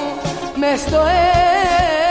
[0.61, 2.06] Μες στο αίμα μου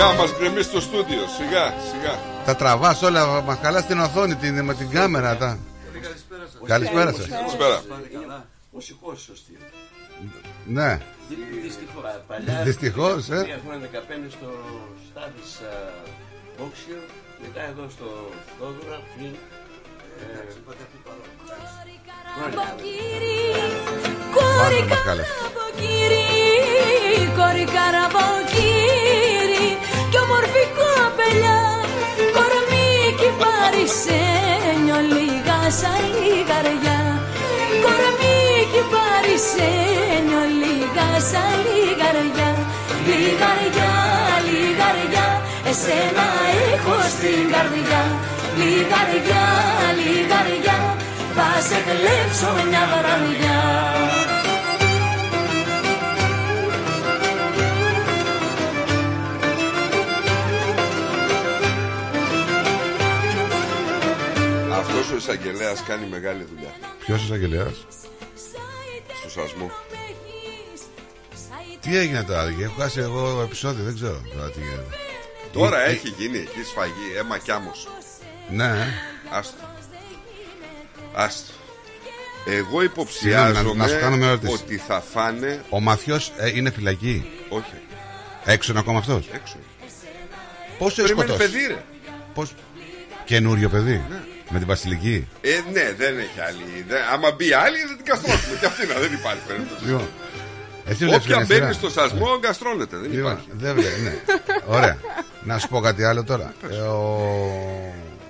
[0.00, 2.18] Σιγά μας γκρεμίσει το στούντιο, σιγά, σιγά.
[2.44, 5.36] Τα τραβάς όλα, μας καλά στην οθόνη την, με την κάμερα.
[5.36, 5.58] Τα.
[6.66, 7.28] Καλησπέρα σας.
[7.28, 7.82] Καλησπέρα.
[8.70, 9.56] Μουσικός σωστή.
[10.66, 11.00] Ναι.
[11.62, 12.02] Δυστυχώς.
[12.26, 12.62] Παλιά.
[12.62, 13.34] Δυστυχώς, ε.
[13.34, 14.48] Έχουμε 15 στο
[15.10, 15.42] Στάδη
[16.66, 17.00] Όξιο.
[17.42, 19.34] Μετά εδώ στο Θόδωρα πριν.
[24.34, 25.28] Κόρη Μάλλον μας κάλεσε.
[25.34, 26.26] καραμποκύρι,
[27.36, 27.64] κόρη
[29.58, 29.78] καραμποκύρι
[30.10, 31.60] Κι όμορφη κοπελιά,
[32.36, 37.00] κορμίκι παρισένιο Λίγα σαν λιγαριά,
[37.84, 42.50] κορμίκι παρισένιο Λίγα σαν λιγαριά,
[43.08, 43.92] λιγαριά,
[44.48, 45.26] λιγαριά
[45.70, 46.26] Εσένα
[46.70, 48.02] έχω στην καρδιά,
[48.58, 49.44] λιγαριά,
[49.98, 50.78] λιγαριά
[51.36, 53.58] Θα σε κλέψω μια βραδιά
[65.22, 66.72] εισαγγελέας κάνει μεγάλη δουλειά;
[67.04, 67.86] Ποιος εισαγγελέας;
[69.20, 69.70] Στο σασμό.
[71.80, 74.96] Τι έγινε τώρα, έχω χάσει εγώ επεισόδιο, δεν ξέρω τώρα τι γίνεται.
[75.52, 77.88] Τώρα Ε, έχει γίνει εκεί σφαγή, αίμα κι άμμος.
[78.50, 78.86] Ναι.
[79.30, 79.56] Άστο.
[81.14, 81.52] Άστο.
[82.46, 84.52] Εγώ Συγγνώμη, υποψιάζομαι να- να σου κάνω μια ερώτηση.
[84.52, 85.64] ότι θα φάνε.
[85.70, 86.20] Ο Μαθιό
[86.54, 87.72] είναι φυλακή; Όχι.
[88.44, 89.56] Έξω είναι ακόμα αυτός; Έξω.
[90.78, 91.84] Πόσο έχει Περιμένει σκοτώσεις; παιδί, ρε.
[92.34, 92.54] Πώς...
[93.24, 94.04] Καινούριο παιδί;
[94.50, 96.84] Με την Βασιλική; Ε, ναι, δεν έχει άλλη.
[96.88, 98.56] Δεν, άμα μπει άλλη, δεν την καστρώσουμε.
[98.60, 99.84] και αυτή να δεν υπάρχει περίπτωση.
[99.84, 100.08] Λοιπόν,
[100.86, 101.72] Εσύ βλέπεις Όποια την μπαίνει σειρά.
[101.72, 102.96] στο σασμό, γκαστρώνεται.
[102.96, 103.48] Δεν Λοιπόν, υπάρχει.
[103.52, 104.14] δεν βλέπει, ναι.
[104.66, 104.96] Ωραία.
[105.42, 106.54] Να σου πω κάτι άλλο τώρα.
[106.70, 107.20] Ε, ο...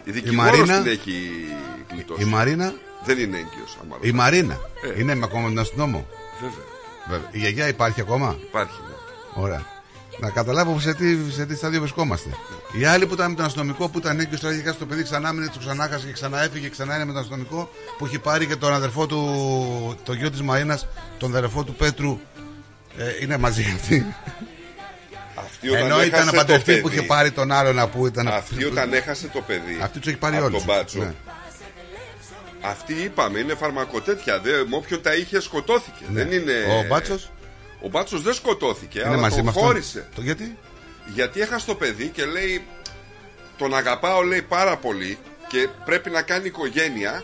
[0.05, 0.83] Η Η δικηγόρος Μαρίνα.
[0.83, 1.31] την έχει
[1.93, 2.23] γλιτώσει.
[2.23, 2.73] Η Μαρίνα.
[3.05, 3.79] Δεν είναι έγκυος.
[3.83, 4.59] άμα Η Μαρίνα.
[4.97, 5.01] Ε.
[5.01, 6.07] Είναι με ακόμα με τον αστυνόμο.
[6.41, 6.65] Βέβαια.
[7.09, 7.29] Βέβαια.
[7.31, 8.79] Η γιαγιά υπάρχει ακόμα; Υπάρχει.
[8.89, 9.43] ναι.
[9.43, 9.63] Ωραία.
[10.21, 12.29] Να καταλάβω σε τι, σε τι στάδιο βρισκόμαστε.
[12.81, 15.03] Οι άλλοι που ήταν με τον αστυνομικό που ήταν έγκυο τώρα είχε χάσει το παιδί,
[15.03, 18.19] ξανά μείνε, το ξανά χάσει και ξανά έφυγε, ξανά είναι με τον αστυνομικό που έχει
[18.19, 20.87] πάρει και τον αδερφό του, το γιο της Μαρίνας,
[21.19, 22.19] τον αδερφό του Πέτρου.
[22.99, 24.15] Ε, είναι μαζί αυτοί.
[25.35, 28.29] Αυτή όταν Ενώ έχασε ήταν το παντρευτή που παιδί- είχε πάρει τον άλλον που ήταν.
[28.29, 29.79] Αυτή όταν έχασε το παιδί.
[29.83, 30.65] Αυτή τους έχει πάρει από όλους.
[30.65, 30.99] τον μπάτσο.
[30.99, 31.13] Ναι.
[32.61, 34.41] Αυτή είπαμε είναι φαρμακοτέτια.
[34.41, 36.05] Δε, με όποιον τα είχε σκοτώθηκε.
[36.13, 36.23] Ναι.
[36.25, 36.53] Δεν είναι...
[36.53, 37.31] Ο Μπάτσος;
[37.83, 38.99] Ο Μπάτσος δεν σκοτώθηκε.
[38.99, 39.65] Είναι αλλά μαζί τον με αυτόν.
[39.65, 40.09] χώρισε.
[40.15, 40.57] Το γιατί;
[41.15, 42.65] Γιατί έχασε το παιδί και λέει
[43.59, 47.23] Τον αγαπάω λέει πάρα πολύ Και πρέπει να κάνει οικογένεια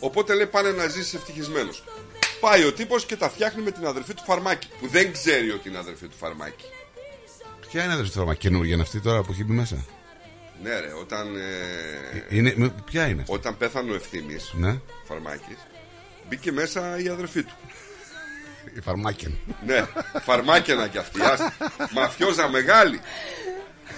[0.00, 1.84] Οπότε λέει πάνε να ζήσει ευτυχισμένος
[2.40, 5.68] Πάει ο τύπος και τα φτιάχνει με την αδερφή του Φαρμάκη Που δεν ξέρει ότι
[5.68, 6.64] είναι αδερφή του Φαρμάκη
[7.70, 9.84] Ποια είναι αδερφή του καινούργια είναι αυτή τώρα που έχει μπει μέσα;
[10.62, 13.22] Ναι ρε όταν ε, Είναι, με- ποια είναι.
[13.26, 14.80] Όταν πέθανε ο ευθύνη Ναι.
[15.04, 15.56] Φαρμάκης
[16.28, 17.54] Μπήκε μέσα η αδερφή του
[18.76, 19.38] Η φαρμάκαινα.
[19.66, 19.86] Ναι,
[20.22, 21.20] φαρμάκαινα κι αυτή.
[21.22, 21.52] άστα.
[21.94, 23.00] Μαφιόζα μεγάλη.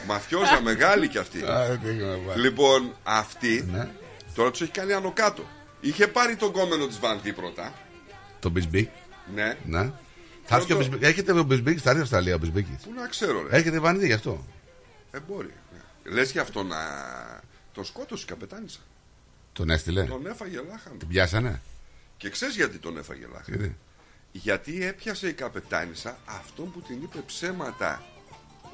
[0.06, 1.38] Μαφιόζα μεγάλη κι αυτή.
[1.44, 2.40] Α, τι έχουμε βάλει.
[2.42, 3.88] Λοιπόν, αυτή Ναι.
[4.34, 5.44] τώρα τους έχει κάνει άνω κάτω.
[5.80, 7.72] Είχε πάρει τον γκόμενο της Βανδή πρώτα.
[8.40, 8.88] Το Μπισμπίκ.
[9.34, 9.56] Ναι.
[9.64, 9.90] Ναι.
[10.44, 11.02] Θα έρθει και ο Μπισμπίκ.
[11.02, 12.66] Έρχεται ο Μπισμπίκ, θα έρθει η Αυστραλία ο Μπισμπίκ.
[12.66, 13.56] Πού να ξέρω, ρε.
[13.56, 14.44] Έρχεται Βανδή γι' αυτό.
[15.10, 15.52] Ε, μπορεί.
[16.04, 16.76] Λες γι' αυτό να.
[17.72, 18.78] Τον σκότωσε η καπετάνισσα.
[19.52, 20.04] Τον έστειλε.
[20.04, 20.96] Τον έφαγε λάχανο.
[20.98, 21.60] Την πιάσανε.
[22.16, 23.56] Και ξέρεις γιατί τον έφαγε λάχανο.
[23.56, 23.76] Γιατί;
[24.42, 28.02] Γιατί έπιασε η καπετάνισσα αυτόν που την είπε ψέματα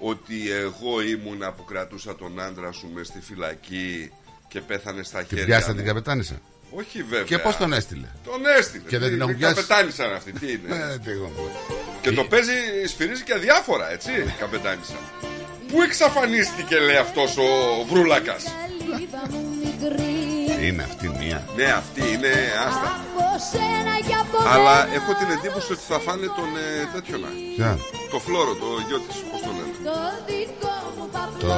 [0.01, 4.11] ότι εγώ ήμουνα που κρατούσα τον άντρα σου μες στη φυλακή
[4.49, 5.77] και πέθανε στα Την χέρια πιάσατε μου.
[5.79, 6.41] την καπετάνισσα.
[6.71, 7.25] Όχι βέβαια.
[7.25, 8.85] Και πώς τον έστειλε; Τον έστειλε.
[8.89, 10.33] Και δεν την Τι, έχουν η πιάσει; Καπετάνισσα είναι αυτή.
[10.33, 10.75] Τι είναι.
[10.93, 11.33] Ε, τι εγώ.
[12.01, 12.53] και το παίζει,
[12.87, 14.97] σφυρίζει και αδιάφορα, έτσι, η καπετάνισσα.
[15.69, 17.45] Πού εξαφανίστηκε, λέει αυτός ο
[17.89, 18.45] Βρούλακας;
[20.67, 21.39] Είναι αυτή μία.
[21.57, 22.33] Ναι, αυτή είναι
[22.67, 22.91] άστα.
[24.53, 27.29] Αλλά έχω την εντύπωση ότι θα φάνε τον ε, τέτοιο να.
[27.57, 27.79] Ποια;
[28.11, 29.75] Το φλόρο, το γιο της, πώς το λένε.
[31.39, 31.53] Το.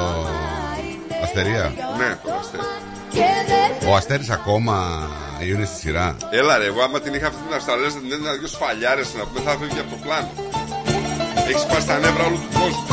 [1.23, 1.73] Αστερία.
[1.97, 2.63] Ναι, το αστέρι.
[3.87, 5.09] Ο Αστέρης ακόμα
[5.49, 6.15] είναι στη σειρά.
[6.31, 9.39] Έλα ρε, εγώ άμα την είχα αυτή την Αυστραλία, την έδινα δύο σφαλιάρες να πούμε,
[9.45, 10.31] θα φύγει από το πλάνο.
[11.49, 12.85] Έχεις σπάσει τα νεύρα όλου του κόσμου.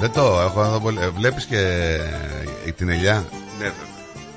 [0.00, 0.98] Δεν το έχω να δω πολύ.
[1.00, 1.58] Ε, Βλέπεις και
[2.66, 3.24] ε, την ελιά;
[3.58, 3.89] Ναι, βέβαια.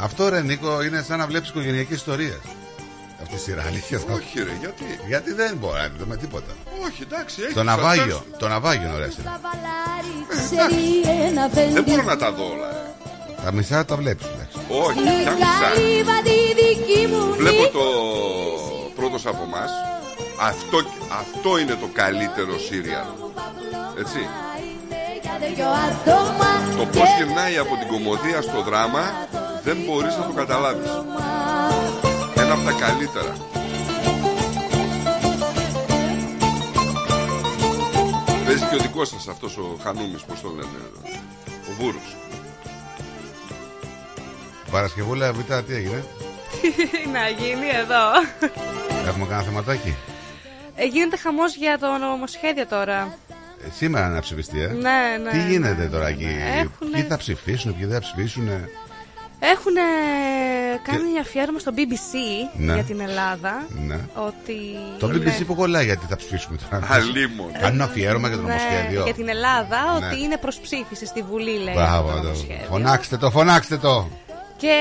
[0.03, 2.40] Αυτό ρε Νίκο είναι σαν να βλέπεις οικογενειακή ιστορία.
[3.22, 3.99] Αυτή η σειρά αλήθεια.
[4.11, 4.99] Όχι, ρε, γιατί.
[5.07, 6.51] Γιατί δεν μπορεί να δούμε τίποτα.
[6.85, 7.53] Όχι, εντάξει, έχει.
[7.53, 8.25] Το ναυάγιο.
[8.38, 9.40] Το ναυάγιο είναι ωραία σειρά.
[11.73, 12.67] Δεν μπορώ να τα δω όλα.
[12.72, 12.82] ρε.
[13.43, 14.25] Τα μισά τα βλέπεις.
[14.25, 14.57] εντάξει.
[14.67, 15.69] Όχι, τα μισά.
[17.38, 17.85] Βλέπω το
[18.95, 19.65] πρώτο από εμά.
[20.40, 20.77] Αυτό,
[21.19, 23.06] αυτό είναι το καλύτερο σύριαλ.
[23.99, 24.27] Έτσι.
[26.77, 29.03] Το πώς γυρνάει από την κομμωδία στο δράμα
[29.64, 30.90] δεν μπορείς να το καταλάβεις.
[32.35, 33.35] Ένα από τα καλύτερα.
[38.45, 40.77] Παίζει και ο δικός σας αυτός ο Χανούμης, πώς το λένε,
[41.69, 42.16] ο Βούρος.
[44.72, 46.03] Παρασκευούλα Β, τι έγινε;
[47.16, 48.03] να γίνει εδώ.
[49.08, 49.95] Έχουμε κανένα θεματάκι;
[50.75, 53.17] Ε, γίνεται χαμός για το νομοσχέδιο τώρα.
[53.66, 54.67] Ε, σήμερα να ψηφιστεί, ε.
[54.67, 55.30] Ναι, ναι.
[55.32, 56.38] Τι γίνεται τώρα εκεί.
[56.45, 58.50] Έχουνε- Ποιοι θα ψηφίσουν, ποιοι δεν θα ψηφίσουν.
[59.52, 59.74] Έχουν
[60.84, 62.14] κάνει αφιέρωμα στο BBC
[62.58, 62.74] Ναι.
[62.74, 63.66] για την Ελλάδα.
[63.88, 64.00] Ναι.
[64.16, 64.58] Ότι
[65.00, 66.88] Το είναι- BBC που κολλάει γιατί θα ψηφίσουμε τώρα.
[66.92, 67.52] Αλίμονο.
[67.62, 69.04] Κάνουν αφιέρωμα για το Ναι, νομοσχέδιο.
[69.04, 70.06] για την Ελλάδα Ναι.
[70.06, 72.66] ότι είναι προς ψήφιση στη Βουλή λέει Μπράβο, αυτό το το- νομοσχέδιο.
[72.70, 74.08] Φωνάξτε το, φωνάξτε το.
[74.58, 74.74] Και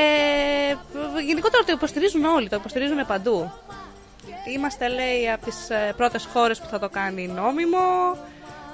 [1.18, 3.50] ε, γενικότερα το υποστηρίζουν όλοι, το υποστηρίζουν παντού.
[4.54, 7.78] Είμαστε, λέει, από τις ε, πρώτες χώρες που θα το κάνει νόμιμο.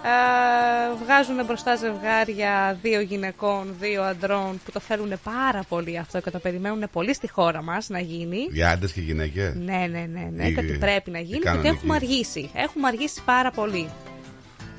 [0.04, 6.30] Ε, βγάζουν μπροστά ζευγάρια δύο γυναικών, δύο αντρών που το θέλουν πάρα πολύ αυτό και
[6.30, 8.38] το περιμένουν πολύ στη χώρα μας να γίνει.
[8.50, 11.38] Για άντρες και γυναίκες; Ναι, ναι, ναι, ναι, Η- και ότι πρέπει να η γίνει
[11.38, 11.76] και ότι κανονική.
[11.76, 12.50] έχουμε αργήσει.
[12.54, 13.88] Έχουμε αργήσει πάρα πολύ.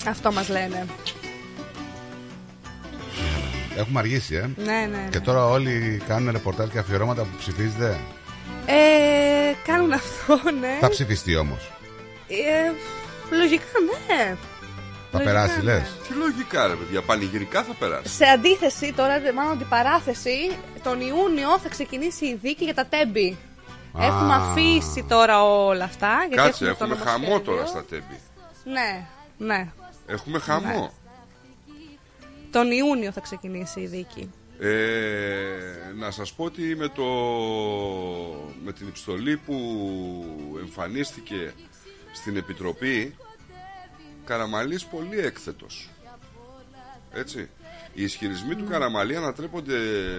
[0.07, 0.85] Αυτό μας λένε.
[3.77, 4.49] Έχουμε αργήσει, ε.
[4.57, 4.85] Ναι, ναι.
[4.85, 5.07] ναι.
[5.09, 7.97] Και τώρα όλοι κάνουν ρεπορτάζ και αφιερώματα που ψηφίζετε;
[8.65, 10.77] Ε, κάνουν αυτό, ναι.
[10.79, 11.71] Θα ψηφιστεί όμως.
[12.27, 12.71] Ε,
[13.37, 13.63] λογικά,
[14.07, 14.35] ναι.
[15.11, 15.63] Θα Λογικά, περάσει, ναι.
[15.63, 18.15] λες; Τι λογικά ρε παιδιά, πανηγυρικά θα περάσει.
[18.15, 23.37] Σε αντίθεση, τώρα, μάλλον αντιπαράθεση, τον Ιούνιο θα ξεκινήσει η δίκη για τα τέμπη.
[23.99, 24.05] Α.
[24.05, 26.15] Έχουμε αφήσει τώρα όλα αυτά.
[26.29, 27.39] Γιατί Κάτσε, το έχουμε χαμό νομοσχέδιο.
[27.53, 28.19] τώρα στα τέμπη.
[28.63, 29.07] Ναι,
[29.37, 29.67] ναι.
[30.05, 30.91] Έχουμε χαμό.
[32.51, 34.31] Τον Ιούνιο θα ξεκινήσει η δίκη.
[34.59, 37.03] Ε, να σας πω ότι με, το,
[38.63, 39.55] με την επιστολή που
[40.59, 41.53] εμφανίστηκε
[42.13, 43.15] στην Επιτροπή
[44.29, 45.89] Καραμαλής πολύ έκθετος.
[47.11, 47.49] Έτσι.
[47.93, 49.77] Οι ισχυρισμοί του Καραμαλή ανατρέπονται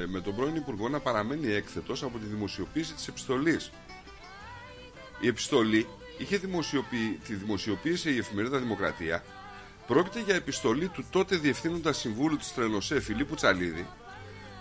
[0.08, 3.70] με τον πρώην Υπουργό να παραμένει έκθετος από τη δημοσιοποίηση της επιστολής.
[5.20, 5.86] Η επιστολή
[6.18, 7.20] είχε δημοσιοποιη...
[7.26, 9.24] τη δημοσιοποίησε η εφημερίδα Δημοκρατία.
[9.86, 13.86] Πρόκειται για επιστολή του τότε διευθύνοντας συμβούλου της Τρενοσέ Φιλίππου Τσαλίδη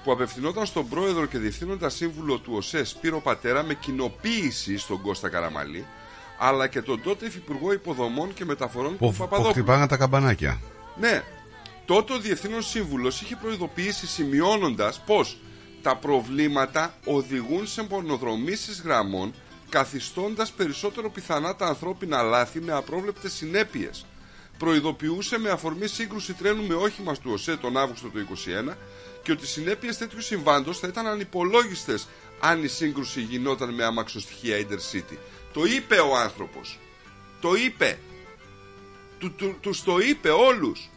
[0.03, 5.29] που απευθυνόταν στον πρόεδρο και διευθύνοντα σύμβουλο του ΟΣΕ Σπύρο Πατέρα με κοινοποίηση στον Κώστα
[5.29, 5.85] Καραμαλή
[6.39, 9.53] αλλά και τον τότε Υφυπουργό Υποδομών και Μεταφορών Που, του που Παπαδόπουλου.
[9.53, 10.59] χτυπάγαν τα καμπανάκια.
[10.99, 11.23] Ναι.
[11.85, 15.37] Τότε ο Διευθύνων Σύμβουλος είχε προειδοποιήσει σημειώνοντας πως
[15.81, 19.33] τα προβλήματα οδηγούν σε πονοδρομήσεις γραμμών
[19.69, 24.05] καθιστώντας περισσότερο πιθανά τα ανθρώπινα λάθη με απρόβλεπτες συνέπειες.
[24.57, 28.27] Προειδοποιούσε με αφορμή σύγκρουση τρένου με όχημα του ΟΣΕ τον Αύγουστο του
[28.69, 28.73] 2021
[29.23, 32.07] και ότι οι συνέπειες τέτοιου συμβάντος θα ήταν ανυπολόγιστες
[32.39, 35.17] αν η σύγκρουση γινόταν με αμαξοστοιχεία Intercity.
[35.53, 36.79] Το είπε ο άνθρωπος.
[37.41, 37.99] Το είπε.
[39.19, 40.89] Του, του, τους το είπε όλους.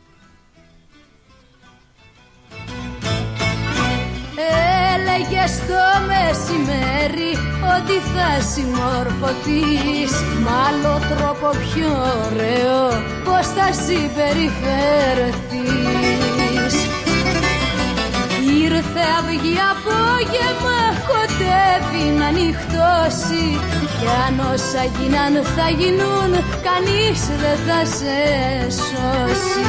[4.94, 7.32] Έλεγε στο μεσημέρι
[7.76, 11.90] ότι θα συμμορφωθείς Μ' άλλο τρόπο πιο
[12.26, 16.21] ωραίο πως θα συμπεριφερθείς
[18.72, 23.44] Ήρθε αυγή απόγευμα κοντεύει να νυχτώσει.
[23.98, 26.32] Κι αν όσα γίναν θα γίνουν
[26.66, 28.18] κανείς δεν θα σε
[28.86, 29.66] σώσει.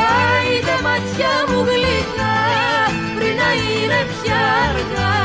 [0.00, 2.38] Άιντε ματιά μου γλυκά
[3.16, 5.18] πριν να είναι πια αργά.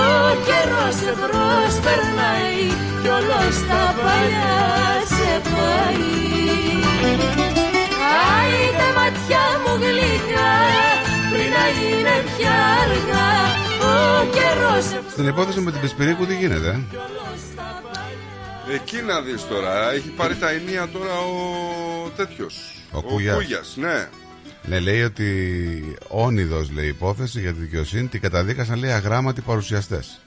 [0.00, 0.04] Ο
[0.46, 2.62] καιρός εμπρός περνάει
[3.02, 4.56] κι όλος τα παλιά
[5.14, 6.16] σε πάει
[8.38, 10.52] Άιντε ματιά μου γλυκά
[11.30, 13.28] πριν να είναι πια αργά
[13.90, 13.92] Ο
[14.36, 16.68] καιρός Στην υπόθεση με την Πεσπυρίκου τι γίνεται.
[16.68, 16.80] ε;
[18.74, 19.90] Εκεί να δεις τώρα.
[19.92, 22.54] Έχει πάρει τα ενία τώρα ο τέτοιος.
[22.92, 23.36] Ο Κούγιας.
[23.36, 24.08] Κούγιας, ναι.
[24.62, 30.20] Ναι, λέει ότι όνειδος λέει υπόθεση για τη δικαιοσύνη την καταδίκασαν λέει αγράμματοι παρουσιαστές.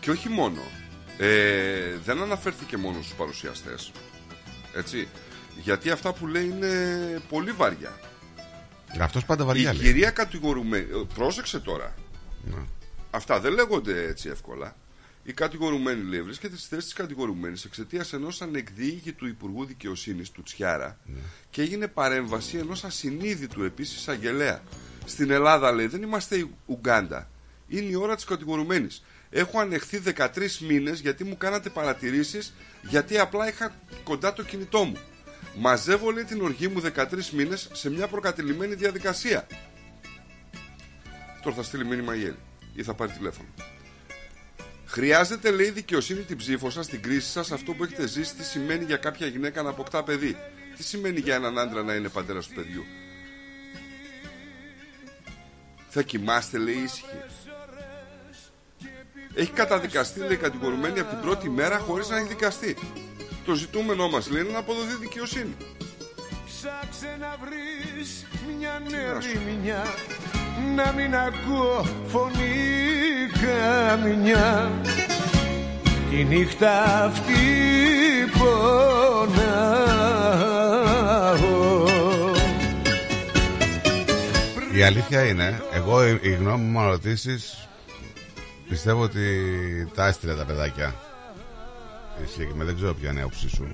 [0.00, 0.60] Και όχι μόνο.
[1.18, 1.26] Ε,
[2.04, 3.90] δεν αναφέρθηκε μόνο στους παρουσιαστές.
[4.76, 5.08] Έτσι.
[5.62, 6.70] Γιατί αυτά που λέει είναι
[7.28, 8.00] πολύ βαριά.
[9.00, 9.86] Αυτός πάντα βαριά Η λέει.
[9.86, 10.84] κυρία κατηγορουμένη.
[10.90, 11.94] ε, Πρόσεξε τώρα.
[12.44, 12.62] Ναι.
[13.10, 14.76] Αυτά δεν λέγονται έτσι εύκολα.
[15.22, 20.98] Η κατηγορουμένη λέει βρίσκεται στη θέση της κατηγορουμένης εξαιτίας ενός ανεκδίκητου Υπουργού Δικαιοσύνης του Τσιάρα
[21.50, 24.62] και έγινε παρέμβαση ενός ασυνείδητου επίσης εισαγγελέα.
[25.04, 27.30] Στην Ελλάδα λέει δεν είμαστε η Ουγκάντα.
[27.68, 29.04] Είναι η ώρα της κατηγορουμένης.
[29.30, 34.96] Έχω ανεχθεί 13 μήνες γιατί μου κάνατε παρατηρήσεις γιατί απλά είχα κοντά το κινητό μου.
[35.58, 39.46] Μαζεύω λέει την οργή μου 13 μήνες σε μια προκατηλημένη διαδικασία.
[41.42, 42.38] Τώρα θα στείλει μήνυμα η Έλλη
[42.74, 43.48] ή θα πάρει τηλέφωνο.
[44.86, 48.84] Χρειάζεται, λέει, δικαιοσύνη την ψήφο σας, την κρίση σας, αυτό που έχετε ζήσει, τι σημαίνει
[48.84, 50.36] για κάποια γυναίκα να αποκτά παιδί.
[50.76, 52.84] Τι σημαίνει για έναν άντρα να είναι πατέρα του παιδιού.
[55.88, 57.18] Θα κοιμάστε, λέει, ήσυχοι.
[59.34, 62.76] Έχει καταδικαστεί, λέει, κατηγορουμένη από την πρώτη μέρα χωρίς να έχει δικαστεί.
[63.46, 65.56] Το ζητούμενό μας, λέει, είναι να αποδοθεί δικαιοσύνη.
[66.46, 68.26] Ψάξε να βρεις
[68.58, 69.84] μια νερίμια
[70.74, 74.70] Να μην ακούω φωνή καμιά
[76.10, 77.44] Τη νύχτα αυτή
[78.38, 79.86] πονάω
[84.74, 87.68] Η αλήθεια είναι, εγώ η, η γνώμη μου, αν ρωτήσεις,
[88.68, 89.20] πιστεύω ότι
[89.94, 90.94] τα έστειλε τα παιδάκια.
[92.22, 93.66] Εσύ, με δεν ξέρω ποια είναι η άποψή σου.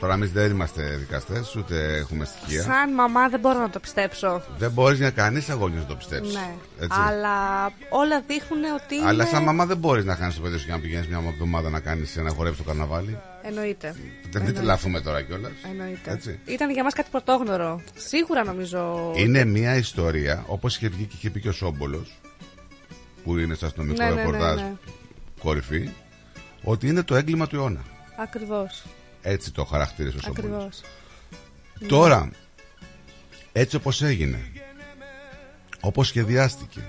[0.00, 2.62] Τώρα εμείς δεν είμαστε δικαστές, ούτε έχουμε στοιχεία.
[2.62, 4.42] Σαν μαμά δεν μπορώ να το πιστέψω.
[4.58, 6.34] Δεν μπορείς να κανείς αγώνιος να το πιστέψεις.
[6.34, 6.54] Ναι.
[6.80, 6.98] Έτσι.
[7.06, 8.98] Αλλά όλα δείχνουν ότι.
[8.98, 9.24] Αλλά είναι...
[9.24, 11.80] σαν μαμά δεν μπορείς να κάνεις το παιδί σου και να πηγαίνεις μια εβδομάδα να
[11.80, 13.18] κάνεις ένα χορεύει το καρναβάλι.
[13.42, 13.94] Εννοείται.
[14.30, 15.52] Δεν μην τρελαθούμε τώρα κιόλας.
[15.70, 16.12] Εννοείται.
[16.12, 16.38] Έτσι.
[16.44, 17.80] Ήταν για μας κάτι πρωτόγνωρο.
[17.94, 19.12] Σίγουρα νομίζω.
[19.16, 22.20] Είναι μια ιστορία, όπως είχε βγει και είχε πει και ο Σόμπολος,
[23.24, 24.72] που είναι στο αστυνομικό Ναι, ναι, ναι, ρεπορτάζ ναι.
[25.40, 25.90] κορυφή,
[26.68, 27.80] ότι είναι το έγκλημα του αιώνα.
[28.16, 28.84] Ακριβώς.
[29.22, 30.54] Έτσι το χαρακτήρισε ο Σόμπολο.
[30.54, 30.70] Ακριβώ.
[31.88, 32.30] Τώρα,
[33.52, 34.38] έτσι όπως έγινε,
[35.80, 36.80] όπως σχεδιάστηκε,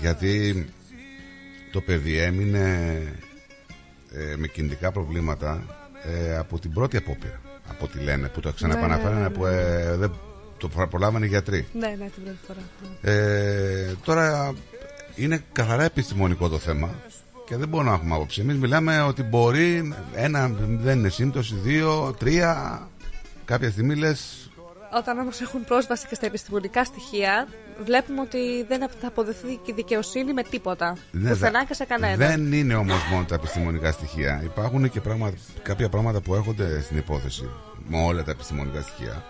[0.00, 0.64] γιατί
[1.72, 2.62] το παιδί έμεινε
[4.12, 5.64] ε, με κινητικά προβλήματα
[6.02, 9.46] ε, από την πρώτη απόπειρα, από ό,τι λένε, που το ξαναεπαναφέρανε, Ναι, ναι, ναι, που
[9.46, 10.12] ε, δεν
[10.58, 11.66] το προλάβανε οι γιατροί.
[11.72, 12.60] Ναι, ναι, την πρώτη φορά.
[13.14, 14.54] Ε, τώρα
[15.14, 16.94] είναι καθαρά επιστημονικό το θέμα
[17.48, 18.40] και δεν μπορούμε να έχουμε άποψη.
[18.40, 22.80] Εμείς μιλάμε ότι μπορεί ένα δεν είναι σύμπτωση, δύο, τρία.
[23.44, 24.50] Κάποια στιγμή λες
[24.98, 27.48] Όταν όμως έχουν πρόσβαση και στα επιστημονικά στοιχεία,
[27.84, 30.96] βλέπουμε ότι δεν θα αποδοθεί και η δικαιοσύνη με τίποτα.
[31.10, 32.16] Ναι, Πουθενά δε- και σε κανένα.
[32.16, 34.40] Δεν είναι όμως μόνο τα επιστημονικά στοιχεία.
[34.44, 37.48] Υπάρχουν και πράγματα, κάποια πράγματα που έρχονται στην υπόθεση
[37.88, 39.24] με όλα τα επιστημονικά στοιχεία.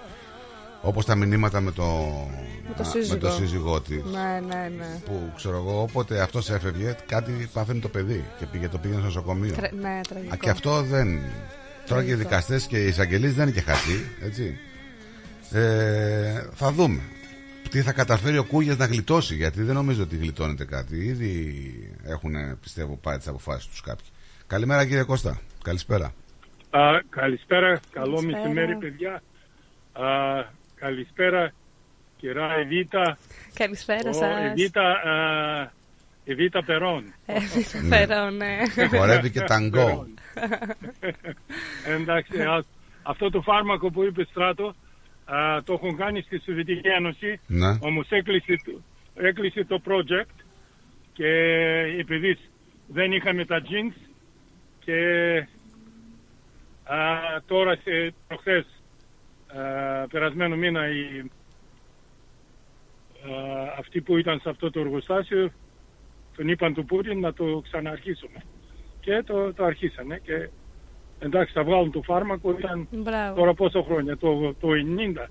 [0.83, 1.85] Όπως τα μηνύματα με το,
[2.69, 3.15] Με το σύζυγο.
[3.15, 4.03] με το σύζυγό της.
[4.05, 5.01] Ναι, ναι, ναι.
[5.05, 9.07] Που ξέρω εγώ, όποτε αυτός έφευγε, κάτι πάθαινε το παιδί και πήγε, το πήγαινε στο
[9.09, 9.55] νοσοκομείο.
[9.55, 10.35] Τρα- ναι, τραγικό.
[10.35, 11.19] Α, και αυτό δεν.
[11.89, 14.59] Τώρα και οι δικαστές και οι εισαγγελείς δεν είναι και χαρτί, έτσι.
[15.51, 17.01] Ε, θα δούμε.
[17.71, 20.97] Τι θα καταφέρει ο Κούγιας να γλιτώσει, γιατί δεν νομίζω ότι γλιτώνεται κάτι.
[20.97, 21.55] Ήδη
[22.05, 24.07] έχουν, πιστεύω, πάρει τις αποφάσεις τους κάποιοι.
[24.47, 25.41] Καλημέρα, κύριε Κώστα.
[25.63, 26.05] Καλησπέρα.
[26.71, 28.43] Α, καλησπέρα, καλό Καλησπέρα.
[28.43, 29.23] μεσημέρι παιδιά.
[29.93, 30.05] Α,
[30.81, 31.53] καλησπέρα
[32.17, 33.19] κυρά Εβίτα.
[33.55, 34.41] Καλησπέρα Ο σας.
[34.51, 35.71] Εβίτα, α,
[36.25, 37.15] Εβίτα Περόν.
[37.89, 38.57] Φέρω, ναι.
[38.99, 40.07] Χορεύει και ταγκό.
[41.87, 42.65] Εντάξει, α,
[43.03, 44.75] αυτό το φάρμακο που είπε Στράτο
[45.25, 47.41] α, το έχουν κάνει στη Σοβιετική Ένωση.
[47.47, 47.79] Ναι.
[47.81, 48.81] Όμως έκλεισε, το-
[49.15, 50.35] έκλεισε το project
[51.13, 51.27] και
[51.99, 52.39] επειδή
[52.87, 53.97] δεν είχαμε τα jeans
[54.85, 54.95] και
[56.85, 56.97] α,
[57.47, 58.67] τώρα σε προχθές
[59.57, 61.25] α, περασμένο μήνα οι, α,
[63.79, 65.53] αυτοί που ήταν σε αυτό το εργοστάσιο
[66.37, 68.43] τον είπαν του Πούτιν να το ξαναρχίσουμε.
[69.01, 70.49] Και το, το αρχίσανε και
[71.19, 73.35] εντάξει θα βγάλουν το φάρμακο ήταν Μπράβο.
[73.39, 74.69] τώρα πόσο χρόνια, το, το
[75.17, 75.27] 90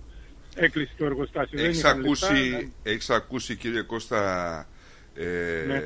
[0.56, 1.58] έκλεισε το εργοστάσιο.
[1.60, 4.68] Δεν Έχεις είχαν ακούσει, λεφτά, έχεις ακούσει κύριε Κώστα
[5.16, 5.24] ε,
[5.68, 5.82] Ναι.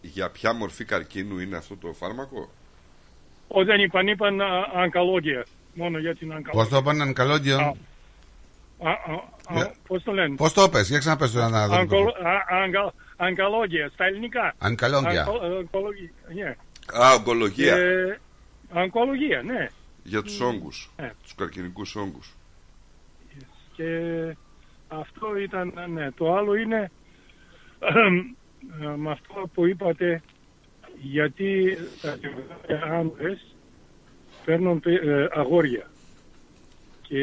[0.00, 2.50] για ποια μορφή καρκίνου είναι αυτό το φάρμακο;
[3.48, 5.46] Ό, δεν είπαν, είπαν α, αγκαλόγια.
[5.76, 6.70] Μόνο για την Πώς αγκαλόγια.
[6.70, 7.56] το είπαν, καλόγιο.
[7.58, 11.78] Α, α, α, Πώς το λένε; Πώς το πες, για ξαναπες το να δούμε.
[11.78, 14.54] Αγκολο- α, αγκα- Αγκαλόγια, στα ελληνικά.
[14.58, 15.22] Αγκαλόγια.
[15.22, 16.56] Αγκο- αγκολογία, ναι.
[17.02, 17.74] Α, ογκολογία.
[17.76, 18.18] Και-
[18.72, 19.68] Αγκολογία, ναι.
[20.02, 21.10] Για τους όγκους, Ε.
[21.22, 22.34] τους καρκινικούς όγκους.
[23.76, 23.90] Και
[24.88, 26.10] αυτό ήταν, ναι.
[26.12, 26.90] Το άλλο είναι
[28.82, 30.22] ε, με αυτό που είπατε
[31.02, 32.18] γιατί τα
[32.98, 33.55] άντρες
[34.46, 35.90] παίρνουν ε, αγόρια.
[37.02, 37.22] Και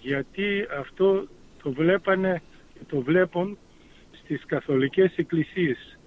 [0.00, 1.26] γιατί αυτό
[1.62, 2.42] το βλέπανε,
[2.86, 3.58] το βλέπουν
[4.22, 5.98] στις καθολικές εκκλησίες.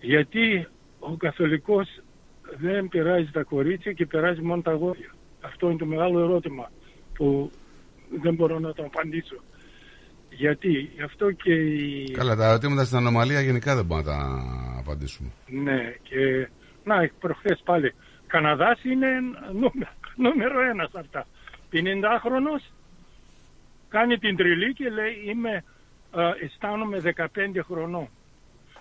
[0.00, 0.66] Γιατί
[0.98, 1.88] ο καθολικός
[2.58, 5.14] δεν πειράζει τα κορίτσια και πειράζει μόνο τα αγόρια.
[5.40, 6.70] Αυτό είναι το μεγάλο ερώτημα
[7.14, 7.50] που
[8.22, 9.36] δεν μπορώ να το απαντήσω.
[10.30, 12.10] Γιατί, γι' αυτό και η...
[12.10, 14.44] Καλά, τα ερωτήματα στην ανομαλία γενικά δεν μπορούμε να τα
[14.78, 15.28] απαντήσουμε.
[15.46, 16.48] Ναι, και
[16.84, 17.94] να, προχθές πάλι.
[18.30, 19.08] Καναδάς είναι
[19.52, 19.90] νούμερο,
[20.26, 21.26] νούμερο ένας σε αυτά.
[21.72, 22.62] 50χρονος
[23.88, 25.64] κάνει την τριλή και λέει είμαι,
[26.10, 27.26] α, αισθάνομαι 15
[27.66, 28.08] χρονών.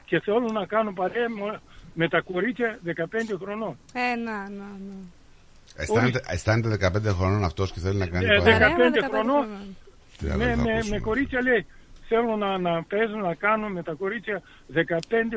[0.05, 1.59] Και θέλω να κάνω παρέα με-
[1.93, 3.77] με τα κορίτσια 15 χρονών.
[3.93, 4.95] Ε, να, να, να.
[5.75, 8.57] Αισθάνεται, αισθάνεται 15 χρονών αυτός και θέλει να κάνει Ε, παρέα.
[8.59, 9.47] 15 χρονών
[10.17, 10.95] Τι άλλο με, θα με, ακούσουμε.
[10.95, 11.65] με κορίτσια λέει
[12.07, 14.41] θέλω να, να παίζω να κάνω με τα κορίτσια
[14.73, 14.83] 15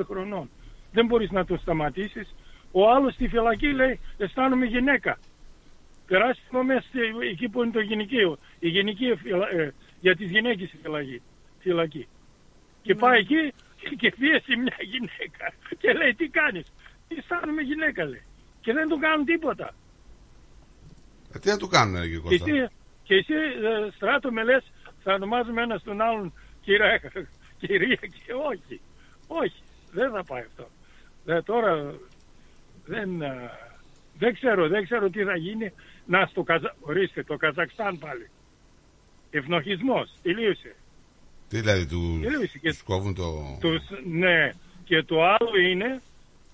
[0.07, 0.50] χρονών.
[0.92, 2.34] Δεν μπορείς να το σταματήσεις.
[2.73, 5.18] Ο άλλος στη φυλακή λέει αισθάνομαι γυναίκα.
[6.07, 8.39] Περάσουμε μέσα στη- εκεί που είναι το γυναικείο.
[8.59, 11.23] Η γυναική φυλα- ε, για τις γυναίκες η φυλακή.
[11.59, 12.09] φυλακή.
[12.83, 13.52] Και πάει εκεί
[13.97, 15.52] και πίεσε μια γυναίκα.
[15.78, 16.67] Και λέει τι κάνεις;
[17.09, 18.23] Αισθάνομαι γυναίκα λέει.
[18.60, 19.75] Και δεν του κάνουν τίποτα.
[21.34, 22.67] Ε, τι να του κάνουν, κύριε Και Κώστα; εσύ,
[23.02, 24.65] και εσύ ε, στράτο με λες,
[25.02, 27.01] θα ονομάζουμε ένα τον άλλον κυρία,
[27.60, 28.81] κυρία και όχι.
[29.26, 30.68] Όχι, δεν θα πάει αυτό.
[31.26, 31.94] Ε, τώρα
[32.86, 33.51] δεν, ε,
[34.19, 35.73] δεν ξέρω, δεν ξέρω τι θα γίνει.
[36.07, 36.75] Να στο Καζα...
[36.81, 38.28] ορίστε, το Καζακστάν πάλι.
[39.31, 40.75] Ευνοχισμός, τελείωσε.
[41.49, 43.59] Τι δηλαδή, του, Τελείωσε και τους κόβουν το...
[43.61, 44.51] τους, ναι,
[44.85, 46.01] και το άλλο είναι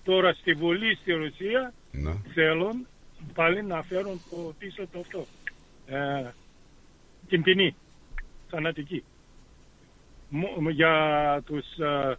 [0.03, 2.13] τώρα στη Βουλή στη Ρωσία Ναι.
[2.33, 2.87] θέλουν
[3.33, 5.25] πάλι να φέρουν το πίσω το αυτό.
[5.87, 6.29] Ε,
[7.29, 7.75] την ποινή,
[8.49, 9.03] θανατική.
[10.29, 12.17] Μο- Για τους ε,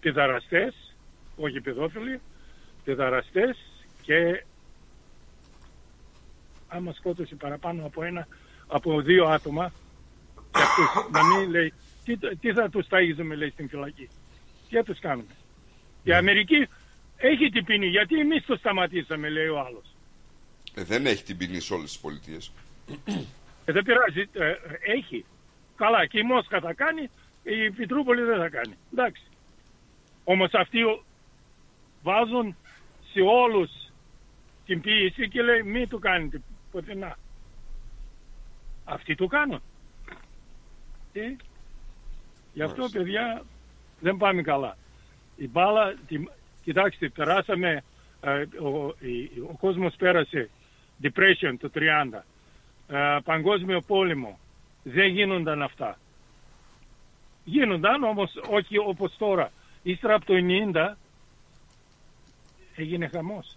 [0.00, 0.94] παιδαραστές,
[1.36, 2.20] όχι παιδόφιλοι,
[2.86, 3.56] παιδαραστές
[4.02, 4.44] και
[6.68, 8.26] άμα σκότωσε παραπάνω από ένα,
[8.66, 9.72] από δύο άτομα,
[10.52, 11.72] και αυτούς, να μην λέει,
[12.04, 14.08] τι, τι θα τους ταΐζουμε λέει στην φυλακή.
[14.68, 15.34] Τι θα τους κάνουμε.
[16.02, 16.66] Η Αμερική
[17.16, 19.94] έχει την ποινή, γιατί εμείς το σταματήσαμε λέει ο άλλος.
[20.74, 22.52] Ε, δεν έχει την ποινή σε όλες τις πολιτείες.
[23.64, 24.56] Ε, δεν πειράζει, ε, ε,
[24.96, 25.24] έχει.
[25.76, 27.10] Καλά, και η Μόσχα θα κάνει,
[27.42, 28.74] η Πιτρούπολη δεν θα κάνει.
[28.92, 29.22] Εντάξει.
[30.24, 31.04] Όμως αυτοί ο-
[32.02, 32.56] βάζουν
[33.16, 33.70] σε όλους
[34.66, 37.16] την πίεση και λέει μη του κάνετε πουθενά.
[38.84, 39.62] Αυτοί το κάνουν.
[41.12, 41.36] Τι.
[42.52, 43.44] Γι' αυτό παιδιά
[44.00, 44.76] δεν πάμε καλά.
[45.36, 46.28] Η μπάλα, τη-
[46.64, 47.82] κοιτάξτε, περάσαμε,
[48.20, 50.50] ε, ο, η- ο κόσμος πέρασε
[51.02, 52.24] depression το 30.
[52.88, 54.38] ε, παγκόσμιο πόλεμο
[54.82, 55.98] δεν γίνονταν αυτά.
[57.44, 59.50] Γίνονταν όμως όχι όπως τώρα.
[59.82, 60.96] Ύστερα από το 90
[62.76, 63.56] έγινε χαμός.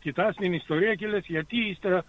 [0.00, 2.04] Κοιτάς την ιστορία και λες γιατί ύστερα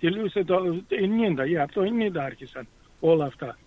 [0.00, 0.56] τελείωσε το
[0.88, 1.44] 90.
[1.44, 1.82] Yeah, από το
[2.14, 2.66] 90 άρχισαν
[3.00, 3.58] όλα αυτά.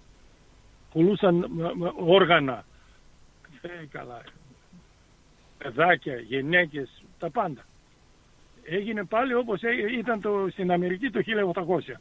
[0.92, 2.66] Πουλούσαν μ, μ, όργανα.
[3.62, 4.22] Ε, καλά.
[5.58, 7.66] Παιδάκια, γυναίκες, τα πάντα.
[8.64, 12.00] Έγινε πάλι όπως έ- ήταν το, στην Αμερική το 1800.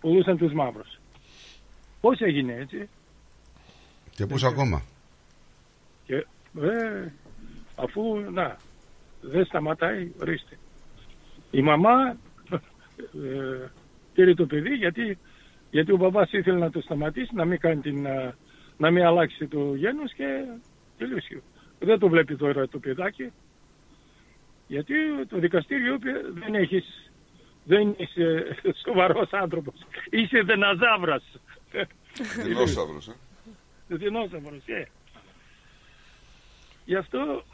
[0.00, 0.98] Πουλούσαν τους μαύρους.
[2.00, 2.88] Πώς έγινε έτσι;
[4.10, 4.82] Και πούς ακόμα;
[6.04, 6.14] Και,
[6.60, 7.12] ε,
[7.76, 8.56] αφού, να,
[9.20, 10.58] δεν σταματάει, ορίστε.
[11.50, 12.16] Η μαμά
[12.98, 13.70] ε,
[14.14, 15.18] πήρε το παιδί γιατί,
[15.70, 18.34] γιατί ο μπαμπάς ήθελε να το σταματήσει, να μην, κάνει την, ε,
[18.76, 20.44] να μην αλλάξει το γένος και
[20.98, 21.42] τελείωσε.
[21.78, 23.32] Δεν το βλέπει τώρα το παιδάκι.
[24.66, 24.94] Γιατί
[25.28, 27.10] το δικαστήριο είπε δεν έχεις,
[27.64, 29.74] δεν είσαι σοβαρός άνθρωπος.
[30.10, 31.40] Είσαι δεναζάβρας.
[32.44, 33.14] Δεινόσαυρος, ε.
[33.88, 34.88] Δεινόσαυρος, ε.
[36.86, 37.44] Γι' αυτό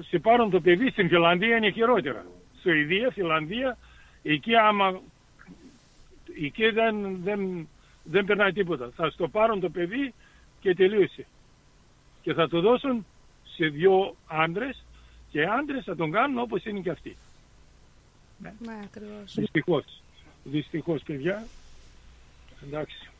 [0.00, 2.26] σε πάρουν το παιδί στην Φιλανδία είναι χειρότερα.
[2.62, 3.78] Σουηδία, Φιλανδία,
[4.22, 5.00] εκεί άμα
[6.42, 7.68] εκεί δεν, δεν,
[8.04, 8.90] δεν περνάει τίποτα.
[8.96, 10.14] Θα στο πάρουν το παιδί
[10.60, 11.26] και τελείωσε.
[12.22, 13.06] Και θα το δώσουν
[13.44, 14.84] σε δύο άντρες
[15.30, 17.16] και οι άντρες θα τον κάνουν όπως είναι και αυτοί.
[18.38, 18.52] Ναι,
[18.84, 19.34] ακριβώς.
[19.34, 20.02] Δυστυχώς.
[20.44, 21.46] Δυστυχώς παιδιά.
[22.66, 23.10] Εντάξει.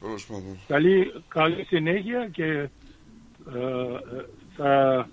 [0.00, 0.58] Τέλος πάντων.
[0.66, 2.68] Καλή, καλή συνέχεια και ε,
[3.54, 4.24] ε,
[4.56, 5.08] θα,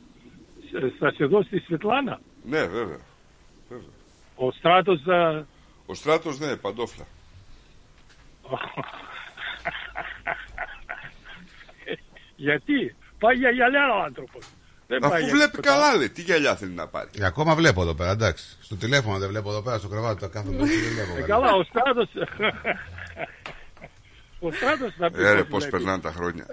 [1.00, 2.20] θα σε δώσει τη Σβετλάνα.
[2.44, 3.00] Ναι, βέβαια.
[3.70, 3.88] βέβαια.
[4.36, 5.46] Ο Στράτος θα...
[5.86, 7.06] Ο Στράτος, ναι, παντόφλα.
[12.36, 14.46] Γιατί; Πάει για γυαλιά ο άνθρωπος.
[14.88, 15.70] Δεν πάει Αφού για βλέπει τίποτα.
[15.70, 17.10] καλά, λέει, τι γυαλιά θέλει να πάρει.
[17.20, 18.58] Ε, ακόμα βλέπω εδώ πέρα, εντάξει.
[18.62, 20.58] Στο τηλέφωνο δεν βλέπω εδώ πέρα, στο κρεβάτι, το κάθομαι.
[20.58, 21.26] δεν βλέπω Ε, καλά.
[21.48, 22.10] καλά, ο Στράτος...
[24.48, 25.72] ο Στράτος θα πει Ε, ρε, πώς πώς βλέπει.
[25.78, 26.46] περνάνε τα χρόνια.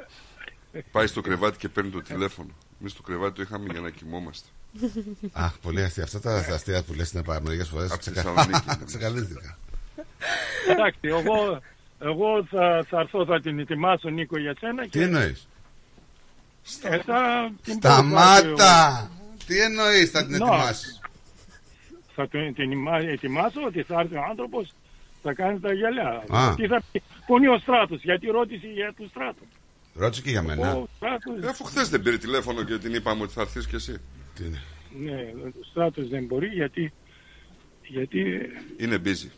[0.92, 2.50] Πάει στο κρεβάτι και παίρνει το τηλέφωνο.
[2.80, 4.48] Εμείς το κρεβάτι το είχαμε για να κοιμόμαστε.
[5.32, 6.02] Αχ, πολύ αστεία.
[6.02, 7.90] Αυτά τα τα αστεία που λες είναι πάρα μερικέ φορές.
[7.92, 8.84] Απ' τη Θεσσαλονίκη είναι.
[8.84, 9.58] Ξεκαλύφθηκα.
[10.70, 11.60] Εντάξει, εγώ,
[11.98, 14.88] εγώ θα, θα έρθω, θα την ετοιμάσω Νίκο για σένα και...
[14.98, 15.48] Τι εννοείς;
[16.82, 19.10] Ε, θα την πάρω Σταμάτα!
[19.46, 20.36] Τι εννοείς, θα την Να.
[20.36, 21.00] ετοιμάσεις;
[22.14, 24.72] θα τον την ετοιμα- ετοιμάσω ότι θα έρθει ο άνθρωπος
[25.22, 26.24] θα κάνει τα γυαλιά.
[26.30, 26.54] Α.
[26.54, 29.42] Τι θα πει, πού είναι ο στράτος, γιατί ρώτησε για τον στράτο.
[29.96, 30.74] Ρώτησε και για μένα.
[30.74, 33.74] Ο στράτος, Ε, Αφού χθες δεν πήρε τηλέφωνο και την είπαμε ότι θα έρθεις κι
[33.74, 33.96] εσύ.
[34.34, 34.62] Τι είναι;
[34.98, 36.92] ναι, ο στράτος δεν μπορεί γιατί,
[37.82, 38.18] γιατί
[38.76, 39.28] Είναι busy.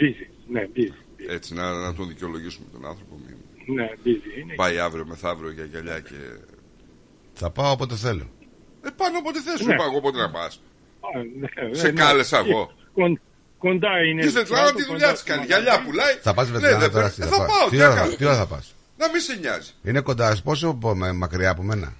[0.00, 0.94] busy, ναι, busy,
[1.28, 3.20] Έτσι, να, να τον δικαιολογήσουμε τον άνθρωπο.
[3.26, 4.54] Μην ναι, busy είναι.
[4.54, 6.14] πάει αύριο μεθαύριο για γυαλιά και.
[7.32, 8.30] Θα πάω όποτε θέλω.
[8.82, 9.74] Ε, πάνω όποτε θες, σου Ναι.
[9.74, 10.60] είπα εγώ πότε να πας.
[11.00, 11.08] Α,
[11.40, 12.48] ναι, Σε ναι, κάλεσα ναι.
[12.50, 12.72] εγώ.
[12.94, 13.20] Κον-
[13.58, 14.24] Κοντά είναι.
[14.24, 15.40] Η Σβετλάνα στράτος, τη κοντά δουλειά της στο κάνει.
[15.40, 15.62] μαγαζί.
[15.62, 16.14] Γυαλιά πουλάει.
[16.22, 17.02] Θα πας Ναι, Βετλάνα δεν τώρα.
[17.06, 17.20] πρέπει.
[17.20, 17.46] τι Ε, θα Θα πάω.
[17.46, 18.14] πάω, Τι τι ώρα, έκανα.
[18.16, 19.72] τι ώρα θα πας; Να μην σε νοιάζει.
[19.82, 21.92] Είναι κοντά, πόσο από- με- μακριά από μένα;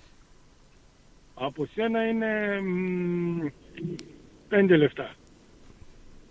[1.34, 3.46] Από σένα είναι μ,
[4.48, 5.14] πέντε λεφτά.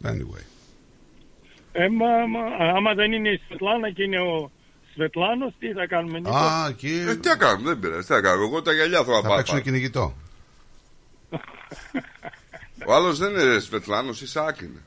[0.03, 0.43] Anyway.
[1.71, 2.39] Ε, μα, μα,
[2.77, 4.51] άμα δεν είναι η Σβετλάνα και είναι ο
[4.93, 8.07] Σβετλάνος, τι θα κάνουμε Νίκο; Α, εκεί Ε, τι να κάνουμε, δεν πειράζει.
[8.07, 8.45] Τι να κάνουμε.
[8.45, 9.37] Εγώ τα γυαλιά θέλω να θα πάω.
[9.37, 10.15] παίξουμε κυνηγητό.
[12.87, 14.81] Ο άλλος δεν είναι Σβετλάνος, Ισάκ είναι.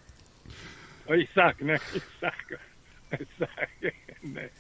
[1.07, 2.59] Ο Ισάκ, ναι, Ισάκ.
[3.11, 4.51] Ισάκ, ναι.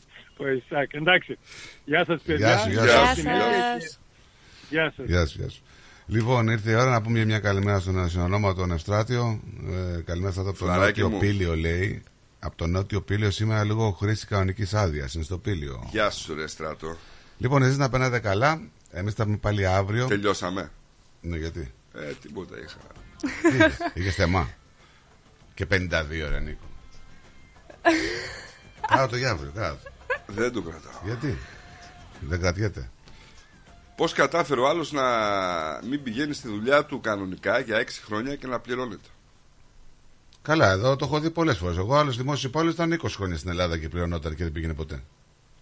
[0.42, 1.38] Ο Ισάκ, εντάξει.
[1.84, 2.48] Γεια σας παιδιά.
[2.48, 3.14] Γεια σου, γεια Γεια σου.
[3.16, 3.96] σου, Καλή γεια συνέχεια και-
[4.70, 5.06] Γεια σας.
[5.06, 5.62] Γεια σου, γεια σου.
[6.06, 9.40] Λοιπόν, ήρθε η ώρα να πούμε μια καλημέρα στον συνονόματο Ευστράτιο.
[9.98, 11.18] Ε, καλημέρα από το Φιλαράκι Νότιο μου.
[11.18, 12.02] Πήλιο, λέει.
[12.38, 15.14] Από το Νότιο Πήλιο σήμερα λίγο χρήση κανονικής άδειας.
[15.14, 15.88] Είναι στο Πήλιο.
[15.90, 16.96] Γεια σου, ρε στράτο.
[17.38, 18.60] Λοιπόν, εσείς να περνάτε καλά.
[18.90, 20.06] Εμείς θα πούμε πάλι αύριο.
[20.06, 20.70] Τελειώσαμε.
[21.20, 22.78] Ναι, γιατί; Ε, τίποτα είχα.
[23.94, 24.48] Είχες θέμα;
[25.54, 26.64] Και 52 ρε Νίκο.
[28.88, 29.78] Κάτω το για αύριο, κάτω.
[30.26, 31.00] Δεν το κρατάω.
[31.04, 31.38] Γιατί;
[32.20, 32.90] Δεν κρατιέται.
[33.96, 35.02] Πώς κατάφερε ο άλλος να
[35.88, 39.08] μην πηγαίνει στη δουλειά του κανονικά για 6 χρόνια και να πληρώνεται;
[40.42, 41.76] Καλά, εδώ το έχω δει πολλές φορές.
[41.76, 45.02] Εγώ άλλος δημόσιος υπάλληλος ήταν 20 χρόνια στην Ελλάδα και πληρωνόταν και δεν πήγαινε ποτέ.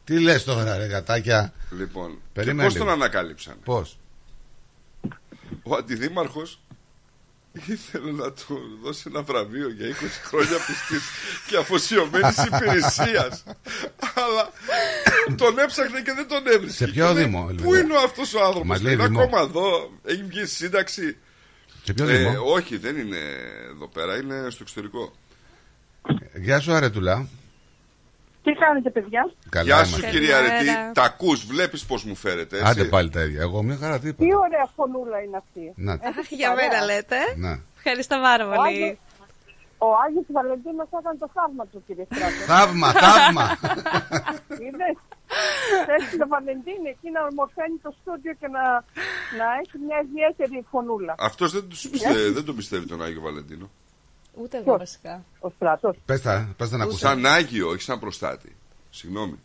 [0.05, 2.97] Τι λες τώρα, ρε γατάκια; Λοιπόν, Περίμενε και πώς τον λίγο.
[3.05, 3.57] ανακάλυψαν.
[3.65, 3.99] Πώς;
[5.63, 6.61] Ο αντιδήμαρχος
[7.67, 9.93] ήθελε να του δώσει ένα βραβείο για 20
[10.25, 11.03] χρόνια πιστής
[11.47, 13.43] και αφοσιωμένης υπηρεσίας.
[14.15, 14.51] Αλλά
[15.37, 16.85] τον έψαχνε και δεν τον έβρισκε.
[16.85, 19.21] Σε ποιο Και λέει, Δήμο, Πού λοιπόν; είναι αυτός ο άνθρωπος, Μας λέει Είναι Δήμο.
[19.21, 21.17] ακόμα εδώ, έχει βγει σύνταξη.
[21.85, 23.19] Σε ποιο Ε, Δήμο; όχι, δεν είναι
[23.75, 25.13] εδώ πέρα, είναι στο εξωτερικό.
[26.35, 27.29] Γεια σου, Αρετούλα.
[28.43, 30.11] Τι κάνετε, παιδιά; Καλά Γεια σου, είμαστε.
[30.11, 30.55] κυρία Αρετή.
[30.55, 30.93] Καλημέρα.
[30.93, 32.57] Τα ακούς, βλέπεις πώς μου φέρετε.
[32.59, 33.41] Έτσι; Άντε πάλι τα ίδια.
[33.41, 34.25] Εγώ μια χαρά τι είπα.
[34.25, 35.73] Τι ωραία φωνούλα είναι αυτή.
[35.77, 35.93] Να.
[35.93, 36.69] Έχεις Για παρέα.
[36.69, 37.17] μένα λέτε.
[37.37, 37.61] Να.
[37.77, 38.83] Ευχαριστώ πάρα πολύ.
[38.85, 38.99] άλλος-
[39.83, 42.41] Ο Άγιος Βαλεντίνος έκανε το θαύμα του, κύριε Στράτο.
[42.53, 43.45] Θαύμα, θαύμα.
[44.67, 44.97] Είδες.
[45.89, 48.63] Θέλει το Βαλεντίνο εκεί να ομορφαίνει το στούντιο και να,
[49.41, 51.15] να έχει μια ιδιαίτερη φωνούλα.
[51.19, 53.67] Αυτός δεν, τους πιστε- δεν τον πιστεύει τον Άγιο Βαλεντίνο.
[54.35, 55.25] Ούτε εγώ βασικά.
[55.41, 55.97] Ο Στράτος.
[56.07, 56.99] Πες τα, πες τα να ακούσω.
[56.99, 58.57] Σαν Άγιο, όχι σαν προστάτη.
[58.91, 59.39] Συγγνώμη.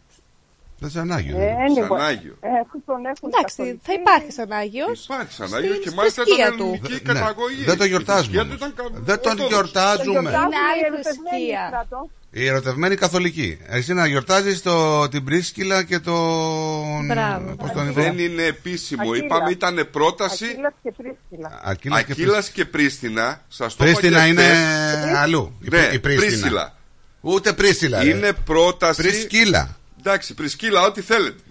[0.79, 1.37] Δεν σαν Άγιο.
[1.39, 1.99] Ε, Σαν anyway.
[1.99, 2.37] Άγιο.
[2.41, 5.03] Ε, αφού τον έχουν Εντάξει, καθολικοί, θα υπάρχει σαν Άγιος.
[5.05, 6.63] Υπάρχει σαν Άγιος και μάλιστα θρησκεία ήταν του.
[6.65, 7.63] ελληνική Ναι, καταγωγή.
[7.63, 8.73] δεν το Η γιορτάζουμε θρησκεία του όμως.
[8.73, 9.53] ήταν κα- Δεν τον ορθόδοξη.
[9.53, 10.19] γιορτάζουμε.
[10.29, 10.37] Είναι
[10.71, 11.63] άλλη οι ερωτευμένοι, θρησκεία.
[11.67, 12.09] Στράτο.
[12.31, 13.57] Η ερωτευμένη καθολική.
[13.67, 17.05] Εσύ να γιορτάζεις το, την Πρίσκυλα και τον...
[17.05, 17.55] Μπράβο.
[17.55, 19.01] Πώς τον είπα; Δεν είναι επίσημο.
[19.01, 19.19] Ακύλας.
[19.19, 21.59] Είπαμε ήταν πρόταση Ακύλας και Πρίστιλα.
[21.63, 23.41] Ακύλας και Ακύλας και Πρίστινα.
[23.47, 24.53] Σας το Πρίστινα είπα και είναι
[25.01, 25.15] χθες.
[25.17, 25.57] αλλού.
[25.61, 26.29] Η, Ναι, η Πρίστινα.
[26.29, 26.73] Πρίσιλα.
[27.21, 28.03] Ούτε Πρίστιλα.
[28.03, 28.09] ρε.
[28.09, 29.01] Είναι πρόταση.
[29.01, 29.77] Πρισκύλα.
[30.07, 31.41] Εντάξει, Πρισκύλα, ό,τι θέλετε.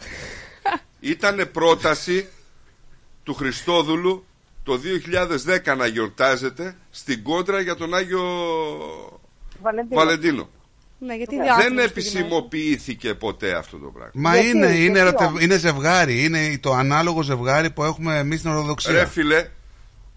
[1.00, 2.28] Ήταν πρόταση
[3.23, 4.24] του Χριστόδουλου
[4.62, 4.81] το
[5.73, 8.23] 2010 να γιορτάζεται στην κόντρα για τον Άγιο
[9.62, 10.00] Βαλεντίνο.
[10.00, 10.49] Βαλεντίνο.
[10.99, 14.10] Ναι, γιατί Δεν δύο άνθρωποι επισημοποιήθηκε ποτέ αυτό το πράγμα.
[14.15, 16.24] Μα Γιατί, είναι, γιατί είναι, ερωτε- όμως; είναι ζευγάρι.
[16.24, 18.92] Είναι το ανάλογο ζευγάρι που έχουμε εμείς στην Ορθοδοξία.
[18.92, 19.49] Ρε φίλε,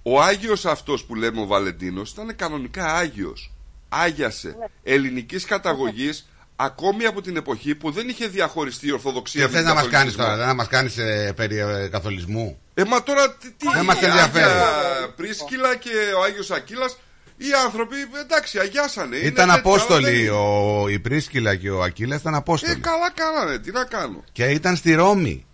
[0.03, 3.51] ο Άγιος αυτός που λέμε ο Βαλεντίνος ήταν κανονικά Άγιος.
[3.90, 4.66] Άγιασε Ναι.
[4.93, 6.27] ελληνικής καταγωγής
[6.59, 9.81] ακόμη από την εποχή που δεν είχε διαχωριστεί η Ορθοδοξία Και με θες τον να
[9.81, 10.23] μας κάνεις καθολικισμό.
[10.23, 10.95] τώρα, δεν να μας κάνεις
[11.35, 12.59] περί ε, καθολισμού.
[12.73, 14.43] Ε, μα τώρα τι, τι Δεν μας η ενδιαφέρει.
[14.43, 16.97] Άγια Πρίσκυλα και ο Άγιος Ακύλας
[17.37, 19.15] οι άνθρωποι εντάξει αγιάσανε.
[19.15, 20.27] Είναι Ήταν τέτοια, απόστολοι.
[20.27, 22.75] αλλά Ο, η Πρίσκυλα και ο Ακύλας ήταν δεν- Ε, απόστολοι.
[22.79, 24.23] καλά κάνανε, τι να κάνω.
[24.31, 25.45] Και ήταν στη Ρώμη.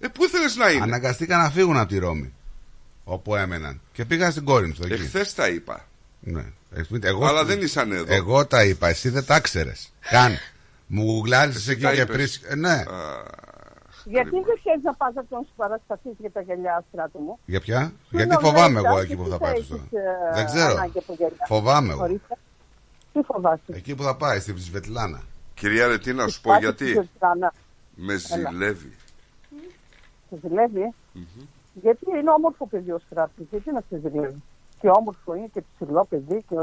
[0.00, 2.32] Ε, πού ήθελες να είναι; Αναγκαστήκαν να φύγουν από τη Ρώμη.
[3.04, 3.80] Όπου έμεναν.
[3.92, 4.92] Και πήγαν στην Κόρινθο εκεί.
[5.02, 5.88] Εχθές τα είπα.
[6.20, 6.44] Ναι.
[6.70, 8.14] Ε, Εγώ, Αλλά δεν ήσαν εδώ.
[8.14, 9.72] Εγώ τα είπα, εσύ δεν τα ξέρε.
[10.10, 10.32] Καν.
[10.86, 12.16] Μου γουγκλάρισε εκεί τα και είπες.
[12.16, 12.54] πρίσκ.
[12.54, 12.82] Ναι.
[14.04, 17.92] Γιατί δεν θέλει να πας να τον συμπαρασταθείς για τα γυαλιά, Στράτο μου; Για ποια;
[18.10, 19.54] Τι Γιατί νομίζεις, φοβάμαι εγώ ας, εκεί που τι θα πάεις.
[19.54, 20.72] έχεις, στο- ε, Δεν ξέρω.
[20.72, 21.36] ανάγκη από γυαλιά.
[21.46, 22.02] Φοβάμαι εγώ.
[22.02, 22.34] Ορίστε.
[23.12, 25.22] Τι φοβάσαι; Εκεί που θα πάει, στη Σβετλάνα.
[25.54, 26.84] Κυρία Ρετή να σου πω Πάτε γιατί.
[26.84, 27.52] στη Ζεστάνα.
[27.94, 28.92] Με ζηλεύει.
[30.30, 30.94] Σε ζηλεύει;
[31.72, 33.46] Γιατί είναι όμορφο παιδί ο Στράτος.
[33.50, 34.42] Γιατί να σε ζηλεύει;
[34.80, 36.44] Και όμορφο είναι και ψηλό παιδί.
[36.48, 36.56] Και...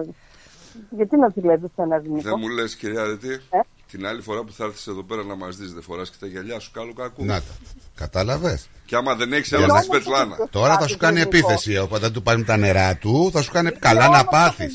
[0.89, 2.29] Γιατί να ζηλεύεις ένα ελληνικό.
[2.29, 3.29] Δεν μου λες κυρία Ρετή.
[3.49, 3.59] Ε;
[3.91, 6.27] Την άλλη φορά που θα έρθεις εδώ πέρα να μας δεις δεν φοράς και τα
[6.27, 7.25] γυαλιά σου κάλου κακού.
[7.25, 7.53] Να τα.
[7.95, 10.37] Κατάλαβες; Και άμα δεν έχεις Για έλα να- στη Σβετλάνα.
[10.49, 11.77] Τώρα θα σου κάνει επίθεση.
[11.77, 14.73] Οπότε του πάρει τα νερά του, θα σου κάνει καλά να πάθεις.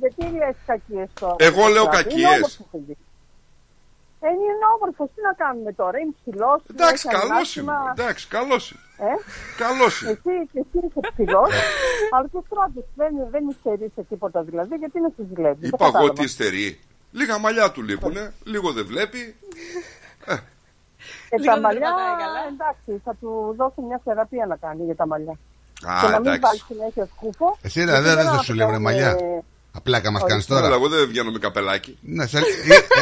[0.00, 2.22] Γιατί λες κακίες τώρα; Εγώ λέω Στράτο, κακίες.
[2.22, 2.96] Είναι όμορφο παιδί.
[4.20, 5.08] Ε, είναι όμορφος.
[5.14, 5.98] Τι να κάνουμε τώρα.
[5.98, 6.60] Είναι ψηλός.
[6.70, 7.72] Εντάξει, έχει καλός ανάστημα.
[7.72, 7.90] είμαι.
[7.96, 8.83] Εντάξει, καλός είμαι.
[8.98, 9.12] Ε;
[9.56, 10.10] Καλός είμαι.
[10.10, 11.50] Εσύ, και εσύ είσαι ψηλός,
[12.14, 12.84] αλλά και στράτος.
[12.94, 14.74] Δεν, δεν υστερεί σε τίποτα δηλαδή.
[14.76, 15.56] Γιατί να σε ζηλεύει.
[15.60, 16.10] δεν Είπα εγώ κατάλαβα.
[16.12, 16.80] ότι υστερεί.
[17.10, 19.20] Λίγα μαλλιά του λείπουνε, λίγο δεν βλέπει.
[21.28, 22.40] Ε, Λίγο τα δεν μαλλιά, περπατάει καλά.
[22.52, 25.32] εντάξει, θα του δώσω μια θεραπεία να κάνει για τα μαλλιά.
[25.32, 26.40] Α, και να μην εντάξει.
[26.40, 27.58] βάλει συνέχεια σκούφο.
[27.62, 29.10] Εσύ ρε, γιατί δεν δεν δεν σου λέω ρε αγαπάμε, μαλλιά.
[29.10, 29.42] ε,
[29.72, 30.74] Απλά κα μας κάνεις Έλα, τώρα.
[30.74, 31.98] εγώ δεν βγαίνω με καπελάκι.
[32.00, 32.42] Ναι, σε- ε,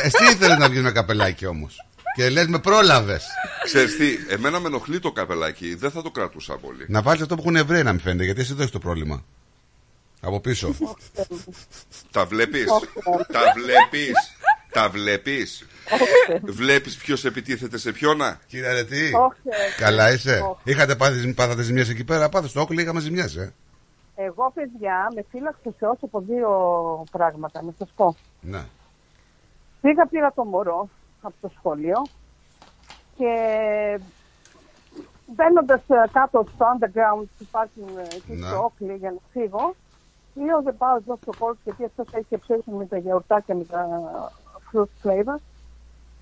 [0.02, 1.86] εσύ ήθελε να βγεις με καπελάκι όμως.
[2.14, 3.26] Και λες με πρόλαβες.
[3.64, 6.84] Ξέρεις τι, εμένα με ενοχλεί το καπελάκι, δεν θα το κρατούσα πολύ.
[6.88, 9.24] Να βάλεις αυτό που έχουν Εβραίοι να μην φαίνεται, γιατί εσύ δεν έχεις το πρόβλημα.
[10.20, 10.74] Από πίσω.
[12.10, 12.86] Τα βλέπεις, Όχι.
[13.32, 14.36] τα βλέπεις,
[14.72, 15.66] τα βλέπεις;
[16.42, 18.40] Βλέπεις ποιος επιτίθεται σε ποιόνα.
[18.46, 19.40] Κύριε Αρετή, Όχι,
[19.76, 20.60] καλά είσαι; όχι.
[20.64, 23.52] Είχατε πάθει, πάθατε ζημιές εκεί πέρα; Πάθε στο Όκλι, είχαμε ζημιές, ε.
[24.14, 26.50] Εγώ, παιδιά, με φύλαξε σε όσο από δύο
[27.10, 28.16] πράγματα, να σας πω.
[28.40, 28.64] Ναι.
[29.80, 30.88] Πήγα, πήρα το μωρό
[31.22, 32.02] από το σχολείο
[33.16, 33.30] και
[35.26, 35.80] μπαίνοντας
[36.12, 38.46] κάτω στο underground που υπάρχουν ε, εκεί Ναι.
[38.46, 39.74] στο Όκλι για να φύγω,
[40.34, 43.88] λέω δεν πάω εδώ στο κόλπο γιατί αυτό έχει ψήσει με τα γιαουρτάκια με τα
[44.72, 45.36] fruit flavor.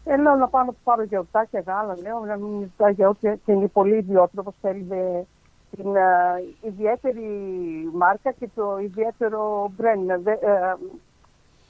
[0.05, 3.35] Ε, λέω να πάω να τους πάρω γιαουρτάκια γάλα, λέω να μην μου ζητάει γιαούρτια
[3.35, 4.55] και είναι πολύ ιδιότροπο.
[4.61, 5.23] Θέλει ε,
[5.77, 6.03] την ε,
[6.61, 7.29] ιδιαίτερη
[7.93, 10.09] μάρκα και το ιδιαίτερο brand.
[10.25, 10.75] ε, ε,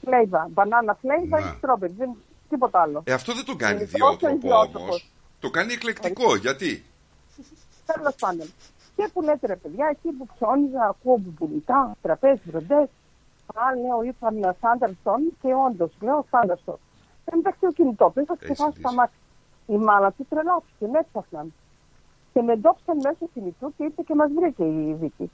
[0.05, 1.39] flavor, banana flavor Ναι.
[1.39, 2.15] ή strawberry, δεν,
[2.51, 3.01] τίποτα άλλο.
[3.05, 4.81] Ε, αυτό δεν το κάνει Ε, ιδιότροπο όχι ιδιότροπος.
[4.81, 5.11] όμως.
[5.39, 6.83] Το κάνει εκλεκτικό, γιατί;
[7.85, 8.47] Τέλος πάντων.
[8.95, 12.81] Και που λέτε ρε παιδιά, εκεί που ψώνιζα, ακούω μπουμπουλιτά, τραπέζι, βροντέ.
[13.63, 16.79] Α, λέω, είπαν Σάντερσον και όντως, λέω Σάντερσον.
[17.25, 19.17] Εντάξει, ο κινητό του είχα ξεχάσει τα μάτια.
[19.67, 21.53] Η μάνα του τρελάθηκε, με έψαχναν.
[22.33, 25.31] Και με εντόπισαν μέσω κινητού και ήρθε και μας βρήκε η δίκη.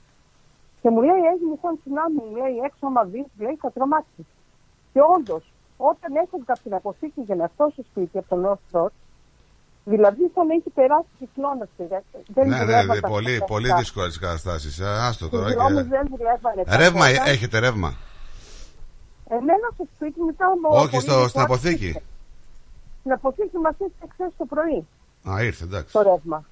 [0.82, 4.26] Και μου λέει, έγινε σαν τσουνάμι, μου λέει, έξω άμα δεις, λέει, θα τρομάξεις.
[4.92, 5.44] Και όντως,
[5.80, 8.90] όταν έρχονται από την αποθήκη για να έρθω στο σπίτι από τον North Shore,
[9.84, 11.68] δηλαδή σαν να έχει περάσει κυκλώνα.
[11.76, 13.44] Δεν Ναι, ναι, δουλεύαν ναι, τα πολύ, φώτα.
[13.44, 14.80] πολύ δύσκολες καταστάσεις.
[14.80, 15.48] Άστο Στους τώρα.
[15.54, 15.88] δρόμους Και...
[15.88, 16.64] δεν δουλεύανε.
[16.64, 17.28] τα Ρεύμα, φώτα.
[17.30, 17.94] έχετε ρεύμα;
[19.28, 21.90] Εμένα στο σπίτι μετά μου Όχι στο, στην αποθήκη;
[23.00, 24.86] Στην αποθήκη μας ήρθε χθες το πρωί
[25.30, 25.92] Α, ήρθε, εντάξει.
[25.92, 26.44] το ρεύμα.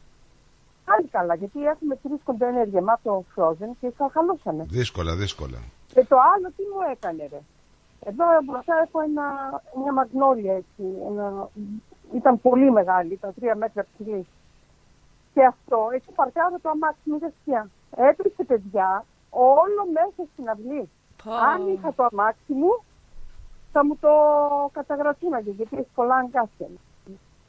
[0.85, 4.65] Πάλι καλά, γιατί έχουμε τρεις κοντέινερ γεμάτο frozen και θα χαλούσανε.
[4.69, 5.59] Δύσκολα, δύσκολα.
[5.95, 7.41] Και το άλλο τι μου έκανε ρε;
[8.09, 9.25] Εδώ μπροστά έχω ένα,
[9.83, 10.85] μια μαγνόλια έτσι.
[11.09, 11.49] Ένα,
[12.15, 14.27] ήταν πολύ μεγάλη, ήταν τρία μέτρα ψηλή.
[15.35, 17.71] Και αυτό έχει παρκάρει το αμάξι μου δεξιά.
[17.97, 20.89] Έπεσε παιδιά όλο μέσα στην αυλή.
[21.53, 22.83] Αν είχα το αμάξι μου,
[23.73, 24.11] θα μου το
[24.73, 26.69] καταγραφήναγε γιατί έχει πολλά αγκάσια.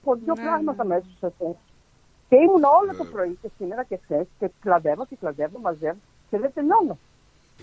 [0.01, 1.55] Από δύο Ναι, πράγματα μέσα σε αυτό.
[2.29, 6.39] Και ήμουν όλο το πρωί και σήμερα και χθες και κλαδεύω και κλαδεύω, μαζεύω και
[6.39, 6.97] δεν τελειώνω.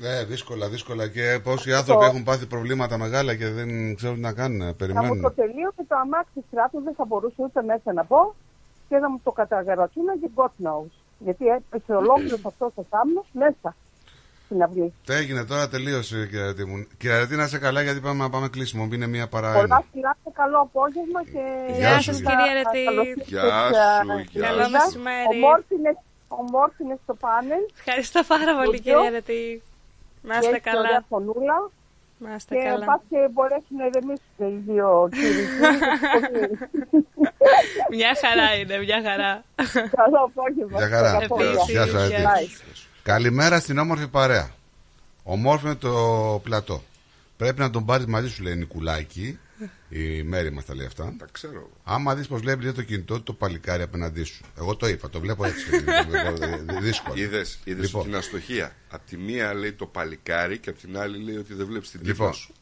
[0.02, 1.08] Ε, δύσκολα, δύσκολα.
[1.08, 4.58] Και πόσοι άνθρωποι έχουν πάθει προβλήματα μεγάλα και δεν ξέρουν τι να κάνουν.
[4.58, 5.34] Θα μου το Περιμένουν.
[5.34, 8.32] τελείωσε το αμάξι στράτου, δεν θα μπορούσε ούτε μέσα να μπω
[8.88, 10.90] και να μου το καταγραφήναγε God knows.
[11.18, 13.76] Γιατί έπεσε ολόκληρος αυτός ο θάμνος μέσα
[14.44, 14.92] στην αυλή.
[15.06, 16.86] Τι έγινε τώρα, τελείωσε κύριε Αρετή μου.
[16.98, 18.88] Κύριε Αρετή, να είσαι καλά γιατί πάμε να πάμε κλείσιμο.
[18.92, 19.84] Είναι μία παρά Πολλά ένα.
[19.92, 21.42] φιλιά και καλό απόγευμα και...
[21.78, 22.84] Γεια σας, Θα- κυρία θα Ρετή.
[22.84, 24.70] καλωσορίσω Γεια τις, σου, α, γεια Καλό σου.
[24.70, 25.26] μεσημέρι.
[25.44, 25.96] Ομόρφινες,
[26.28, 27.62] ομόρφινες στο πάνελ.
[27.78, 28.94] Ευχαριστώ πάρα πολύ, Στούντιο.
[28.94, 29.62] κυρία Ρετή.
[30.26, 31.04] Να είστε Και έχει ωραία καλά.
[31.08, 31.70] φωνούλα.
[32.18, 32.84] Να είστε Και καλά.
[32.84, 35.46] πας και μπορέσουν να ηρεμήσουν οι δύο κύριοι.
[37.90, 39.42] Μια χαρά είναι, μια χαρά.
[39.74, 40.78] Καλό απόγευμα.
[40.78, 41.18] Γεια χαρά.
[41.22, 42.28] Επίσης, Γεια σας, γεια.
[42.30, 42.50] Αρετή.
[43.02, 44.50] Καλημέρα στην όμορφη παρέα.
[45.24, 45.90] Ομόρφινο το
[46.44, 46.82] πλατό.
[47.36, 49.38] Πρέπει να τον πάρεις μαζί σου, λέει Νικουλάκη.
[49.88, 51.14] Η Μέρη μας τα λέει αυτά.
[51.18, 51.70] Τα ξέρω.
[51.84, 54.44] Άμα δεις πως βλέπει το κινητό του το παλικάρι απέναντί σου.
[54.58, 55.64] Εγώ το είπα, το βλέπω έτσι.
[55.76, 57.14] Είναι δύσκολο.
[57.22, 58.00] Είδες είδες Λοιπόν.
[58.00, 58.72] ότι είναι αστοχία.
[58.88, 62.00] Απ' τη μία λέει το παλικάρι και απ' την άλλη λέει ότι δεν βλέπεις την
[62.00, 62.52] τύφα Λοιπόν, σου.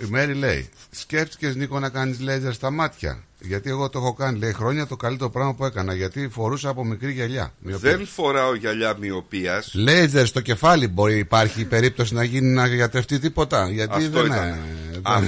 [0.00, 4.38] η Μέρη λέει: Σκέφτηκες Νίκο να κάνεις λέιζερ στα μάτια; Γιατί εγώ το έχω κάνει,
[4.38, 5.94] λέει χρόνια το καλύτερο πράγμα που έκανα.
[5.94, 7.54] Γιατί φορούσα από μικρή γυαλιά.
[7.58, 7.96] Μοιοπία.
[7.96, 9.74] Δεν φοράω γυαλιά μοιοπίας.
[9.74, 13.70] Λέιζερ στο κεφάλι μπορεί υπάρχει περίπτωση να γίνει να γιατρευτεί τίποτα.
[13.70, 14.48] Γιατί Αυτό δεν ήταν.
[14.48, 14.58] είναι.
[15.02, 15.18] Αυτό